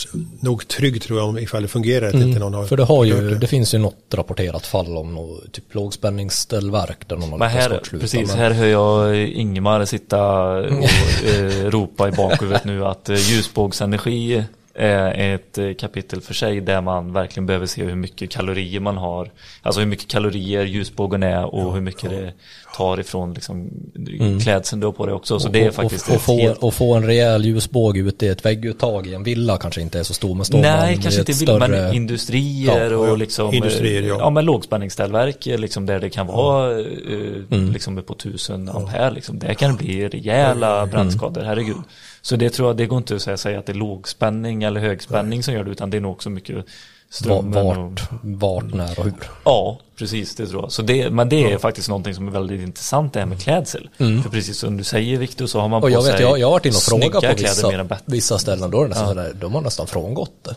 nog 0.45 0.69
trygg 0.69 1.03
tror 1.03 1.19
jag 1.19 1.29
om 1.29 1.39
ifall 1.39 1.63
det 1.63 1.69
fungerar. 1.69 2.11
Mm, 2.11 2.29
inte 2.29 2.41
någon 2.41 2.55
har 2.55 2.67
för 2.67 2.77
det 2.77 2.85
har 2.85 3.05
ju, 3.05 3.31
det. 3.31 3.39
det. 3.39 3.47
finns 3.47 3.75
ju 3.75 3.79
något 3.79 4.15
rapporterat 4.15 4.67
fall 4.67 4.97
om 4.97 5.15
något, 5.15 5.53
typ 5.53 5.75
lågspänningsställverk 5.75 7.09
där 7.09 7.17
någon 7.17 7.31
har 7.31 7.39
men 7.39 7.51
här, 7.51 7.81
Precis, 7.91 8.29
men... 8.29 8.39
här 8.39 8.51
hör 8.51 8.67
jag 8.67 9.17
Ingemar 9.17 9.85
sitta 9.85 10.43
och 10.53 10.89
eh, 11.35 11.65
ropa 11.71 12.09
i 12.09 12.13
bakhuvudet 12.13 12.65
nu 12.65 12.87
att 12.87 13.09
eh, 13.09 13.17
ljusbågsenergi 13.17 14.45
är 14.75 15.35
ett 15.35 15.59
eh, 15.59 15.75
kapitel 15.75 16.21
för 16.21 16.35
sig 16.35 16.61
där 16.61 16.81
man 16.81 17.13
verkligen 17.13 17.47
behöver 17.47 17.67
se 17.67 17.85
hur 17.85 17.95
mycket 17.95 18.31
kalorier 18.31 18.81
man 18.81 18.97
har. 18.97 19.31
Alltså 19.63 19.81
hur 19.81 19.89
mycket 19.89 20.09
kalorier 20.09 20.65
ljusbågen 20.65 21.23
är 21.23 21.45
och 21.55 21.61
ja, 21.61 21.71
hur 21.71 21.81
mycket 21.81 22.03
ja. 22.03 22.11
det 22.11 22.33
tar 22.73 23.01
ifrån 23.01 23.35
liksom, 23.35 23.71
mm. 23.97 24.41
klädseln 24.41 24.81
du 24.81 24.87
har 24.87 24.93
på 24.93 25.07
dig 25.07 25.15
också. 25.15 25.41
Så 25.41 25.47
och, 25.47 25.53
det 25.53 25.65
är 25.65 25.71
faktiskt 25.71 26.09
och, 26.09 26.15
och, 26.15 26.21
få, 26.21 26.39
helt... 26.39 26.59
och 26.59 26.75
få 26.75 26.95
en 26.95 27.07
rejäl 27.07 27.45
ljusbåge 27.45 28.01
ute 28.01 28.27
i 28.27 28.29
ett 28.29 28.45
vägguttag 28.45 29.07
i 29.07 29.15
en 29.15 29.23
villa 29.23 29.59
kanske 29.59 29.81
inte 29.81 29.99
är 29.99 30.03
så 30.03 30.15
stor. 30.15 30.35
Men 30.35 30.45
står 30.45 30.59
Nej, 30.59 30.99
kanske 31.03 31.21
inte 31.21 31.33
villa, 31.33 31.57
större... 31.57 31.69
men 31.69 31.95
industrier 31.95 32.91
ja, 32.91 32.97
och 32.97 33.19
liksom, 33.19 33.55
industrier, 33.55 34.03
ja. 34.03 34.17
ja 34.19 34.31
men 34.31 34.45
lågspänningsställverk 34.45 35.47
liksom 35.47 35.87
där 35.87 36.01
det 36.01 36.11
kan 36.11 36.27
vara 36.27 36.79
uh, 36.79 37.45
mm. 37.51 37.73
liksom 37.73 38.03
på 38.03 38.15
tusen 38.15 38.69
ampere 38.69 39.11
liksom. 39.11 39.39
Där 39.39 39.55
kan 39.55 39.77
det 39.77 39.85
bli 39.85 40.09
rejäla 40.09 40.79
mm. 40.79 40.91
brandskador, 40.91 41.43
herregud. 41.43 41.77
Så 42.23 42.37
det 42.37 42.51
tror 42.51 42.69
jag, 42.69 42.77
det 42.77 42.87
går 42.87 42.99
inte 42.99 43.15
att 43.15 43.41
säga 43.41 43.59
att 43.59 43.67
det 43.67 43.73
är 43.73 43.75
lågspänning 43.75 44.63
eller 44.63 44.81
högspänning 44.81 45.43
som 45.43 45.55
gör 45.55 45.65
det 45.65 45.71
utan 45.71 45.91
det 45.91 45.97
är 45.97 46.01
nog 46.01 46.13
också 46.13 46.31
mycket 46.31 46.67
strömmen. 47.13 47.67
Vart, 47.67 47.79
och, 47.79 48.19
vart, 48.23 48.75
när 48.75 48.99
och 48.99 49.05
hur. 49.05 49.15
Ja, 49.45 49.79
precis 49.97 50.35
det 50.35 50.47
tror 50.47 50.63
jag. 50.63 50.73
Så 50.73 50.83
det, 50.83 51.11
men 51.11 51.29
det 51.29 51.45
är 51.45 51.51
ja. 51.51 51.59
faktiskt 51.59 51.89
någonting 51.89 52.15
som 52.15 52.29
är 52.29 52.33
väldigt 52.33 52.61
intressant 52.61 53.13
det 53.13 53.21
här 53.21 53.27
med 53.27 53.43
klädsel. 53.43 53.89
Mm. 53.99 54.23
För 54.23 54.31
precis 54.31 54.59
som 54.59 54.77
du 54.77 54.85
säger 54.85 55.19
Viktor 55.19 55.47
så 55.47 55.61
har 55.61 55.69
man 55.69 55.77
och 55.77 55.83
på 55.83 55.91
jag 55.91 56.03
vet, 56.03 56.13
sig 56.13 56.23
jag, 56.23 56.39
jag 56.39 56.47
har 56.47 56.53
varit 56.53 56.67
inne 56.67 56.77
och 56.77 56.83
frågat 56.83 57.25
på 57.25 57.35
vissa, 57.37 57.99
vissa 58.05 58.39
ställen 58.39 58.71
då 58.71 58.79
är 58.79 58.83
det 58.83 58.89
nästan 58.89 59.17
ja. 59.17 59.33
de 59.33 59.55
har 59.55 59.61
nästan 59.61 59.87
frångått 59.87 60.33
det. 60.43 60.57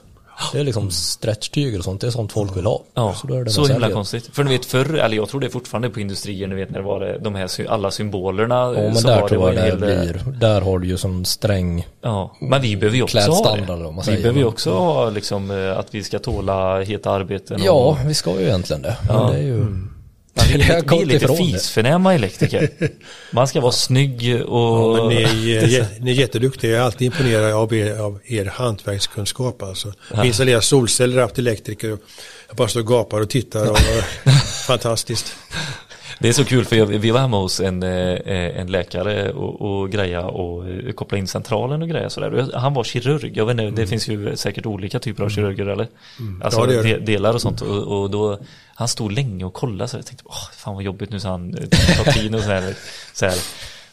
Det 0.51 0.59
är 0.59 0.63
liksom 0.63 0.91
stretchtyger 0.91 1.77
och 1.77 1.83
sånt, 1.83 2.01
det 2.01 2.07
är 2.07 2.11
sånt 2.11 2.31
folk 2.31 2.57
vill 2.57 2.65
ha. 2.65 2.83
Ja, 2.93 3.13
så, 3.13 3.27
då 3.27 3.35
är 3.35 3.43
det 3.43 3.49
så 3.49 3.65
himla 3.65 3.91
konstigt. 3.91 4.29
För 4.33 4.43
ni 4.43 4.51
vet 4.51 4.65
förr, 4.65 4.93
eller 4.93 5.17
jag 5.17 5.29
tror 5.29 5.41
det 5.41 5.47
är 5.47 5.51
fortfarande 5.51 5.89
på 5.89 5.99
industrier, 5.99 6.47
ni 6.47 6.55
vet 6.55 6.69
när 6.69 6.79
det 6.79 6.85
var 6.85 7.19
de 7.21 7.35
här 7.35 7.67
alla 7.69 7.91
symbolerna. 7.91 8.55
Ja, 8.55 8.71
men 8.71 8.93
där 8.93 9.27
tror 9.27 9.53
jag 9.53 9.65
det 9.65 9.77
blir. 9.77 10.23
Där 10.39 10.61
har 10.61 10.79
du 10.79 10.87
ju 10.87 10.97
sån 10.97 11.25
sträng 11.25 11.87
Ja, 12.01 12.35
men 12.39 12.61
vi 12.61 12.77
behöver 12.77 12.97
ju 12.97 13.03
också 13.03 13.19
ha 13.19 13.55
det. 13.55 14.11
Vi 14.11 14.17
behöver 14.17 14.39
ju 14.39 14.45
också 14.45 14.71
ha 14.71 15.09
liksom 15.09 15.51
eh, 15.51 15.77
att 15.79 15.95
vi 15.95 16.03
ska 16.03 16.19
tåla 16.19 16.79
heta 16.81 17.11
arbeten. 17.11 17.61
Och... 17.61 17.65
Ja, 17.65 17.97
vi 18.05 18.13
ska 18.13 18.39
ju 18.39 18.45
egentligen 18.45 18.81
det. 18.81 18.97
Ja. 19.07 19.23
Men 19.23 19.31
det 19.31 19.37
är 19.37 19.43
ju... 19.43 19.55
Mm. 19.55 19.94
Vill, 20.35 20.57
vi 20.57 21.01
är 21.01 21.05
lite 21.05 21.35
fisförnäma 21.35 22.13
elektriker. 22.13 22.69
Man 23.31 23.47
ska 23.47 23.61
vara 23.61 23.71
snygg 23.71 24.43
och... 24.45 24.97
Ja, 24.99 25.09
ni, 25.09 25.51
är, 25.53 26.01
ni 26.01 26.11
är 26.11 26.15
jätteduktiga. 26.15 26.71
Jag 26.71 26.79
är 26.79 26.85
alltid 26.85 27.05
imponerad 27.05 27.53
av 27.53 27.73
er, 27.73 27.99
av 27.99 28.19
er 28.25 28.45
hantverkskunskap. 28.45 29.63
Alltså. 29.63 29.93
Ja. 30.13 30.25
Installera 30.25 30.61
solceller, 30.61 31.21
haft 31.21 31.37
elektriker. 31.37 31.87
Jag 32.47 32.57
bara 32.57 32.67
står 32.67 32.79
och 32.79 32.87
gapar 32.87 33.21
och 33.21 33.29
tittar. 33.29 33.71
Och, 33.71 33.77
fantastiskt. 34.67 35.35
Det 36.19 36.29
är 36.29 36.33
så 36.33 36.45
kul 36.45 36.65
för 36.65 36.75
jag, 36.75 36.85
vi 36.85 37.11
var 37.11 37.19
hemma 37.19 37.37
hos 37.37 37.59
en, 37.59 37.83
eh, 37.83 38.59
en 38.59 38.67
läkare 38.67 39.31
och, 39.31 39.61
och 39.61 39.91
greja 39.91 40.25
och 40.25 40.69
eh, 40.69 40.91
koppla 40.91 41.17
in 41.17 41.27
centralen 41.27 41.81
och 41.81 41.89
greja 41.89 42.09
sådär. 42.09 42.49
Han 42.53 42.73
var 42.73 42.83
kirurg, 42.83 43.37
jag 43.37 43.45
vet 43.45 43.53
inte, 43.53 43.63
mm. 43.63 43.75
det 43.75 43.87
finns 43.87 44.07
ju 44.07 44.35
säkert 44.35 44.65
olika 44.65 44.99
typer 44.99 45.23
av 45.23 45.29
mm. 45.29 45.35
kirurger 45.35 45.65
eller? 45.65 45.87
Mm. 46.19 46.41
Alltså 46.41 46.59
ja, 46.59 46.65
det 46.65 46.83
det. 46.83 46.97
delar 46.97 47.33
och 47.33 47.41
sånt 47.41 47.61
och, 47.61 48.01
och, 48.01 48.09
då 48.09 48.39
han 48.75 48.87
stod 48.87 49.11
länge 49.11 49.45
och 49.45 49.53
kollade 49.53 49.87
så 49.87 49.97
jag 49.97 50.05
tänkte, 50.05 50.23
åh 50.27 50.51
fan 50.57 50.73
vad 50.73 50.83
jobbigt 50.83 51.09
nu 51.09 51.19
så 51.19 51.27
han 51.27 51.53
eh, 51.53 51.67
tar 51.67 52.11
tid 52.11 52.35
och 52.35 52.41
så 52.41 52.49
här, 52.49 52.73
så 53.13 53.25
här. 53.25 53.37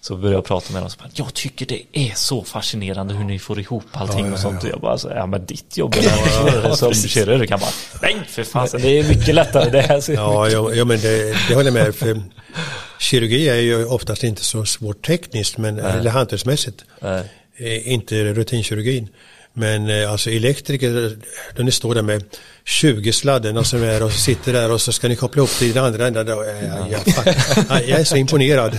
Så 0.05 0.17
började 0.17 0.37
jag 0.37 0.45
prata 0.45 0.67
med 0.73 0.75
honom 0.75 0.87
och 0.87 0.93
så 0.93 0.99
bara, 0.99 1.11
jag 1.15 1.35
tycker 1.35 1.67
det 1.67 1.83
är 1.93 2.13
så 2.15 2.45
fascinerande 2.45 3.15
hur 3.15 3.25
ni 3.25 3.39
får 3.39 3.61
ihop 3.61 3.85
allting 3.93 4.27
ja, 4.27 4.33
och 4.33 4.39
sånt. 4.39 4.65
Och 4.65 4.71
jag 4.71 4.81
bara, 4.81 4.99
så, 4.99 5.09
ja 5.09 5.27
men 5.27 5.47
ditt 5.47 5.77
jobb 5.77 5.95
är 5.95 6.03
ja, 6.65 6.77
som 6.77 6.95
kirurg 6.95 7.49
kan 7.49 7.61
bara, 7.61 7.71
nej 8.03 8.17
för 8.29 8.45
fasen 8.45 8.81
det 8.83 8.99
är 8.99 9.09
mycket 9.09 9.35
lättare 9.35 9.71
det 9.71 9.81
här. 9.81 10.11
Ja, 10.11 10.49
ja, 10.49 10.75
ja 10.75 10.85
men 10.85 11.01
det, 11.01 11.37
det 11.49 11.55
håller 11.55 11.65
jag 11.65 11.85
med. 11.85 11.95
För 11.95 12.23
kirurgi 12.99 13.49
är 13.49 13.55
ju 13.55 13.85
oftast 13.85 14.25
inte 14.25 14.45
så 14.45 14.65
svårt 14.65 15.07
tekniskt, 15.07 15.59
men, 15.59 15.79
eller 15.79 16.11
hantverksmässigt. 16.11 16.85
Inte 17.85 18.25
rutinkirurgin. 18.25 19.09
Men 19.55 19.91
eh, 19.91 20.13
alltså 20.13 20.31
elektriker, 20.31 21.17
de 21.57 21.71
står 21.71 21.95
där 21.95 22.03
med 22.03 22.25
20 22.65 23.13
sladdarna 23.13 23.65
som 23.65 23.83
är 23.83 24.03
och 24.03 24.13
sitter 24.13 24.53
där 24.53 24.73
och 24.73 24.81
så 24.81 24.93
ska 24.93 25.09
ni 25.09 25.17
koppla 25.17 25.43
upp 25.43 25.59
det 25.59 25.67
i 25.67 25.73
den 25.73 25.85
andra 25.85 26.07
änden. 26.07 26.27
Jag, 26.27 26.47
jag, 26.47 27.03
jag, 27.69 27.89
jag 27.89 28.01
är 28.01 28.05
så 28.05 28.17
imponerad. 28.17 28.79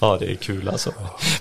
Ja, 0.00 0.16
det 0.20 0.30
är 0.30 0.34
kul 0.34 0.68
alltså. 0.68 0.92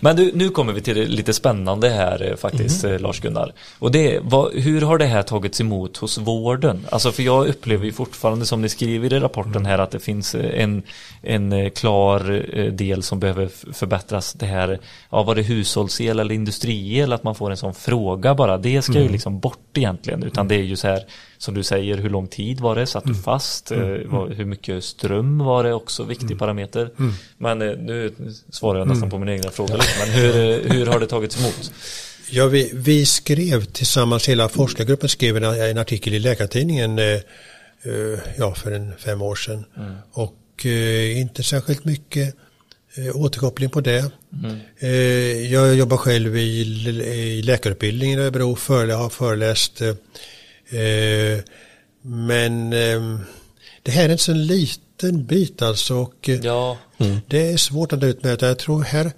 Men 0.02 0.16
du, 0.16 0.32
nu 0.34 0.50
kommer 0.50 0.74
vi 0.74 0.82
till 0.82 0.96
det 0.96 1.06
lite 1.06 1.34
spännande 1.34 1.90
här 1.90 2.30
eh, 2.30 2.36
faktiskt, 2.36 2.84
mm. 2.84 3.02
Lars-Gunnar. 3.02 3.54
Och 3.80 3.92
det 3.92 4.20
vad, 4.24 4.54
hur 4.54 4.82
har 4.82 4.98
det 4.98 5.06
här 5.06 5.24
tagits 5.24 5.62
emot 5.62 5.98
hos 5.98 6.18
vården? 6.18 6.86
Alltså 6.90 7.12
för 7.12 7.24
jag 7.24 7.48
upplever 7.48 7.86
ju 7.86 7.92
fortfarande 7.92 8.46
som 8.46 8.62
ni 8.62 8.70
skriver 8.70 9.14
i 9.14 9.20
rapporten 9.20 9.66
här 9.66 9.80
att 9.80 9.92
det 9.92 10.00
finns 10.00 10.36
eh, 10.36 10.64
en, 10.64 10.84
en 11.22 11.72
klar 11.72 12.44
del 12.72 13.04
som 13.04 13.20
behöver 13.20 13.50
förbättras. 13.74 14.34
Det 14.34 14.46
här, 14.46 14.80
ja 15.10 15.24
var 15.24 15.36
det 15.36 15.42
hushållsel 15.42 16.20
eller 16.20 16.36
industriel, 16.36 17.14
att 17.14 17.24
man 17.24 17.36
får 17.36 17.52
en 17.52 17.58
sån 17.58 17.74
fråga 17.74 18.36
bara. 18.36 18.58
Det 18.58 18.82
ska 18.82 18.94
mm. 18.94 19.04
ju 19.04 19.10
liksom 19.10 19.40
bort 19.40 19.78
egentligen, 19.78 20.24
utan 20.24 20.48
det 20.48 20.56
är 20.56 20.64
ju 20.64 20.76
så 20.76 20.88
här 20.88 21.04
som 21.38 21.54
du 21.54 21.64
säger, 21.64 21.98
hur 21.98 22.10
lång 22.10 22.28
tid 22.28 22.60
var 22.60 22.76
det? 22.76 22.86
Satt 22.86 23.04
du 23.04 23.10
mm. 23.10 23.24
fast? 23.24 23.72
Mm. 23.72 23.94
Mm. 23.94 24.32
Hur 24.32 24.46
mycket 24.46 24.84
ström 24.84 25.38
var 25.40 25.64
det 25.64 25.74
också? 25.74 26.04
Viktig 26.04 26.26
mm. 26.26 26.38
parameter. 26.38 26.92
Mm. 27.00 27.14
Men 27.38 27.58
nu 27.60 28.14
svarar 28.50 28.80
jag 28.80 28.88
nästan 28.88 29.10
på 29.10 29.20
min 29.20 29.30
egna 29.30 29.52
fråga. 29.52 29.78
Men 30.00 30.10
hur, 30.10 30.70
hur 30.70 30.86
har 30.86 31.00
det 31.00 31.08
tagits 31.08 31.40
emot? 31.40 31.72
Ja, 32.30 32.48
vi, 32.48 32.72
vi 32.74 33.06
skrev 33.06 33.66
tillsammans, 33.66 34.30
hela 34.30 34.50
forskargruppen 34.50 35.10
skrev 35.10 35.38
en, 35.38 35.44
en 35.44 35.78
artikel 35.78 36.14
i 36.14 36.20
Läkartidningen 36.20 37.00
eh, 37.00 37.20
ja, 38.38 38.56
för 38.56 38.72
en 38.72 38.94
fem 38.98 39.22
år 39.22 39.36
sedan. 39.36 39.66
Mm. 39.78 39.96
Och 40.12 40.66
eh, 40.66 41.20
inte 41.20 41.44
särskilt 41.44 41.86
mycket 41.86 42.36
eh, 42.96 43.16
återkoppling 43.16 43.70
på 43.70 43.82
det. 43.82 44.12
Mm. 44.44 44.58
Eh, 44.80 45.52
jag 45.54 45.76
jobbar 45.76 45.98
själv 45.98 46.38
i, 46.38 46.62
i 47.08 47.42
läkarutbildningen 47.42 48.20
i 48.20 48.22
Örebro, 48.22 48.56
för, 48.56 48.88
har 48.88 49.10
föreläst. 49.10 49.82
Eh, 49.82 51.40
men 52.02 52.74
eh, 52.74 53.20
det 53.84 53.92
här 53.92 54.06
är 54.06 54.10
en 54.10 54.18
så 54.18 54.34
liten 54.34 54.84
bit 55.12 55.62
alltså 55.62 55.96
och 55.96 56.30
eh, 56.30 56.40
ja. 56.44 56.78
mm. 56.98 57.18
det 57.28 57.52
är 57.52 57.58
svårt 57.58 57.94
att 57.94 58.04
utmäta. 58.04 58.48
Jag 58.48 58.60
tror 58.60 58.84
här, 58.84 59.12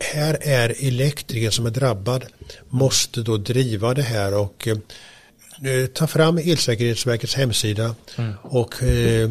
här 0.00 0.38
är 0.40 0.74
elektrikern 0.88 1.52
som 1.52 1.66
är 1.66 1.70
drabbad 1.70 2.24
måste 2.68 3.20
då 3.20 3.36
driva 3.36 3.94
det 3.94 4.02
här 4.02 4.34
och 4.34 4.68
eh, 4.68 5.86
ta 5.86 6.06
fram 6.06 6.38
Elsäkerhetsverkets 6.38 7.34
hemsida 7.34 7.94
mm. 8.16 8.34
och 8.42 8.82
eh, 8.82 9.30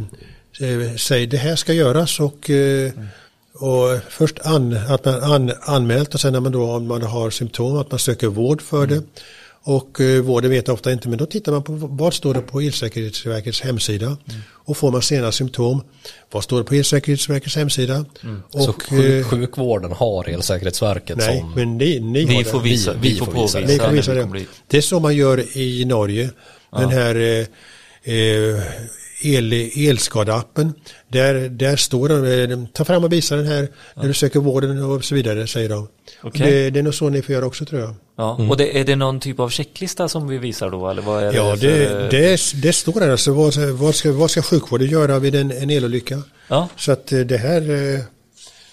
eh 0.60 0.96
säg 0.98 1.28
det 1.28 1.38
här 1.38 1.56
ska 1.56 1.74
göras 1.74 2.20
och 2.20 2.50
eh, 2.50 2.92
mm. 2.94 3.08
Och 3.60 4.00
först 4.10 4.40
an, 4.40 4.78
att 4.90 5.06
man 5.06 5.24
an, 5.24 5.52
anmält 5.62 6.14
och 6.14 6.22
sen 6.22 6.34
när 6.34 6.40
man 6.40 6.52
då 6.52 6.72
om 6.72 6.88
man 6.88 7.02
har 7.02 7.30
symptom 7.30 7.78
att 7.78 7.92
man 7.92 8.00
söker 8.00 8.28
vård 8.28 8.62
för 8.62 8.84
mm. 8.84 8.90
det. 8.90 9.04
Och 9.68 10.02
eh, 10.02 10.22
vården 10.22 10.52
vet 10.52 10.70
ofta 10.70 10.92
inte 10.92 11.10
men 11.10 11.18
då 11.18 11.26
tittar 11.26 11.52
man 11.52 11.64
på 11.64 11.74
vad 11.74 12.14
står 12.14 12.34
det 12.34 12.42
på 12.42 12.62
Elsäkerhetsverkets 12.62 13.62
hemsida. 13.62 14.06
Mm. 14.06 14.42
Och 14.50 14.78
får 14.78 14.92
man 14.92 15.02
sena 15.02 15.32
symptom, 15.32 15.84
vad 16.32 16.44
står 16.44 16.58
det 16.58 16.64
på 16.64 16.76
Elsäkerhetsverkets 16.76 17.56
hemsida? 17.56 18.06
Mm. 18.24 18.44
Och, 18.52 18.62
Så 18.62 18.74
sjuk, 18.74 19.06
eh, 19.06 19.24
sjukvården 19.24 19.92
har 19.92 20.30
Elsäkerhetsverket 20.30 21.18
nej, 21.18 21.40
som... 21.40 21.54
men 21.56 21.78
ni, 21.78 22.00
ni, 22.00 22.26
ni 22.26 22.44
får 22.44 22.60
visa, 22.60 22.94
vi, 22.94 23.10
vi, 23.10 23.16
får 23.16 23.26
påvisa. 23.26 23.60
Ni 23.60 23.78
får 23.78 23.92
visa 23.92 24.14
det. 24.14 24.46
Det 24.68 24.78
är 24.78 24.82
så 24.82 25.00
man 25.00 25.16
gör 25.16 25.58
i 25.58 25.86
Norge. 25.86 26.30
Ja. 26.72 26.80
Den 26.80 26.90
här 26.90 27.16
eh, 27.16 28.14
eh 28.14 28.62
el, 29.22 29.54
elskadeappen. 29.76 30.74
Där, 31.08 31.50
där 31.50 31.76
står 31.76 32.10
de, 32.48 32.68
ta 32.68 32.86
fram 32.86 33.04
och 33.04 33.14
visa 33.14 33.36
den 33.36 33.46
här 33.46 33.62
ja. 33.96 34.02
när 34.02 34.08
du 34.08 34.14
söker 34.14 34.40
vården 34.40 34.84
och 34.84 35.04
så 35.04 35.16
vidare 35.16 35.48
säger 35.48 35.70
de. 35.70 35.88
Okay. 36.24 36.52
Det, 36.52 36.70
det, 36.70 36.80
är 36.80 36.84
nog 36.84 36.94
så 36.94 37.10
ni 37.10 37.22
får 37.22 37.36
göra 37.36 37.46
också 37.46 37.66
tror 37.66 37.82
jag. 37.82 37.96
Ja. 38.18 38.36
Mm. 38.36 38.52
Och 38.52 38.58
det, 38.58 38.80
är 38.80 38.86
det 38.86 38.96
någon 38.96 39.20
typ 39.20 39.40
av 39.40 39.50
checklista 39.50 40.10
som 40.10 40.28
vi 40.28 40.38
visar 40.38 40.70
då? 40.70 40.90
Eller 40.90 41.02
vad 41.02 41.24
är 41.24 41.34
ja, 41.34 41.56
det, 41.56 41.68
det, 41.68 42.10
det, 42.10 42.62
det 42.62 42.74
står 42.74 43.00
där 43.00 43.10
alltså 43.10 43.34
vad, 43.34 43.56
vad, 43.56 43.96
ska, 43.96 44.12
vad 44.12 44.32
ska 44.32 44.42
sjukvården 44.42 44.90
göra 44.90 45.20
vid 45.20 45.36
en, 45.36 45.52
en 45.52 45.70
elolycka? 45.70 46.22
Ja. 46.48 46.70
Så 46.76 46.92
att 46.92 47.12
eh, 47.12 47.20
det 47.20 47.38
här 47.38 47.94
eh, 47.96 48.00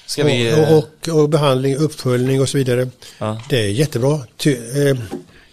Ska 0.07 0.24
vi... 0.24 0.55
och, 0.55 0.78
och, 0.78 1.20
och, 1.22 1.28
behandling, 1.28 1.76
uppföljning 1.76 2.40
och 2.40 2.49
så 2.49 2.59
vidare. 2.59 2.88
Ja. 3.18 3.42
Det 3.49 3.61
är 3.61 3.68
jättebra. 3.68 4.20
Ty, 4.36 4.53
eh, 4.53 4.97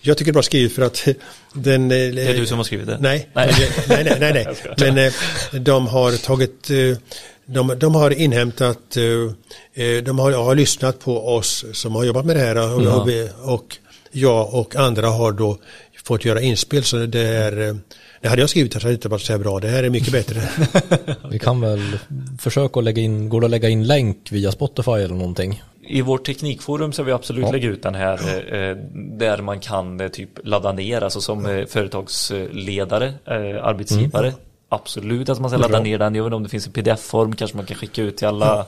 jag 0.02 0.18
tycker 0.18 0.32
det 0.32 0.32
är 0.32 0.34
bra 0.34 0.44
skrivet 0.44 0.72
för 0.72 0.82
att 0.82 1.08
den... 1.54 1.90
Det 1.90 1.96
är 1.96 2.34
du 2.34 2.46
som 2.46 2.58
har 2.58 2.64
skrivit 2.64 2.88
det? 2.88 2.98
Nej, 3.00 3.30
nej, 3.34 3.54
nej, 3.88 4.04
nej, 4.04 4.18
nej, 4.20 4.34
nej. 4.34 4.56
men 4.94 4.98
eh, 4.98 5.14
de 5.62 5.88
har 5.88 6.26
tagit, 6.26 6.70
eh, 6.70 6.98
de, 7.46 7.80
de 7.80 7.96
har 7.96 8.12
inhämtat, 8.12 8.98
eh, 8.98 10.04
de 10.04 10.20
har, 10.20 10.32
har 10.32 10.56
lyssnat 10.56 11.00
på 11.00 11.36
oss 11.36 11.66
som 11.74 11.96
har 11.96 12.04
jobbat 12.04 12.26
med 12.26 12.36
det 12.36 12.42
här 12.42 12.76
och, 12.76 12.84
ja. 12.84 12.94
och, 13.42 13.54
och 13.54 13.78
jag 14.12 14.54
och 14.54 14.76
andra 14.76 15.08
har 15.08 15.32
då 15.32 15.58
fått 16.04 16.26
göra 16.26 16.42
inspel 16.42 16.84
så 16.84 16.98
det 16.98 17.20
är 17.20 17.78
det 18.22 18.30
hade 18.30 18.42
jag 18.42 18.50
skrivit 18.50 18.74
så 18.74 18.80
hade 18.80 18.90
det 18.90 18.94
inte 18.94 19.10
varit 19.10 19.22
så 19.22 19.34
här 19.34 19.40
bra. 19.40 19.60
Det 19.60 19.68
här 19.68 19.84
är 19.84 19.90
mycket 19.90 20.12
bättre. 20.12 20.50
Vi 21.32 21.40
kan 21.40 21.62
väl 21.62 21.98
försöka 22.40 22.80
att 22.80 22.84
lägga 22.84 23.02
in, 23.02 23.30
går 23.30 23.42
det 23.42 23.48
att 23.48 23.52
lägga 23.52 23.70
in 23.70 23.88
länk 23.88 24.32
via 24.32 24.52
Spotify 24.52 24.92
eller 24.92 25.16
någonting? 25.16 25.64
I 25.92 26.02
vårt 26.02 26.26
teknikforum 26.26 26.94
så 26.94 27.04
vi 27.04 27.12
absolut 27.12 27.46
ja. 27.46 27.52
lägga 27.52 27.70
ut 27.70 27.84
den 27.84 27.96
här 27.96 28.14
eh, 28.54 28.78
där 28.94 29.42
man 29.42 29.60
kan 29.60 30.00
eh, 30.00 30.08
typ 30.08 30.30
ladda 30.44 30.72
ner, 30.72 31.02
alltså 31.02 31.22
som 31.22 31.46
eh, 31.46 31.66
företagsledare, 31.66 33.14
arbetsgivare. 33.62 34.28
Mm. 34.28 34.40
Absolut 34.70 35.30
att 35.30 35.40
man 35.40 35.50
ska 35.50 35.60
ladda 35.60 35.80
ner 35.80 36.00
den, 36.00 36.16
jag 36.16 36.24
vet 36.24 36.28
inte 36.28 36.36
om 36.36 36.44
det 36.44 36.50
finns 36.50 36.68
i 36.68 36.72
pdf-form, 36.72 37.36
kanske 37.36 37.58
man 37.58 37.66
kan 37.66 37.78
skicka 37.78 38.02
ut 38.02 38.18
till 38.18 38.28
alla 38.28 38.66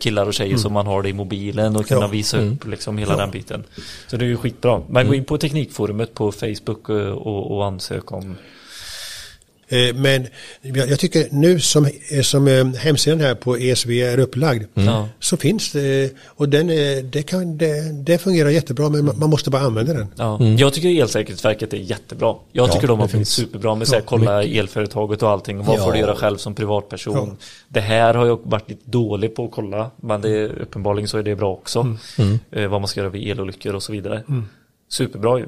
killar 0.00 0.26
och 0.26 0.34
tjejer 0.34 0.50
mm. 0.50 0.58
som 0.58 0.72
man 0.72 0.86
har 0.86 1.02
det 1.02 1.08
i 1.08 1.12
mobilen 1.12 1.76
och 1.76 1.86
kunna 1.86 2.00
ja. 2.00 2.06
visa 2.06 2.36
upp 2.36 2.42
mm. 2.42 2.70
liksom 2.70 2.98
hela 2.98 3.12
ja. 3.12 3.18
den 3.18 3.30
biten. 3.30 3.64
Så 4.06 4.16
det 4.16 4.24
är 4.24 4.26
ju 4.26 4.36
skitbra. 4.36 4.82
Men 4.88 4.96
mm. 4.96 5.08
gå 5.08 5.14
in 5.14 5.24
på 5.24 5.38
teknikforumet 5.38 6.14
på 6.14 6.32
Facebook 6.32 6.88
och, 6.88 7.56
och 7.56 7.64
ansök 7.64 8.12
om 8.12 8.36
men 9.94 10.26
jag 10.62 10.98
tycker 10.98 11.28
nu 11.30 11.60
som, 11.60 11.86
eh, 12.10 12.22
som 12.22 12.48
eh, 12.48 12.66
hemsidan 12.66 13.20
här 13.20 13.34
på 13.34 13.56
ESV 13.56 13.90
är 13.90 14.18
upplagd 14.18 14.64
mm. 14.74 15.04
så 15.20 15.36
finns 15.36 15.72
det 15.72 16.10
och 16.26 16.48
den, 16.48 16.66
det, 17.10 17.22
kan, 17.22 17.58
det, 17.58 17.92
det 17.92 18.18
fungerar 18.18 18.50
jättebra 18.50 18.88
men 18.88 19.04
man 19.04 19.30
måste 19.30 19.50
bara 19.50 19.62
använda 19.62 19.92
den. 19.92 20.06
Ja. 20.16 20.38
Mm. 20.40 20.56
Jag 20.56 20.74
tycker 20.74 21.02
Elsäkerhetsverket 21.02 21.72
är 21.72 21.76
jättebra. 21.76 22.34
Jag 22.52 22.72
tycker 22.72 22.84
ja, 22.84 22.88
de 22.88 23.00
har 23.00 23.08
blivit 23.08 23.28
superbra 23.28 23.74
med 23.74 23.94
att 23.94 24.06
kolla 24.06 24.38
mycket. 24.38 24.56
elföretaget 24.56 25.22
och 25.22 25.30
allting. 25.30 25.64
Vad 25.64 25.78
ja. 25.78 25.84
får 25.84 25.92
du 25.92 25.98
göra 25.98 26.14
själv 26.14 26.36
som 26.36 26.54
privatperson? 26.54 27.28
Ja. 27.40 27.46
Det 27.68 27.80
här 27.80 28.14
har 28.14 28.26
jag 28.26 28.40
varit 28.42 28.68
lite 28.68 28.90
dålig 28.90 29.34
på 29.34 29.44
att 29.44 29.50
kolla 29.50 29.90
men 29.96 30.20
det 30.20 30.30
är, 30.30 30.62
uppenbarligen 30.62 31.08
så 31.08 31.18
är 31.18 31.22
det 31.22 31.36
bra 31.36 31.52
också. 31.52 31.80
Mm. 31.80 32.38
mm. 32.52 32.70
vad 32.70 32.80
man 32.80 32.88
ska 32.88 33.00
göra 33.00 33.10
vid 33.10 33.30
elolyckor 33.30 33.74
och 33.74 33.82
så 33.82 33.92
vidare. 33.92 34.22
Mm. 34.28 34.48
Superbra 34.88 35.38
ju. 35.38 35.46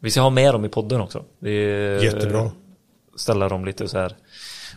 Vi 0.00 0.10
ska 0.10 0.20
ha 0.20 0.30
med 0.30 0.54
dem 0.54 0.64
i 0.64 0.68
podden 0.68 1.00
också. 1.00 1.22
Det 1.40 1.50
är, 1.50 2.04
Jättebra 2.04 2.50
ställa 3.16 3.48
dem 3.48 3.64
lite 3.64 3.88
så 3.88 3.98
här 3.98 4.16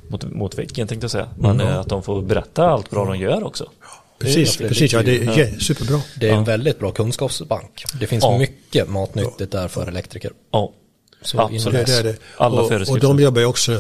mot, 0.08 0.24
mot 0.24 0.58
väggen 0.58 0.88
tänkte 0.88 1.04
jag 1.04 1.12
säga. 1.12 1.30
Men 1.38 1.62
mm. 1.62 1.80
att 1.80 1.90
de 1.90 2.04
får 2.04 2.22
berätta 2.22 2.66
allt 2.66 2.90
bra 2.90 3.06
de 3.06 3.18
gör 3.18 3.44
också. 3.44 3.70
Precis, 4.20 4.58
precis 4.58 4.94
ja, 4.94 5.04
det 5.04 5.18
är 5.18 5.40
ja. 5.40 5.60
superbra. 5.60 6.02
Det 6.20 6.30
är 6.30 6.34
en 6.34 6.44
väldigt 6.44 6.80
bra 6.80 6.92
kunskapsbank. 6.92 7.84
Det 8.00 8.08
finns 8.08 8.24
ja. 8.24 8.38
mycket 8.38 8.90
matnyttigt 8.90 9.52
där 9.52 9.68
för 9.68 9.88
elektriker. 9.88 10.32
Ja. 10.52 10.72
Så 11.22 11.42
Absolut. 11.42 11.88
Det 11.88 11.94
är 11.94 12.04
det. 12.04 12.16
Alla 12.38 12.62
och, 12.62 12.90
och 12.90 13.00
de 13.00 13.20
jobbar 13.20 13.42
ju 13.42 13.48
också, 13.48 13.72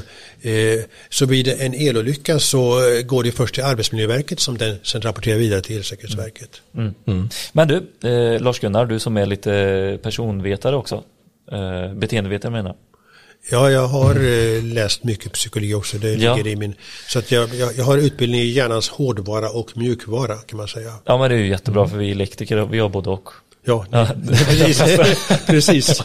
eh, 0.42 0.80
så 1.10 1.26
blir 1.26 1.44
det 1.44 1.54
en 1.54 1.74
elolycka 1.74 2.40
så 2.40 2.92
eh, 2.92 3.02
går 3.02 3.24
det 3.24 3.32
först 3.32 3.54
till 3.54 3.64
Arbetsmiljöverket 3.64 4.40
som 4.40 4.58
den 4.58 4.80
sen 4.84 5.02
rapporterar 5.02 5.38
vidare 5.38 5.62
till 5.62 5.78
Elsäkerhetsverket. 5.78 6.62
Mm. 6.76 6.94
Mm. 7.08 7.30
Men 7.54 7.68
du, 7.68 7.76
eh, 7.76 8.42
Lars-Gunnar, 8.42 8.86
du 8.86 9.00
som 9.00 9.18
är 9.18 9.26
lite 9.26 10.00
personvetare 10.04 10.76
också, 10.76 11.04
eh, 11.52 11.94
beteendevetare 11.94 12.52
menar 12.52 12.76
Ja, 13.52 13.72
jag 13.72 13.88
har 13.88 14.16
mm. 14.16 14.66
läst 14.66 15.04
mycket 15.04 15.34
psykologi 15.34 15.74
också. 15.74 15.98
Det 15.98 16.14
ja. 16.14 16.36
ligger 16.36 16.52
i 16.52 16.56
min... 16.56 16.76
Så 17.08 17.20
att 17.20 17.32
jag, 17.32 17.54
jag, 17.54 17.78
jag, 17.78 17.86
har 17.86 17.98
utbildning 17.98 18.42
i 18.42 18.46
hjärnans 18.46 18.90
hårdvara 18.90 19.50
och 19.50 19.78
mjukvara 19.78 20.36
kan 20.36 20.58
man 20.58 20.68
säga. 20.68 20.94
Ja, 21.06 21.18
men 21.18 21.30
det 21.30 21.36
är 21.36 21.40
ju 21.40 21.48
jättebra 21.48 21.88
för 21.88 21.98
vi 21.98 22.12
elektriker, 22.12 22.66
vi 22.66 22.80
har 22.80 22.90
både 22.90 23.10
och. 23.10 23.30
Ja, 23.64 23.86
ja. 23.92 24.08
precis. 25.46 26.04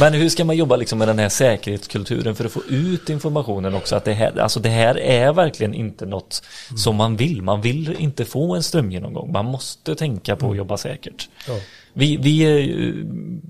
men 0.00 0.14
hur 0.14 0.28
ska 0.28 0.44
man 0.44 0.56
jobba 0.56 0.76
liksom 0.76 0.98
med 0.98 1.08
den 1.08 1.18
här 1.18 1.28
säkerhetskulturen 1.28 2.34
för 2.34 2.44
att 2.44 2.52
få 2.52 2.62
ut 2.68 3.10
informationen 3.10 3.74
också? 3.74 3.96
Att 3.96 4.04
det 4.04 4.12
här, 4.12 4.38
alltså 4.38 4.60
det 4.60 4.68
här 4.68 4.98
är 4.98 5.32
verkligen 5.32 5.74
inte 5.74 6.06
något 6.06 6.42
mm. 6.70 6.78
som 6.78 6.96
man 6.96 7.16
vill. 7.16 7.42
Man 7.42 7.60
vill 7.60 7.96
inte 7.98 8.24
få 8.24 8.54
en 8.54 8.62
strömgenomgång. 8.62 9.32
Man 9.32 9.44
måste 9.44 9.94
tänka 9.94 10.36
på 10.36 10.46
att 10.46 10.50
mm. 10.50 10.58
jobba 10.58 10.76
säkert. 10.76 11.28
Ja. 11.48 11.54
Vi, 11.92 12.16
vi 12.16 12.42
eh, 12.42 12.94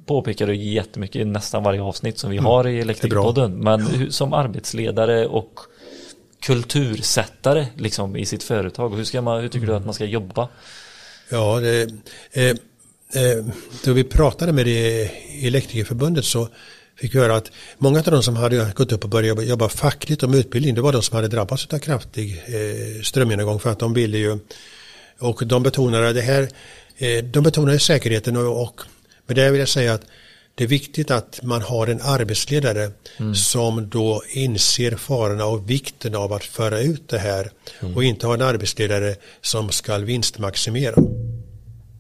påpekar 0.07 0.47
det 0.47 0.55
jättemycket 0.55 1.23
i 1.23 1.25
nästan 1.25 1.63
varje 1.63 1.83
avsnitt 1.83 2.19
som 2.19 2.31
vi 2.31 2.37
mm. 2.37 2.47
har 2.47 2.67
i 2.67 2.81
Elektrikpodden. 2.81 3.59
Men 3.59 3.87
hur, 3.87 4.11
som 4.11 4.33
arbetsledare 4.33 5.27
och 5.27 5.61
kultursättare 6.41 7.67
liksom, 7.77 8.17
i 8.17 8.27
sitt 8.27 8.43
företag, 8.43 8.97
hur, 8.97 9.05
ska 9.05 9.23
man, 9.23 9.41
hur 9.41 9.49
tycker 9.49 9.65
mm. 9.65 9.71
du 9.71 9.77
att 9.77 9.85
man 9.85 9.95
ska 9.95 10.05
jobba? 10.05 10.49
Ja, 11.31 11.61
det, 11.61 11.83
eh, 12.33 12.57
då 13.85 13.93
vi 13.93 14.05
pratade 14.05 14.53
med 14.53 14.67
det 14.67 15.11
Elektrikerförbundet 15.43 16.25
så 16.25 16.49
fick 16.97 17.15
vi 17.15 17.19
höra 17.19 17.37
att 17.37 17.51
många 17.79 17.99
av 17.99 18.05
de 18.05 18.23
som 18.23 18.37
hade 18.37 18.73
gått 18.75 18.93
upp 18.93 19.05
och 19.05 19.11
börjat 19.11 19.47
jobba 19.47 19.69
fackligt 19.69 20.23
om 20.23 20.35
utbildning, 20.35 20.75
det 20.75 20.81
var 20.81 20.93
de 20.93 21.03
som 21.03 21.17
hade 21.17 21.29
drabbats 21.29 21.67
av 21.71 21.79
kraftig 21.79 22.43
eh, 22.47 23.03
strömgenomgång 23.03 23.61
för 23.61 23.71
att 23.71 23.79
de 23.79 23.95
ville 23.95 24.19
ju 24.19 24.39
och 25.19 25.47
de 25.47 25.63
betonade 25.63 26.13
det 26.13 26.21
här 26.21 26.49
Eh, 26.99 27.25
de 27.25 27.43
betonar 27.43 27.79
säkerheten 27.79 28.37
och, 28.37 28.63
och 28.63 28.81
med 29.27 29.37
det 29.37 29.51
vill 29.51 29.61
jag 29.61 29.69
säga 29.69 29.95
att 29.95 30.03
det 30.55 30.65
är 30.65 30.69
viktigt 30.69 31.11
att 31.11 31.41
man 31.43 31.63
har 31.63 31.87
en 31.87 32.01
arbetsledare 32.01 32.91
mm. 33.17 33.35
som 33.35 33.89
då 33.89 34.23
inser 34.29 34.97
farorna 34.97 35.47
och 35.47 35.71
vikten 35.71 36.15
av 36.15 36.33
att 36.33 36.45
föra 36.45 36.81
ut 36.81 37.09
det 37.09 37.19
här 37.19 37.51
mm. 37.81 37.97
och 37.97 38.05
inte 38.05 38.27
ha 38.27 38.35
en 38.35 38.43
arbetsledare 38.43 39.15
som 39.41 39.71
ska 39.71 39.99
vinstmaximera. 39.99 40.95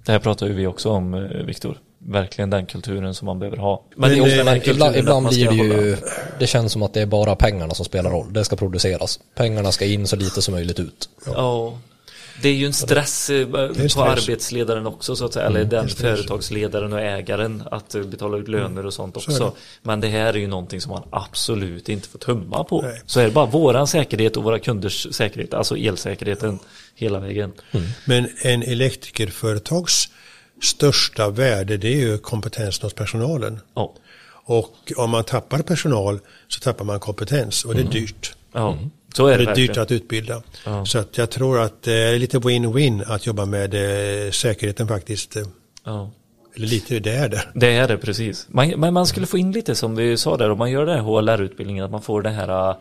Det 0.06 0.12
här 0.12 0.18
pratar 0.18 0.46
ju 0.46 0.52
vi 0.52 0.66
också 0.66 0.90
om, 0.90 1.14
eh, 1.14 1.20
Viktor. 1.20 1.78
Verkligen 1.98 2.50
den 2.50 2.66
kulturen 2.66 3.14
som 3.14 3.26
man 3.26 3.38
behöver 3.38 3.56
ha. 3.56 3.84
Men, 3.96 4.10
men, 4.10 4.28
det 4.28 4.44
men 4.44 4.68
ibland, 4.68 4.96
ibland 4.96 5.28
blir 5.28 5.48
det 5.48 5.54
ju, 5.54 5.96
det 6.38 6.46
känns 6.46 6.72
som 6.72 6.82
att 6.82 6.94
det 6.94 7.00
är 7.00 7.06
bara 7.06 7.36
pengarna 7.36 7.74
som 7.74 7.84
spelar 7.84 8.10
roll. 8.10 8.32
Det 8.32 8.44
ska 8.44 8.56
produceras. 8.56 9.20
Pengarna 9.34 9.72
ska 9.72 9.84
in 9.84 10.06
så 10.06 10.16
lite 10.16 10.42
som 10.42 10.54
möjligt 10.54 10.80
ut. 10.80 11.08
Ja. 11.26 11.32
ja. 11.36 11.78
Det 12.42 12.48
är 12.48 12.52
ju 12.52 12.66
en 12.66 12.72
stress 12.72 13.30
eh, 13.30 13.46
på 13.46 13.74
stress. 13.74 13.96
arbetsledaren 13.96 14.86
också 14.86 15.16
så 15.16 15.24
att 15.24 15.32
säga, 15.32 15.46
eller 15.46 15.60
mm, 15.60 15.70
den 15.70 15.88
företagsledaren 15.88 16.92
och 16.92 17.00
ägaren 17.00 17.62
att 17.70 17.94
eh, 17.94 18.02
betala 18.02 18.36
ut 18.36 18.48
löner 18.48 18.86
och 18.86 18.94
sånt 18.94 19.16
också. 19.16 19.32
Så 19.32 19.52
Men 19.82 20.00
det 20.00 20.08
här 20.08 20.34
är 20.34 20.38
ju 20.38 20.46
någonting 20.46 20.80
som 20.80 20.92
man 20.92 21.02
absolut 21.10 21.88
inte 21.88 22.08
får 22.08 22.18
tumma 22.18 22.64
på. 22.64 22.82
Nej. 22.82 23.02
Så 23.06 23.20
är 23.20 23.24
det 23.24 23.30
bara 23.30 23.46
våran 23.46 23.86
säkerhet 23.86 24.36
och 24.36 24.44
våra 24.44 24.58
kunders 24.58 25.14
säkerhet, 25.14 25.54
alltså 25.54 25.76
elsäkerheten 25.76 26.58
hela 26.94 27.20
vägen. 27.20 27.52
Mm. 27.70 27.86
Men 28.04 28.28
en 28.42 28.62
elektrikerföretags 28.62 30.08
största 30.62 31.30
värde 31.30 31.76
det 31.76 31.88
är 31.88 31.98
ju 31.98 32.18
kompetensen 32.18 32.86
hos 32.86 32.94
personalen. 32.94 33.60
Ja. 33.74 33.94
Och 34.48 34.92
om 34.96 35.10
man 35.10 35.24
tappar 35.24 35.58
personal 35.58 36.18
så 36.48 36.60
tappar 36.60 36.84
man 36.84 37.00
kompetens 37.00 37.64
och 37.64 37.74
det 37.74 37.80
är 37.80 37.82
mm. 37.82 37.92
dyrt. 37.92 38.34
Ja. 38.52 38.72
Mm. 38.72 38.90
Så 39.16 39.26
är 39.26 39.38
det, 39.38 39.44
det 39.44 39.50
är 39.50 39.54
dyrt 39.54 39.76
att 39.76 39.92
utbilda. 39.92 40.42
Ja. 40.64 40.86
Så 40.86 40.98
att 40.98 41.18
jag 41.18 41.30
tror 41.30 41.60
att 41.60 41.82
det 41.82 41.92
är 41.92 42.18
lite 42.18 42.38
win-win 42.38 43.04
att 43.06 43.26
jobba 43.26 43.44
med 43.44 43.74
eh, 43.74 44.30
säkerheten 44.30 44.88
faktiskt. 44.88 45.36
Ja. 45.84 46.10
Eller 46.56 46.66
lite, 46.66 46.98
det 46.98 47.12
är 47.12 47.28
det. 47.28 47.42
Det 47.54 47.72
är 47.72 47.88
det, 47.88 47.98
precis. 47.98 48.46
Man, 48.48 48.68
men 48.68 48.94
man 48.94 49.06
skulle 49.06 49.26
få 49.26 49.38
in 49.38 49.52
lite 49.52 49.74
som 49.74 49.96
vi 49.96 50.16
sa 50.16 50.36
där, 50.36 50.50
om 50.50 50.58
man 50.58 50.70
gör 50.70 50.86
den 50.86 50.96
här 50.96 51.02
HLR-utbildningen, 51.02 51.84
att 51.84 51.90
man 51.90 52.02
får 52.02 52.22
det 52.22 52.30
här 52.30 52.70
äh, 52.70 52.76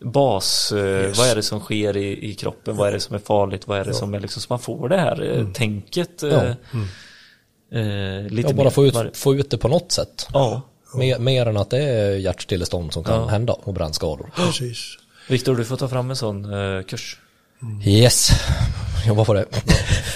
bas, 0.00 0.72
yes. 0.76 1.18
vad 1.18 1.28
är 1.28 1.34
det 1.34 1.42
som 1.42 1.60
sker 1.60 1.96
i, 1.96 2.30
i 2.30 2.34
kroppen, 2.34 2.76
vad 2.76 2.88
är 2.88 2.92
det 2.92 3.00
som 3.00 3.14
är 3.14 3.20
farligt, 3.20 3.68
vad 3.68 3.78
är 3.78 3.84
det 3.84 3.90
ja. 3.90 3.94
som 3.94 4.14
är 4.14 4.20
liksom, 4.20 4.42
så 4.42 4.46
man 4.50 4.58
får 4.58 4.88
det 4.88 4.98
här 4.98 5.22
mm. 5.22 5.52
tänket. 5.52 6.22
Ja. 6.22 6.42
Mm. 6.72 8.24
Eh, 8.24 8.30
lite 8.30 8.48
ja, 8.48 8.54
bara 8.54 8.70
få 8.70 8.86
ut, 8.86 9.16
få 9.16 9.34
ut 9.34 9.50
det 9.50 9.58
på 9.58 9.68
något 9.68 9.92
sätt. 9.92 10.26
Ja. 10.32 10.62
Mer, 10.94 11.18
mer 11.18 11.46
än 11.46 11.56
att 11.56 11.70
det 11.70 11.82
är 11.82 12.16
hjärtstillestånd 12.16 12.92
som 12.92 13.04
kan 13.04 13.20
ja. 13.20 13.26
hända 13.26 13.52
och 13.52 13.74
brännskador. 13.74 14.30
Precis. 14.36 14.96
Viktor, 15.28 15.56
du 15.56 15.64
får 15.64 15.76
ta 15.76 15.88
fram 15.88 16.10
en 16.10 16.16
sån 16.16 16.44
eh, 16.44 16.82
kurs. 16.82 17.18
Mm. 17.62 17.82
Yes, 17.88 18.30
jobba 19.06 19.24
på 19.24 19.34
det. 19.34 19.46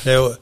Ja. 0.04 0.34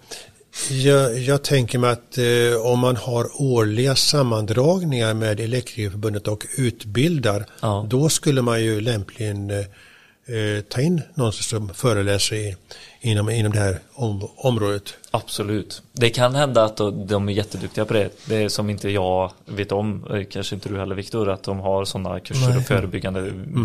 Jag, 0.70 1.18
jag, 1.18 1.44
tänker 1.44 1.78
mig 1.78 1.90
att 1.90 2.18
eh, 2.18 2.66
om 2.72 2.78
man 2.78 2.96
har 2.96 3.42
årliga 3.42 3.94
sammandragningar 3.94 5.14
med 5.14 5.40
Elektrikerförbundet 5.40 6.28
och 6.28 6.46
utbildar, 6.56 7.46
ja. 7.60 7.86
då 7.90 8.08
skulle 8.08 8.42
man 8.42 8.62
ju 8.62 8.80
lämpligen 8.80 9.50
eh, 9.50 9.58
eh 9.58 10.60
ta 10.68 10.80
in 10.80 11.02
någon 11.14 11.32
som 11.32 11.68
föreläser 11.74 12.36
i, 12.36 12.56
inom, 13.00 13.30
inom 13.30 13.52
det 13.52 13.58
här 13.58 13.78
om, 13.92 14.28
området. 14.36 14.94
Absolut. 15.10 15.82
Det 15.92 16.10
kan 16.10 16.34
hända 16.34 16.64
att 16.64 16.76
de 17.08 17.28
är 17.28 17.32
jätteduktiga 17.32 17.84
på 17.84 17.94
det. 17.94 18.10
Det 18.24 18.36
är 18.36 18.48
som 18.48 18.70
inte 18.70 18.88
jag 18.88 19.32
vet 19.46 19.72
om, 19.72 20.24
kanske 20.30 20.54
inte 20.54 20.68
du 20.68 20.78
heller 20.78 20.94
Viktor, 20.94 21.28
att 21.28 21.42
de 21.42 21.60
har 21.60 21.84
sådana 21.84 22.20
kurser 22.20 22.48
Nej. 22.48 22.58
och 22.58 22.64
förebyggande 22.64 23.20
mm. 23.20 23.64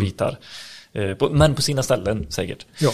Eh, 0.94 1.30
men 1.30 1.54
på 1.54 1.62
sina 1.62 1.82
ställen 1.82 2.26
säkert. 2.28 2.66
Ja. 2.78 2.92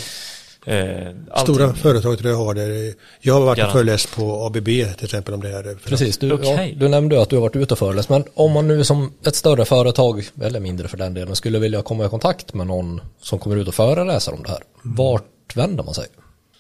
Eh, 0.66 1.12
Stora 1.42 1.74
företag 1.74 2.18
tror 2.18 2.30
jag 2.30 2.38
har 2.38 2.54
det. 2.54 2.94
Jag 3.20 3.34
har 3.34 3.40
varit 3.40 3.64
och 3.64 3.72
föreläst 3.72 4.14
på 4.16 4.46
ABB 4.46 4.64
till 4.64 5.04
exempel 5.04 5.34
om 5.34 5.40
det 5.40 5.48
här. 5.48 5.76
Precis, 5.84 6.18
du, 6.18 6.32
okay. 6.32 6.68
ja, 6.68 6.74
du 6.76 6.88
nämnde 6.88 7.22
att 7.22 7.30
du 7.30 7.36
har 7.36 7.40
varit 7.40 7.56
ute 7.56 7.74
och 7.74 7.78
föreläst. 7.78 8.08
Men 8.08 8.24
om 8.34 8.52
man 8.52 8.68
nu 8.68 8.84
som 8.84 9.12
ett 9.26 9.34
större 9.34 9.64
företag, 9.64 10.28
eller 10.42 10.60
mindre 10.60 10.88
för 10.88 10.96
den 10.96 11.14
delen, 11.14 11.36
skulle 11.36 11.58
vilja 11.58 11.82
komma 11.82 12.06
i 12.06 12.08
kontakt 12.08 12.54
med 12.54 12.66
någon 12.66 13.00
som 13.22 13.38
kommer 13.38 13.56
ut 13.56 13.68
och 13.68 13.74
föreläser 13.74 14.34
om 14.34 14.42
det 14.42 14.48
här. 14.48 14.62
Mm. 14.84 14.96
Vart 14.96 15.56
vänder 15.56 15.84
man 15.84 15.94
sig? 15.94 16.06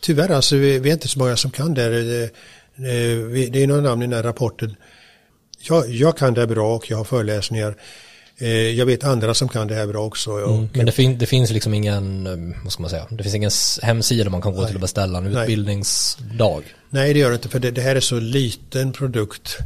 Tyvärr 0.00 0.30
alltså, 0.30 0.56
vi, 0.56 0.78
vi 0.78 0.88
är 0.88 0.92
inte 0.92 1.08
så 1.08 1.18
många 1.18 1.36
som 1.36 1.50
kan 1.50 1.74
det. 1.74 2.02
Det, 2.02 2.30
det 3.46 3.62
är 3.62 3.66
några 3.66 3.80
namn 3.80 4.02
i 4.02 4.06
den 4.06 4.16
här 4.16 4.22
rapporten. 4.22 4.76
Jag, 5.68 5.90
jag 5.90 6.16
kan 6.16 6.34
det 6.34 6.46
bra 6.46 6.76
och 6.76 6.90
jag 6.90 6.96
har 6.96 7.04
föreläsningar. 7.04 7.74
Eh, 8.40 8.48
jag 8.48 8.86
vet 8.86 9.04
andra 9.04 9.34
som 9.34 9.48
kan 9.48 9.68
det 9.68 9.74
här 9.74 9.86
bra 9.86 10.04
också. 10.04 10.30
Mm, 10.30 10.68
men 10.72 10.86
det, 10.86 10.92
fin 10.92 11.18
det, 11.18 11.26
finns 11.26 11.50
liksom 11.50 11.74
ingen, 11.74 12.26
eh, 12.26 12.62
vad 12.62 12.72
ska 12.72 12.82
man 12.82 12.90
säga, 12.90 13.06
det 13.10 13.22
finns 13.22 13.34
ingen 13.34 13.50
hemsida 13.82 14.30
man 14.30 14.42
kan 14.42 14.52
gå 14.52 14.60
nej, 14.60 14.66
till 14.66 14.76
och 14.76 14.80
beställa 14.80 15.18
en 15.18 15.26
utbildningsdag. 15.26 16.64
Nej, 16.90 17.14
det 17.14 17.20
gör 17.20 17.30
det 17.30 17.34
inte, 17.34 17.48
för 17.48 17.58
det, 17.58 17.70
det 17.70 17.80
här 17.80 17.96
är 17.96 18.00
så 18.00 18.20
liten 18.20 18.92
produkt 18.92 19.58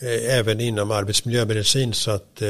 eh, 0.00 0.38
även 0.38 0.60
inom 0.60 0.90
arbetsmiljömedicin 0.90 1.92
så 1.92 2.10
att 2.10 2.42
eh, 2.42 2.48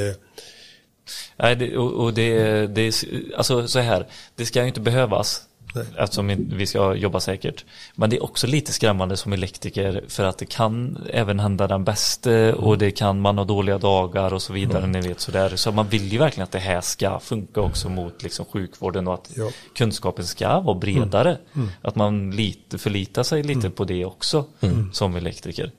Nej, 1.36 1.56
det, 1.56 1.76
och, 1.76 2.04
och 2.04 2.14
det, 2.14 2.66
det, 2.66 3.04
alltså 3.36 3.68
så 3.68 3.78
här, 3.78 4.06
det 4.36 4.46
ska 4.46 4.60
ju 4.60 4.68
inte 4.68 4.80
behövas 4.80 5.40
Nej. 5.74 5.84
Eftersom 5.98 6.46
vi 6.48 6.66
ska 6.66 6.94
jobba 6.94 7.20
säkert. 7.20 7.64
Men 7.94 8.10
det 8.10 8.16
är 8.16 8.24
också 8.24 8.46
lite 8.46 8.72
skrämmande 8.72 9.16
som 9.16 9.32
elektriker 9.32 10.04
för 10.08 10.24
att 10.24 10.38
det 10.38 10.46
kan 10.46 11.06
även 11.10 11.40
hända 11.40 11.66
den 11.66 11.84
bästa 11.84 12.32
mm. 12.32 12.54
och 12.54 12.78
det 12.78 12.90
kan 12.90 13.20
man 13.20 13.38
ha 13.38 13.44
dåliga 13.44 13.78
dagar 13.78 14.34
och 14.34 14.42
så 14.42 14.52
vidare. 14.52 14.84
Mm. 14.84 14.92
Ni 14.92 15.08
vet 15.08 15.20
sådär. 15.20 15.56
Så 15.56 15.72
man 15.72 15.88
vill 15.88 16.12
ju 16.12 16.18
verkligen 16.18 16.44
att 16.44 16.52
det 16.52 16.58
här 16.58 16.80
ska 16.80 17.18
funka 17.18 17.60
också 17.60 17.88
mot 17.88 18.22
liksom 18.22 18.44
sjukvården 18.44 19.08
och 19.08 19.14
att 19.14 19.30
ja. 19.36 19.50
kunskapen 19.74 20.26
ska 20.26 20.60
vara 20.60 20.78
bredare. 20.78 21.30
Mm. 21.30 21.40
mm. 21.54 21.68
Att 21.82 21.94
man 21.94 22.30
lite 22.30 22.78
förlitar 22.78 23.22
sig 23.22 23.42
lite 23.42 23.60
mm. 23.60 23.72
på 23.72 23.84
det 23.84 24.04
också 24.04 24.44
mm. 24.60 24.92
som 24.92 25.16
elektriker. 25.16 25.72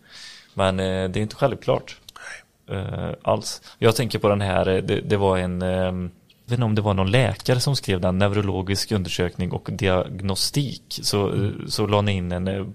Men 0.54 0.80
eh, 0.80 1.10
det 1.10 1.20
är 1.20 1.22
inte 1.22 1.36
självklart. 1.36 1.98
Eh, 2.70 3.10
alls. 3.22 3.62
Jag 3.78 3.96
tänker 3.96 4.20
på 4.20 4.30
den 4.30 4.42
här, 4.42 4.68
eh, 4.68 4.84
det, 4.84 5.02
det 5.02 5.18
var 5.18 5.38
en 5.38 5.62
eh, 5.62 6.10
vet 6.46 6.52
inte 6.52 6.64
om 6.64 6.76
det 6.76 6.82
var 6.82 6.94
någon 6.94 7.12
läkare 7.12 7.60
som 7.60 7.76
skrev 7.76 8.02
den, 8.02 8.18
neurologisk 8.18 8.92
undersökning 8.92 9.52
och 9.52 9.70
diagnostik. 9.72 11.00
Så, 11.02 11.52
så 11.68 11.88
la 11.88 12.02
ni 12.02 12.12
in 12.12 12.32
en 12.32 12.48
eh, 12.48 12.66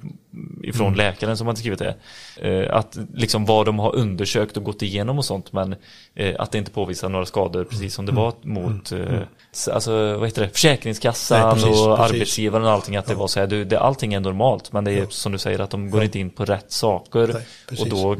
ifrån 0.68 0.86
mm. 0.86 0.96
läkaren 0.96 1.36
som 1.36 1.46
hade 1.46 1.58
skrivit 1.58 1.78
det. 1.78 1.94
Eh, 2.36 2.76
att 2.76 2.98
liksom 3.14 3.44
vad 3.44 3.66
de 3.66 3.78
har 3.78 3.96
undersökt 3.96 4.56
och 4.56 4.64
gått 4.64 4.82
igenom 4.82 5.18
och 5.18 5.24
sånt 5.24 5.52
men 5.52 5.74
eh, 6.14 6.34
att 6.38 6.52
det 6.52 6.58
inte 6.58 6.70
påvisar 6.70 7.08
några 7.08 7.26
skador 7.26 7.64
precis 7.64 7.94
som 7.94 8.06
det 8.06 8.12
mm. 8.12 8.22
var 8.22 8.34
mot 8.42 8.92
mm. 8.92 9.08
mm. 9.08 9.24
alltså 9.72 10.16
vad 10.16 10.28
heter 10.28 10.42
det, 10.42 10.48
Försäkringskassan 10.48 11.40
Nej, 11.40 11.54
precis, 11.54 11.86
och 11.86 11.96
precis. 11.96 12.14
arbetsgivaren 12.14 12.64
och 12.64 12.70
allting 12.70 12.96
att 12.96 13.06
det 13.06 13.14
var 13.14 13.26
så 13.26 13.40
här, 13.40 13.46
du, 13.46 13.64
det, 13.64 13.80
allting 13.80 14.14
är 14.14 14.20
normalt 14.20 14.72
men 14.72 14.84
det 14.84 14.92
är 14.92 14.98
ja. 14.98 15.06
som 15.08 15.32
du 15.32 15.38
säger 15.38 15.58
att 15.58 15.70
de 15.70 15.90
går 15.90 16.00
ja. 16.00 16.04
inte 16.04 16.18
in 16.18 16.30
på 16.30 16.44
rätt 16.44 16.72
saker 16.72 17.30
Nej, 17.70 17.80
och 17.80 17.88
då 17.88 18.16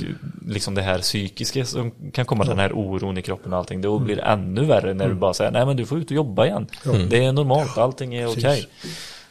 liksom 0.46 0.74
det 0.74 0.82
här 0.82 0.98
psykiska 0.98 1.64
som 1.64 1.90
kan 2.12 2.24
komma 2.24 2.44
ja. 2.44 2.50
den 2.50 2.58
här 2.58 2.72
oron 2.72 3.18
i 3.18 3.22
kroppen 3.22 3.52
och 3.52 3.58
allting 3.58 3.80
då 3.80 3.94
mm. 3.94 4.06
blir 4.06 4.16
det 4.16 4.22
ännu 4.22 4.64
värre 4.64 4.94
när 4.94 5.08
du 5.08 5.14
bara 5.14 5.34
säger 5.34 5.50
Nej 5.50 5.66
men 5.66 5.76
du 5.76 5.86
får 5.86 5.98
ut 5.98 6.10
och 6.10 6.16
jobba 6.16 6.46
igen. 6.46 6.66
Det 7.10 7.24
är 7.24 7.32
normalt, 7.32 7.78
allting 7.78 8.14
är 8.14 8.26
okej. 8.26 8.40
Okay. 8.40 8.66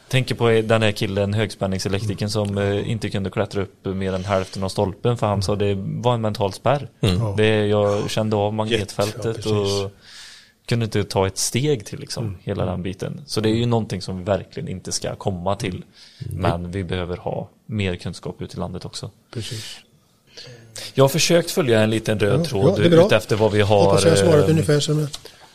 Tänker 0.08 0.34
på 0.34 0.48
den 0.48 0.82
här 0.82 0.92
killen, 0.92 1.34
högspänningselektrikern 1.34 2.30
som 2.30 2.58
eh, 2.58 2.90
inte 2.90 3.10
kunde 3.10 3.30
klättra 3.30 3.62
upp 3.62 3.84
mer 3.84 4.12
än 4.12 4.24
hälften 4.24 4.62
av 4.62 4.68
stolpen 4.68 5.16
för 5.16 5.26
han 5.26 5.42
sa 5.42 5.56
det 5.56 5.74
var 5.78 6.14
en 6.14 6.20
mental 6.20 6.52
spärr. 6.52 6.88
Mm. 7.00 7.36
Det, 7.36 7.66
jag 7.66 8.10
kände 8.10 8.36
av 8.36 8.54
magnetfältet 8.54 9.44
ja, 9.44 9.50
och 9.50 9.92
kunde 10.66 10.84
inte 10.84 11.04
ta 11.04 11.26
ett 11.26 11.38
steg 11.38 11.86
till 11.86 11.98
liksom, 11.98 12.24
mm. 12.24 12.38
hela 12.42 12.64
den 12.64 12.82
biten. 12.82 13.22
Så 13.26 13.40
det 13.40 13.48
är 13.48 13.54
ju 13.54 13.66
någonting 13.66 14.02
som 14.02 14.18
vi 14.18 14.24
verkligen 14.24 14.68
inte 14.68 14.92
ska 14.92 15.14
komma 15.14 15.56
till. 15.56 15.84
Mm. 16.28 16.36
Men 16.36 16.70
vi 16.70 16.84
behöver 16.84 17.16
ha 17.16 17.48
mer 17.66 17.96
kunskap 17.96 18.42
ute 18.42 18.56
i 18.56 18.60
landet 18.60 18.84
också. 18.84 19.10
Precis. 19.30 19.80
Jag 20.94 21.04
har 21.04 21.08
försökt 21.08 21.50
följa 21.50 21.80
en 21.80 21.90
liten 21.90 22.18
röd 22.18 22.44
tråd 22.44 22.78
ja, 22.78 22.84
utefter 22.84 23.36
vad 23.36 23.52
vi 23.52 23.60
har. 23.60 23.84
Hoppas 23.84 24.04
jag 24.04 24.18
svarat 24.18 24.44
eh, 24.44 24.50
ungefär 24.50 24.80
som 24.80 25.08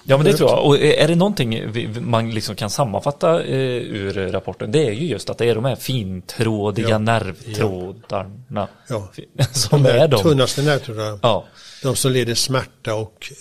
Ja 0.04 0.18
men 0.18 0.26
det 0.26 0.34
tror 0.34 0.50
jag. 0.50 0.66
Och 0.66 0.78
är 0.78 1.08
det 1.08 1.16
någonting 1.16 1.74
man 2.02 2.32
liksom 2.32 2.56
kan 2.56 2.70
sammanfatta 2.70 3.44
eh, 3.44 3.78
ur 3.78 4.14
rapporten 4.32 4.72
det 4.72 4.88
är 4.88 4.92
ju 4.92 5.06
just 5.06 5.30
att 5.30 5.38
det 5.38 5.46
är 5.46 5.56
de 5.56 5.66
här 5.66 5.76
fintrådiga 5.76 6.90
ja. 6.90 6.98
nervtrådarna. 6.98 8.68
Ja. 8.88 9.12
som 9.52 9.84
de 9.84 9.90
är 9.90 10.08
de 10.08 10.22
tunnaste 10.22 10.62
nervtrådarna. 10.62 11.20
Ja. 11.22 11.46
De 11.84 11.96
som 11.96 12.12
leder 12.12 12.36
smärta 12.36 12.96
och, 12.96 13.32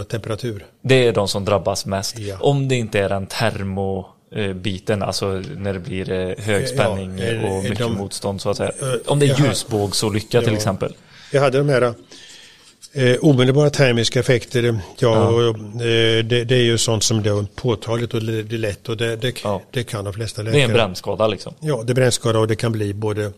och 0.00 0.08
temperatur. 0.08 0.66
Det 0.82 1.06
är 1.06 1.12
de 1.12 1.28
som 1.28 1.44
drabbas 1.44 1.86
mest. 1.86 2.18
Ja. 2.18 2.36
Om 2.40 2.68
det 2.68 2.74
inte 2.74 3.00
är 3.00 3.08
den 3.08 3.26
termobiten, 3.26 5.02
alltså 5.02 5.42
när 5.56 5.72
det 5.72 5.80
blir 5.80 6.12
eh, 6.12 6.44
högspänning 6.44 7.18
ja, 7.18 7.48
och 7.48 7.62
mycket 7.62 7.78
de, 7.78 7.94
motstånd 7.94 8.40
så 8.40 8.50
att 8.50 8.56
säga. 8.56 8.72
Om 9.06 9.18
det 9.18 9.26
är 9.26 9.46
ljusbågsolycka 9.46 10.42
till 10.42 10.54
exempel. 10.54 10.94
Jag 11.32 11.40
hade 11.40 11.58
de 11.58 11.68
här 11.68 11.94
Eh, 12.96 13.16
omedelbara 13.20 13.70
termiska 13.70 14.20
effekter, 14.20 14.62
ja, 14.62 14.78
ja. 14.98 15.48
Eh, 15.48 16.24
det, 16.24 16.44
det, 16.44 16.54
är 16.54 16.62
ju 16.62 16.78
sånt 16.78 17.02
som 17.02 17.18
är 17.18 17.46
påtagligt 17.54 18.14
och 18.14 18.22
det 18.22 18.54
är 18.54 18.58
lätt 18.58 18.88
och 18.88 18.96
det, 18.96 19.16
det, 19.16 19.34
ja. 19.44 19.62
det, 19.70 19.84
kan 19.84 20.04
de 20.04 20.14
flesta 20.14 20.42
läkare. 20.42 20.58
Det 20.58 20.62
är 20.62 20.68
en 20.68 20.72
brännskada 20.72 21.26
liksom? 21.26 21.54
Ja, 21.60 21.82
det 21.82 21.92
är 21.92 21.94
brännskada 21.94 22.38
och 22.38 22.48
det 22.48 22.56
kan 22.56 22.72
bli 22.72 22.94
både 22.94 23.32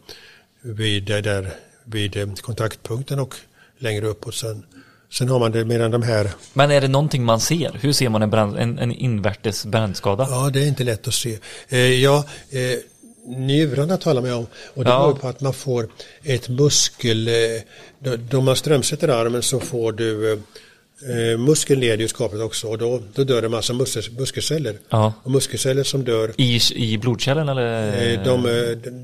vid, 0.63 1.05
där, 1.05 1.51
vid 1.85 2.43
kontaktpunkten 2.43 3.19
och 3.19 3.35
längre 3.79 4.07
uppåt 4.07 4.35
sen. 4.35 4.63
Sen 5.11 5.29
har 5.29 5.39
man 5.39 5.53
det 5.53 5.65
medan 5.65 5.91
de 5.91 6.03
här... 6.03 6.31
Men 6.53 6.71
är 6.71 6.81
det 6.81 6.89
någonting 6.89 7.25
man 7.25 7.41
ser? 7.41 7.79
Hur 7.81 7.93
ser 7.93 8.09
man 8.09 8.23
en, 8.23 8.31
brand, 8.31 8.59
en, 8.59 8.79
en 8.79 8.93
invärtes 8.93 9.67
brännskada? 9.67 10.27
Ja, 10.31 10.51
det 10.53 10.63
är 10.63 10.67
inte 10.67 10.85
lätt 10.85 11.09
att 11.09 11.15
se. 11.15 11.39
Eh, 11.69 11.79
ja, 11.79 12.25
eh, 12.51 12.79
njurarna 13.27 13.97
talar 13.97 14.23
man 14.23 14.33
om 14.33 14.47
och 14.75 14.85
det 14.85 14.91
ja. 14.91 14.99
beror 14.99 15.15
på 15.15 15.29
att 15.29 15.41
man 15.41 15.55
får 15.55 15.89
ett 16.23 16.49
muskel, 16.49 17.29
eh, 17.29 18.13
då 18.31 18.41
man 18.41 18.57
strömsätter 18.57 19.09
armen 19.09 19.43
så 19.43 19.61
får 19.61 19.93
du 19.93 20.33
eh, 20.33 21.39
muskeln 21.39 21.81
leder 21.81 21.97
ju 22.03 22.09
skapet 22.09 22.41
också 22.41 22.69
och 22.69 22.79
då, 22.79 23.03
då 23.15 23.25
dör 23.25 23.43
en 23.43 23.51
massa 23.51 23.73
muskel, 23.73 24.03
muskelceller. 24.19 24.79
Ja. 24.89 25.13
Och 25.23 25.31
muskelceller 25.31 25.83
som 25.83 26.05
dör. 26.05 26.33
I, 26.37 26.61
i 26.75 26.99
blodkärlen 26.99 27.49
eller? 27.49 28.13
Eh, 28.13 28.25
de, 28.25 28.43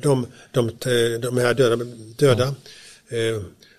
de, 0.02 0.26
de, 0.52 0.70
de, 0.80 1.18
de 1.18 1.38
här 1.38 1.54
döda, 1.54 1.84
döda 2.16 2.54
ja. 3.08 3.16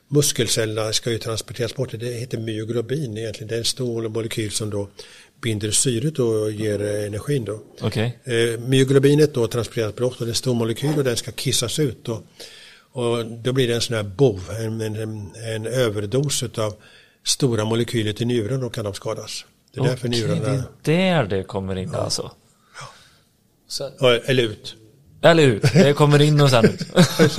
muskelcellerna 0.07 0.94
ska 0.94 1.11
ju 1.11 1.18
transporteras 1.18 1.76
bort. 1.76 1.99
Det 1.99 2.06
heter 2.06 2.38
myoglobin 2.38 3.18
egentligen. 3.18 3.48
Det 3.48 3.56
är 3.56 3.60
en 3.60 3.65
stor 3.65 4.10
molekyl 4.10 4.52
som 4.52 4.70
då 4.70 4.88
binder 5.44 5.72
syret 5.72 6.20
och 6.20 6.52
ger 6.52 6.82
energin 6.82 7.45
då. 7.45 7.60
Okay. 7.82 8.11
Eh, 8.24 8.60
myoglobinet 8.60 9.34
då 9.34 9.48
transporteras 9.48 9.95
bort 9.95 10.14
och 10.20 10.26
det 10.26 10.26
är 10.26 10.30
en 10.30 10.36
stor 10.36 10.53
molekyl 10.53 10.98
och 10.98 11.03
den 11.03 11.18
ska 11.18 11.32
kissas 11.32 11.80
ut 11.80 12.06
då. 12.06 12.22
Och 12.91 13.26
då 13.26 13.53
blir 13.53 13.68
det 13.68 13.76
en 13.76 13.82
sån 13.82 13.95
här 13.95 14.03
bov, 14.03 14.41
en, 14.60 14.82
en, 14.82 15.32
en 15.36 15.65
överdos 15.65 16.44
av 16.44 16.76
stora 17.26 17.65
molekyler 17.65 18.14
till 18.14 18.28
njuren 18.28 18.64
och 18.64 18.74
kan 18.74 18.86
de 18.86 18.94
skadas. 18.94 19.45
Det 19.74 19.80
är 19.80 19.82
okay, 19.82 19.91
därför 19.91 20.07
njurarna... 20.07 20.64
Det 20.82 21.07
är 21.07 21.24
där 21.24 21.38
det 21.38 21.44
kommer 21.44 21.76
in 21.76 21.90
ja. 21.94 21.99
alltså? 21.99 22.32
Ja. 23.99 24.20
eller 24.26 24.44
ut. 24.44 24.76
Eller 25.22 25.44
hur? 25.44 25.60
Det 25.74 25.94
kommer 25.94 26.22
in 26.22 26.41
och 26.41 26.49
sen 26.49 26.65
ut. 26.65 26.88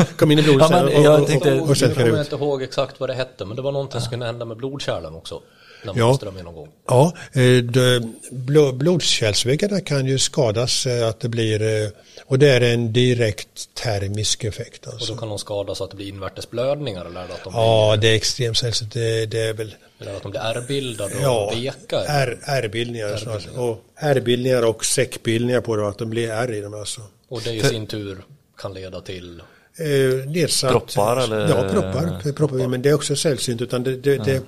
Kom 0.16 0.30
in 0.30 0.38
i 0.38 0.42
blodet 0.42 0.70
ja, 0.70 0.90
jag 0.90 1.26
tänkte, 1.26 1.52
och, 1.52 1.62
och, 1.62 1.70
och 1.70 1.76
sen 1.76 1.88
Jag 1.88 1.98
kommer 1.98 2.20
inte 2.20 2.34
ihåg 2.34 2.62
exakt 2.62 3.00
vad 3.00 3.08
det 3.08 3.14
hette 3.14 3.44
men 3.44 3.56
det 3.56 3.62
var 3.62 3.72
någonting 3.72 4.00
som 4.00 4.10
kunde 4.10 4.26
hända 4.26 4.44
med 4.44 4.56
blodkärlen 4.56 5.14
också. 5.14 5.42
När 5.84 5.92
man 5.92 6.08
ja. 6.08 6.14
ström 6.14 6.34
någon 6.34 6.54
gång. 6.54 6.68
Ja, 6.86 7.12
eh, 7.32 8.72
blodkärlsväggarna 8.72 9.80
kan 9.80 10.06
ju 10.06 10.18
skadas 10.18 10.86
eh, 10.86 11.08
att 11.08 11.20
det 11.20 11.28
blir 11.28 11.62
eh, 11.62 11.88
och 12.26 12.38
det 12.38 12.50
är 12.50 12.60
en 12.60 12.92
direkt 12.92 13.74
termisk 13.74 14.44
effekt. 14.44 14.86
Alltså. 14.86 15.12
Och 15.12 15.16
då 15.16 15.20
kan 15.20 15.28
de 15.28 15.38
skadas 15.38 15.78
så 15.78 15.84
att 15.84 15.90
det 15.90 15.96
blir 15.96 16.08
invärtesblödningar? 16.08 17.04
Eller 17.04 17.20
att 17.20 17.44
de 17.44 17.52
ja, 17.52 17.96
blir... 17.96 18.08
det 18.08 18.14
är 18.14 18.16
extremt 18.16 18.58
sällsynt. 18.58 18.92
Det, 18.92 19.26
det, 19.26 19.40
är 19.40 19.52
väl... 19.52 19.74
Eller 20.00 20.16
att 20.16 20.22
de 20.22 20.30
blir 20.30 20.40
ärrbildade 20.40 21.14
och 21.14 21.22
ja, 21.22 21.52
veka? 21.54 22.00
ärrbildningar. 22.00 23.58
Och 23.58 23.84
ärrbildningar 23.96 24.62
och 24.62 24.84
säckbildningar 24.84 25.60
på 25.60 25.76
det, 25.76 25.88
att 25.88 25.98
de 25.98 26.10
blir 26.10 26.30
ärr 26.30 26.52
i 26.52 26.60
dem 26.60 26.74
alltså. 26.74 27.00
Och 27.28 27.40
det 27.42 27.52
i 27.52 27.60
sin 27.60 27.86
tur 27.86 28.24
kan 28.58 28.74
leda 28.74 29.00
till? 29.00 29.42
Eh, 29.76 30.30
nedsatt, 30.30 30.70
proppar 30.70 31.16
eller? 31.16 31.48
Ja, 31.48 31.68
proppar. 31.72 32.32
Proppar. 32.32 32.68
Men 32.68 32.82
det 32.82 32.88
är 32.88 32.94
också 32.94 33.16
sällsynt. 33.16 33.62
Utan 33.62 33.84
det, 33.84 33.96
det, 33.96 34.14
ja. 34.14 34.22
det, 34.24 34.42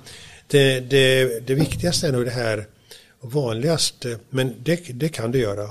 det, 0.47 0.79
det, 0.79 1.47
det, 1.47 1.55
viktigaste 1.55 2.07
är 2.07 2.11
nog 2.11 2.25
det 2.25 2.31
här 2.31 2.65
vanligaste, 3.21 4.19
men 4.29 4.55
det, 4.63 4.81
det 4.93 5.09
kan 5.09 5.31
det 5.31 5.37
göra. 5.37 5.63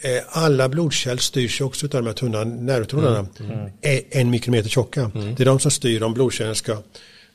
Eh, 0.00 0.22
alla 0.28 0.68
blodkärl 0.68 1.18
styrs 1.18 1.60
också 1.60 1.86
av 1.86 1.90
de 1.90 2.06
här 2.06 2.12
tunna 2.12 2.44
nervtrådarna. 2.44 3.28
Mm. 3.40 3.52
Mm. 3.82 4.04
En 4.10 4.30
mikrometer 4.30 4.68
tjocka. 4.68 5.10
Mm. 5.14 5.34
Det 5.34 5.42
är 5.42 5.44
de 5.44 5.60
som 5.60 5.70
styr 5.70 6.02
om 6.02 6.14
blodkärlen 6.14 6.54
ska, 6.54 6.82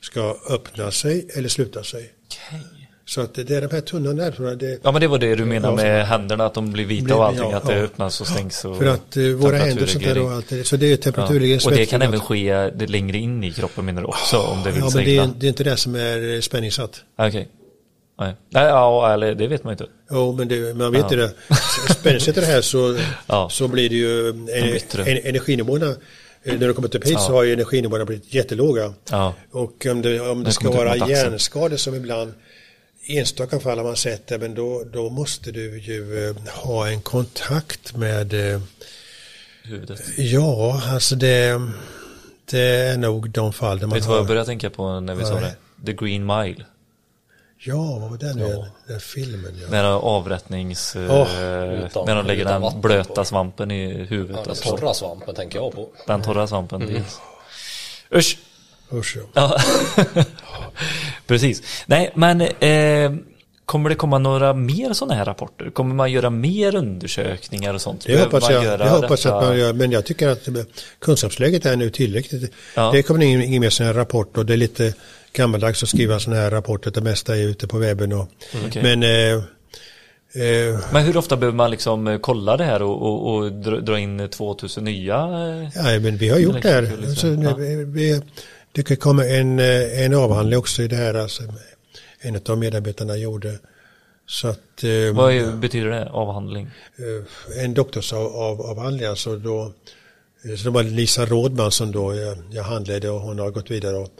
ska 0.00 0.36
öppna 0.48 0.90
sig 0.90 1.28
eller 1.34 1.48
sluta 1.48 1.84
sig. 1.84 2.12
Okay. 2.26 2.60
Så 3.06 3.20
att 3.20 3.34
det 3.34 3.50
är 3.50 3.60
de 3.60 3.74
här 3.74 3.80
tunna 3.80 4.12
nervtrådarna. 4.12 4.56
Det, 4.56 4.78
ja 4.82 4.92
men 4.92 5.00
det 5.00 5.08
var 5.08 5.18
det 5.18 5.34
du 5.34 5.44
menar 5.44 5.76
med 5.76 6.06
händerna, 6.06 6.46
att 6.46 6.54
de 6.54 6.72
blir 6.72 6.84
vita 6.84 7.04
blir, 7.04 7.16
och 7.16 7.24
allting, 7.24 7.50
ja, 7.50 7.56
att 7.56 7.66
det 7.66 7.76
ja. 7.76 7.82
öppnas 7.82 8.20
och 8.20 8.26
stängs. 8.26 8.64
Och 8.64 8.76
för 8.78 8.86
att 8.86 9.16
uh, 9.16 9.36
våra 9.36 9.56
händer 9.56 9.86
sånt 9.86 10.04
där 10.04 10.18
och 10.22 10.32
allt 10.32 10.48
det, 10.48 10.64
så 10.64 10.76
det 10.76 10.92
är 10.92 10.96
temperaturreglering. 10.96 11.60
Ja. 11.62 11.70
Och 11.70 11.76
det 11.76 11.86
kan 11.86 12.02
även 12.02 12.20
ske 12.20 12.70
det 12.70 12.86
längre 12.86 13.18
in 13.18 13.44
i 13.44 13.52
kroppen 13.52 13.84
menar 13.84 14.02
du 14.02 14.08
också 14.08 14.38
om 14.38 14.62
det 14.64 14.70
vill 14.70 14.80
Ja 14.80 14.90
men 14.94 15.04
det 15.04 15.16
är, 15.16 15.30
det 15.36 15.46
är, 15.46 15.48
inte 15.48 15.64
det 15.64 15.76
som 15.76 15.94
är 15.94 16.40
spänningssatt. 16.40 17.04
Okej. 17.18 17.28
Okay. 17.28 17.46
Nej. 18.20 18.34
Ja, 18.50 19.14
eller 19.14 19.34
det 19.34 19.46
vet 19.46 19.64
man 19.64 19.72
inte. 19.72 19.86
Jo, 20.10 20.32
men 20.32 20.48
det, 20.48 20.76
man 20.76 20.92
vet 20.92 21.10
ja. 21.10 21.16
det. 21.16 21.34
Spänningssätter 21.94 22.40
det 22.40 22.46
här 22.46 22.60
så, 22.60 22.98
ja. 23.26 23.48
så 23.50 23.68
blir 23.68 23.88
det 23.88 23.96
ju 23.96 24.28
en, 24.28 25.26
energinivåerna 25.26 25.94
eh, 26.42 26.58
när 26.58 26.68
du 26.68 26.74
kommer 26.74 26.96
upp 26.96 27.04
hit 27.04 27.12
ja. 27.12 27.18
så 27.18 27.32
har 27.32 27.42
ju 27.42 27.52
energinivåerna 27.52 28.04
blivit 28.04 28.34
jättelåga. 28.34 28.94
Ja. 29.10 29.34
Och 29.50 29.86
om 29.90 30.02
det, 30.02 30.20
om 30.20 30.44
det 30.44 30.52
ska 30.52 30.70
vara 30.70 30.96
hjärnskador 30.96 31.76
som 31.76 31.94
ibland 31.94 32.32
enstaka 33.06 33.60
fall 33.60 33.78
har 33.78 33.84
man 33.84 33.96
sett 33.96 34.26
det, 34.26 34.38
men 34.38 34.54
då, 34.54 34.84
då 34.92 35.10
måste 35.10 35.52
du 35.52 35.78
ju 35.78 36.28
eh, 36.28 36.36
ha 36.54 36.88
en 36.88 37.00
kontakt 37.00 37.96
med 37.96 38.54
eh, 38.54 38.60
huvudet. 39.62 40.00
Ja, 40.16 40.82
alltså 40.86 41.14
det, 41.14 41.60
det 42.50 42.60
är 42.60 42.96
nog 42.96 43.30
de 43.30 43.52
fall 43.52 43.78
där 43.78 43.86
man 43.86 43.94
Vet 43.94 44.02
du 44.02 44.08
vad 44.08 44.18
jag 44.18 44.26
började 44.26 44.46
tänka 44.46 44.70
på 44.70 45.00
när 45.00 45.14
vi 45.14 45.24
sa 45.24 45.40
det? 45.40 45.54
The 45.86 45.92
Green 45.92 46.26
Mile. 46.26 46.64
Ja, 47.64 47.98
vad 48.00 48.10
var 48.10 48.18
den 48.18 48.38
ja. 48.38 48.66
den 48.86 49.00
filmen? 49.00 49.58
Ja. 49.62 49.70
Med 49.70 49.84
avrättnings... 49.86 50.96
Oh, 50.96 51.28
när 52.06 52.14
de 52.14 52.26
lägger 52.26 52.44
den 52.44 52.80
blöta 52.80 53.24
svampen 53.24 53.70
i 53.70 53.92
huvudet. 53.92 54.36
Ja, 54.36 54.42
den 54.42 54.50
alltså. 54.50 54.76
torra 54.76 54.94
svampen 54.94 55.34
tänker 55.34 55.58
jag 55.58 55.72
på. 55.72 55.88
Den 56.06 56.22
torra 56.22 56.46
svampen, 56.46 56.82
mm. 56.82 57.02
Usch! 58.14 58.38
Usch 58.92 59.16
ja. 59.34 59.60
Precis. 61.26 61.62
Nej, 61.86 62.12
men 62.14 62.40
eh, 62.40 63.12
kommer 63.64 63.90
det 63.90 63.94
komma 63.96 64.18
några 64.18 64.54
mer 64.54 64.92
sådana 64.92 65.14
här 65.14 65.24
rapporter? 65.24 65.70
Kommer 65.70 65.94
man 65.94 66.12
göra 66.12 66.30
mer 66.30 66.76
undersökningar 66.76 67.74
och 67.74 67.80
sånt? 67.80 68.04
Det 68.06 68.20
hoppas 68.20 68.50
jag, 68.50 68.78
det 68.78 68.88
hoppas 68.88 69.26
att 69.26 69.42
man 69.44 69.58
gör, 69.58 69.72
men 69.72 69.92
jag 69.92 70.04
tycker 70.04 70.28
att 70.28 70.48
kunskapsläget 70.98 71.66
är 71.66 71.76
nu 71.76 71.90
tillräckligt. 71.90 72.52
Ja. 72.74 72.90
Det 72.92 73.02
kommer 73.02 73.24
ingen, 73.24 73.42
ingen 73.42 73.60
mer 73.60 73.70
sån 73.70 73.86
här 73.86 73.94
rapport 73.94 74.38
och 74.38 74.46
det 74.46 74.52
är 74.52 74.56
lite 74.56 74.94
gammaldags 75.32 75.82
att 75.82 75.88
skriva 75.88 76.18
sådana 76.18 76.42
här 76.42 76.50
rapporter. 76.50 76.90
Det 76.90 77.00
mesta 77.00 77.36
är 77.36 77.42
ute 77.42 77.66
på 77.66 77.78
webben. 77.78 78.12
Och, 78.12 78.28
mm, 78.54 78.66
okay. 78.66 78.82
Men 78.82 79.02
eh, 79.02 79.44
Eh, 80.34 80.78
Men 80.92 81.04
hur 81.04 81.16
ofta 81.16 81.36
behöver 81.36 81.56
man 81.56 81.70
liksom 81.70 82.18
kolla 82.22 82.56
det 82.56 82.64
här 82.64 82.82
och, 82.82 83.02
och, 83.02 83.34
och 83.34 83.52
dra 83.82 83.98
in 83.98 84.28
2000 84.28 84.84
nya? 84.84 85.16
Eh, 85.16 85.68
ja, 85.74 86.00
men 86.00 86.16
vi 86.16 86.28
har 86.28 86.38
gjort 86.38 86.62
det 86.62 86.68
här. 86.68 86.82
Liksom. 86.82 87.14
Så, 87.14 87.42
ja. 87.42 87.54
vi, 87.86 88.22
det 88.72 88.96
komma 88.96 89.26
en, 89.26 89.58
en 89.58 90.14
avhandling 90.14 90.58
också 90.58 90.82
i 90.82 90.88
det 90.88 90.96
här. 90.96 91.14
Alltså, 91.14 91.42
en 92.20 92.40
av 92.48 92.58
medarbetarna 92.58 93.16
gjorde. 93.16 93.58
Så 94.26 94.48
att, 94.48 94.84
Vad 95.12 95.32
är, 95.32 95.52
betyder 95.56 95.90
det, 95.90 96.10
avhandling? 96.10 96.70
En 97.56 97.74
doktorsavhandling, 97.74 99.06
alltså 99.06 99.36
då, 99.36 99.72
så 100.58 100.64
det 100.64 100.70
var 100.70 100.82
Lisa 100.82 101.26
Rådman 101.26 101.72
som 101.72 101.92
då 101.92 102.14
jag, 102.14 102.38
jag 102.50 102.62
handledde 102.62 103.10
och 103.10 103.20
hon 103.20 103.38
har 103.38 103.50
gått 103.50 103.70
vidare 103.70 103.96
och, 103.96 104.10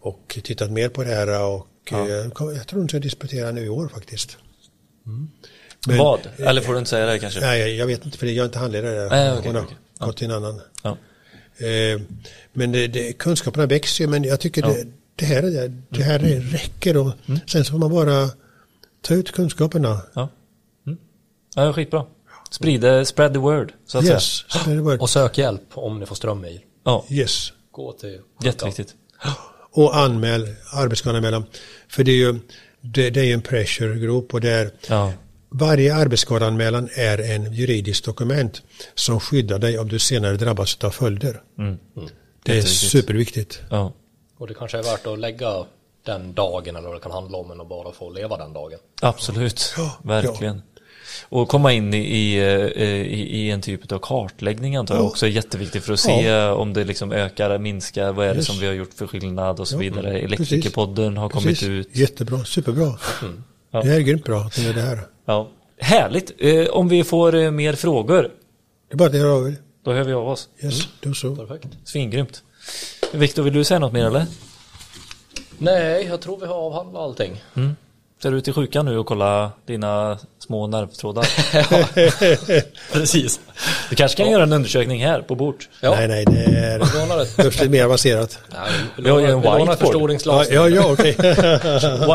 och 0.00 0.38
tittat 0.44 0.70
mer 0.70 0.88
på 0.88 1.04
det 1.04 1.10
här 1.10 1.44
och 1.44 1.66
ja. 1.90 2.08
jag 2.08 2.66
tror 2.66 2.78
hon 2.78 2.88
ska 2.88 2.98
disputera 2.98 3.50
nu 3.50 3.64
i 3.64 3.68
år 3.68 3.88
faktiskt. 3.88 4.38
Men, 5.86 5.98
Vad? 5.98 6.20
Eller 6.36 6.60
får 6.60 6.72
du 6.72 6.78
inte 6.78 6.90
säga 6.90 7.06
det 7.06 7.18
kanske? 7.18 7.40
Nej, 7.40 7.76
jag 7.76 7.86
vet 7.86 8.04
inte 8.04 8.18
för 8.18 8.26
jag 8.26 8.36
är 8.36 8.44
inte 8.44 8.58
handledare. 8.58 9.08
Nej, 9.08 9.32
okay, 9.32 9.46
Hon 9.46 9.54
har 9.54 9.62
okay. 9.62 9.76
gått 9.98 10.16
till 10.16 10.30
en 10.30 10.36
annan. 10.36 10.60
Ja. 10.82 10.96
Eh, 11.58 12.00
men 12.52 12.72
det, 12.72 12.86
det, 12.86 13.12
kunskaperna 13.12 13.66
växer 13.66 14.04
ju, 14.04 14.10
men 14.10 14.24
jag 14.24 14.40
tycker 14.40 14.62
ja. 14.62 14.68
det, 14.68 14.86
det, 15.16 15.24
här, 15.24 15.42
det, 15.42 15.72
det 15.88 16.02
här 16.02 16.18
mm. 16.18 16.42
räcker 16.42 16.96
och 16.96 17.12
mm. 17.26 17.40
sen 17.46 17.64
så 17.64 17.70
får 17.70 17.78
man 17.78 17.90
bara 17.90 18.30
ta 19.00 19.14
ut 19.14 19.32
kunskaperna. 19.32 20.00
Ja, 20.14 20.28
mm. 20.86 20.98
ja 21.54 21.72
skitbra. 21.72 22.06
Sprida, 22.50 23.04
spread 23.04 23.32
the 23.32 23.38
word. 23.38 23.72
Så 23.86 23.98
att 23.98 24.04
yes, 24.04 24.24
säga. 24.24 24.60
spread 24.60 24.78
the 24.78 24.82
word. 24.82 25.00
Och 25.00 25.10
sök 25.10 25.38
hjälp 25.38 25.62
om 25.74 26.00
ni 26.00 26.06
får 26.06 26.14
ström 26.14 26.44
i. 26.44 26.60
Ja. 26.84 27.04
Yes. 27.10 27.52
Gå 27.70 27.92
till 27.92 28.20
Jätteviktigt. 28.42 28.94
Och 29.70 29.96
anmäl 29.96 30.54
arbetsskadeanmälan. 30.72 31.44
För 31.88 32.04
det 32.04 32.12
är 32.12 32.16
ju 32.16 32.38
det, 32.80 33.10
det 33.10 33.20
är 33.20 33.34
en 33.34 33.42
pressure 33.42 33.98
group 33.98 34.34
och 34.34 34.40
där 34.40 34.70
ja. 34.88 35.12
Varje 35.50 35.94
arbetsskadeanmälan 35.94 36.88
är 36.94 37.18
en 37.18 37.52
juridiskt 37.52 38.04
dokument 38.04 38.62
som 38.94 39.20
skyddar 39.20 39.58
dig 39.58 39.78
om 39.78 39.88
du 39.88 39.98
senare 39.98 40.36
drabbas 40.36 40.84
av 40.84 40.90
följder. 40.90 41.42
Mm. 41.58 41.78
Mm. 41.96 42.08
Det 42.42 42.58
är 42.58 42.62
superviktigt. 42.62 43.60
Ja. 43.70 43.92
Och 44.38 44.46
det 44.46 44.54
kanske 44.54 44.78
är 44.78 44.82
värt 44.82 45.06
att 45.06 45.18
lägga 45.18 45.64
den 46.04 46.34
dagen 46.34 46.76
eller 46.76 46.88
vad 46.88 46.96
det 46.96 47.00
kan 47.00 47.12
handla 47.12 47.38
om 47.38 47.50
än 47.50 47.60
att 47.60 47.68
bara 47.68 47.92
få 47.92 48.10
leva 48.10 48.36
den 48.36 48.52
dagen. 48.52 48.78
Absolut, 49.02 49.74
ja, 49.76 49.98
verkligen. 50.02 50.62
Och 51.28 51.48
komma 51.48 51.72
in 51.72 51.94
i, 51.94 51.98
i, 51.98 52.38
eh, 52.38 52.92
i, 53.12 53.50
en 53.50 53.60
typ 53.60 53.92
av 53.92 53.98
kartläggning 53.98 54.76
antar 54.76 54.94
jag 54.94 55.06
också 55.06 55.26
är 55.26 55.30
jätteviktigt 55.30 55.84
för 55.84 55.92
att 55.92 56.00
se 56.00 56.22
ja. 56.22 56.54
om 56.54 56.72
det 56.72 56.84
liksom 56.84 57.12
ökar, 57.12 57.58
minskar, 57.58 58.12
vad 58.12 58.26
är 58.26 58.30
det 58.30 58.36
yes. 58.36 58.46
som 58.46 58.58
vi 58.58 58.66
har 58.66 58.74
gjort 58.74 58.94
för 58.94 59.06
skillnad 59.06 59.60
och 59.60 59.68
så 59.68 59.74
ja, 59.74 59.78
vidare. 59.78 60.18
Elektrikerpodden 60.18 61.16
har 61.16 61.28
precis. 61.28 61.60
kommit 61.60 61.62
ut. 61.62 61.96
Jättebra, 61.96 62.44
superbra. 62.44 62.98
Mm. 63.22 63.44
Ja. 63.70 63.82
Det 63.82 63.88
här 63.88 63.96
är 63.96 64.00
grymt 64.00 64.24
bra 64.24 64.40
att 64.40 64.58
ni 64.58 64.64
gör 64.64 64.74
det 64.74 64.80
här. 64.80 65.00
Ja. 65.28 65.48
Härligt, 65.78 66.32
eh, 66.38 66.66
om 66.66 66.88
vi 66.88 67.04
får 67.04 67.34
eh, 67.34 67.50
mer 67.50 67.72
frågor. 67.72 68.22
Det 68.22 68.94
är 68.94 68.96
bara 68.96 69.08
att 69.08 69.14
höra 69.14 69.32
av 69.32 69.48
er. 69.48 69.56
Då 69.84 69.92
hör 69.92 70.04
vi 70.04 70.12
av 70.12 70.28
oss. 70.28 70.48
Yes, 70.62 70.80
mm. 70.80 70.90
då 71.00 71.14
så. 71.14 71.36
Perfekt. 71.36 71.68
Svingrymt. 71.84 72.42
Viktor, 73.12 73.42
vill 73.42 73.52
du 73.52 73.64
säga 73.64 73.78
något 73.78 73.92
mer 73.92 74.06
eller? 74.06 74.26
Nej, 75.58 76.06
jag 76.06 76.20
tror 76.20 76.38
vi 76.40 76.46
har 76.46 76.54
avhandlat 76.54 77.02
allting. 77.02 77.42
Mm. 77.54 77.76
Ser 78.22 78.30
du 78.30 78.38
ut 78.38 78.48
i 78.48 78.52
sjukan 78.52 78.86
nu 78.86 78.98
och 78.98 79.06
kolla 79.06 79.52
dina 79.66 80.18
små 80.38 80.66
nervtrådar? 80.66 81.26
Precis. 82.92 83.40
Du 83.90 83.96
kanske 83.96 84.16
kan 84.16 84.26
ja. 84.26 84.32
göra 84.32 84.42
en 84.42 84.52
undersökning 84.52 85.04
här 85.04 85.20
på 85.20 85.34
bort. 85.34 85.68
Ja. 85.80 85.90
Nej, 85.90 86.08
nej, 86.08 86.24
det 86.24 86.44
är 86.44 87.44
lite 87.44 87.68
mer 87.68 87.84
avancerat. 87.84 88.38
vi 88.96 89.10
har 89.10 89.20
ju 89.20 89.26
en 89.26 89.40
whiteboard. 89.40 90.20
Ja, 90.24 90.44
ja, 90.50 90.68
ja 90.68 90.92
okej. 90.92 91.16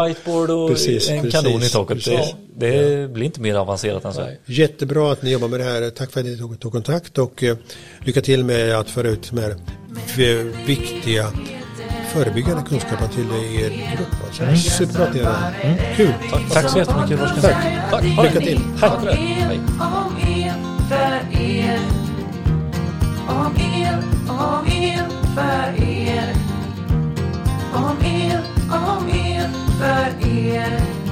whiteboard 0.08 0.50
och 0.50 0.70
precis, 0.70 1.10
en 1.10 1.22
precis, 1.22 1.42
kanon 1.42 1.64
i 1.64 1.70
taket. 1.70 2.06
Det, 2.06 2.32
det 2.56 3.08
blir 3.08 3.26
inte 3.26 3.42
mer 3.42 3.56
avancerat 3.56 4.06
än 4.06 4.14
så. 4.14 4.28
Jättebra 4.46 5.12
att 5.12 5.22
ni 5.22 5.32
jobbar 5.32 5.48
med 5.48 5.60
det 5.60 5.64
här. 5.64 5.90
Tack 5.90 6.12
för 6.12 6.20
att 6.20 6.26
ni 6.26 6.38
tog, 6.38 6.60
tog 6.60 6.72
kontakt 6.72 7.18
och 7.18 7.44
uh, 7.44 7.56
lycka 8.00 8.22
till 8.22 8.44
med 8.44 8.76
att 8.76 8.90
föra 8.90 9.08
ut 9.08 9.32
de 9.32 9.42
här 9.42 9.56
viktiga 10.66 11.32
förebyggande 12.14 12.64
kunskapen 12.70 13.10
till 13.10 13.32
er 13.32 13.98
grupp. 13.98 14.08
Alltså. 14.26 14.44
Mm. 14.44 14.58
Superbra 14.58 15.04
att 15.04 15.14
det. 15.14 15.68
Mm. 15.68 15.78
Kul. 15.96 16.14
Tack, 16.32 16.54
Tack 16.54 16.70
så 16.70 16.78
jättemycket. 16.78 17.20
Tack. 17.42 17.56
Tack. 17.92 18.04
Lycka 18.04 18.40
till. 18.40 18.62
Tack 18.80 19.00
för 19.00 19.06
det. 19.06 19.14
Hej. 19.14 19.60
Om 19.80 20.18
el 20.28 20.54
för 20.90 21.42
er. 21.42 21.80
Om 23.28 23.56
el, 23.56 23.96
om 24.30 24.68
el 24.68 25.06
för 25.36 25.84
er. 25.84 26.36
Om 27.74 27.98
el, 28.06 28.40
om 28.70 29.10
el 29.10 29.50
för 29.80 30.28
er. 30.28 31.03